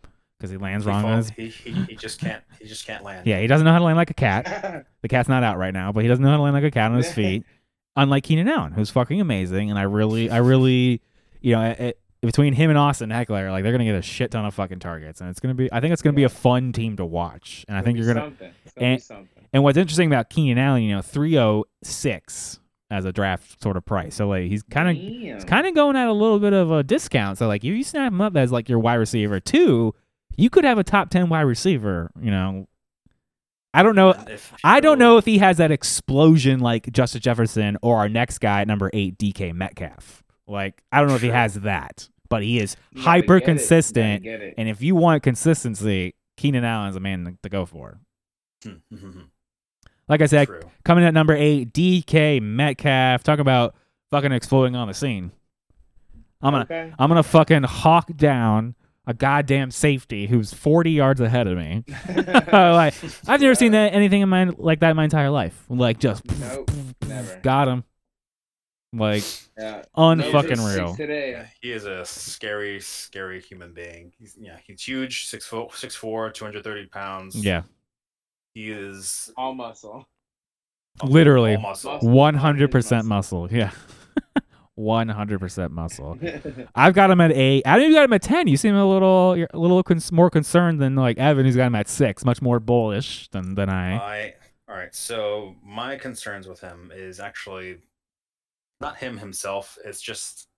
because 0.44 0.50
he 0.50 0.56
lands 0.58 0.84
He, 0.84 0.90
wrong 0.90 1.04
on 1.04 1.12
falls- 1.22 1.30
his. 1.30 1.54
he, 1.56 1.70
he, 1.72 1.82
he 1.84 1.96
just 1.96 2.20
can't 2.20 2.42
he 2.60 2.66
just 2.68 2.86
can't 2.86 3.02
land. 3.02 3.26
Yeah, 3.26 3.40
he 3.40 3.46
doesn't 3.46 3.64
know 3.64 3.72
how 3.72 3.78
to 3.78 3.84
land 3.84 3.96
like 3.96 4.10
a 4.10 4.14
cat. 4.14 4.86
The 5.02 5.08
cat's 5.08 5.28
not 5.28 5.42
out 5.42 5.58
right 5.58 5.74
now, 5.74 5.92
but 5.92 6.02
he 6.02 6.08
doesn't 6.08 6.22
know 6.24 6.30
how 6.30 6.36
to 6.38 6.42
land 6.42 6.54
like 6.54 6.64
a 6.64 6.70
cat 6.70 6.90
on 6.90 6.96
his 6.96 7.12
feet. 7.12 7.44
Unlike 7.96 8.24
Keenan 8.24 8.48
Allen, 8.48 8.72
who's 8.72 8.88
fucking 8.90 9.20
amazing, 9.20 9.68
and 9.70 9.78
I 9.78 9.82
really, 9.82 10.30
I 10.30 10.38
really, 10.38 11.02
you 11.42 11.54
know, 11.54 11.62
it, 11.78 12.00
between 12.22 12.54
him 12.54 12.70
and 12.70 12.78
Austin 12.78 13.10
Ekeler, 13.10 13.50
like 13.50 13.62
they're 13.62 13.70
gonna 13.72 13.84
get 13.84 13.94
a 13.96 14.00
shit 14.02 14.30
ton 14.30 14.46
of 14.46 14.54
fucking 14.54 14.78
targets, 14.78 15.20
and 15.20 15.28
it's 15.28 15.40
gonna 15.40 15.54
be, 15.54 15.70
I 15.70 15.80
think 15.80 15.92
it's 15.92 16.00
gonna 16.00 16.14
be 16.14 16.24
a 16.24 16.28
fun 16.30 16.72
team 16.72 16.96
to 16.96 17.04
watch, 17.04 17.64
and 17.68 17.76
I 17.76 17.82
think 17.82 17.98
you're 17.98 18.06
gonna. 18.06 18.26
Something. 18.28 18.50
It's 18.64 18.72
gonna 18.74 18.86
and- 18.86 18.96
be 18.96 19.02
something. 19.02 19.44
And 19.52 19.62
what's 19.62 19.76
interesting 19.78 20.08
about 20.08 20.30
Keenan 20.30 20.58
Allen, 20.58 20.82
you 20.82 20.94
know, 20.96 21.02
three 21.02 21.38
oh 21.38 21.64
six 21.84 22.58
as 22.90 23.04
a 23.04 23.12
draft 23.12 23.62
sort 23.62 23.76
of 23.76 23.84
price, 23.84 24.14
so 24.14 24.26
like 24.26 24.44
he's 24.48 24.62
kind 24.64 24.88
of, 24.88 24.96
he's 24.96 25.44
kind 25.44 25.66
of 25.66 25.74
going 25.74 25.96
at 25.96 26.08
a 26.08 26.12
little 26.12 26.38
bit 26.40 26.52
of 26.54 26.70
a 26.72 26.82
discount. 26.82 27.36
So 27.38 27.46
like 27.46 27.62
if 27.62 27.72
you 27.74 27.84
snap 27.84 28.10
him 28.10 28.20
up 28.22 28.36
as 28.36 28.50
like 28.50 28.68
your 28.70 28.78
wide 28.78 28.94
receiver 28.94 29.38
two, 29.38 29.94
you 30.36 30.50
could 30.50 30.64
have 30.64 30.78
a 30.78 30.84
top 30.84 31.10
ten 31.10 31.28
wide 31.28 31.42
receiver. 31.42 32.10
You 32.20 32.30
know, 32.30 32.68
I 33.72 33.82
don't 33.82 33.96
know. 33.96 34.10
If 34.10 34.52
I 34.62 34.80
don't 34.80 34.98
know 34.98 35.18
if 35.18 35.24
he 35.24 35.38
has 35.38 35.56
that 35.58 35.70
explosion 35.70 36.60
like 36.60 36.90
Justin 36.92 37.20
Jefferson 37.20 37.76
or 37.82 37.98
our 37.98 38.08
next 38.08 38.38
guy 38.38 38.62
at 38.62 38.68
number 38.68 38.90
eight, 38.92 39.18
DK 39.18 39.52
Metcalf. 39.54 40.22
Like 40.46 40.82
I 40.92 41.00
don't 41.00 41.08
know 41.08 41.16
if 41.16 41.22
he 41.22 41.28
has 41.28 41.54
that, 41.60 42.08
but 42.28 42.42
he 42.42 42.58
is 42.58 42.76
hyper 42.96 43.00
get 43.00 43.08
it. 43.08 43.16
You 43.24 43.40
gotta 43.40 43.44
consistent. 43.46 44.54
And 44.58 44.68
if 44.68 44.82
you 44.82 44.94
want 44.94 45.22
consistency, 45.22 46.14
Keenan 46.36 46.64
Allen's 46.64 46.96
a 46.96 47.00
man 47.00 47.38
to, 47.42 47.48
go 47.48 47.66
for. 47.66 47.98
Hmm. 48.62 48.74
Like 50.06 50.20
I 50.20 50.26
said, 50.26 50.48
True. 50.48 50.60
coming 50.84 51.02
at 51.04 51.14
number 51.14 51.34
eight, 51.34 51.72
DK 51.72 52.42
Metcalf. 52.42 53.22
Talk 53.22 53.38
about 53.38 53.74
fucking 54.10 54.32
exploding 54.32 54.76
on 54.76 54.88
the 54.88 54.92
scene. 54.92 55.32
I'm 56.42 56.52
gonna 56.52 56.64
Okay. 56.64 56.92
I'm 56.98 57.08
gonna 57.08 57.22
fucking 57.22 57.62
hawk 57.62 58.14
down 58.14 58.74
a 59.06 59.12
goddamn 59.14 59.70
safety 59.70 60.26
who's 60.26 60.52
40 60.54 60.90
yards 60.92 61.20
ahead 61.20 61.46
of 61.46 61.56
me. 61.58 61.84
like 62.52 62.94
I've 63.28 63.40
never 63.40 63.54
seen 63.54 63.72
that 63.72 63.92
anything 63.94 64.22
in 64.22 64.28
my 64.28 64.44
like 64.44 64.80
that 64.80 64.90
in 64.90 64.96
my 64.96 65.04
entire 65.04 65.30
life. 65.30 65.64
Like 65.68 65.98
just 65.98 66.24
Nope, 66.40 66.70
never. 67.06 67.40
got 67.42 67.68
him. 67.68 67.84
Like 68.92 69.24
Yeah. 69.58 69.82
unfucking 69.96 70.56
No, 70.56 70.74
real. 70.74 70.94
Today. 70.96 71.46
He 71.60 71.72
is 71.72 71.84
a 71.84 72.04
scary, 72.04 72.80
scary 72.80 73.40
human 73.40 73.72
being. 73.72 74.12
He's 74.18 74.36
yeah, 74.40 74.56
he's 74.64 74.82
huge, 74.82 75.26
six 75.26 75.44
foot, 75.46 75.72
six 75.74 75.94
four, 75.96 76.30
two 76.30 76.44
hundred 76.44 76.62
thirty 76.64 76.86
pounds. 76.86 77.34
Yeah, 77.34 77.62
he 78.54 78.70
is 78.70 79.32
All 79.36 79.52
muscle. 79.54 80.06
literally 81.02 81.56
all 81.56 81.62
muscle. 81.62 81.92
Muscle. 81.94 82.08
100% 82.08 83.04
muscle. 83.04 83.48
Yeah. 83.52 83.72
100% 84.78 85.70
muscle. 85.70 86.18
I've 86.74 86.94
got 86.94 87.10
him 87.10 87.20
at 87.20 87.32
eight. 87.32 87.62
I 87.66 87.74
don't 87.74 87.82
even 87.82 87.94
got 87.94 88.04
him 88.04 88.12
at 88.12 88.22
ten. 88.22 88.48
You 88.48 88.56
seem 88.56 88.74
a 88.74 88.86
little, 88.86 89.36
you're 89.36 89.48
a 89.52 89.58
little 89.58 89.82
cons- 89.82 90.12
more 90.12 90.30
concerned 90.30 90.80
than 90.80 90.96
like 90.96 91.18
Evan, 91.18 91.44
who's 91.44 91.56
got 91.56 91.66
him 91.66 91.74
at 91.74 91.88
six, 91.88 92.24
much 92.24 92.42
more 92.42 92.60
bullish 92.60 93.28
than 93.28 93.54
than 93.54 93.68
I. 93.68 93.96
I 93.96 94.34
all 94.68 94.76
right. 94.76 94.94
So 94.94 95.54
my 95.64 95.96
concerns 95.96 96.48
with 96.48 96.60
him 96.60 96.90
is 96.94 97.20
actually 97.20 97.78
not 98.80 98.96
him 98.96 99.18
himself. 99.18 99.78
It's 99.84 100.00
just 100.00 100.48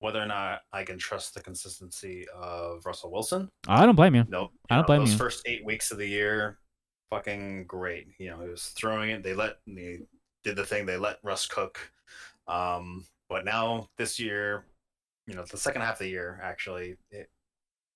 whether 0.00 0.20
or 0.20 0.26
not 0.26 0.60
I 0.72 0.82
can 0.82 0.98
trust 0.98 1.34
the 1.34 1.42
consistency 1.42 2.26
of 2.34 2.84
Russell 2.86 3.12
Wilson. 3.12 3.48
I 3.68 3.84
don't 3.84 3.96
blame 3.96 4.14
you. 4.14 4.24
Nope. 4.28 4.50
I 4.70 4.76
don't 4.76 4.86
blame 4.86 5.00
those 5.00 5.12
you. 5.12 5.18
first 5.18 5.42
eight 5.46 5.64
weeks 5.64 5.90
of 5.90 5.98
the 5.98 6.06
year, 6.06 6.58
fucking 7.10 7.66
great. 7.66 8.08
You 8.18 8.30
know, 8.30 8.40
he 8.40 8.48
was 8.48 8.72
throwing 8.76 9.10
it. 9.10 9.22
They 9.22 9.34
let 9.34 9.58
they 9.66 10.00
did 10.42 10.56
the 10.56 10.64
thing. 10.64 10.86
They 10.86 10.96
let 10.96 11.18
Russ 11.22 11.46
cook. 11.46 11.78
Um, 12.48 13.06
but 13.30 13.44
now 13.44 13.88
this 13.96 14.18
year, 14.18 14.64
you 15.26 15.34
know, 15.34 15.44
the 15.44 15.56
second 15.56 15.82
half 15.82 15.94
of 15.94 15.98
the 16.00 16.08
year 16.08 16.40
actually, 16.42 16.96
it, 17.10 17.30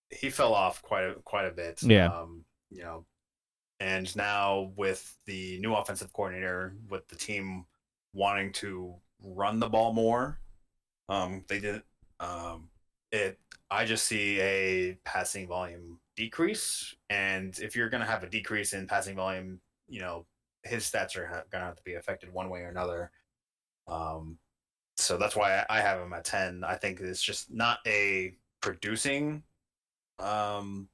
he 0.09 0.30
fell 0.30 0.55
off 0.55 0.80
quite 0.80 1.03
a 1.03 1.14
quite 1.24 1.47
a 1.47 1.51
bit. 1.51 1.82
Yeah. 1.82 2.07
Um, 2.07 2.45
you 2.70 2.82
know, 2.82 3.05
and 3.80 4.14
now 4.16 4.72
with 4.76 5.18
the 5.26 5.59
new 5.59 5.74
offensive 5.74 6.12
coordinator, 6.12 6.76
with 6.89 7.07
the 7.09 7.16
team 7.16 7.66
wanting 8.14 8.53
to 8.53 8.95
run 9.22 9.59
the 9.59 9.68
ball 9.68 9.93
more, 9.93 10.39
um, 11.09 11.45
they 11.49 11.59
did. 11.59 11.82
Um, 12.20 12.68
it 13.11 13.39
I 13.70 13.85
just 13.85 14.07
see 14.07 14.41
a 14.41 14.95
passing 15.05 15.49
volume 15.49 15.99
decrease, 16.16 16.95
and 17.11 17.59
if 17.59 17.74
you're 17.74 17.91
going 17.91 18.03
to 18.03 18.07
have 18.07 18.22
a 18.22 18.30
decrease 18.30 18.72
in 18.72 18.87
passing 18.87 19.16
volume, 19.16 19.61
you 19.89 20.01
know 20.01 20.26
his 20.62 20.85
stats 20.85 21.16
are 21.16 21.26
ha- 21.26 21.43
going 21.51 21.61
to 21.61 21.66
have 21.66 21.76
to 21.76 21.82
be 21.82 21.95
affected 21.95 22.32
one 22.32 22.49
way 22.49 22.61
or 22.61 22.68
another. 22.68 23.11
Um, 23.89 24.39
so 24.97 25.16
that's 25.16 25.36
why 25.36 25.64
I 25.68 25.80
have 25.80 26.01
him 26.01 26.12
at 26.12 26.24
ten. 26.24 26.64
I 26.64 26.76
think 26.76 27.01
it's 27.01 27.22
just 27.22 27.53
not 27.53 27.78
a 27.86 28.34
producing 28.61 29.42
um 30.18 30.88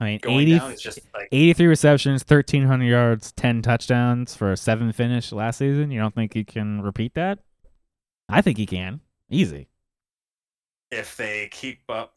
I 0.00 0.04
mean, 0.04 0.18
going 0.22 0.40
80, 0.48 0.58
down. 0.58 0.72
It's 0.72 0.82
just 0.82 1.00
like 1.12 1.28
83 1.32 1.66
receptions, 1.66 2.22
1,300 2.22 2.84
yards, 2.84 3.32
10 3.32 3.62
touchdowns 3.62 4.34
for 4.36 4.52
a 4.52 4.56
seven 4.56 4.92
finish 4.92 5.32
last 5.32 5.58
season. 5.58 5.90
You 5.90 5.98
don't 6.00 6.14
think 6.14 6.34
he 6.34 6.44
can 6.44 6.82
repeat 6.82 7.14
that? 7.14 7.40
I 8.28 8.40
think 8.40 8.58
he 8.58 8.66
can. 8.66 9.00
Easy. 9.28 9.68
if 10.90 11.16
they 11.16 11.48
keep 11.50 11.80
up 11.88 12.14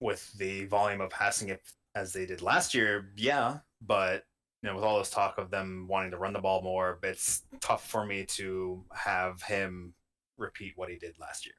with 0.00 0.32
the 0.34 0.66
volume 0.66 1.00
of 1.00 1.10
passing 1.10 1.48
it 1.48 1.62
as 1.94 2.12
they 2.12 2.26
did 2.26 2.42
last 2.42 2.74
year, 2.74 3.10
yeah. 3.16 3.58
But 3.80 4.24
you 4.62 4.68
know, 4.68 4.74
with 4.76 4.84
all 4.84 4.98
this 4.98 5.10
talk 5.10 5.38
of 5.38 5.50
them 5.50 5.86
wanting 5.88 6.10
to 6.12 6.18
run 6.18 6.32
the 6.32 6.38
ball 6.38 6.62
more, 6.62 6.98
it's 7.02 7.42
tough 7.60 7.88
for 7.88 8.04
me 8.06 8.24
to 8.24 8.84
have 8.92 9.42
him 9.42 9.94
repeat 10.38 10.72
what 10.76 10.88
he 10.90 10.96
did 10.96 11.18
last 11.18 11.46
year. 11.46 11.54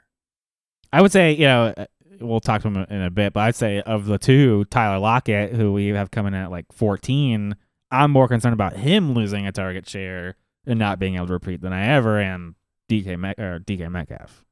I 0.93 1.01
would 1.01 1.11
say, 1.11 1.33
you 1.33 1.45
know, 1.45 1.73
uh, 1.77 1.85
we'll 2.21 2.39
talk 2.39 2.61
to 2.61 2.67
him 2.69 2.77
in 2.89 3.01
a 3.01 3.09
bit, 3.09 3.33
but 3.33 3.41
I'd 3.41 3.55
say 3.55 3.81
of 3.81 4.05
the 4.05 4.17
two, 4.17 4.65
Tyler 4.65 4.99
Lockett, 4.99 5.53
who 5.53 5.73
we 5.73 5.87
have 5.89 6.11
coming 6.11 6.33
in 6.33 6.39
at 6.39 6.51
like 6.51 6.65
14, 6.71 7.55
I'm 7.91 8.11
more 8.11 8.27
concerned 8.27 8.53
about 8.53 8.73
him 8.77 9.13
losing 9.13 9.45
a 9.47 9.51
target 9.51 9.87
share 9.87 10.35
and 10.65 10.79
not 10.79 10.99
being 10.99 11.15
able 11.15 11.27
to 11.27 11.33
repeat 11.33 11.61
than 11.61 11.73
I 11.73 11.87
ever 11.87 12.19
am 12.19 12.55
DK 12.89 13.17
Met- 13.19 13.39
or 13.39 13.59
DK 13.59 13.89
Metcalf. 13.91 14.45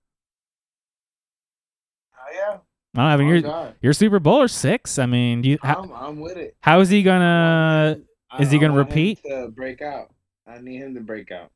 Oh 2.17 2.34
yeah. 2.34 2.57
I 2.95 3.01
don't 3.01 3.11
have 3.11 3.19
Oh, 3.19 3.23
you're 3.23 3.41
God. 3.41 3.76
you're 3.82 3.93
Super 3.93 4.19
Bowl 4.19 4.41
or 4.41 4.47
six. 4.47 4.97
I 4.99 5.05
mean, 5.05 5.41
do 5.41 5.49
you, 5.49 5.57
how, 5.61 5.82
I'm, 5.84 5.91
I'm 5.93 6.19
with 6.19 6.38
it. 6.38 6.55
how 6.61 6.80
is 6.80 6.89
he 6.89 7.03
gonna? 7.03 7.97
I- 8.32 8.41
is 8.41 8.51
he 8.51 8.57
gonna 8.59 8.73
repeat? 8.76 9.21
To 9.23 9.49
break 9.53 9.82
out. 9.82 10.11
I 10.47 10.59
need 10.59 10.78
him 10.82 10.93
to 10.95 11.01
break 11.01 11.32
out. 11.32 11.51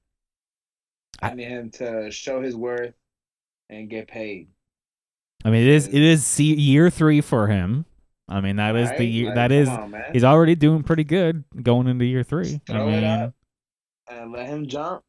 I- 1.22 1.30
I 1.32 1.34
need 1.34 1.48
him 1.48 1.70
to 1.72 2.10
show 2.12 2.42
his 2.42 2.56
worth 2.56 2.94
and 3.70 3.90
get 3.90 4.08
paid. 4.08 4.50
I 5.46 5.50
mean, 5.52 5.62
it 5.64 5.70
is 5.70 5.88
it 5.88 5.94
is 6.02 6.40
year 6.40 6.90
three 6.90 7.22
for 7.22 7.48
him. 7.48 7.86
I 8.28 8.42
mean, 8.42 8.58
that 8.58 8.76
is 8.76 8.90
the 8.90 8.96
Right? 8.98 9.10
year. 9.10 9.26
Like, 9.28 9.36
that 9.36 9.52
is 9.52 9.70
on, 9.70 9.96
he's 10.14 10.24
already 10.24 10.56
doing 10.56 10.84
pretty 10.84 11.04
good 11.04 11.44
going 11.64 11.88
into 11.88 12.06
year 12.06 12.24
three. 12.24 12.60
I 12.70 12.72
Throw 12.72 12.88
it 12.90 12.92
mean, 12.92 13.04
up. 13.04 13.34
and 14.10 14.32
let 14.32 14.48
him 14.48 14.68
jump 14.68 15.04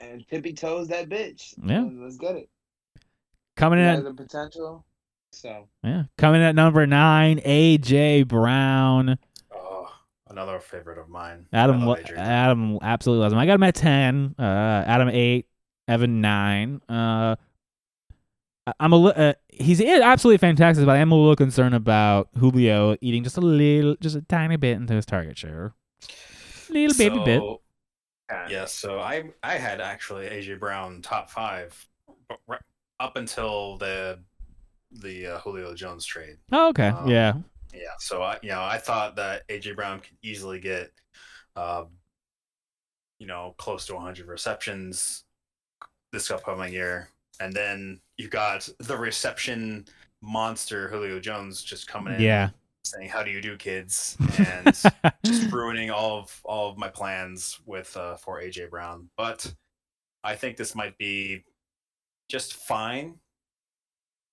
and 0.00 0.26
tippy 0.28 0.52
toes 0.52 0.88
that 0.88 1.08
bitch. 1.08 1.54
Yeah. 1.64 1.82
Let's- 1.92 2.16
get 2.16 2.36
it. 2.36 2.48
coming 3.56 3.78
He 3.78 3.84
in 3.84 3.90
at 3.96 4.04
the 4.04 4.14
potential. 4.14 4.84
So 5.32 5.68
yeah, 5.84 6.04
coming 6.18 6.42
at 6.42 6.54
number 6.56 6.86
nine, 6.86 7.38
AJ 7.44 8.22
Brown. 8.26 9.16
Another 10.30 10.60
favorite 10.60 10.98
of 10.98 11.08
mine. 11.08 11.46
Adam, 11.52 11.84
lo- 11.84 11.96
Adam 12.16 12.78
absolutely 12.82 13.22
loves 13.22 13.32
him. 13.32 13.38
I 13.40 13.46
got 13.46 13.54
him 13.54 13.62
at 13.64 13.74
ten. 13.74 14.34
Uh, 14.38 14.84
Adam 14.86 15.08
eight, 15.08 15.46
Evan 15.88 16.20
nine. 16.20 16.80
Uh, 16.88 17.36
I- 18.66 18.72
I'm 18.78 18.92
a 18.92 18.96
li- 18.96 19.12
uh, 19.16 19.34
he's 19.48 19.80
absolutely 19.80 20.38
fantastic, 20.38 20.86
but 20.86 20.96
I 20.96 21.00
am 21.00 21.10
a 21.12 21.16
little 21.16 21.34
concerned 21.36 21.74
about 21.74 22.28
Julio 22.38 22.96
eating 23.00 23.24
just 23.24 23.36
a 23.36 23.40
little, 23.40 23.96
just 24.00 24.14
a 24.16 24.22
tiny 24.22 24.56
bit 24.56 24.76
into 24.76 24.94
his 24.94 25.04
target 25.06 25.36
share, 25.36 25.74
little 26.68 26.96
baby 26.96 27.18
bit. 27.24 27.40
So, 27.40 27.60
Yeah, 28.48 28.64
so 28.66 29.00
I 29.00 29.24
I 29.42 29.54
had 29.56 29.80
actually 29.80 30.26
AJ 30.28 30.60
Brown 30.60 31.02
top 31.02 31.28
five, 31.30 31.74
but 32.28 32.38
ri- 32.46 32.58
up 33.00 33.16
until 33.16 33.76
the 33.78 34.20
the 34.92 35.26
uh, 35.26 35.38
Julio 35.40 35.74
Jones 35.74 36.04
trade. 36.04 36.36
Oh, 36.52 36.68
okay, 36.68 36.88
um, 36.88 37.08
yeah, 37.08 37.32
Yeah, 37.72 37.94
so 37.98 38.22
I 38.22 38.38
you 38.42 38.50
know 38.50 38.62
I 38.62 38.78
thought 38.78 39.16
that 39.16 39.46
AJ 39.48 39.76
Brown 39.76 40.00
could 40.00 40.16
easily 40.22 40.60
get, 40.60 40.90
uh, 41.56 41.84
you 43.18 43.26
know, 43.26 43.54
close 43.58 43.86
to 43.86 43.94
100 43.94 44.26
receptions 44.26 45.24
this 46.12 46.30
upcoming 46.30 46.72
year, 46.72 47.08
and 47.40 47.52
then 47.52 48.00
you 48.16 48.28
got 48.28 48.68
the 48.78 48.96
reception 48.96 49.86
monster 50.22 50.88
Julio 50.88 51.20
Jones 51.20 51.62
just 51.62 51.86
coming 51.88 52.14
in, 52.14 52.20
yeah. 52.20 52.50
saying 52.84 53.08
"How 53.08 53.22
do 53.22 53.30
you 53.30 53.40
do, 53.40 53.56
kids?" 53.56 54.16
and 54.38 54.74
just 55.24 55.52
ruining 55.52 55.90
all 55.90 56.18
of 56.18 56.40
all 56.44 56.70
of 56.70 56.78
my 56.78 56.88
plans 56.88 57.60
with 57.66 57.96
uh, 57.96 58.16
for 58.16 58.40
AJ 58.40 58.70
Brown. 58.70 59.08
But 59.16 59.52
I 60.22 60.36
think 60.36 60.56
this 60.56 60.74
might 60.74 60.96
be 60.98 61.44
just 62.28 62.54
fine. 62.54 63.16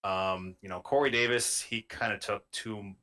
Um, 0.03 0.55
you 0.61 0.69
know, 0.69 0.79
Corey 0.79 1.09
Davis, 1.09 1.61
he 1.61 1.81
kind 1.81 2.13
of 2.13 2.19
took 2.19 2.49
two. 2.51 2.93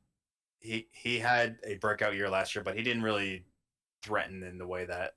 He 0.65 0.87
he 0.91 1.19
had 1.19 1.57
a 1.63 1.75
breakout 1.75 2.15
year 2.15 2.29
last 2.29 2.55
year, 2.55 2.63
but 2.63 2.75
he 2.75 2.83
didn't 2.83 3.03
really 3.03 3.45
threaten 4.03 4.43
in 4.43 4.57
the 4.57 4.67
way 4.67 4.85
that 4.85 5.13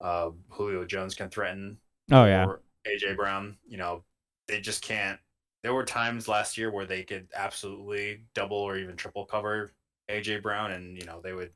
uh, 0.00 0.30
Julio 0.48 0.84
Jones 0.84 1.14
can 1.14 1.28
threaten. 1.28 1.78
oh 2.10 2.24
yeah, 2.24 2.46
Or 2.46 2.62
AJ 2.86 3.16
Brown, 3.16 3.56
you 3.68 3.76
know, 3.76 4.02
they 4.48 4.60
just 4.60 4.82
can't. 4.82 5.18
There 5.62 5.74
were 5.74 5.84
times 5.84 6.26
last 6.26 6.58
year 6.58 6.72
where 6.72 6.86
they 6.86 7.02
could 7.04 7.28
absolutely 7.36 8.22
double 8.34 8.56
or 8.56 8.76
even 8.76 8.96
triple 8.96 9.26
cover 9.26 9.72
AJ 10.10 10.42
Brown, 10.42 10.72
and 10.72 10.98
you 10.98 11.04
know 11.04 11.20
they 11.22 11.34
would 11.34 11.50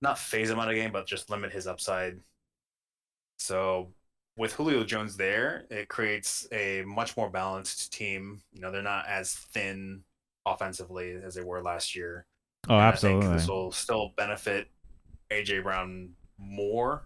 not 0.00 0.18
phase 0.18 0.50
him 0.50 0.58
out 0.58 0.68
of 0.68 0.74
the 0.74 0.80
game, 0.80 0.92
but 0.92 1.06
just 1.06 1.30
limit 1.30 1.52
his 1.52 1.66
upside. 1.66 2.18
So 3.38 3.92
with 4.36 4.52
Julio 4.52 4.84
Jones 4.84 5.16
there, 5.16 5.66
it 5.70 5.88
creates 5.88 6.46
a 6.52 6.82
much 6.86 7.16
more 7.16 7.30
balanced 7.30 7.92
team. 7.92 8.42
You 8.52 8.60
know, 8.60 8.70
they're 8.70 8.82
not 8.82 9.06
as 9.06 9.34
thin 9.34 10.02
offensively 10.46 11.14
as 11.24 11.34
they 11.34 11.42
were 11.42 11.62
last 11.62 11.94
year. 11.96 12.26
oh 12.68 12.74
And 12.74 12.82
I 12.82 12.88
absolutely. 12.88 13.22
think 13.26 13.34
this 13.34 13.48
will 13.48 13.72
still 13.72 14.12
benefit 14.16 14.68
AJ 15.30 15.62
Brown 15.62 16.10
more 16.38 17.02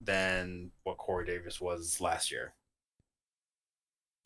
than 0.00 0.70
what 0.84 0.96
Corey 0.98 1.26
Davis 1.26 1.60
was 1.60 2.00
last 2.00 2.30
year. 2.30 2.54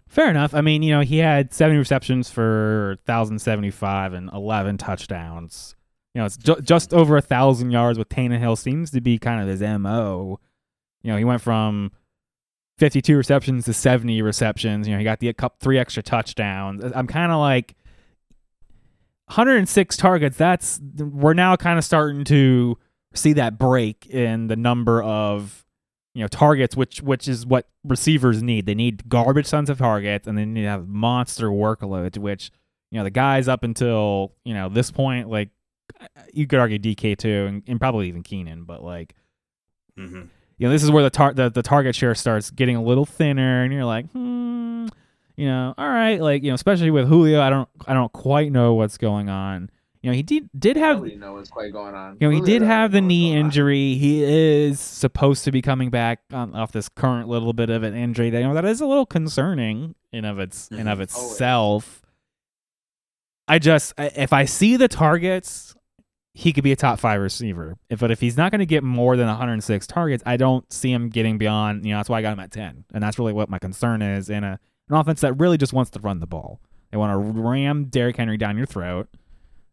Fair 0.09 0.31
enough. 0.31 0.55
I 0.55 0.61
mean, 0.61 0.83
you 0.83 0.93
know, 0.95 1.01
he 1.01 1.19
had 1.19 1.53
70 1.53 1.79
receptions 1.79 2.31
for 2.31 2.99
1,075 3.07 4.13
and 4.13 4.31
11 4.33 4.79
touchdowns. 4.79 5.75
You 6.15 6.21
know, 6.21 6.27
it's 6.27 6.37
ju- 6.37 6.61
just 6.63 6.95
over 6.95 7.17
a 7.17 7.23
thousand 7.23 7.71
yards 7.73 7.99
with 7.99 8.09
Tannehill 8.09 8.57
seems 8.57 8.91
to 8.93 9.01
be 9.01 9.19
kind 9.19 9.41
of 9.43 9.49
his 9.49 9.61
mo. 9.61 10.39
You 11.03 11.11
know, 11.11 11.19
he 11.19 11.25
went 11.25 11.41
from 11.41 11.91
52 12.79 13.17
receptions 13.17 13.65
to 13.65 13.73
70 13.73 14.23
receptions. 14.23 14.87
You 14.87 14.95
know, 14.95 14.99
he 14.99 15.05
got 15.05 15.19
the 15.21 15.33
cup 15.33 15.57
three 15.61 15.79
extra 15.79 16.03
touchdowns. 16.03 16.85
I'm 16.95 17.07
kind 17.07 17.33
of 17.33 17.39
like 17.39 17.75
106 19.27 19.97
targets. 19.97 20.37
That's 20.37 20.81
we're 20.99 21.35
now 21.35 21.57
kind 21.57 21.79
of 21.79 21.85
starting 21.85 22.25
to 22.25 22.79
see 23.15 23.33
that 23.35 23.59
break 23.59 24.07
in 24.07 24.49
the 24.49 24.57
number 24.57 25.03
of 25.03 25.65
you 26.15 26.23
know 26.23 26.29
targets, 26.29 26.77
which 26.77 27.01
which 27.03 27.27
is 27.29 27.47
what 27.47 27.69
receivers 27.85 28.43
need. 28.43 28.67
They 28.67 28.75
need 28.75 29.09
garbage 29.09 29.51
tons 29.51 29.71
of 29.71 29.79
targets, 29.79 30.27
and 30.29 30.37
they 30.37 30.45
need 30.45 30.63
to 30.63 30.69
have 30.69 30.87
monster 30.89 31.49
workloads. 31.49 32.19
Which 32.19 32.51
you 32.91 32.99
know 32.99 33.05
the 33.05 33.11
guys 33.11 33.49
up 33.49 33.63
until 33.65 34.33
you 34.45 34.55
know 34.55 34.69
this 34.69 34.91
point, 34.91 35.29
like 35.29 35.49
you 36.33 36.47
could 36.47 36.59
argue 36.59 36.79
DK 36.79 37.17
too, 37.17 37.47
and, 37.49 37.63
and 37.67 37.81
probably 37.81 38.09
even 38.09 38.23
Keenan, 38.23 38.65
but 38.65 38.83
like 38.83 39.15
Mm-hmm. 39.99 40.23
you 40.59 40.67
know, 40.67 40.71
this 40.71 40.83
is 40.83 40.91
where 40.91 41.05
the 41.05 41.11
tar- 41.11 41.35
the, 41.35 41.51
the 41.51 41.63
target 41.63 41.95
share 41.95 42.17
starts 42.17 42.51
getting 42.51 42.75
a 42.75 42.83
little 42.83 43.05
thinner, 43.07 43.63
and 43.63 43.73
you're 43.73 43.85
like, 43.85 44.11
hmm, 44.11 44.87
you 45.37 45.47
know, 45.47 45.75
all 45.77 45.89
right, 45.89 46.21
like 46.21 46.43
you 46.43 46.51
know, 46.51 46.55
especially 46.55 46.91
with 46.91 47.09
Julio, 47.09 47.41
I 47.41 47.51
don't 47.51 47.69
I 47.87 47.95
don't 47.95 48.13
quite 48.13 48.53
know 48.53 48.75
what's 48.75 48.99
going 48.99 49.29
on. 49.29 49.71
You 50.03 50.11
know, 50.11 50.15
he 50.17 50.23
did 50.23 50.51
did 50.59 50.77
have 50.77 51.01
Really 51.01 51.17
know 51.17 51.33
what's 51.33 51.49
quite 51.49 51.73
going 51.73 51.95
on. 51.95 52.19
you 52.21 52.29
know 52.29 52.35
he 52.35 52.41
did 52.43 52.61
have 52.61 52.93
the 52.93 53.01
knee 53.01 53.31
going 53.31 53.39
on. 53.39 53.47
injury. 53.47 53.95
He 53.95 54.23
is 54.23 54.79
supposed 54.79 55.45
to 55.45 55.51
be 55.51 55.63
coming 55.63 55.89
back 55.89 56.21
on, 56.31 56.55
off 56.55 56.73
this 56.73 56.91
current 56.91 57.27
little 57.27 57.55
bit 57.55 57.71
of 57.71 57.83
an 57.83 57.95
injury. 57.95 58.29
That 58.31 58.41
you 58.41 58.49
know 58.49 58.55
that 58.55 58.67
is 58.67 58.81
a 58.81 58.87
little 58.87 59.07
concerning 59.07 59.95
in 60.13 60.25
of 60.25 60.39
its 60.39 60.69
in 60.69 60.89
of 60.89 61.01
itself. 61.01 62.03
I 63.49 63.59
just 63.59 63.95
if 63.99 64.33
I 64.33 64.45
see 64.45 64.77
the 64.77 64.89
targets, 64.89 65.75
he 66.35 66.53
could 66.53 66.65
be 66.65 66.73
a 66.73 66.77
top 66.77 66.99
five 66.99 67.21
receiver. 67.21 67.77
If, 67.89 68.01
but 68.01 68.11
if 68.11 68.21
he's 68.21 68.37
not 68.37 68.51
going 68.51 68.59
to 68.61 68.67
get 68.67 68.83
more 68.83 69.17
than 69.17 69.27
106 69.27 69.87
targets, 69.87 70.23
I 70.27 70.37
don't 70.37 70.71
see 70.73 70.93
him 70.93 71.09
getting 71.09 71.39
beyond. 71.39 71.85
You 71.87 71.93
know, 71.93 71.99
that's 71.99 72.09
why 72.09 72.19
I 72.19 72.23
got 72.23 72.33
him 72.33 72.41
at 72.41 72.51
10, 72.51 72.85
and 72.93 73.03
that's 73.03 73.19
really 73.19 73.33
what 73.33 73.49
my 73.49 73.59
concern 73.59 74.03
is 74.03 74.29
in 74.29 74.45
a 74.45 74.59
an 74.89 74.97
offense 74.97 75.21
that 75.23 75.35
really 75.35 75.59
just 75.59 75.73
wants 75.73 75.91
to 75.93 76.01
run 76.01 76.21
the 76.21 76.27
ball. 76.27 76.61
They 76.91 76.97
want 76.97 77.13
to 77.13 77.41
ram 77.41 77.87
Derrick 77.87 78.17
Henry 78.17 78.37
down 78.37 78.57
your 78.57 78.67
throat 78.67 79.09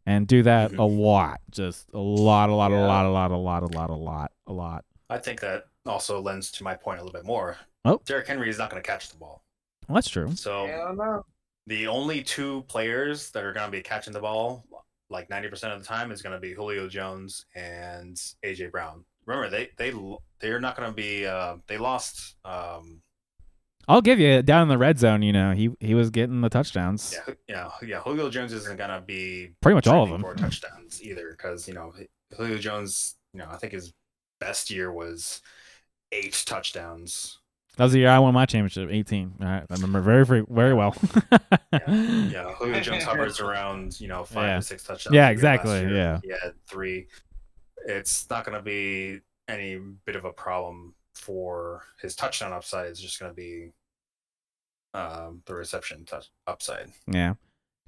and 0.06 0.28
do 0.28 0.44
that 0.44 0.74
a 0.74 0.84
lot, 0.84 1.42
just 1.52 1.88
a 1.94 2.00
lot, 2.00 2.50
a 2.50 2.54
lot, 2.54 2.72
a 2.72 2.80
lot, 2.80 3.06
a 3.06 3.10
lot, 3.10 3.32
a 3.32 3.38
lot, 3.38 3.64
a 3.64 3.68
lot, 3.68 3.90
a 3.90 3.96
lot, 3.96 4.32
a 4.48 4.54
lot. 4.54 4.86
I 5.10 5.18
think 5.18 5.40
that 5.42 5.66
also 5.86 6.22
lends 6.22 6.52
to 6.54 6.64
my 6.64 6.76
point 6.76 7.00
a 7.00 7.04
little 7.04 7.18
bit 7.18 7.26
more. 7.26 7.58
Oh. 7.86 8.00
Derrick 8.06 8.28
Henry 8.28 8.50
is 8.50 8.58
not 8.58 8.70
going 8.70 8.82
to 8.82 8.88
catch 8.88 9.10
the 9.10 9.18
ball. 9.18 9.44
Well, 9.88 9.96
that's 9.96 10.10
true. 10.10 10.32
So 10.36 10.68
Hell 10.68 10.96
no. 10.96 11.26
the 11.68 11.88
only 11.88 12.24
two 12.24 12.64
players 12.68 13.32
that 13.32 13.44
are 13.44 13.54
going 13.54 13.66
to 13.66 13.72
be 13.72 13.82
catching 13.82 14.14
the 14.14 14.20
ball 14.20 14.66
like 15.12 15.30
90% 15.30 15.74
of 15.74 15.80
the 15.80 15.86
time 15.86 16.12
is 16.12 16.22
going 16.22 16.34
to 16.34 16.40
be 16.40 16.54
Julio 16.54 16.88
Jones 16.88 17.46
and 17.54 18.16
AJ 18.44 18.72
Brown. 18.72 19.04
Remember 19.26 19.50
they 19.50 19.70
they 19.78 19.94
they're 20.40 20.60
not 20.60 20.76
going 20.76 20.90
to 20.90 20.96
be 20.96 21.28
uh 21.28 21.58
they 21.68 21.78
lost 21.78 22.38
um 22.44 23.02
I'll 23.88 24.02
give 24.02 24.20
you 24.20 24.42
down 24.42 24.64
in 24.64 24.68
the 24.70 24.78
red 24.78 25.00
zone. 25.00 25.22
You 25.22 25.34
know, 25.34 25.52
he 25.52 25.70
he 25.80 25.94
was 25.96 26.10
getting 26.10 26.42
the 26.42 26.50
touchdowns. 26.50 27.16
yeah, 27.28 27.34
yeah, 27.48 27.70
yeah, 27.88 28.00
Julio 28.02 28.30
Jones 28.30 28.54
isn't 28.54 28.78
going 28.78 28.90
to 28.90 29.02
be 29.02 29.52
Pretty 29.62 29.76
much 29.76 29.88
all 29.88 30.04
of 30.04 30.10
them. 30.10 30.22
for 30.22 30.34
touchdowns 30.36 31.02
either 31.02 31.36
cuz 31.40 31.68
you 31.68 31.74
know 31.74 31.94
Julio 32.38 32.58
Jones, 32.58 33.16
you 33.34 33.40
know, 33.40 33.48
I 33.50 33.58
think 33.58 33.74
his 33.74 33.94
best 34.40 34.70
year 34.72 34.92
was 34.92 35.42
8 36.12 36.44
touchdowns. 36.46 37.40
That 37.78 37.86
was 37.86 37.94
the 37.94 38.00
year 38.00 38.10
I 38.10 38.20
won 38.20 38.34
my 38.34 38.46
championship, 38.46 38.90
18. 38.92 39.34
All 39.40 39.48
right, 39.48 39.64
I 39.70 39.74
remember 39.76 40.02
very, 40.02 40.26
very, 40.26 40.44
very 40.50 40.74
well. 40.74 40.96
Yeah, 41.72 42.54
Julio 42.56 42.80
Jones 42.82 43.04
hovers 43.04 43.40
around, 43.40 44.00
you 44.02 44.08
know, 44.08 44.24
five 44.24 44.48
Yeah. 44.48 44.56
to 44.58 44.62
six 44.62 44.84
touchdowns. 44.84 45.14
Yeah, 45.16 45.30
a 45.30 45.34
year 45.34 45.42
last 45.42 45.64
exactly, 45.64 45.96
yeah. 45.96 46.20
He 46.24 46.30
had 46.30 46.54
three. 46.68 47.08
It's 47.86 48.30
not 48.30 48.46
going 48.46 48.58
to 48.58 48.62
be 48.64 49.20
any 49.48 49.78
bit 50.06 50.16
of 50.16 50.26
a 50.26 50.32
problem 50.34 50.94
for 51.16 51.84
his 52.02 52.16
touchdown 52.16 52.54
upside. 52.54 52.92
is 52.92 53.00
just 53.00 53.20
going 53.20 53.32
to 53.32 53.36
be 53.36 53.72
um, 54.94 55.42
the 55.46 55.56
reception 55.56 56.06
touch 56.06 56.30
upside. 56.48 56.92
Yeah. 57.08 57.36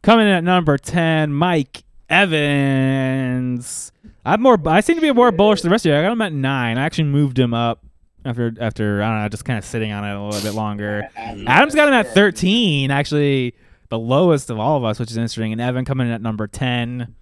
Coming 0.02 0.28
in 0.28 0.34
at 0.34 0.44
number 0.44 0.78
10, 0.78 1.34
Mike 1.34 1.84
Evans. 2.10 3.92
I'm 4.26 4.42
more 4.42 4.58
I 4.68 4.82
seem 4.82 4.96
to 4.96 5.02
be 5.02 5.12
more 5.12 5.32
bullish 5.32 5.62
than 5.62 5.70
the 5.70 5.74
rest 5.74 5.86
of 5.86 5.92
you. 5.92 5.98
I 5.98 6.02
got 6.02 6.12
him 6.12 6.22
at 6.22 6.34
9. 6.34 6.78
I 6.78 6.84
actually 6.84 7.06
moved 7.06 7.40
him 7.40 7.54
up 7.54 7.86
after 8.26 8.54
after 8.60 9.02
I 9.02 9.10
don't 9.10 9.22
know, 9.22 9.30
just 9.30 9.46
kind 9.46 9.58
of 9.58 9.66
sitting 9.66 9.92
on 9.92 10.04
it 10.04 10.16
a 10.16 10.22
little 10.22 10.42
bit 10.42 10.56
longer. 10.56 11.10
Adam's 11.16 11.76
got 11.76 11.88
him 11.88 11.94
at 11.94 12.14
13, 12.14 12.92
actually 12.92 13.56
the 13.90 14.00
lowest 14.00 14.50
of 14.50 14.60
all 14.60 14.78
of 14.78 14.84
us, 14.84 15.00
which 15.00 15.12
is 15.12 15.18
interesting. 15.18 15.52
And 15.52 15.62
Evan 15.62 15.86
coming 15.86 16.08
in 16.08 16.14
at 16.14 16.22
number 16.22 16.48
10. 16.48 17.14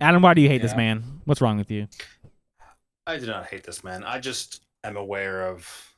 Adam, 0.00 0.22
why 0.22 0.32
do 0.32 0.40
you 0.40 0.48
hate 0.48 0.62
this 0.62 0.74
man? 0.74 1.20
What's 1.26 1.42
wrong 1.42 1.58
with 1.58 1.70
you? 1.70 1.88
I 3.06 3.18
do 3.18 3.26
not 3.26 3.46
hate 3.46 3.64
this 3.64 3.84
man. 3.84 4.02
I 4.02 4.18
just 4.18 4.62
am 4.86 4.96
aware 4.96 5.46
of 5.46 5.94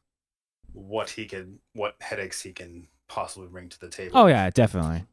what 0.72 1.11
he 1.11 1.26
can, 1.26 1.59
what 1.74 1.95
headaches 2.01 2.43
he 2.43 2.53
can 2.53 2.89
possibly 3.09 3.49
bring 3.49 3.68
to 3.68 3.80
the 3.80 3.89
table. 3.89 4.18
Oh 4.18 4.26
yeah, 4.26 4.51
definitely. 4.51 5.05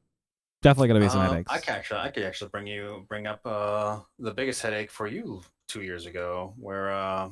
Definitely 0.61 0.87
gonna 0.89 0.99
be 0.99 1.09
some 1.09 1.21
Um, 1.21 1.27
headaches. 1.27 1.51
I 1.51 1.59
can 1.59 1.75
actually, 1.75 1.99
I 1.99 2.09
could 2.11 2.23
actually 2.23 2.49
bring 2.49 2.67
you, 2.67 3.05
bring 3.07 3.27
up 3.27 3.45
uh, 3.45 3.99
the 4.19 4.31
biggest 4.31 4.61
headache 4.61 4.91
for 4.91 5.07
you 5.07 5.41
two 5.67 5.81
years 5.81 6.05
ago, 6.05 6.53
where 6.57 6.91
uh, 6.91 7.29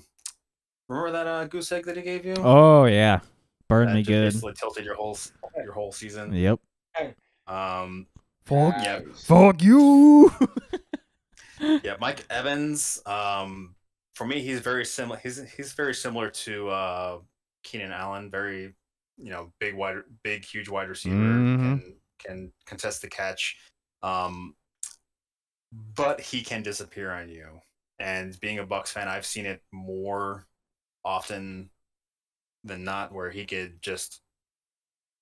remember 0.87 1.11
that 1.11 1.27
uh, 1.27 1.45
goose 1.45 1.71
egg 1.71 1.85
that 1.85 1.97
he 1.97 2.03
gave 2.03 2.25
you? 2.25 2.35
Oh 2.37 2.85
yeah. 2.85 3.19
Burned 3.67 3.89
that 3.89 3.95
me 3.95 4.03
good. 4.03 4.25
basically 4.25 4.53
tilted 4.53 4.85
your 4.85 4.95
whole, 4.95 5.17
your 5.63 5.73
whole 5.73 5.91
season. 5.91 6.33
Yep. 6.33 6.59
Um, 7.47 8.07
Fuck 8.45 8.75
Yeah. 8.83 8.99
Fuck 9.15 9.61
you. 9.63 10.31
yeah, 11.59 11.95
Mike 11.99 12.25
Evans. 12.29 13.01
Um, 13.05 13.75
for 14.13 14.25
me, 14.25 14.41
he's 14.41 14.59
very 14.59 14.85
similar. 14.85 15.19
He's 15.21 15.41
he's 15.55 15.73
very 15.73 15.93
similar 15.93 16.29
to 16.29 16.69
uh, 16.69 17.19
Keenan 17.63 17.91
Allen. 17.91 18.29
Very, 18.29 18.73
you 19.17 19.31
know, 19.31 19.51
big 19.59 19.75
wide, 19.75 19.97
big 20.23 20.45
huge 20.45 20.69
wide 20.69 20.89
receiver. 20.89 21.15
Mhm. 21.15 21.59
Can 21.59 21.95
can 22.19 22.53
contest 22.65 23.01
the 23.01 23.09
catch. 23.09 23.57
Um, 24.01 24.55
but 25.95 26.21
he 26.21 26.41
can 26.43 26.61
disappear 26.61 27.11
on 27.11 27.29
you. 27.29 27.47
And 27.99 28.39
being 28.39 28.59
a 28.59 28.65
Bucs 28.65 28.89
fan, 28.89 29.07
I've 29.07 29.25
seen 29.25 29.45
it 29.45 29.61
more 29.71 30.45
often 31.03 31.69
than 32.63 32.83
not, 32.83 33.11
where 33.11 33.29
he 33.29 33.45
could 33.45 33.81
just 33.81 34.21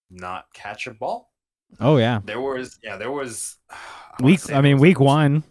not 0.09 0.45
catch 0.53 0.87
a 0.87 0.93
ball. 0.93 1.31
oh 1.79 1.97
yeah. 1.97 2.19
There 2.25 2.41
was, 2.41 2.77
yeah, 2.83 2.97
there 2.97 3.11
was. 3.11 3.57
I 3.69 4.23
Week 4.23 4.51
I 4.51 4.61
mean 4.61 4.75
was 4.75 4.81
week 4.81 4.99
one. 4.99 5.43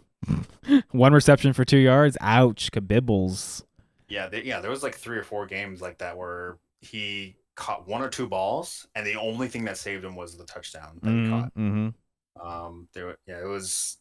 One 0.91 1.13
reception 1.13 1.53
for 1.53 1.65
two 1.65 1.77
yards. 1.77 2.17
Ouch, 2.21 2.71
kabibbles. 2.71 3.63
Yeah, 4.07 4.27
they, 4.27 4.43
yeah, 4.43 4.59
there 4.59 4.71
was 4.71 4.83
like 4.83 4.95
three 4.95 5.17
or 5.17 5.23
four 5.23 5.45
games 5.45 5.81
like 5.81 5.97
that 5.99 6.17
where 6.17 6.57
he 6.81 7.35
caught 7.55 7.87
one 7.87 8.01
or 8.01 8.09
two 8.09 8.27
balls, 8.27 8.87
and 8.95 9.05
the 9.05 9.15
only 9.15 9.47
thing 9.47 9.65
that 9.65 9.77
saved 9.77 10.03
him 10.03 10.15
was 10.15 10.37
the 10.37 10.45
touchdown 10.45 10.99
that 11.01 11.11
he 11.11 11.29
caught. 11.29 11.53
Mm-hmm. 11.55 12.47
Um, 12.47 12.87
there, 12.93 13.17
yeah, 13.27 13.39
it 13.41 13.47
was, 13.47 13.97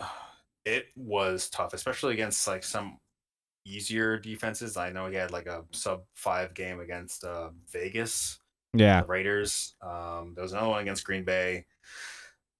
it 0.64 0.86
was 0.96 1.48
tough, 1.50 1.74
especially 1.74 2.14
against 2.14 2.46
like 2.48 2.64
some 2.64 2.98
easier 3.66 4.18
defenses. 4.18 4.76
I 4.76 4.90
know 4.90 5.06
he 5.08 5.16
had 5.16 5.30
like 5.30 5.46
a 5.46 5.64
sub 5.72 6.02
five 6.14 6.54
game 6.54 6.80
against 6.80 7.24
uh, 7.24 7.50
Vegas, 7.70 8.38
Yeah. 8.72 9.02
the 9.02 9.06
Raiders. 9.06 9.74
Um, 9.82 10.32
there 10.34 10.42
was 10.42 10.52
another 10.52 10.68
one 10.68 10.82
against 10.82 11.04
Green 11.04 11.24
Bay. 11.24 11.66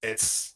It's 0.02 0.54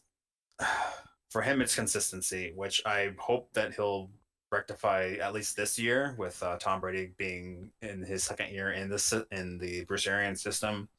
for 1.29 1.41
him, 1.41 1.61
it's 1.61 1.75
consistency, 1.75 2.51
which 2.55 2.81
I 2.85 3.11
hope 3.17 3.53
that 3.53 3.73
he'll 3.73 4.09
rectify 4.51 5.15
at 5.21 5.33
least 5.33 5.55
this 5.55 5.77
year 5.77 6.15
with 6.17 6.41
uh, 6.41 6.57
Tom 6.57 6.81
Brady 6.81 7.11
being 7.17 7.69
in 7.81 8.01
his 8.01 8.23
second 8.23 8.51
year 8.51 8.71
in 8.71 8.89
the 8.89 9.27
in 9.31 9.57
the 9.57 9.85
Bruce 9.85 10.07
Arians 10.07 10.41
system. 10.41 10.89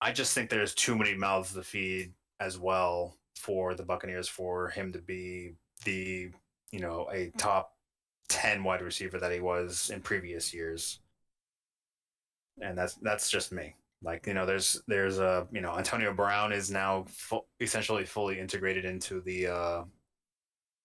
I 0.00 0.12
just 0.12 0.34
think 0.34 0.50
there's 0.50 0.74
too 0.74 0.96
many 0.96 1.14
mouths 1.14 1.54
to 1.54 1.62
feed 1.62 2.12
as 2.40 2.58
well 2.58 3.16
for 3.36 3.74
the 3.74 3.84
Buccaneers 3.84 4.28
for 4.28 4.68
him 4.68 4.92
to 4.92 4.98
be 4.98 5.54
the 5.84 6.30
you 6.72 6.80
know 6.80 7.08
a 7.12 7.30
top 7.36 7.74
10 8.28 8.64
wide 8.64 8.82
receiver 8.82 9.18
that 9.18 9.32
he 9.32 9.40
was 9.40 9.90
in 9.90 10.00
previous 10.00 10.52
years 10.52 11.00
and 12.60 12.76
that's 12.76 12.94
that's 12.94 13.30
just 13.30 13.52
me 13.52 13.74
like 14.04 14.26
you 14.26 14.34
know 14.34 14.44
there's 14.46 14.80
there's 14.86 15.18
a 15.18 15.46
you 15.50 15.60
know 15.60 15.76
antonio 15.76 16.12
brown 16.12 16.52
is 16.52 16.70
now 16.70 17.04
fu- 17.08 17.44
essentially 17.60 18.04
fully 18.04 18.38
integrated 18.38 18.84
into 18.84 19.20
the 19.22 19.46
uh 19.46 19.82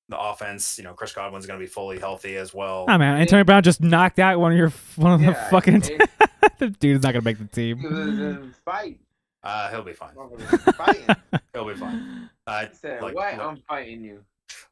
the 0.09 0.19
offense 0.19 0.77
you 0.77 0.83
know 0.83 0.93
chris 0.93 1.13
godwin's 1.13 1.45
going 1.45 1.59
to 1.59 1.63
be 1.63 1.69
fully 1.69 1.99
healthy 1.99 2.35
as 2.37 2.53
well 2.53 2.85
Oh 2.87 2.97
man, 2.97 3.19
Antonio 3.21 3.43
Brown 3.43 3.61
just 3.61 3.81
knocked 3.81 4.17
out 4.19 4.39
one 4.39 4.51
of 4.51 4.57
your 4.57 4.69
one 4.95 5.13
of 5.13 5.21
the 5.21 5.33
fucking. 5.51 5.83
it- 5.83 6.09
the 6.59 6.69
dude's 6.69 7.03
not 7.03 7.13
gonna 7.13 7.23
make 7.23 7.37
the 7.37 7.45
team. 7.45 7.83
was 7.83 7.93
in 8.19 8.53
fight. 8.65 8.99
uh 9.43 9.69
he'll 9.69 9.83
be 9.83 9.93
fine 9.93 10.13
he'll 11.53 11.65
be 11.67 11.75
fine 11.75 12.29
uh, 12.47 12.51
I 12.51 12.69
said, 12.73 13.01
Like, 13.01 13.13
what? 13.15 13.33
look- 13.37 13.45
I'm 13.45 13.57
fighting 13.67 14.03
you. 14.03 14.23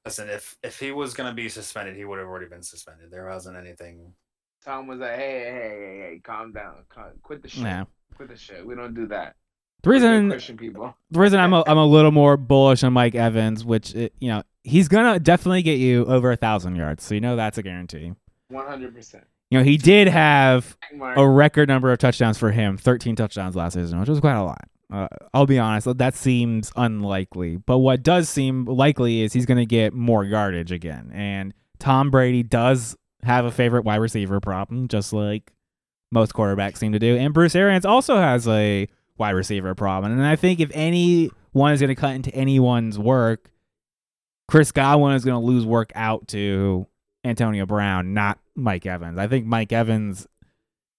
listen 0.06 0.30
if 0.30 0.58
if 0.64 0.80
he 0.80 0.92
was 0.92 1.14
going 1.14 1.30
to 1.30 1.36
be 1.36 1.50
suspended 1.50 1.96
he 1.96 2.06
would 2.06 2.18
have 2.20 2.28
already 2.28 2.48
been 2.48 2.64
suspended 2.64 3.12
there 3.12 3.28
wasn't 3.28 3.58
anything 3.58 4.14
Tom 4.66 4.88
was 4.88 5.00
like, 5.00 5.16
hey, 5.16 5.40
hey, 5.46 5.52
hey, 5.54 6.10
hey, 6.14 6.20
calm 6.22 6.52
down. 6.52 6.84
Calm, 6.90 7.12
quit 7.22 7.42
the 7.42 7.48
shit. 7.48 7.62
Yeah. 7.64 7.86
Quit 8.18 8.30
the 8.30 8.36
shit. 8.36 8.66
We 8.66 8.74
don't 8.74 8.96
do 8.96 9.06
that. 9.08 9.36
The 9.84 9.92
reason 9.92 10.32
Christian 10.32 10.58
people. 10.58 10.96
the 11.12 11.20
reason 11.20 11.40
I'm 11.40 11.54
a, 11.54 11.64
I'm 11.68 11.78
a 11.78 11.86
little 11.86 12.12
more 12.12 12.36
bullish 12.36 12.84
on 12.84 12.94
Mike 12.94 13.14
Evans, 13.14 13.64
which 13.64 13.94
it, 13.94 14.14
you 14.20 14.30
know 14.30 14.42
he's 14.64 14.88
gonna 14.88 15.20
definitely 15.20 15.62
get 15.62 15.78
you 15.78 16.04
over 16.06 16.32
a 16.32 16.36
thousand 16.36 16.78
yards, 16.78 17.04
so 17.04 17.14
you 17.14 17.22
know 17.22 17.36
that's 17.36 17.60
a 17.60 17.64
guarantee. 17.64 18.14
One 18.48 18.66
hundred 18.66 18.96
percent. 18.96 19.26
You 19.52 19.60
know 19.60 19.64
he 19.64 19.78
did 19.78 20.08
have 20.08 20.76
a 21.16 21.30
record 21.30 21.70
number 21.70 21.92
of 21.92 22.00
touchdowns 22.00 22.40
for 22.40 22.50
him, 22.50 22.76
13 22.76 23.16
touchdowns 23.16 23.56
last 23.56 23.76
season, 23.76 24.00
which 24.00 24.10
was 24.10 24.20
quite 24.20 24.36
a 24.36 24.44
lot. 24.44 24.68
Uh, 24.92 25.08
I'll 25.32 25.46
be 25.46 25.60
honest, 25.60 25.96
that 25.98 26.16
seems 26.16 26.72
unlikely. 26.76 27.58
But 27.58 27.78
what 27.78 28.02
does 28.02 28.30
seem 28.30 28.66
likely 28.66 29.22
is 29.22 29.32
he's 29.32 29.46
going 29.46 29.58
to 29.58 29.66
get 29.66 29.94
more 29.94 30.24
yardage 30.24 30.72
again. 30.72 31.12
And 31.14 31.54
Tom 31.80 32.10
Brady 32.10 32.42
does 32.44 32.96
have 33.24 33.46
a 33.46 33.52
favorite 33.52 33.84
wide 33.86 33.98
receiver 33.98 34.40
problem, 34.40 34.88
just 34.88 35.14
like 35.14 35.52
most 36.12 36.34
quarterbacks 36.34 36.78
seem 36.78 36.92
to 36.94 37.00
do. 37.00 37.18
And 37.18 37.34
Bruce 37.34 37.56
Arians 37.56 37.86
also 37.86 38.18
has 38.18 38.48
a 38.48 38.88
wide 39.18 39.32
receiver 39.32 39.76
problem. 39.76 40.12
And 40.12 40.26
I 40.26 40.36
think 40.36 40.60
if 40.60 40.70
anyone 40.74 41.74
is 41.74 41.80
going 41.80 41.90
to 41.90 41.96
cut 41.96 42.16
into 42.16 42.34
anyone's 42.34 42.98
work, 42.98 43.52
Chris 44.48 44.72
Godwin 44.72 45.14
is 45.14 45.26
going 45.26 45.40
to 45.40 45.46
lose 45.46 45.66
work 45.66 45.92
out 45.96 46.28
to 46.30 46.88
Antonio 47.24 47.66
Brown, 47.66 48.14
not 48.14 48.40
Mike 48.56 48.86
Evans. 48.86 49.18
I 49.20 49.28
think 49.28 49.46
Mike 49.46 49.74
Evans 49.74 50.28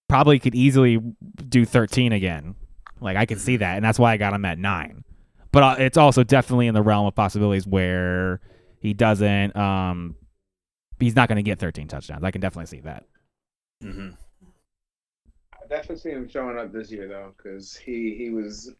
probably 0.08 0.38
could 0.38 0.54
easily 0.54 1.00
do 1.48 1.64
13 1.64 2.12
again. 2.12 2.54
Like 3.00 3.16
I 3.16 3.26
can 3.26 3.38
see 3.38 3.56
that, 3.58 3.76
and 3.76 3.84
that's 3.84 3.98
why 3.98 4.12
I 4.12 4.16
got 4.16 4.32
him 4.32 4.44
at 4.44 4.58
nine. 4.58 5.04
But 5.52 5.62
uh, 5.62 5.76
it's 5.78 5.96
also 5.96 6.24
definitely 6.24 6.66
in 6.66 6.74
the 6.74 6.82
realm 6.82 7.06
of 7.06 7.14
possibilities 7.14 7.66
where 7.66 8.40
he 8.80 8.92
doesn't. 8.92 9.56
Um, 9.56 10.16
he's 10.98 11.16
not 11.16 11.28
going 11.28 11.36
to 11.36 11.42
get 11.42 11.58
13 11.58 11.88
touchdowns. 11.88 12.24
I 12.24 12.30
can 12.30 12.40
definitely 12.40 12.66
see 12.66 12.80
that. 12.80 13.04
Mm-hmm. 13.82 14.10
Definitely 15.68 15.98
see 15.98 16.10
him 16.10 16.28
showing 16.28 16.58
up 16.58 16.72
this 16.72 16.90
year 16.90 17.08
though, 17.08 17.32
because 17.36 17.76
he 17.76 18.14
he 18.16 18.30
was 18.30 18.72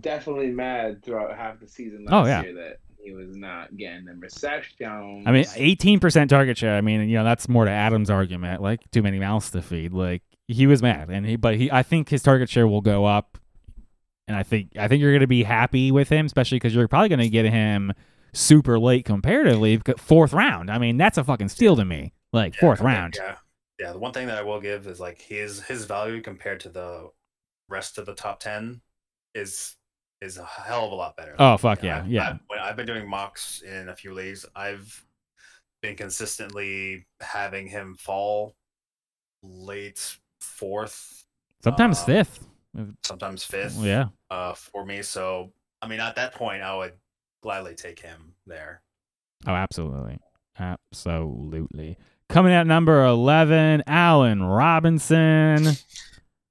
definitely 0.00 0.48
mad 0.48 1.02
throughout 1.04 1.36
half 1.36 1.60
the 1.60 1.68
season 1.68 2.06
oh, 2.08 2.20
last 2.20 2.24
Oh, 2.24 2.28
yeah. 2.28 2.42
year 2.42 2.54
that 2.54 2.80
he 3.02 3.12
was 3.12 3.36
not 3.36 3.76
getting 3.76 4.04
the 4.04 4.14
receptions. 4.14 5.24
I 5.26 5.30
mean, 5.32 5.44
18% 5.44 6.28
target 6.28 6.58
share. 6.58 6.76
I 6.76 6.80
mean, 6.80 7.08
you 7.08 7.16
know, 7.16 7.24
that's 7.24 7.48
more 7.48 7.64
to 7.64 7.70
Adam's 7.70 8.10
argument. 8.10 8.60
Like 8.60 8.80
too 8.90 9.02
many 9.02 9.18
mouths 9.18 9.50
to 9.52 9.62
feed. 9.62 9.92
Like 9.92 10.22
he 10.46 10.66
was 10.66 10.82
mad, 10.82 11.10
and 11.10 11.24
he, 11.24 11.36
but 11.36 11.56
he, 11.56 11.70
I 11.70 11.82
think 11.82 12.08
his 12.08 12.22
target 12.22 12.48
share 12.50 12.66
will 12.66 12.80
go 12.80 13.04
up, 13.04 13.38
and 14.26 14.36
I 14.36 14.42
think 14.42 14.72
I 14.78 14.88
think 14.88 15.00
you're 15.00 15.12
going 15.12 15.20
to 15.20 15.26
be 15.26 15.44
happy 15.44 15.90
with 15.90 16.08
him, 16.08 16.26
especially 16.26 16.56
because 16.56 16.74
you're 16.74 16.88
probably 16.88 17.08
going 17.08 17.20
to 17.20 17.28
get 17.28 17.44
him 17.46 17.92
super 18.32 18.78
late 18.78 19.04
comparatively, 19.04 19.80
fourth 19.96 20.32
round. 20.32 20.70
I 20.70 20.78
mean, 20.78 20.96
that's 20.96 21.18
a 21.18 21.24
fucking 21.24 21.48
steal 21.48 21.76
to 21.76 21.84
me. 21.84 22.12
Like 22.32 22.54
Yeah, 22.54 22.60
fourth 22.60 22.80
round. 22.80 23.16
Yeah, 23.18 23.36
yeah. 23.78 23.92
The 23.92 23.98
one 23.98 24.12
thing 24.12 24.26
that 24.28 24.38
I 24.38 24.42
will 24.42 24.60
give 24.60 24.86
is 24.86 25.00
like 25.00 25.20
his 25.20 25.62
his 25.62 25.84
value 25.84 26.20
compared 26.22 26.60
to 26.60 26.68
the 26.68 27.10
rest 27.68 27.98
of 27.98 28.06
the 28.06 28.14
top 28.14 28.40
ten 28.40 28.80
is 29.34 29.76
is 30.20 30.36
a 30.38 30.44
hell 30.44 30.86
of 30.86 30.92
a 30.92 30.94
lot 30.96 31.16
better. 31.16 31.34
Oh 31.38 31.56
fuck 31.56 31.82
yeah, 31.82 31.98
I've- 32.00 32.10
yeah. 32.10 32.30
I've, 32.30 32.38
when 32.48 32.58
I've 32.58 32.76
been 32.76 32.86
doing 32.86 33.08
mocks 33.08 33.62
in 33.62 33.88
a 33.88 33.94
few 33.96 34.12
leagues. 34.14 34.44
I've 34.56 35.04
been 35.80 35.94
consistently 35.96 37.06
having 37.20 37.68
him 37.68 37.94
fall 37.96 38.56
late 39.42 40.16
fourth, 40.40 41.24
Sometimes 41.62 42.00
um, 42.00 42.06
fifth. 42.06 42.46
sometimes 43.04 43.44
fifth. 43.44 43.76
Yeah. 43.78 44.06
Uh, 44.30 44.54
for 44.54 44.84
me. 44.84 45.02
So 45.02 45.52
I 45.80 45.86
mean, 45.88 46.00
at 46.00 46.16
that 46.16 46.34
point, 46.34 46.62
I 46.62 46.74
would 46.76 46.94
gladly 47.42 47.74
take 47.76 48.00
him 48.00 48.34
there. 48.46 48.82
Oh, 49.46 49.54
absolutely. 49.54 50.18
Absolutely. 50.58 51.96
Coming 52.28 52.52
at 52.52 52.66
number 52.66 53.04
11, 53.06 53.84
Allen 53.86 54.42
Robinson, 54.42 55.64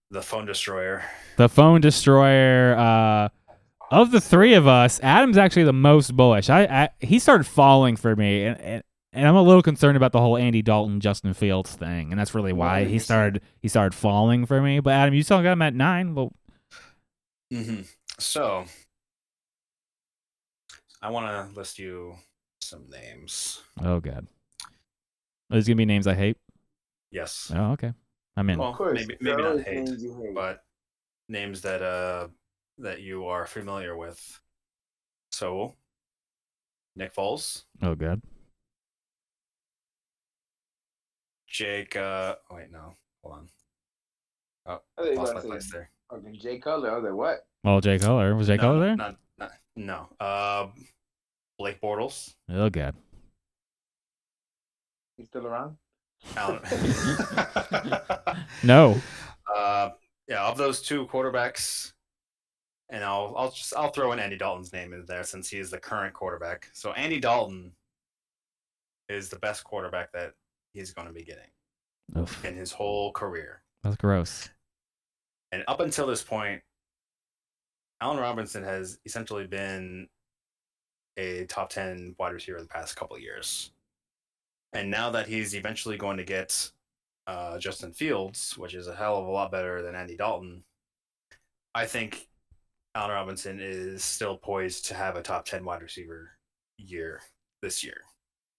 The 0.10 0.22
phone 0.24 0.46
destroyer. 0.46 1.04
the 1.38 1.48
phone 1.48 1.82
destroyer. 1.82 2.76
Uh, 2.76 3.30
of 3.92 4.12
the 4.12 4.20
three 4.20 4.54
of 4.56 4.66
us, 4.68 5.00
Adam's 5.04 5.38
actually 5.38 5.64
the 5.66 5.74
most 5.74 6.16
bullish. 6.16 6.50
I, 6.50 6.64
I 6.64 6.90
he 7.00 7.20
started 7.20 7.46
falling 7.46 7.96
for 7.96 8.16
me, 8.16 8.44
and, 8.44 8.60
and 8.60 8.84
and 9.14 9.28
I'm 9.28 9.36
a 9.36 9.42
little 9.42 9.62
concerned 9.62 9.96
about 9.96 10.12
the 10.12 10.20
whole 10.20 10.36
Andy 10.36 10.62
Dalton, 10.62 11.00
Justin 11.00 11.34
Fields 11.34 11.74
thing, 11.74 12.12
and 12.12 12.20
that's 12.20 12.36
really 12.36 12.52
why 12.54 12.84
he 12.86 13.00
started 13.00 13.42
he 13.62 13.68
started 13.70 13.96
falling 13.96 14.46
for 14.46 14.62
me. 14.62 14.80
But 14.82 14.92
Adam, 14.94 15.14
you 15.14 15.24
still 15.24 15.42
got 15.42 15.54
him 15.54 15.62
at 15.62 15.74
nine. 15.74 16.16
Well, 16.16 16.34
hmm 17.54 17.82
So, 18.20 18.66
I 21.02 21.10
want 21.12 21.28
to 21.54 21.58
list 21.58 21.80
you 21.80 22.16
some 22.62 22.90
names. 22.90 23.62
oh 23.82 24.02
god, 24.02 24.28
there's 25.50 25.68
gonna 25.68 25.76
be 25.76 25.86
names 25.86 26.08
I 26.08 26.14
hate. 26.16 26.38
Yes. 27.12 27.52
Oh, 27.56 27.72
okay, 27.72 27.94
I'm 28.36 28.50
in. 28.50 28.60
Well, 28.60 28.70
of 28.70 28.76
course, 28.76 29.00
maybe 29.00 29.18
maybe 29.22 29.42
not 29.42 29.60
hate, 29.62 29.76
names 29.86 30.04
hate. 30.04 30.34
but 30.36 30.64
names 31.30 31.62
that 31.62 31.82
uh 31.82 32.28
that 32.80 33.02
you 33.02 33.26
are 33.26 33.46
familiar 33.46 33.96
with. 33.98 34.40
So, 35.32 35.76
Nick 36.96 37.14
Foles, 37.14 37.64
Oh 37.82 37.96
god. 37.96 38.22
Jake. 41.48 41.96
Uh, 41.96 42.36
oh, 42.52 42.56
wait, 42.56 42.72
no, 42.72 42.94
hold 43.24 43.36
on. 43.36 43.48
I 44.66 44.78
thought 45.02 45.12
you 45.12 45.16
Lost 45.16 45.36
my 45.36 45.42
place 45.42 45.72
there. 45.72 45.90
fucking 46.12 46.38
Jay 46.40 46.60
Cutler. 46.60 46.92
I 46.92 46.96
was 46.96 47.04
like, 47.06 47.14
what? 47.14 47.48
Well, 47.64 47.80
Jay 47.80 47.98
Cutler 47.98 48.36
was 48.36 48.48
Jay 48.48 48.58
no, 48.58 48.62
Cutler 48.62 48.80
there. 48.80 48.96
Not, 48.98 49.16
not, 49.38 49.52
no. 49.76 50.10
Uh, 50.20 50.68
Blake 51.58 51.80
Bortles. 51.82 52.36
Oh 52.50 52.70
god. 52.70 52.96
He's 55.18 55.28
still 55.28 55.48
around? 55.48 55.78
Alan- 56.36 56.62
No. 58.64 59.00
Uh, 59.56 59.90
yeah, 60.28 60.46
of 60.46 60.58
those 60.58 60.82
two 60.82 61.06
quarterbacks, 61.08 61.94
and 62.90 63.04
I'll 63.04 63.34
I'll 63.38 63.52
just 63.52 63.76
I'll 63.76 63.90
throw 63.92 64.12
in 64.12 64.20
Andy 64.20 64.38
Dalton's 64.38 64.74
name 64.74 64.94
in 64.94 65.06
there 65.06 65.24
since 65.24 65.50
he 65.50 65.58
is 65.58 65.72
the 65.72 65.78
current 65.80 66.14
quarterback. 66.14 66.70
So 66.74 66.92
Andy 66.94 67.20
Dalton 67.20 67.72
is 69.10 69.30
the 69.30 69.40
best 69.40 69.64
quarterback 69.64 70.12
that 70.14 70.34
he's 70.74 70.92
going 70.94 71.08
to 71.08 71.14
be 71.14 71.24
getting 71.24 71.50
Oof, 72.18 72.44
in 72.44 72.56
his 72.56 72.72
whole 72.72 73.12
career. 73.14 73.62
that's 73.84 73.96
gross. 73.96 74.50
And 75.54 75.64
up 75.70 75.80
until 75.80 76.08
this 76.08 76.22
point, 76.24 76.62
Allen 78.02 78.20
Robinson 78.20 78.64
has 78.64 79.00
essentially 79.06 79.48
been 79.48 80.10
a 81.16 81.46
top 81.46 81.70
10 81.70 82.16
wide 82.20 82.34
receiver 82.34 82.58
in 82.58 82.64
the 82.66 82.70
past 82.70 82.98
couple 82.98 83.16
of 83.16 83.22
years. 83.24 83.72
And 84.78 84.92
now 84.92 85.10
that 85.10 85.28
he's 85.28 85.56
eventually 85.56 85.98
going 85.98 86.18
to 86.18 86.24
get 86.24 86.70
uh, 87.26 87.58
Justin 87.58 87.92
Fields, 87.94 88.56
which 88.60 88.76
is 88.76 88.88
a 88.88 88.94
hell 88.94 89.18
of 89.18 89.26
a 89.26 89.32
lot 89.32 89.52
better 89.52 89.82
than 89.82 89.96
Andy 89.96 90.16
Dalton, 90.16 90.64
I 91.74 91.88
think 91.88 92.28
Allen 92.94 93.10
Robinson 93.10 93.60
is 93.60 94.04
still 94.04 94.38
poised 94.38 94.86
to 94.86 94.94
have 94.94 95.16
a 95.16 95.24
top 95.24 95.46
10 95.46 95.66
wide 95.66 95.82
receiver 95.82 96.30
year 96.78 97.22
this 97.64 97.84
year. 97.84 98.02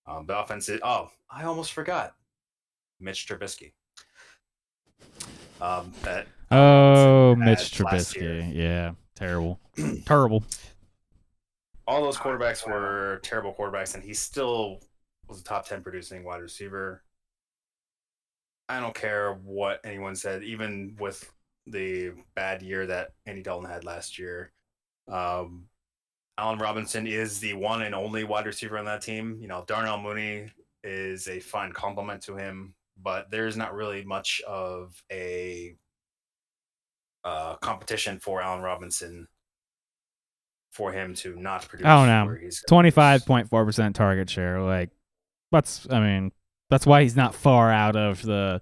Um, 0.08 0.26
the 0.26 0.36
offense 0.36 0.68
is, 0.68 0.80
oh, 0.82 1.08
I 1.30 1.44
almost 1.44 1.72
forgot 1.72 2.16
Mitch 2.98 3.28
Trubisky. 3.28 3.74
Um, 5.60 5.92
that 6.02 6.26
Oh, 6.50 7.36
Mitch. 7.36 7.70
Trubisky. 7.70 8.52
Yeah, 8.52 8.92
terrible, 9.14 9.60
terrible. 10.04 10.42
all 11.86 12.02
those 12.02 12.16
quarterbacks 12.16 12.66
were 12.66 13.20
terrible 13.22 13.54
quarterbacks, 13.54 13.94
and 13.94 14.02
he 14.02 14.14
still 14.14 14.80
was 15.28 15.40
a 15.40 15.44
top 15.44 15.66
10 15.66 15.82
producing 15.82 16.24
wide 16.24 16.40
receiver. 16.40 17.02
I 18.68 18.80
don't 18.80 18.94
care 18.94 19.34
what 19.44 19.80
anyone 19.84 20.14
said, 20.14 20.42
even 20.42 20.96
with 20.98 21.30
the 21.66 22.12
bad 22.34 22.62
year 22.62 22.86
that 22.86 23.10
Andy 23.26 23.42
Dalton 23.42 23.68
had 23.68 23.84
last 23.84 24.18
year. 24.18 24.52
Um, 25.06 25.68
Allen 26.36 26.58
Robinson 26.58 27.06
is 27.06 27.40
the 27.40 27.54
one 27.54 27.82
and 27.82 27.94
only 27.94 28.24
wide 28.24 28.46
receiver 28.46 28.78
on 28.78 28.84
that 28.84 29.02
team. 29.02 29.38
You 29.40 29.48
know, 29.48 29.64
Darnell 29.66 29.98
Mooney 29.98 30.50
is 30.84 31.28
a 31.28 31.40
fine 31.40 31.72
compliment 31.72 32.22
to 32.22 32.36
him, 32.36 32.74
but 33.02 33.30
there's 33.30 33.56
not 33.56 33.74
really 33.74 34.04
much 34.04 34.40
of 34.46 35.02
a 35.10 35.74
uh, 37.24 37.56
competition 37.56 38.18
for 38.20 38.40
Allen 38.40 38.62
Robinson 38.62 39.26
for 40.70 40.92
him 40.92 41.14
to 41.16 41.34
not 41.36 41.66
produce. 41.66 41.86
Oh, 41.86 42.06
no. 42.06 42.26
where 42.26 42.36
he's 42.36 42.60
gonna 42.60 42.76
Twenty 42.76 42.90
five 42.90 43.26
point 43.26 43.48
four 43.48 43.64
percent 43.64 43.96
target 43.96 44.30
share. 44.30 44.60
Like, 44.60 44.90
that's. 45.52 45.86
I 45.90 46.00
mean, 46.00 46.32
that's 46.70 46.86
why 46.86 47.02
he's 47.02 47.16
not 47.16 47.34
far 47.34 47.70
out 47.70 47.96
of 47.96 48.22
the 48.22 48.60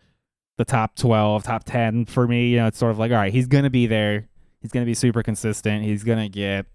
the 0.59 0.65
top 0.65 0.97
twelve, 0.97 1.45
top 1.45 1.65
ten 1.65 2.05
for 2.07 2.27
me. 2.27 2.49
You 2.49 2.59
know, 2.59 2.67
it's 2.67 2.79
sort 2.79 2.91
of 2.93 2.99
like, 2.99 3.11
all 3.11 3.19
right, 3.19 3.33
he's 3.33 3.47
gonna 3.47 3.71
be 3.71 3.87
there. 3.87 4.29
He's 4.63 4.73
gonna 4.73 4.87
be 4.87 4.95
super 4.95 5.23
consistent. 5.23 5.85
He's 5.85 6.05
gonna 6.05 6.29
get 6.29 6.67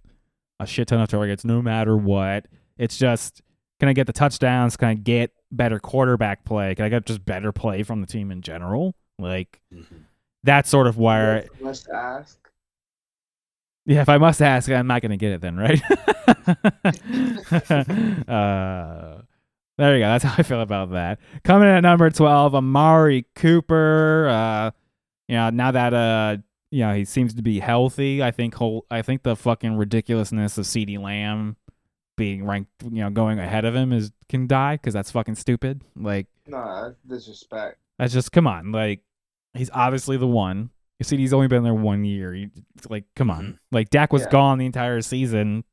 a 0.60 0.68
shit 0.68 0.88
ton 0.88 1.02
of 1.02 1.10
targets 1.10 1.44
no 1.44 1.62
matter 1.62 1.98
what. 1.98 2.46
It's 2.78 2.98
just, 2.98 3.42
can 3.80 3.90
I 3.90 3.94
get 3.94 4.08
the 4.08 4.14
touchdowns? 4.14 4.78
Can 4.78 4.88
I 4.90 4.94
get 4.94 5.32
better 5.52 5.80
quarterback 5.80 6.46
play? 6.46 6.76
Can 6.76 6.86
I 6.86 6.90
get 6.90 7.06
just 7.06 7.26
better 7.26 7.52
play 7.52 7.84
from 7.84 8.02
the 8.02 8.08
team 8.08 8.32
in 8.32 8.42
general? 8.42 8.96
Like, 9.18 9.60
Mhm. 9.74 9.86
that's 10.44 10.70
sort 10.70 10.88
of 10.88 10.98
where 10.98 11.46
I 11.60 11.64
Must 11.64 11.90
ask. 11.90 12.38
Yeah, 13.88 14.02
if 14.02 14.10
I 14.10 14.20
must 14.20 14.42
ask, 14.42 14.70
I'm 14.70 14.86
not 14.86 15.02
going 15.02 15.10
to 15.12 15.18
get 15.18 15.32
it 15.32 15.42
then, 15.42 15.58
right? 15.58 15.82
uh, 18.30 19.22
there 19.82 19.96
you 19.98 20.04
go. 20.04 20.08
That's 20.10 20.24
how 20.26 20.36
I 20.38 20.44
feel 20.44 20.62
about 20.62 20.92
that. 20.92 21.20
Coming 21.44 21.68
in 21.70 21.76
at 21.76 21.82
number 21.82 22.10
12, 22.10 22.56
Amari 22.56 23.26
Cooper. 23.36 24.28
Uh, 24.30 24.72
you 25.28 25.36
know, 25.36 25.50
now 25.50 25.72
that 25.72 25.94
uh, 25.94 26.38
yeah, 26.72 26.96
he 26.96 27.06
seems 27.06 27.34
to 27.36 27.42
be 27.42 27.60
healthy. 27.60 28.24
I 28.24 28.32
think 28.32 28.56
whole, 28.56 28.86
I 28.92 29.02
think 29.02 29.24
the 29.24 29.36
fucking 29.36 29.76
ridiculousness 29.76 30.58
of 30.58 30.66
CD 30.66 30.98
Lamb 30.98 31.58
being 32.18 32.46
ranked, 32.46 32.70
you 32.84 33.02
know, 33.04 33.10
going 33.10 33.40
ahead 33.40 33.66
of 33.66 33.76
him 33.76 33.92
is 33.94 34.12
can 34.30 34.48
die 34.48 34.76
because 34.76 34.94
that's 34.94 35.12
fucking 35.12 35.36
stupid. 35.36 35.82
Like 35.96 36.28
No, 36.48 36.84
that's 37.08 37.24
disrespect. 37.26 37.78
that's 37.98 38.14
just 38.14 38.32
come 38.32 38.48
on. 38.48 38.72
Like 38.72 39.02
he's 39.54 39.70
obviously 39.74 40.18
the 40.18 40.28
one. 40.28 40.70
You 41.00 41.04
see, 41.06 41.18
he's 41.18 41.34
only 41.34 41.48
been 41.48 41.64
there 41.64 41.74
one 41.74 42.04
year. 42.06 42.32
You, 42.36 42.52
like, 42.88 43.06
come 43.16 43.32
on. 43.32 43.44
Mhm. 43.46 43.58
Like 43.72 43.90
Dak 43.90 44.14
was 44.14 44.22
Yeah. 44.24 44.30
gone 44.30 44.60
the 44.60 44.68
entire 44.68 45.02
season 45.02 45.64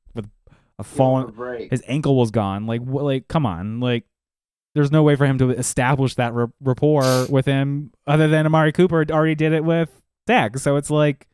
a 0.79 0.83
Give 0.83 0.93
a 0.93 0.97
fallen. 0.97 1.31
break. 1.33 1.71
His 1.71 1.83
ankle 1.87 2.17
was 2.17 2.31
gone. 2.31 2.67
Like, 2.67 2.83
wh- 2.83 3.03
like, 3.03 3.29
come 3.29 3.45
on. 3.47 3.81
Like, 3.81 4.05
there's 4.75 4.93
no 4.93 5.03
way 5.03 5.17
for 5.17 5.27
him 5.27 5.39
to 5.39 5.51
establish 5.51 6.15
that 6.17 6.33
r- 6.33 6.51
rapport 6.61 7.27
with 7.31 7.47
him 7.47 7.93
other 8.07 8.29
than 8.29 8.47
Amari 8.47 8.73
Cooper 8.73 9.05
already 9.11 9.35
did 9.35 9.53
it 9.53 9.65
with 9.65 9.91
Dak. 10.27 10.59
So 10.59 10.77
it's 10.77 10.91
like, 10.91 11.27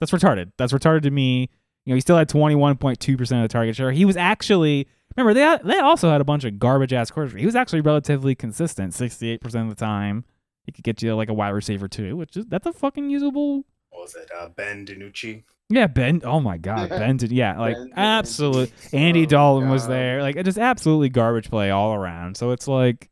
that's 0.00 0.12
retarded. 0.12 0.52
That's 0.58 0.72
retarded 0.72 1.02
to 1.02 1.10
me. 1.10 1.48
You 1.86 1.92
know, 1.92 1.94
he 1.94 2.00
still 2.00 2.16
had 2.18 2.28
21.2% 2.28 3.20
of 3.20 3.28
the 3.42 3.48
target 3.48 3.76
share. 3.76 3.92
He 3.92 4.04
was 4.04 4.16
actually, 4.16 4.88
remember, 5.16 5.32
they, 5.32 5.58
they 5.72 5.78
also 5.78 6.10
had 6.10 6.20
a 6.20 6.24
bunch 6.24 6.44
of 6.44 6.58
garbage 6.58 6.92
ass 6.92 7.10
quarterbacks. 7.10 7.38
He 7.38 7.46
was 7.46 7.54
actually 7.54 7.80
relatively 7.80 8.34
consistent 8.34 8.92
68% 8.92 9.42
of 9.62 9.68
the 9.68 9.74
time. 9.76 10.24
He 10.64 10.72
could 10.72 10.82
get 10.84 11.00
you 11.00 11.14
like 11.14 11.28
a 11.28 11.32
wide 11.34 11.50
receiver 11.50 11.86
too, 11.86 12.16
which 12.16 12.36
is, 12.36 12.44
that's 12.46 12.66
a 12.66 12.72
fucking 12.72 13.08
usable 13.08 13.64
What 13.90 14.02
was 14.02 14.16
it? 14.16 14.28
Uh, 14.36 14.48
ben 14.48 14.84
DiNucci. 14.84 15.44
Yeah, 15.68 15.86
Ben. 15.86 16.22
Oh 16.24 16.40
my 16.40 16.58
God, 16.58 16.88
Ben 16.88 17.16
did. 17.16 17.32
Yeah, 17.32 17.58
like 17.58 17.76
Ben- 17.76 17.92
absolute. 17.96 18.72
Oh 18.92 18.96
Andy 18.96 19.20
my 19.20 19.26
Dalton 19.26 19.68
was 19.68 19.86
there. 19.86 20.22
Like 20.22 20.36
it 20.36 20.44
just 20.44 20.58
absolutely 20.58 21.08
garbage 21.08 21.50
play 21.50 21.70
all 21.70 21.94
around. 21.94 22.36
So 22.36 22.50
it's 22.50 22.68
like 22.68 23.10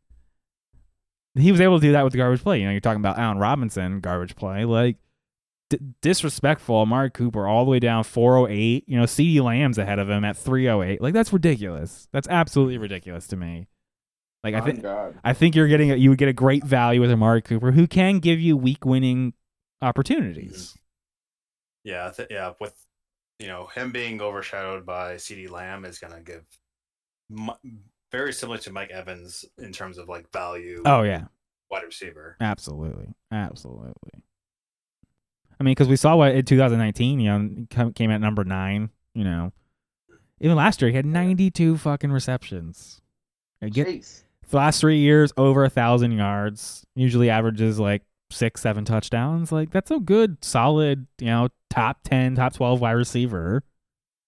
he 1.34 1.50
was 1.50 1.60
able 1.60 1.80
to 1.80 1.86
do 1.86 1.92
that 1.92 2.04
with 2.04 2.12
the 2.12 2.18
garbage 2.18 2.42
play. 2.42 2.60
You 2.60 2.66
know, 2.66 2.70
you're 2.70 2.80
talking 2.80 3.00
about 3.00 3.18
Allen 3.18 3.38
Robinson 3.38 4.00
garbage 4.00 4.36
play. 4.36 4.64
Like 4.64 4.96
d- 5.70 5.78
disrespectful. 6.00 6.76
Amari 6.76 7.10
Cooper 7.10 7.46
all 7.46 7.64
the 7.64 7.70
way 7.70 7.80
down 7.80 8.04
408. 8.04 8.84
You 8.86 8.98
know, 8.98 9.06
C.D. 9.06 9.40
Lamb's 9.40 9.78
ahead 9.78 9.98
of 9.98 10.08
him 10.08 10.24
at 10.24 10.36
308. 10.36 11.00
Like 11.00 11.14
that's 11.14 11.32
ridiculous. 11.32 12.08
That's 12.12 12.28
absolutely 12.28 12.78
ridiculous 12.78 13.26
to 13.28 13.36
me. 13.36 13.66
Like 14.44 14.54
I 14.54 14.60
think 14.60 14.84
I 15.24 15.32
think 15.32 15.56
you're 15.56 15.68
getting 15.68 15.90
a, 15.90 15.96
you 15.96 16.10
would 16.10 16.18
get 16.18 16.28
a 16.28 16.34
great 16.34 16.64
value 16.64 17.00
with 17.00 17.10
Amari 17.10 17.40
Cooper, 17.40 17.72
who 17.72 17.86
can 17.86 18.18
give 18.18 18.38
you 18.38 18.56
week 18.58 18.84
winning 18.84 19.32
opportunities. 19.80 20.76
Yeah, 21.84 22.10
th- 22.10 22.28
yeah. 22.30 22.52
With 22.60 22.74
you 23.38 23.46
know 23.48 23.66
him 23.74 23.92
being 23.92 24.20
overshadowed 24.20 24.84
by 24.86 25.16
C.D. 25.18 25.48
Lamb 25.48 25.84
is 25.84 25.98
gonna 25.98 26.20
give 26.20 26.44
mu- 27.30 27.52
very 28.10 28.32
similar 28.32 28.58
to 28.58 28.72
Mike 28.72 28.90
Evans 28.90 29.44
in 29.58 29.72
terms 29.72 29.98
of 29.98 30.08
like 30.08 30.30
value. 30.32 30.82
Oh 30.86 31.02
yeah. 31.02 31.24
wide 31.70 31.84
receiver. 31.84 32.36
Absolutely, 32.40 33.08
absolutely. 33.32 34.22
I 35.60 35.62
mean, 35.62 35.72
because 35.72 35.88
we 35.88 35.96
saw 35.96 36.16
what 36.16 36.34
in 36.34 36.44
2019, 36.44 37.20
you 37.20 37.28
know, 37.28 37.90
came 37.94 38.10
at 38.10 38.20
number 38.20 38.44
nine. 38.44 38.90
You 39.14 39.24
know, 39.24 39.52
even 40.40 40.56
last 40.56 40.80
year 40.82 40.90
he 40.90 40.96
had 40.96 41.06
92 41.06 41.76
fucking 41.76 42.10
receptions. 42.10 43.00
I 43.62 43.68
get 43.68 43.86
Chase. 43.86 44.24
the 44.50 44.56
last 44.56 44.80
three 44.80 44.98
years 44.98 45.32
over 45.36 45.64
a 45.64 45.70
thousand 45.70 46.12
yards. 46.12 46.84
Usually 46.96 47.30
averages 47.30 47.78
like 47.78 48.02
six, 48.34 48.60
seven 48.60 48.84
touchdowns. 48.84 49.50
Like 49.52 49.70
that's 49.70 49.90
a 49.90 49.98
good, 50.00 50.44
solid, 50.44 51.06
you 51.18 51.26
know, 51.26 51.48
top 51.70 52.00
10, 52.04 52.34
top 52.36 52.52
12 52.54 52.80
wide 52.80 52.92
receiver 52.92 53.62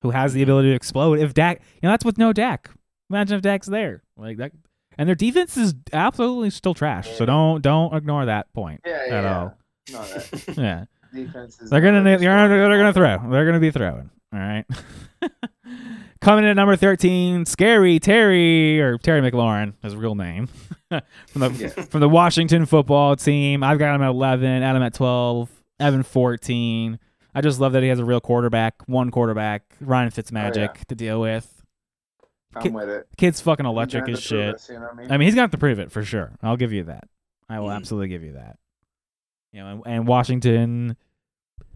who 0.02 0.10
has 0.10 0.32
the 0.32 0.42
ability 0.42 0.70
to 0.70 0.74
explode. 0.74 1.18
If 1.18 1.34
Dak, 1.34 1.60
you 1.82 1.88
know, 1.88 1.90
that's 1.92 2.04
with 2.04 2.18
no 2.18 2.32
Dak. 2.32 2.70
Imagine 3.10 3.36
if 3.36 3.42
Dak's 3.42 3.66
there, 3.66 4.02
like 4.16 4.36
that. 4.38 4.52
And 4.98 5.08
their 5.08 5.14
defense 5.14 5.56
is 5.56 5.74
absolutely 5.92 6.50
still 6.50 6.74
trash. 6.74 7.10
So 7.16 7.26
don't 7.26 7.60
don't 7.62 7.94
ignore 7.94 8.24
that 8.26 8.52
point 8.54 8.80
Yeah, 8.86 9.04
at 9.10 9.24
all. 9.24 9.58
No, 9.92 10.02
that 10.02 10.54
Yeah, 10.56 10.84
defense 11.14 11.60
is. 11.60 11.70
they're 11.70 11.80
gonna 11.82 12.02
they're 12.02 12.18
gonna, 12.18 12.48
they're 12.48 12.78
gonna 12.78 12.92
throw. 12.92 13.30
They're 13.30 13.44
gonna 13.46 13.60
be 13.60 13.70
throwing. 13.70 14.10
All 14.32 14.38
right. 14.40 14.64
Coming 16.20 16.44
in 16.44 16.50
at 16.50 16.56
number 16.56 16.76
thirteen, 16.76 17.44
Scary 17.44 17.98
Terry 17.98 18.80
or 18.80 18.98
Terry 18.98 19.20
McLaurin, 19.20 19.74
his 19.82 19.94
real 19.94 20.14
name, 20.14 20.46
from 20.88 21.40
the 21.40 21.50
Yeah. 21.50 21.68
from 21.84 22.00
the 22.00 22.08
Washington 22.08 22.64
football 22.66 23.16
team. 23.16 23.62
I've 23.62 23.78
got 23.78 23.94
him 23.94 24.02
at 24.02 24.08
eleven, 24.10 24.62
Adam 24.62 24.82
at 24.82 24.94
twelve, 24.94 25.50
Evan 25.78 26.02
fourteen. 26.02 26.98
I 27.34 27.42
just 27.42 27.60
love 27.60 27.72
that 27.74 27.82
he 27.82 27.90
has 27.90 27.98
a 27.98 28.04
real 28.04 28.20
quarterback, 28.20 28.76
one 28.86 29.10
quarterback, 29.10 29.62
Ryan 29.80 30.10
Fitzmagic 30.10 30.86
to 30.86 30.94
deal 30.94 31.20
with. 31.20 31.52
I'm 32.54 32.72
with 32.72 32.88
it. 32.88 33.06
Kid's 33.18 33.42
fucking 33.42 33.66
electric 33.66 34.06
gonna 34.06 34.16
as 34.16 34.22
shit. 34.22 34.54
us, 34.54 34.70
you 34.70 34.78
know 34.80 34.88
I 34.90 34.94
mean? 34.96 35.12
I 35.12 35.16
mean, 35.18 35.26
he's 35.26 35.34
got 35.34 35.52
to 35.52 35.58
prove 35.58 35.78
it 35.78 35.92
for 35.92 36.02
sure. 36.02 36.32
I'll 36.42 36.56
give 36.56 36.72
you 36.72 36.84
that. 36.84 37.04
I 37.50 37.60
will 37.60 37.68
Mhm. 37.68 37.76
absolutely 37.76 38.08
give 38.08 38.22
you 38.22 38.32
that. 38.32 38.56
You 39.52 39.60
know, 39.60 39.66
and, 39.68 39.82
and 39.84 40.06
Washington, 40.08 40.96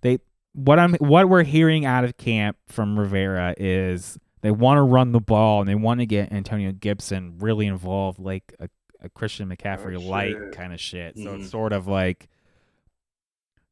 they 0.00 0.18
what 0.54 0.78
I'm 0.78 0.94
what 0.94 1.28
we're 1.28 1.42
hearing 1.42 1.84
out 1.84 2.04
of 2.04 2.16
camp 2.16 2.56
from 2.68 2.98
Rivera 2.98 3.54
is 3.58 4.18
they 4.42 4.50
want 4.50 4.78
to 4.78 4.82
run 4.82 5.12
the 5.12 5.20
ball 5.20 5.60
and 5.60 5.68
they 5.68 5.74
want 5.74 6.00
to 6.00 6.06
get 6.06 6.32
Antonio 6.32 6.72
Gibson 6.72 7.36
really 7.38 7.66
involved, 7.66 8.18
like 8.18 8.54
a, 8.58 8.68
a 9.02 9.08
Christian 9.10 9.48
McCaffrey 9.48 9.96
Oh, 9.96 10.08
light 10.08 10.36
kind 10.52 10.72
of 10.72 10.80
shit. 10.80 11.18
So 11.18 11.34
it's 11.36 11.50
sort 11.50 11.72
of 11.72 11.86
like 11.86 12.28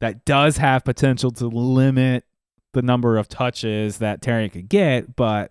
that 0.00 0.24
does 0.24 0.58
have 0.58 0.84
potential 0.84 1.30
to 1.32 1.46
limit 1.48 2.24
the 2.74 2.82
number 2.82 3.16
of 3.16 3.28
touches 3.28 3.98
that 3.98 4.20
Terry 4.22 4.48
could 4.48 4.68
get, 4.68 5.16
but 5.16 5.50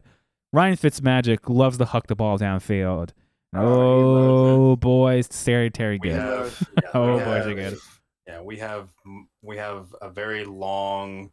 Ryan 0.53 0.77
Fitzmagic 0.77 1.39
loves 1.49 1.77
to 1.79 1.85
huck 1.85 2.07
the 2.07 2.15
ball 2.15 2.37
downfield. 2.37 3.09
Oh, 3.55 4.71
Oh, 4.71 4.75
boys, 4.75 5.27
Terry 5.27 5.69
Terry 5.69 5.97
good. 5.99 6.13
have, 6.13 6.67
yeah, 6.83 6.89
Oh, 6.93 7.17
boys 7.19 7.47
are 7.47 7.53
good. 7.53 7.77
Yeah, 8.27 8.41
we 8.41 8.57
have 8.57 8.89
we 9.41 9.57
have 9.57 9.93
a 10.01 10.09
very 10.09 10.45
long 10.45 11.31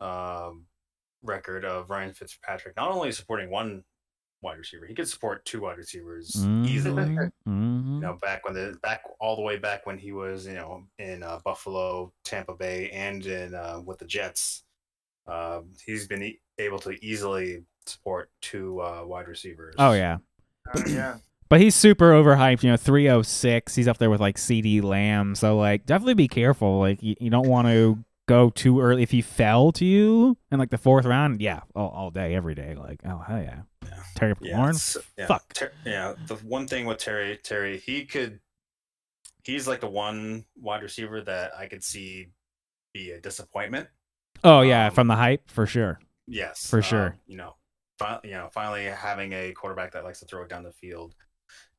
um, 0.00 0.64
record 1.22 1.64
of 1.64 1.90
Ryan 1.90 2.12
Fitzpatrick 2.14 2.76
not 2.76 2.90
only 2.90 3.12
supporting 3.12 3.50
one 3.50 3.84
wide 4.42 4.58
receiver, 4.58 4.86
he 4.86 4.94
could 4.94 5.08
support 5.08 5.44
two 5.44 5.62
wide 5.62 5.78
receivers 5.78 6.34
easily. 6.64 7.02
Mhm, 7.04 7.30
mhm. 7.48 7.94
You 7.96 8.00
know, 8.00 8.18
back 8.20 8.44
when 8.44 8.54
the 8.54 8.78
back 8.82 9.02
all 9.20 9.36
the 9.36 9.42
way 9.42 9.56
back 9.58 9.86
when 9.86 9.98
he 9.98 10.12
was, 10.12 10.46
you 10.46 10.54
know, 10.54 10.84
in 10.98 11.22
uh, 11.22 11.40
Buffalo, 11.44 12.12
Tampa 12.24 12.54
Bay, 12.54 12.90
and 12.90 13.24
in 13.26 13.54
uh, 13.54 13.80
with 13.84 13.98
the 13.98 14.04
Jets, 14.04 14.64
uh, 15.26 15.60
he's 15.84 16.06
been 16.06 16.22
e- 16.22 16.40
able 16.58 16.78
to 16.80 16.92
easily 17.04 17.64
support 17.86 18.30
two 18.42 18.80
uh, 18.82 19.02
wide 19.04 19.28
receivers. 19.28 19.74
Oh 19.78 19.92
yeah, 19.92 20.18
Oh, 20.74 20.82
yeah. 20.86 21.16
but 21.48 21.60
he's 21.60 21.74
super 21.74 22.12
overhyped. 22.12 22.62
You 22.62 22.70
know, 22.72 22.76
three 22.76 23.08
oh 23.08 23.22
six. 23.22 23.74
He's 23.74 23.88
up 23.88 23.98
there 23.98 24.10
with 24.10 24.20
like 24.20 24.36
C.D. 24.38 24.80
Lamb. 24.82 25.34
So 25.34 25.56
like, 25.56 25.86
definitely 25.86 26.14
be 26.14 26.28
careful. 26.28 26.78
Like, 26.80 27.02
you, 27.02 27.14
you 27.18 27.30
don't 27.30 27.48
want 27.48 27.68
to 27.68 27.98
go 28.26 28.50
too 28.50 28.80
early. 28.80 29.02
If 29.02 29.10
he 29.10 29.22
fell 29.22 29.72
to 29.72 29.84
you 29.84 30.36
in 30.50 30.58
like 30.58 30.70
the 30.70 30.78
fourth 30.78 31.04
round, 31.04 31.40
yeah, 31.40 31.60
all, 31.74 31.88
all 31.88 32.10
day, 32.10 32.34
every 32.34 32.54
day. 32.54 32.74
Like, 32.74 33.00
oh 33.04 33.18
hell 33.18 33.40
yeah, 33.40 33.62
Yeah. 33.84 34.02
Terry 34.14 34.34
Yeah, 34.40 34.72
yeah, 35.16 35.26
Fuck. 35.26 35.54
Ter- 35.54 35.72
yeah, 35.84 36.14
the 36.26 36.34
one 36.36 36.66
thing 36.66 36.86
with 36.86 36.98
Terry, 36.98 37.38
Terry, 37.42 37.78
he 37.78 38.04
could, 38.04 38.40
he's 39.44 39.66
like 39.68 39.80
the 39.80 39.88
one 39.88 40.44
wide 40.56 40.82
receiver 40.82 41.20
that 41.22 41.52
I 41.56 41.66
could 41.66 41.84
see 41.84 42.28
be 42.92 43.12
a 43.12 43.20
disappointment. 43.20 43.88
Oh 44.44 44.60
yeah, 44.60 44.88
Um, 44.88 44.94
from 44.94 45.06
the 45.06 45.16
hype 45.16 45.50
for 45.50 45.66
sure. 45.66 46.00
Yes, 46.26 46.68
For 46.68 46.80
uh, 46.80 46.82
sure. 46.82 47.16
You 47.26 47.36
know, 47.36 47.54
fi- 47.98 48.20
you 48.24 48.32
know, 48.32 48.48
finally 48.52 48.84
having 48.84 49.32
a 49.32 49.52
quarterback 49.52 49.92
that 49.92 50.04
likes 50.04 50.20
to 50.20 50.26
throw 50.26 50.42
it 50.42 50.48
down 50.48 50.64
the 50.64 50.72
field. 50.72 51.14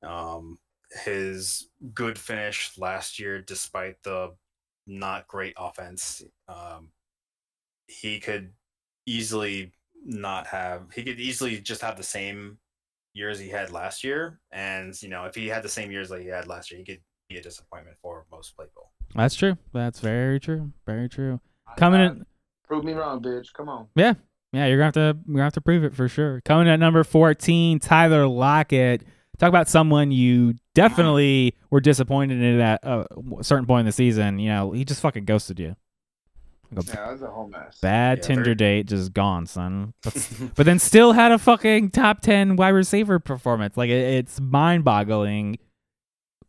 Um, 0.03 0.57
his 1.03 1.67
good 1.93 2.17
finish 2.17 2.77
last 2.77 3.19
year, 3.19 3.41
despite 3.41 4.01
the 4.03 4.33
not 4.87 5.27
great 5.27 5.53
offense, 5.57 6.23
um, 6.47 6.89
he 7.87 8.19
could 8.19 8.51
easily 9.05 9.71
not 10.05 10.47
have. 10.47 10.91
He 10.93 11.03
could 11.03 11.19
easily 11.19 11.59
just 11.59 11.81
have 11.81 11.97
the 11.97 12.03
same 12.03 12.57
years 13.13 13.39
he 13.39 13.49
had 13.49 13.71
last 13.71 14.03
year, 14.03 14.39
and 14.51 14.99
you 15.01 15.09
know, 15.09 15.25
if 15.25 15.35
he 15.35 15.47
had 15.47 15.63
the 15.63 15.69
same 15.69 15.91
years 15.91 16.09
like 16.09 16.21
he 16.21 16.27
had 16.27 16.47
last 16.47 16.71
year, 16.71 16.79
he 16.79 16.85
could 16.85 17.01
be 17.29 17.37
a 17.37 17.41
disappointment 17.41 17.97
for 18.01 18.25
most 18.31 18.57
people. 18.57 18.91
That's 19.15 19.35
true. 19.35 19.57
That's 19.73 19.99
very 19.99 20.39
true. 20.39 20.71
Very 20.85 21.09
true. 21.09 21.39
Coming 21.77 22.01
in. 22.01 22.25
Prove 22.67 22.83
me 22.83 22.93
wrong, 22.93 23.21
bitch. 23.21 23.53
Come 23.53 23.69
on. 23.69 23.87
Yeah 23.95 24.15
yeah, 24.53 24.65
you're 24.67 24.77
gonna 24.77 24.85
have 24.85 24.93
to 24.93 25.17
you're 25.27 25.35
gonna 25.35 25.43
have 25.43 25.53
to 25.53 25.61
prove 25.61 25.83
it 25.83 25.95
for 25.95 26.07
sure. 26.07 26.41
Coming 26.45 26.67
at 26.67 26.79
number 26.79 27.03
fourteen, 27.03 27.79
Tyler 27.79 28.27
Lockett. 28.27 29.03
Talk 29.39 29.49
about 29.49 29.67
someone 29.67 30.11
you 30.11 30.55
definitely 30.73 31.53
were 31.69 31.79
disappointed 31.79 32.41
in 32.41 32.59
at 32.59 32.79
a 32.83 33.05
certain 33.41 33.65
point 33.67 33.81
in 33.81 33.85
the 33.85 33.91
season. 33.91 34.39
You 34.39 34.49
know, 34.49 34.71
he 34.71 34.83
just 34.83 35.01
fucking 35.01 35.25
ghosted 35.25 35.59
you. 35.59 35.75
Like 36.71 36.85
a 36.85 36.87
Yeah, 36.87 36.95
that 36.95 37.11
was 37.13 37.21
a 37.21 37.27
whole 37.31 37.47
mess. 37.47 37.79
bad 37.79 38.17
Yeah, 38.17 38.23
Tinder 38.23 38.43
very- 38.45 38.55
date, 38.55 38.87
just 38.87 39.13
gone, 39.13 39.45
son. 39.45 39.93
But, 40.03 40.29
but 40.55 40.65
then 40.65 40.79
still 40.79 41.11
had 41.13 41.31
a 41.31 41.37
fucking 41.37 41.91
top 41.91 42.21
ten 42.21 42.55
wide 42.55 42.69
receiver 42.69 43.19
performance. 43.19 43.77
Like 43.77 43.89
it, 43.89 44.01
it's 44.15 44.39
mind 44.41 44.83
boggling 44.83 45.57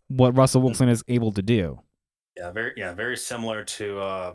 what 0.09 0.35
Russell 0.37 0.63
Wilson 0.63 0.89
is 0.89 1.05
able 1.09 1.31
to 1.33 1.43
do. 1.43 1.81
Yeah, 2.37 2.51
very 2.53 2.73
yeah, 2.77 2.95
very 2.95 3.17
similar 3.17 3.65
to 3.65 3.99
uh 4.01 4.35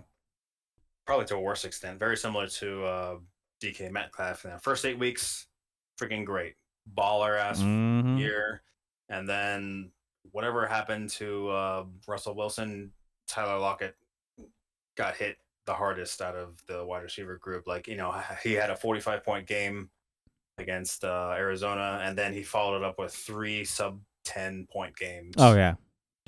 probably 1.08 1.26
to 1.26 1.36
a 1.36 1.42
worse 1.42 1.66
extent, 1.66 1.98
very 2.00 2.18
similar 2.18 2.48
to 2.48 2.86
uh 2.86 3.16
DK 3.62 3.90
Metcalf 3.92 4.46
in 4.46 4.52
the 4.52 4.60
first 4.60 4.86
eight 4.86 5.00
weeks, 5.00 5.48
freaking 6.00 6.24
great. 6.24 6.54
Baller 6.92 7.40
ass 7.40 7.60
Mhm. 7.60 8.18
year. 8.20 8.62
And 9.10 9.28
then 9.28 9.92
whatever 10.32 10.66
happened 10.68 11.10
to 11.12 11.50
uh 11.50 11.86
Russell 12.08 12.36
Wilson, 12.36 12.92
Tyler 13.28 13.60
Lockett 13.60 13.96
got 14.96 15.16
hit 15.16 15.38
the 15.66 15.74
hardest 15.74 16.22
out 16.22 16.36
of 16.36 16.66
the 16.68 16.86
wide 16.86 17.04
receiver 17.04 17.38
group. 17.38 17.68
Like 17.68 17.88
you 17.88 17.96
know, 17.96 18.12
he 18.44 18.54
had 18.54 18.70
a 18.70 18.76
45 18.76 19.24
point 19.24 19.48
game 19.48 19.90
against 20.58 21.04
uh, 21.04 21.34
Arizona, 21.36 22.00
and 22.04 22.18
then 22.18 22.32
he 22.34 22.44
followed 22.44 22.78
it 22.78 22.84
up 22.84 23.00
with 23.00 23.14
three 23.14 23.66
sub 23.66 24.00
10 24.26 24.68
point 24.72 24.96
games. 24.96 25.36
Oh 25.38 25.56
yeah, 25.56 25.76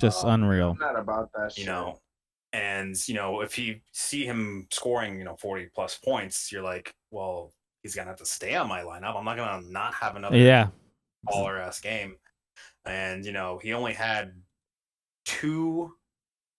just 0.00 0.24
Um, 0.24 0.42
unreal. 0.42 0.70
I'm 0.70 0.78
not 0.78 0.98
about 0.98 1.30
that 1.34 1.52
shit. 1.52 1.64
you 1.64 1.70
know 1.70 2.00
and 2.52 2.96
you 3.08 3.14
know 3.14 3.40
if 3.40 3.58
you 3.58 3.80
see 3.92 4.24
him 4.24 4.66
scoring 4.70 5.18
you 5.18 5.24
know 5.24 5.36
40 5.36 5.66
plus 5.74 5.98
points 5.98 6.52
you're 6.52 6.62
like 6.62 6.94
well 7.10 7.52
he's 7.86 7.94
gonna 7.94 8.08
have 8.10 8.18
to 8.18 8.26
stay 8.26 8.56
on 8.56 8.68
my 8.68 8.80
lineup 8.80 9.16
i'm 9.16 9.24
not 9.24 9.36
gonna 9.36 9.64
not 9.70 9.94
have 9.94 10.16
another 10.16 10.36
Yeah, 10.36 10.68
baller 11.28 11.60
ass 11.60 11.80
game 11.80 12.16
and 12.84 13.24
you 13.24 13.30
know 13.32 13.58
he 13.62 13.72
only 13.72 13.92
had 13.92 14.34
two 15.24 15.92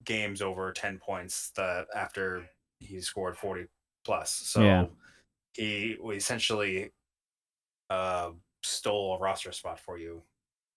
games 0.06 0.42
over 0.42 0.72
10 0.72 1.00
points 1.00 1.52
that 1.58 1.88
after 1.94 2.48
he 2.80 3.02
scored 3.02 3.36
40 3.38 3.66
plus 4.06 4.32
so 4.32 4.62
Yeah. 4.62 4.86
he 5.54 5.98
essentially 6.14 6.92
uh 7.90 8.32
stole 8.64 9.16
a 9.16 9.20
roster 9.20 9.52
spot 9.52 9.80
for 9.80 9.98
you 9.98 10.22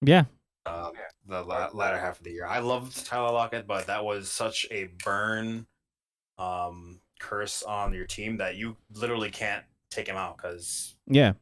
yeah. 0.02 0.24
um, 0.66 0.92
the 1.28 1.42
la- 1.42 1.70
latter 1.72 1.98
half 1.98 2.18
of 2.18 2.24
the 2.24 2.30
year. 2.32 2.46
I 2.46 2.58
loved 2.60 3.04
Tyler 3.04 3.32
Lockett, 3.32 3.66
but 3.66 3.86
that 3.86 4.02
was 4.04 4.30
such 4.30 4.66
a 4.70 4.88
burn 5.04 5.66
um, 6.38 7.00
curse 7.18 7.62
on 7.62 7.92
your 7.92 8.06
team 8.06 8.38
that 8.38 8.56
you 8.56 8.76
literally 8.94 9.30
can't 9.30 9.64
take 9.90 10.06
him 10.08 10.16
out 10.16 10.36
because 10.36 10.94
Yeah. 11.06 11.32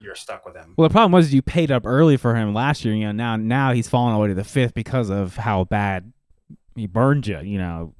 you're 0.00 0.14
stuck 0.14 0.44
with 0.46 0.56
him. 0.56 0.74
Well, 0.76 0.88
the 0.88 0.92
problem 0.92 1.12
was 1.12 1.34
you 1.34 1.42
paid 1.42 1.70
up 1.70 1.84
early 1.86 2.16
for 2.16 2.34
him 2.34 2.54
last 2.54 2.84
year. 2.84 2.94
You 2.94 3.06
know, 3.06 3.12
now 3.12 3.36
now 3.36 3.72
he's 3.72 3.88
fallen 3.88 4.14
away 4.14 4.28
to 4.28 4.34
the 4.34 4.44
fifth 4.44 4.74
because 4.74 5.10
of 5.10 5.36
how 5.36 5.64
bad 5.64 6.12
he 6.74 6.86
burned 6.86 7.26
you. 7.26 7.40
You 7.40 7.58
know, 7.58 7.94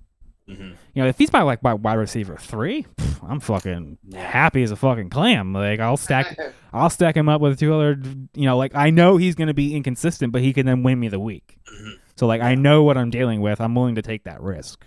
Mhm. 0.49 0.75
you 0.95 1.03
know 1.03 1.09
if 1.09 1.19
he's 1.19 1.29
by 1.31 1.43
like 1.43 1.61
by 1.61 1.75
wide 1.75 1.95
receiver 1.95 2.37
three, 2.39 2.87
pff, 2.97 3.29
I'm 3.29 3.41
fucking 3.41 3.99
happy 4.15 4.63
as 4.63 4.71
a 4.71 4.77
fucking 4.77 5.11
clam. 5.11 5.53
Like 5.53 5.81
I'll 5.81 5.97
stack 5.99 6.37
I'll 6.73 6.89
stack 6.91 7.17
him 7.17 7.29
up 7.29 7.41
with 7.41 7.59
two 7.59 7.75
other. 7.75 8.01
You 8.35 8.45
know, 8.47 8.57
like 8.57 8.75
I 8.75 8.91
know 8.91 9.17
he's 9.19 9.35
gonna 9.35 9.53
be 9.53 9.75
inconsistent, 9.77 10.33
but 10.33 10.41
he 10.41 10.53
can 10.53 10.65
then 10.67 10.83
win 10.83 10.99
me 11.01 11.09
the 11.09 11.21
week. 11.21 11.59
Mhm. 11.71 11.95
So 12.17 12.27
like 12.27 12.41
I 12.41 12.55
know 12.55 12.83
what 12.85 12.97
I'm 12.97 13.11
dealing 13.11 13.41
with. 13.43 13.61
I'm 13.61 13.75
willing 13.75 13.97
to 13.97 14.03
take 14.03 14.25
that 14.25 14.41
risk. 14.41 14.87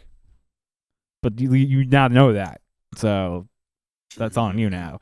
But 1.21 1.39
you 1.39 1.53
you 1.53 1.85
now 1.85 2.07
know 2.07 2.33
that. 2.33 2.61
So 2.95 3.47
that's 4.17 4.37
on 4.37 4.57
you 4.57 4.69
now. 4.69 4.99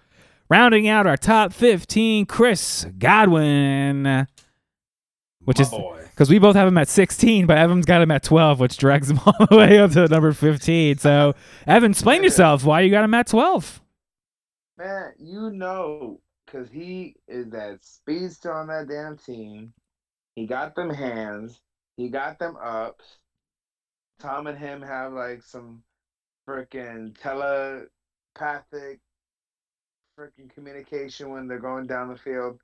Rounding 0.49 0.87
out 0.87 1.05
our 1.05 1.17
top 1.17 1.53
15, 1.53 2.25
Chris 2.25 2.85
Godwin. 2.97 4.27
Which 5.43 5.59
My 5.59 5.63
is 5.63 5.71
because 6.09 6.29
we 6.29 6.39
both 6.39 6.55
have 6.55 6.67
him 6.67 6.77
at 6.77 6.89
16, 6.89 7.45
but 7.45 7.57
Evan's 7.57 7.85
got 7.85 8.01
him 8.01 8.11
at 8.11 8.23
12, 8.23 8.59
which 8.59 8.77
drags 8.77 9.09
him 9.09 9.19
all 9.25 9.45
the 9.49 9.55
way 9.55 9.77
up 9.77 9.91
to 9.91 10.07
number 10.07 10.33
15. 10.33 10.97
So, 10.97 11.35
Evan, 11.67 11.91
explain 11.91 12.23
yourself 12.23 12.65
why 12.65 12.81
you 12.81 12.89
got 12.89 13.03
him 13.05 13.13
at 13.13 13.27
12. 13.27 13.79
Man, 14.77 15.13
you 15.19 15.51
know, 15.51 16.19
because 16.45 16.69
he 16.69 17.15
is 17.27 17.49
that 17.51 17.79
speedster 17.83 18.51
on 18.51 18.67
that 18.67 18.87
damn 18.89 19.17
team. 19.17 19.71
He 20.35 20.47
got 20.47 20.75
them 20.75 20.89
hands. 20.89 21.61
He 21.95 22.09
got 22.09 22.39
them 22.39 22.57
ups. 22.61 23.17
Tom 24.19 24.47
and 24.47 24.57
him 24.57 24.81
have 24.81 25.13
like 25.13 25.43
some 25.43 25.83
freaking 26.47 27.15
telepathic 27.21 28.99
freaking 30.19 30.53
communication 30.53 31.29
when 31.29 31.47
they're 31.47 31.59
going 31.59 31.87
down 31.87 32.09
the 32.09 32.17
field. 32.17 32.59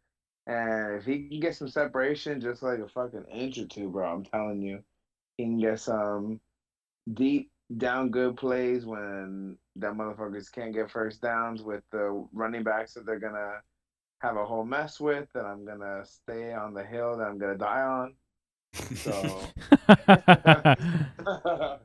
And 0.48 0.96
if 0.96 1.06
he 1.06 1.28
can 1.28 1.40
get 1.40 1.56
some 1.56 1.70
separation, 1.70 2.42
just 2.42 2.62
like 2.62 2.80
a 2.80 2.88
fucking 2.88 3.26
inch 3.32 3.58
or 3.58 3.66
two, 3.66 3.90
bro, 3.90 4.12
I'm 4.12 4.24
telling 4.26 4.62
you, 4.62 4.84
he 5.38 5.44
can 5.44 5.60
get 5.60 5.80
some 5.80 6.40
deep 7.14 7.50
down 7.78 8.10
good 8.12 8.38
plays 8.38 8.86
when 8.86 9.58
that 9.78 9.94
motherfuckers 9.94 10.52
can't 10.52 10.74
get 10.74 10.92
first 10.92 11.22
downs 11.22 11.64
with 11.64 11.84
the 11.92 12.28
running 12.32 12.64
backs 12.64 12.94
that 12.94 13.06
they're 13.06 13.20
gonna 13.20 13.56
have 14.20 14.38
a 14.38 14.46
whole 14.46 14.64
mess 14.64 15.00
with 15.00 15.28
that 15.34 15.46
I'm 15.46 15.66
gonna 15.66 16.06
stay 16.06 16.54
on 16.54 16.76
the 16.76 16.84
hill 16.84 17.18
that 17.18 17.28
I'm 17.28 17.40
gonna 17.40 17.58
die 17.58 17.82
on. 17.82 18.14
So 18.96 19.42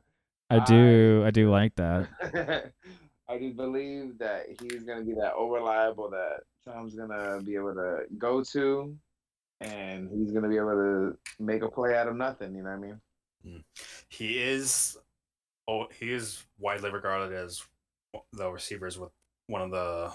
I 0.51 0.65
do, 0.67 1.23
I 1.25 1.31
do 1.31 1.51
like 1.51 1.75
that. 1.77 2.73
I 3.31 3.39
do 3.39 3.53
believe 3.53 4.19
that 4.19 4.47
he's 4.61 4.83
gonna 4.83 5.05
be 5.05 5.15
that 5.15 5.35
over 5.35 5.55
reliable 5.55 6.11
that 6.11 6.41
Tom's 6.65 6.95
gonna 6.95 7.41
be 7.43 7.55
able 7.55 7.75
to 7.75 8.01
go 8.19 8.43
to 8.45 8.97
and 9.61 10.11
he's 10.11 10.33
gonna 10.33 10.49
be 10.49 10.57
able 10.57 10.73
to 10.73 11.19
make 11.39 11.63
a 11.63 11.69
play 11.69 11.97
out 11.97 12.09
of 12.09 12.17
nothing, 12.17 12.55
you 12.55 12.63
know 12.63 12.71
what 12.71 12.77
I 12.77 12.81
mean? 12.81 13.01
he 14.09 14.39
is 14.39 14.99
oh 15.67 15.87
he 15.99 16.13
is 16.13 16.45
widely 16.59 16.91
regarded 16.91 17.33
as 17.33 17.63
the 18.33 18.51
receivers 18.51 18.99
with 18.99 19.11
one 19.47 19.63
of 19.63 19.71
the 19.71 20.11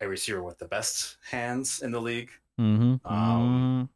a 0.00 0.08
receiver 0.08 0.42
with 0.42 0.58
the 0.58 0.66
best 0.66 1.18
hands 1.30 1.82
in 1.82 1.92
the 1.92 2.00
league. 2.00 2.30
Mm-hmm. 2.58 3.06
Um, 3.06 3.88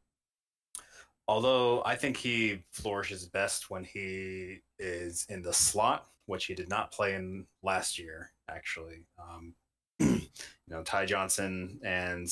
Although 1.29 1.83
I 1.87 1.95
think 1.95 2.17
he 2.17 2.63
flourishes 2.73 3.27
best 3.27 3.71
when 3.71 3.85
he 3.85 4.61
is 4.79 5.25
in 5.29 5.41
the 5.41 5.53
slot, 5.53 6.09
which 6.27 6.47
he 6.47 6.55
did 6.55 6.69
not 6.69 6.91
play 6.91 7.15
in 7.15 7.47
last 7.63 7.99
year, 7.99 8.32
actually. 8.49 9.05
Um, 9.19 9.55
you 10.01 10.29
know, 10.69 10.83
Ty 10.83 11.07
Johnson 11.07 11.81
and 11.85 12.29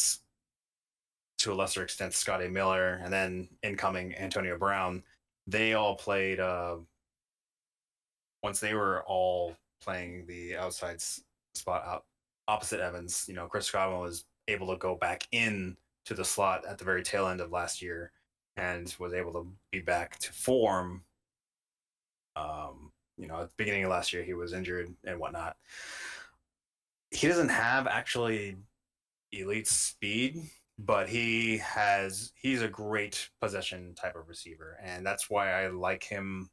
to 1.38 1.52
a 1.52 1.54
lesser 1.54 1.82
extent 1.82 2.12
Scotty 2.12 2.48
Miller, 2.48 3.00
and 3.02 3.12
then 3.12 3.48
incoming 3.62 4.14
Antonio 4.16 4.58
Brown, 4.58 5.02
they 5.46 5.74
all 5.74 5.96
played 5.96 6.38
uh, 6.38 6.76
once 8.42 8.60
they 8.60 8.74
were 8.74 9.02
all 9.06 9.56
playing 9.82 10.26
the 10.26 10.56
outside 10.56 11.00
spot 11.54 11.82
out 11.86 12.04
opposite 12.46 12.80
Evans. 12.80 13.24
You 13.26 13.34
know, 13.34 13.46
Chris 13.46 13.70
Godwin 13.70 14.00
was 14.00 14.24
able 14.48 14.66
to 14.68 14.76
go 14.76 14.96
back 14.96 15.26
in 15.32 15.76
to 16.06 16.14
the 16.14 16.24
slot 16.24 16.66
at 16.66 16.78
the 16.78 16.84
very 16.84 17.02
tail 17.02 17.28
end 17.28 17.40
of 17.40 17.52
last 17.52 17.80
year 17.80 18.12
and 18.56 18.94
was 18.98 19.14
able 19.14 19.32
to 19.32 19.46
be 19.70 19.80
back 19.80 20.18
to 20.18 20.32
form. 20.32 21.02
Um, 22.36 22.92
you 23.20 23.28
know, 23.28 23.42
at 23.42 23.48
the 23.48 23.54
beginning 23.56 23.84
of 23.84 23.90
last 23.90 24.12
year, 24.12 24.22
he 24.22 24.34
was 24.34 24.52
injured 24.52 24.94
and 25.04 25.20
whatnot. 25.20 25.56
He 27.10 27.28
doesn't 27.28 27.50
have 27.50 27.86
actually 27.86 28.56
elite 29.32 29.68
speed, 29.68 30.42
but 30.78 31.08
he 31.08 31.58
has 31.58 32.32
he's 32.34 32.62
a 32.62 32.68
great 32.68 33.28
possession 33.40 33.94
type 33.94 34.16
of 34.16 34.28
receiver, 34.28 34.78
and 34.82 35.04
that's 35.04 35.28
why 35.28 35.52
I 35.52 35.68
like 35.68 36.02
him 36.02 36.48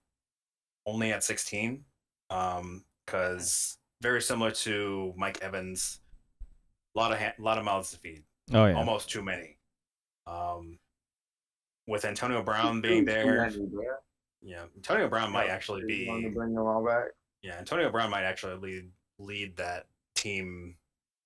only 0.85 1.11
at 1.13 1.23
16. 1.23 1.83
Um, 2.29 2.83
because 3.05 3.77
very 4.01 4.21
similar 4.21 4.51
to 4.51 5.13
Mike 5.15 5.39
Evans, 5.41 6.01
a 6.95 6.99
lot 6.99 7.13
of 7.13 7.19
ha- 7.19 7.33
lot 7.39 7.57
of 7.57 7.63
mouths 7.63 7.91
to 7.91 7.97
feed 7.97 8.23
Oh 8.53 8.65
yeah. 8.65 8.75
almost 8.75 9.09
too 9.09 9.23
many. 9.23 9.57
Um, 10.25 10.77
with 11.87 12.03
Antonio 12.03 12.43
Brown 12.43 12.81
being 12.81 13.05
there, 13.05 13.49
yeah, 14.41 14.63
Antonio 14.75 15.07
Brown 15.07 15.31
might 15.31 15.49
actually 15.49 16.05
Want 16.07 16.23
to 16.23 16.29
be, 16.29 16.35
bring 16.35 16.53
them 16.53 16.65
all 16.65 16.85
back. 16.85 17.07
yeah, 17.41 17.55
Antonio 17.57 17.89
Brown 17.91 18.09
might 18.09 18.23
actually 18.23 18.55
lead 18.57 18.89
lead 19.19 19.57
that 19.57 19.85
team 20.15 20.75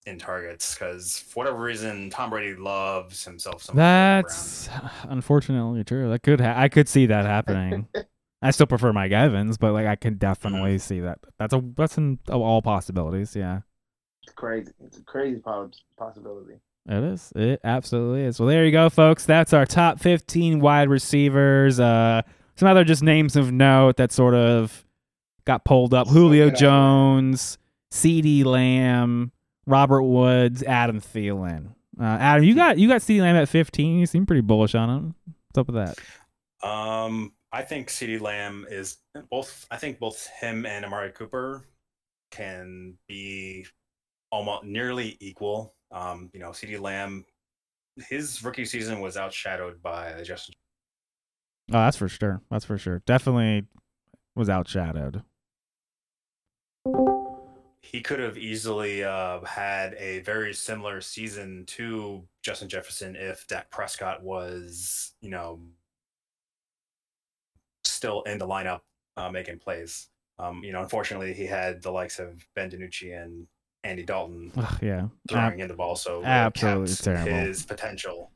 in 0.06 0.18
targets 0.18 0.74
because 0.74 1.20
for 1.20 1.40
whatever 1.44 1.60
reason 1.60 2.10
Tom 2.10 2.30
Brady 2.32 2.56
loves 2.56 3.24
himself 3.24 3.62
some 3.62 3.78
Antonio 3.78 4.24
That's 4.24 4.70
unfortunately 5.04 5.84
true. 5.84 6.10
That 6.10 6.24
could 6.24 6.42
ha- 6.42 6.56
I 6.58 6.70
could 6.70 6.88
see 6.90 7.06
that 7.08 7.26
happening. 7.26 7.88
I 8.42 8.50
still 8.52 8.66
prefer 8.66 8.92
Mike 8.92 9.12
Evans, 9.12 9.58
but 9.60 9.74
like 9.74 9.86
I 9.86 9.96
can 9.96 10.16
definitely 10.18 10.80
see 10.80 11.02
that. 11.02 11.20
That's 11.38 11.54
a 11.54 11.62
that's 11.78 11.98
in 11.98 12.18
all 12.30 12.62
possibilities. 12.64 13.36
Yeah, 13.36 13.60
It's 14.24 14.34
crazy. 14.34 14.72
It's 14.84 14.98
a 14.98 15.04
crazy 15.04 15.40
pos- 15.40 15.84
possibility. 15.98 16.56
it 16.90 17.04
is. 17.04 17.32
It 17.36 17.60
absolutely 17.64 18.24
is. 18.24 18.40
Well, 18.40 18.50
there 18.50 18.66
you 18.66 18.72
go, 18.72 18.90
folks. 18.90 19.26
That's 19.28 19.54
our 19.54 19.68
top 19.68 20.00
fifteen 20.00 20.60
wide 20.60 20.90
receivers. 20.90 21.80
Uh, 21.80 22.24
some 22.56 22.68
other 22.68 22.84
just 22.84 23.04
names 23.04 23.36
of 23.36 23.52
note 23.52 23.98
that 23.98 24.12
sort 24.12 24.34
of 24.34 24.86
got 25.46 25.66
pulled 25.66 25.94
up: 25.94 26.08
Julio 26.08 26.46
Look. 26.46 26.56
Jones, 26.56 27.58
C.D. 27.92 28.44
Lamb, 28.44 29.32
Robert 29.66 30.04
Woods, 30.04 30.64
Adam 30.64 31.02
Thielen. 31.02 31.74
Uh, 32.00 32.04
Adam, 32.04 32.44
you 32.44 32.56
got 32.56 32.78
you 32.78 32.88
got 32.88 33.02
C.D. 33.02 33.22
Lamb 33.22 33.36
at 33.36 33.50
fifteen. 33.50 34.00
You 34.00 34.06
seem 34.06 34.26
pretty 34.26 34.42
bullish 34.42 34.76
on 34.76 34.90
him. 34.90 35.16
What's 35.50 35.58
up 35.58 35.68
with 35.68 35.76
that? 35.76 36.68
Um, 36.68 37.34
I 37.52 37.64
think 37.64 37.90
CeeDee 37.90 38.22
Lamb 38.22 38.66
is 38.70 38.98
both. 39.30 39.66
I 39.70 39.78
think 39.78 40.00
both 40.00 40.28
him 40.40 40.66
and 40.66 40.86
Amari 40.86 41.12
Cooper 41.12 41.66
can 42.32 42.98
be 43.08 43.66
almost 44.32 44.64
nearly 44.64 45.18
equal. 45.20 45.76
Um, 45.92 46.30
you 46.34 46.40
know, 46.40 46.54
C.D. 46.54 46.78
Lamb, 46.78 47.26
his 48.08 48.44
rookie 48.44 48.66
season 48.66 49.02
was 49.02 49.18
outshadowed 49.18 49.82
by 49.82 50.24
Justin 50.24 50.56
Oh, 51.74 51.80
that's 51.80 51.98
for 51.98 52.10
sure. 52.10 52.42
That's 52.52 52.66
for 52.66 52.78
sure. 52.78 53.02
Definitely 53.06 53.66
was 54.36 54.50
outshadowed. 54.50 55.24
he 57.92 58.02
could 58.02 58.20
have 58.20 58.38
easily 58.38 59.04
uh, 59.04 59.42
had 59.42 59.96
a 59.96 60.20
very 60.20 60.54
similar 60.54 61.02
season 61.02 61.66
to 61.68 62.24
Justin 62.42 62.70
Jefferson 62.70 63.16
if 63.16 63.46
Dak 63.48 63.70
Prescott 63.70 64.24
was, 64.24 65.12
you 65.22 65.30
know, 65.30 65.60
still 67.84 68.22
in 68.24 68.38
the 68.38 68.48
lineup 68.48 68.82
uh, 69.18 69.30
making 69.30 69.60
plays. 69.60 70.08
Um, 70.40 70.64
you 70.64 70.72
know, 70.72 70.82
unfortunately, 70.82 71.34
he 71.34 71.46
had 71.46 71.82
the 71.82 71.92
likes 71.92 72.18
of 72.20 72.46
Ben 72.56 72.70
DiNucci 72.70 73.22
and 73.22 73.48
Andy 73.84 74.04
Dalton 74.04 74.52
Ugh, 74.56 74.80
yeah. 74.82 75.08
throwing 75.30 75.60
in 75.60 75.68
the 75.68 75.74
ball, 75.74 75.96
so 75.96 76.24
absolutely 76.24 76.96
terrible. 76.96 77.32
his 77.32 77.66
potential. 77.66 78.32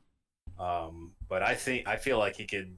Um, 0.58 1.12
but 1.28 1.42
I 1.42 1.54
think 1.54 1.88
I 1.88 1.96
feel 1.96 2.18
like 2.18 2.36
he 2.36 2.46
could 2.46 2.76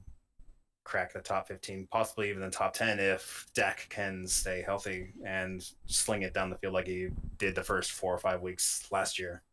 crack 0.89 1.13
the 1.13 1.19
top 1.19 1.47
15, 1.47 1.87
possibly 1.91 2.29
even 2.29 2.41
the 2.41 2.49
top 2.49 2.73
10 2.73 2.99
if 2.99 3.45
Dak 3.53 3.85
can 3.89 4.25
stay 4.25 4.63
healthy 4.65 5.13
and 5.23 5.63
sling 5.85 6.23
it 6.23 6.33
down 6.33 6.49
the 6.49 6.55
field 6.57 6.73
like 6.73 6.87
he 6.87 7.09
did 7.37 7.53
the 7.53 7.63
first 7.63 7.91
four 7.91 8.13
or 8.13 8.17
five 8.17 8.41
weeks 8.41 8.87
last 8.91 9.19
year. 9.19 9.43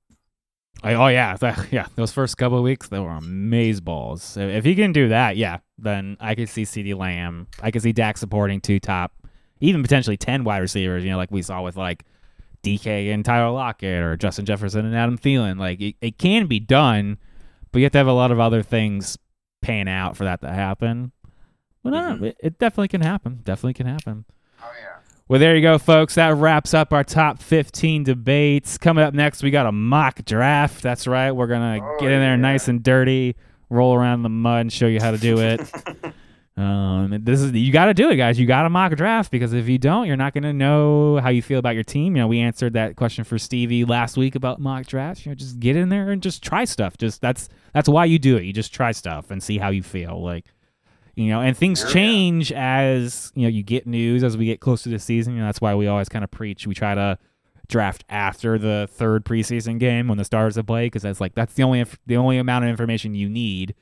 I- 0.82 0.94
oh 0.94 1.08
yeah, 1.08 1.36
that, 1.40 1.66
yeah. 1.70 1.86
Those 1.94 2.12
first 2.12 2.38
couple 2.38 2.56
of 2.56 2.64
weeks, 2.64 2.88
they 2.88 2.98
were 2.98 3.10
amaze 3.10 3.80
balls. 3.80 4.36
If 4.38 4.64
he 4.64 4.74
can 4.74 4.92
do 4.92 5.08
that, 5.08 5.36
yeah, 5.36 5.58
then 5.78 6.16
I 6.20 6.34
could 6.34 6.48
see 6.48 6.64
C.D. 6.64 6.94
Lamb. 6.94 7.48
I 7.62 7.70
could 7.70 7.82
see 7.82 7.92
Dak 7.92 8.16
supporting 8.16 8.60
two 8.60 8.80
top, 8.80 9.12
even 9.60 9.82
potentially 9.82 10.16
ten 10.16 10.42
wide 10.42 10.58
receivers. 10.58 11.04
You 11.04 11.10
know, 11.10 11.16
like 11.18 11.30
we 11.30 11.42
saw 11.42 11.62
with 11.62 11.76
like 11.76 12.04
DK 12.62 13.12
and 13.12 13.24
Tyler 13.24 13.50
Lockett 13.52 14.02
or 14.02 14.16
Justin 14.16 14.44
Jefferson 14.44 14.84
and 14.84 14.94
Adam 14.94 15.16
Thielen. 15.16 15.58
Like 15.58 15.80
it, 15.80 15.96
it 16.00 16.18
can 16.18 16.46
be 16.46 16.60
done, 16.60 17.18
but 17.72 17.78
you 17.78 17.84
have 17.84 17.92
to 17.92 17.98
have 17.98 18.06
a 18.06 18.12
lot 18.12 18.30
of 18.30 18.40
other 18.40 18.62
things 18.62 19.16
pan 19.62 19.88
out 19.88 20.16
for 20.16 20.24
that 20.24 20.40
to 20.42 20.48
happen. 20.48 21.10
But 21.90 21.98
no, 21.98 22.16
Mhm. 22.16 22.22
it, 22.24 22.36
it 22.40 22.58
definitely 22.58 22.88
can 22.88 23.00
happen. 23.00 23.40
Definitely 23.44 23.74
can 23.74 23.86
happen. 23.86 24.24
Oh 24.62 24.70
yeah. 24.80 24.96
Well, 25.28 25.40
there 25.40 25.56
you 25.56 25.62
go, 25.62 25.78
folks. 25.78 26.14
That 26.14 26.34
wraps 26.36 26.72
up 26.74 26.92
our 26.92 27.02
top 27.02 27.40
15 27.42 28.04
debates. 28.04 28.78
Coming 28.78 29.02
up 29.04 29.12
next, 29.14 29.42
we 29.42 29.50
got 29.50 29.66
a 29.66 29.72
mock 29.72 30.24
draft. 30.24 30.82
That's 30.82 31.06
right. 31.06 31.32
We're 31.32 31.48
going 31.48 31.80
to 31.80 31.84
Oh, 31.84 31.96
get 31.98 32.12
in 32.12 32.20
there 32.20 32.30
yeah. 32.34 32.36
nice 32.36 32.68
and 32.68 32.80
dirty, 32.82 33.34
roll 33.68 33.94
around 33.94 34.20
in 34.20 34.22
the 34.22 34.28
mud, 34.28 34.60
and 34.62 34.72
show 34.72 34.86
you 34.86 35.00
how 35.00 35.10
to 35.10 35.18
do 35.18 35.38
it. 35.40 35.60
um, 36.56 37.18
this 37.24 37.40
is 37.40 37.52
You 37.52 37.72
got 37.72 37.86
to 37.86 37.94
do 37.94 38.08
it, 38.10 38.16
guys. 38.16 38.38
You 38.38 38.46
got 38.46 38.62
to 38.62 38.70
mock 38.70 38.94
draft 38.96 39.30
because 39.30 39.52
if 39.52 39.68
you 39.68 39.78
don't, 39.78 40.06
you're 40.06 40.16
not 40.16 40.32
going 40.32 40.44
to 40.44 40.52
know 40.52 41.18
how 41.20 41.28
you 41.28 41.42
feel 41.42 41.58
about 41.58 41.74
your 41.74 41.84
team. 41.84 42.16
You 42.16 42.22
know, 42.22 42.28
we 42.28 42.38
answered 42.40 42.72
that 42.74 42.96
question 42.96 43.24
for 43.24 43.36
Stevie 43.38 43.84
last 43.84 44.16
week 44.16 44.36
about 44.36 44.60
mock 44.60 44.86
drafts. 44.86 45.26
You 45.26 45.32
know, 45.32 45.34
just 45.36 45.60
get 45.60 45.76
in 45.76 45.88
there 45.90 46.10
and 46.12 46.22
just 46.22 46.42
try 46.42 46.64
stuff. 46.64 46.96
Just 46.98 47.20
that's 47.20 47.48
that's 47.74 47.88
why 47.88 48.04
you 48.06 48.18
do 48.18 48.36
it. 48.36 48.44
You 48.44 48.52
just 48.52 48.72
try 48.72 48.92
stuff 48.92 49.30
and 49.30 49.42
see 49.42 49.58
how 49.58 49.68
you 49.70 49.82
feel. 49.82 50.22
Like, 50.22 50.46
you 51.16 51.28
know, 51.28 51.40
and 51.40 51.56
things 51.56 51.82
Yeah. 51.82 51.88
change 51.92 52.52
as 52.52 53.32
you 53.34 53.42
know 53.42 53.48
you 53.48 53.62
get 53.64 53.86
news 53.86 54.22
as 54.22 54.36
we 54.36 54.46
get 54.46 54.60
close 54.60 54.82
to 54.84 54.88
the 54.90 54.98
season. 54.98 55.32
You 55.34 55.40
know, 55.40 55.46
that's 55.46 55.60
why 55.60 55.74
we 55.74 55.86
always 55.88 56.08
kind 56.08 56.22
of 56.22 56.30
preach. 56.30 56.66
We 56.66 56.74
try 56.74 56.94
to 56.94 57.18
draft 57.68 58.04
after 58.08 58.58
the 58.58 58.86
third 58.92 59.24
preseason 59.24 59.80
game 59.80 60.06
when 60.06 60.18
the 60.18 60.24
stars 60.24 60.54
have 60.54 60.66
played 60.66 60.86
because 60.92 61.02
that's 61.02 61.20
like 61.20 61.34
that's 61.34 61.54
the 61.54 61.64
only 61.64 61.80
inf- 61.80 61.98
the 62.06 62.16
only 62.16 62.38
amount 62.38 62.64
of 62.64 62.70
information 62.70 63.14
you 63.14 63.28
need, 63.28 63.74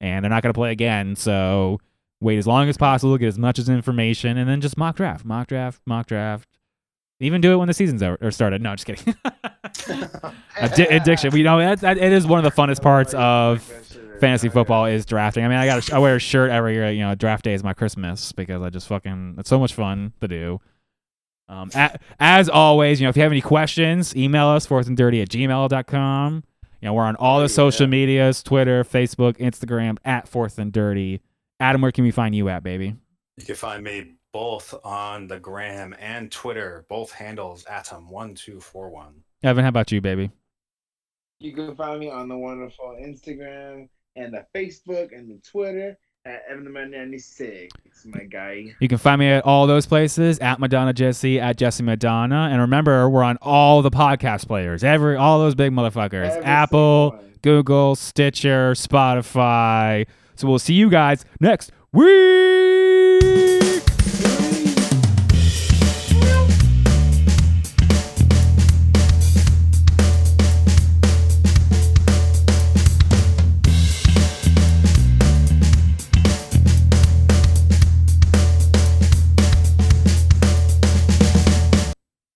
and 0.00 0.24
they're 0.24 0.30
not 0.30 0.42
going 0.42 0.52
to 0.54 0.58
play 0.58 0.72
again. 0.72 1.16
So 1.16 1.78
wait 2.20 2.38
as 2.38 2.46
long 2.46 2.68
as 2.68 2.76
possible, 2.78 3.18
get 3.18 3.26
as 3.26 3.38
much 3.38 3.58
as 3.58 3.68
information, 3.68 4.38
and 4.38 4.48
then 4.48 4.60
just 4.62 4.78
mock 4.78 4.96
draft, 4.96 5.24
mock 5.24 5.48
draft, 5.48 5.82
mock 5.86 6.06
draft. 6.06 6.48
Even 7.18 7.40
do 7.40 7.52
it 7.52 7.56
when 7.56 7.66
the 7.68 7.74
season's 7.74 8.02
over 8.02 8.16
or 8.20 8.30
started. 8.30 8.62
No, 8.62 8.74
just 8.76 8.86
kidding. 8.86 9.14
Addi- 10.56 10.90
addiction. 10.90 11.30
We 11.32 11.42
know 11.42 11.58
that, 11.58 11.80
that 11.80 11.98
it 11.98 12.12
is 12.12 12.26
one 12.26 12.44
of 12.44 12.44
the 12.44 12.50
funnest 12.62 12.82
parts 12.82 13.14
of 13.14 13.66
fantasy 14.20 14.48
football 14.48 14.86
is 14.86 15.06
drafting. 15.06 15.44
I 15.44 15.48
mean, 15.48 15.58
I 15.58 15.66
got 15.66 15.92
I 15.92 15.98
wear 15.98 16.16
a 16.16 16.20
shirt 16.20 16.50
every 16.50 16.74
year. 16.74 16.90
You 16.90 17.00
know, 17.00 17.14
draft 17.14 17.44
day 17.44 17.54
is 17.54 17.64
my 17.64 17.74
Christmas 17.74 18.32
because 18.32 18.62
I 18.62 18.70
just 18.70 18.86
fucking 18.88 19.36
it's 19.38 19.48
so 19.48 19.58
much 19.58 19.74
fun 19.74 20.12
to 20.20 20.28
do. 20.28 20.60
Um, 21.48 21.70
a, 21.74 21.98
as 22.18 22.48
always, 22.48 23.00
you 23.00 23.06
know, 23.06 23.10
if 23.10 23.16
you 23.16 23.22
have 23.22 23.32
any 23.32 23.40
questions, 23.40 24.16
email 24.16 24.48
us 24.48 24.66
fourth 24.66 24.88
and 24.88 24.96
dirty 24.96 25.22
at 25.22 25.28
gmail.com. 25.28 26.44
You 26.80 26.86
know, 26.86 26.94
we're 26.94 27.04
on 27.04 27.16
all 27.16 27.40
the 27.40 27.48
social 27.48 27.86
medias 27.86 28.42
Twitter, 28.42 28.84
Facebook, 28.84 29.36
Instagram 29.38 29.96
at 30.04 30.28
fourth 30.28 30.58
and 30.58 30.72
dirty. 30.72 31.20
Adam, 31.60 31.80
where 31.80 31.92
can 31.92 32.04
we 32.04 32.10
find 32.10 32.34
you 32.34 32.48
at, 32.48 32.62
baby? 32.62 32.96
You 33.36 33.44
can 33.46 33.54
find 33.54 33.82
me 33.82 34.14
both 34.32 34.74
on 34.84 35.26
the 35.26 35.38
gram 35.38 35.94
and 35.98 36.30
Twitter, 36.30 36.84
both 36.88 37.10
handles 37.10 37.64
atom1241. 37.64 39.06
Evan, 39.42 39.64
how 39.64 39.68
about 39.68 39.90
you, 39.92 40.00
baby? 40.00 40.30
You 41.38 41.54
can 41.54 41.74
find 41.76 42.00
me 42.00 42.10
on 42.10 42.28
the 42.28 42.36
wonderful 42.36 42.96
Instagram 43.00 43.88
and 44.16 44.32
the 44.34 44.46
Facebook 44.54 45.16
and 45.16 45.30
the 45.30 45.40
Twitter 45.48 45.96
at 46.24 46.42
EvanTheMan96, 46.50 47.68
my 48.06 48.24
guy. 48.24 48.74
You 48.80 48.88
can 48.88 48.98
find 48.98 49.20
me 49.20 49.28
at 49.28 49.44
all 49.44 49.66
those 49.66 49.86
places 49.86 50.38
at 50.40 50.58
Madonna 50.58 50.92
Jesse 50.92 51.38
at 51.38 51.56
Jesse 51.56 51.84
Madonna, 51.84 52.48
and 52.50 52.60
remember 52.60 53.08
we're 53.08 53.22
on 53.22 53.36
all 53.40 53.82
the 53.82 53.90
podcast 53.90 54.48
players, 54.48 54.82
every 54.82 55.16
all 55.16 55.38
those 55.38 55.54
big 55.54 55.72
motherfuckers, 55.72 56.30
Every 56.30 56.44
Apple. 56.44 57.20
Google, 57.42 57.94
Stitcher, 57.94 58.72
Spotify. 58.72 60.04
So 60.34 60.48
we'll 60.48 60.58
see 60.58 60.74
you 60.74 60.90
guys 60.90 61.24
next 61.38 61.70
week. 61.92 62.65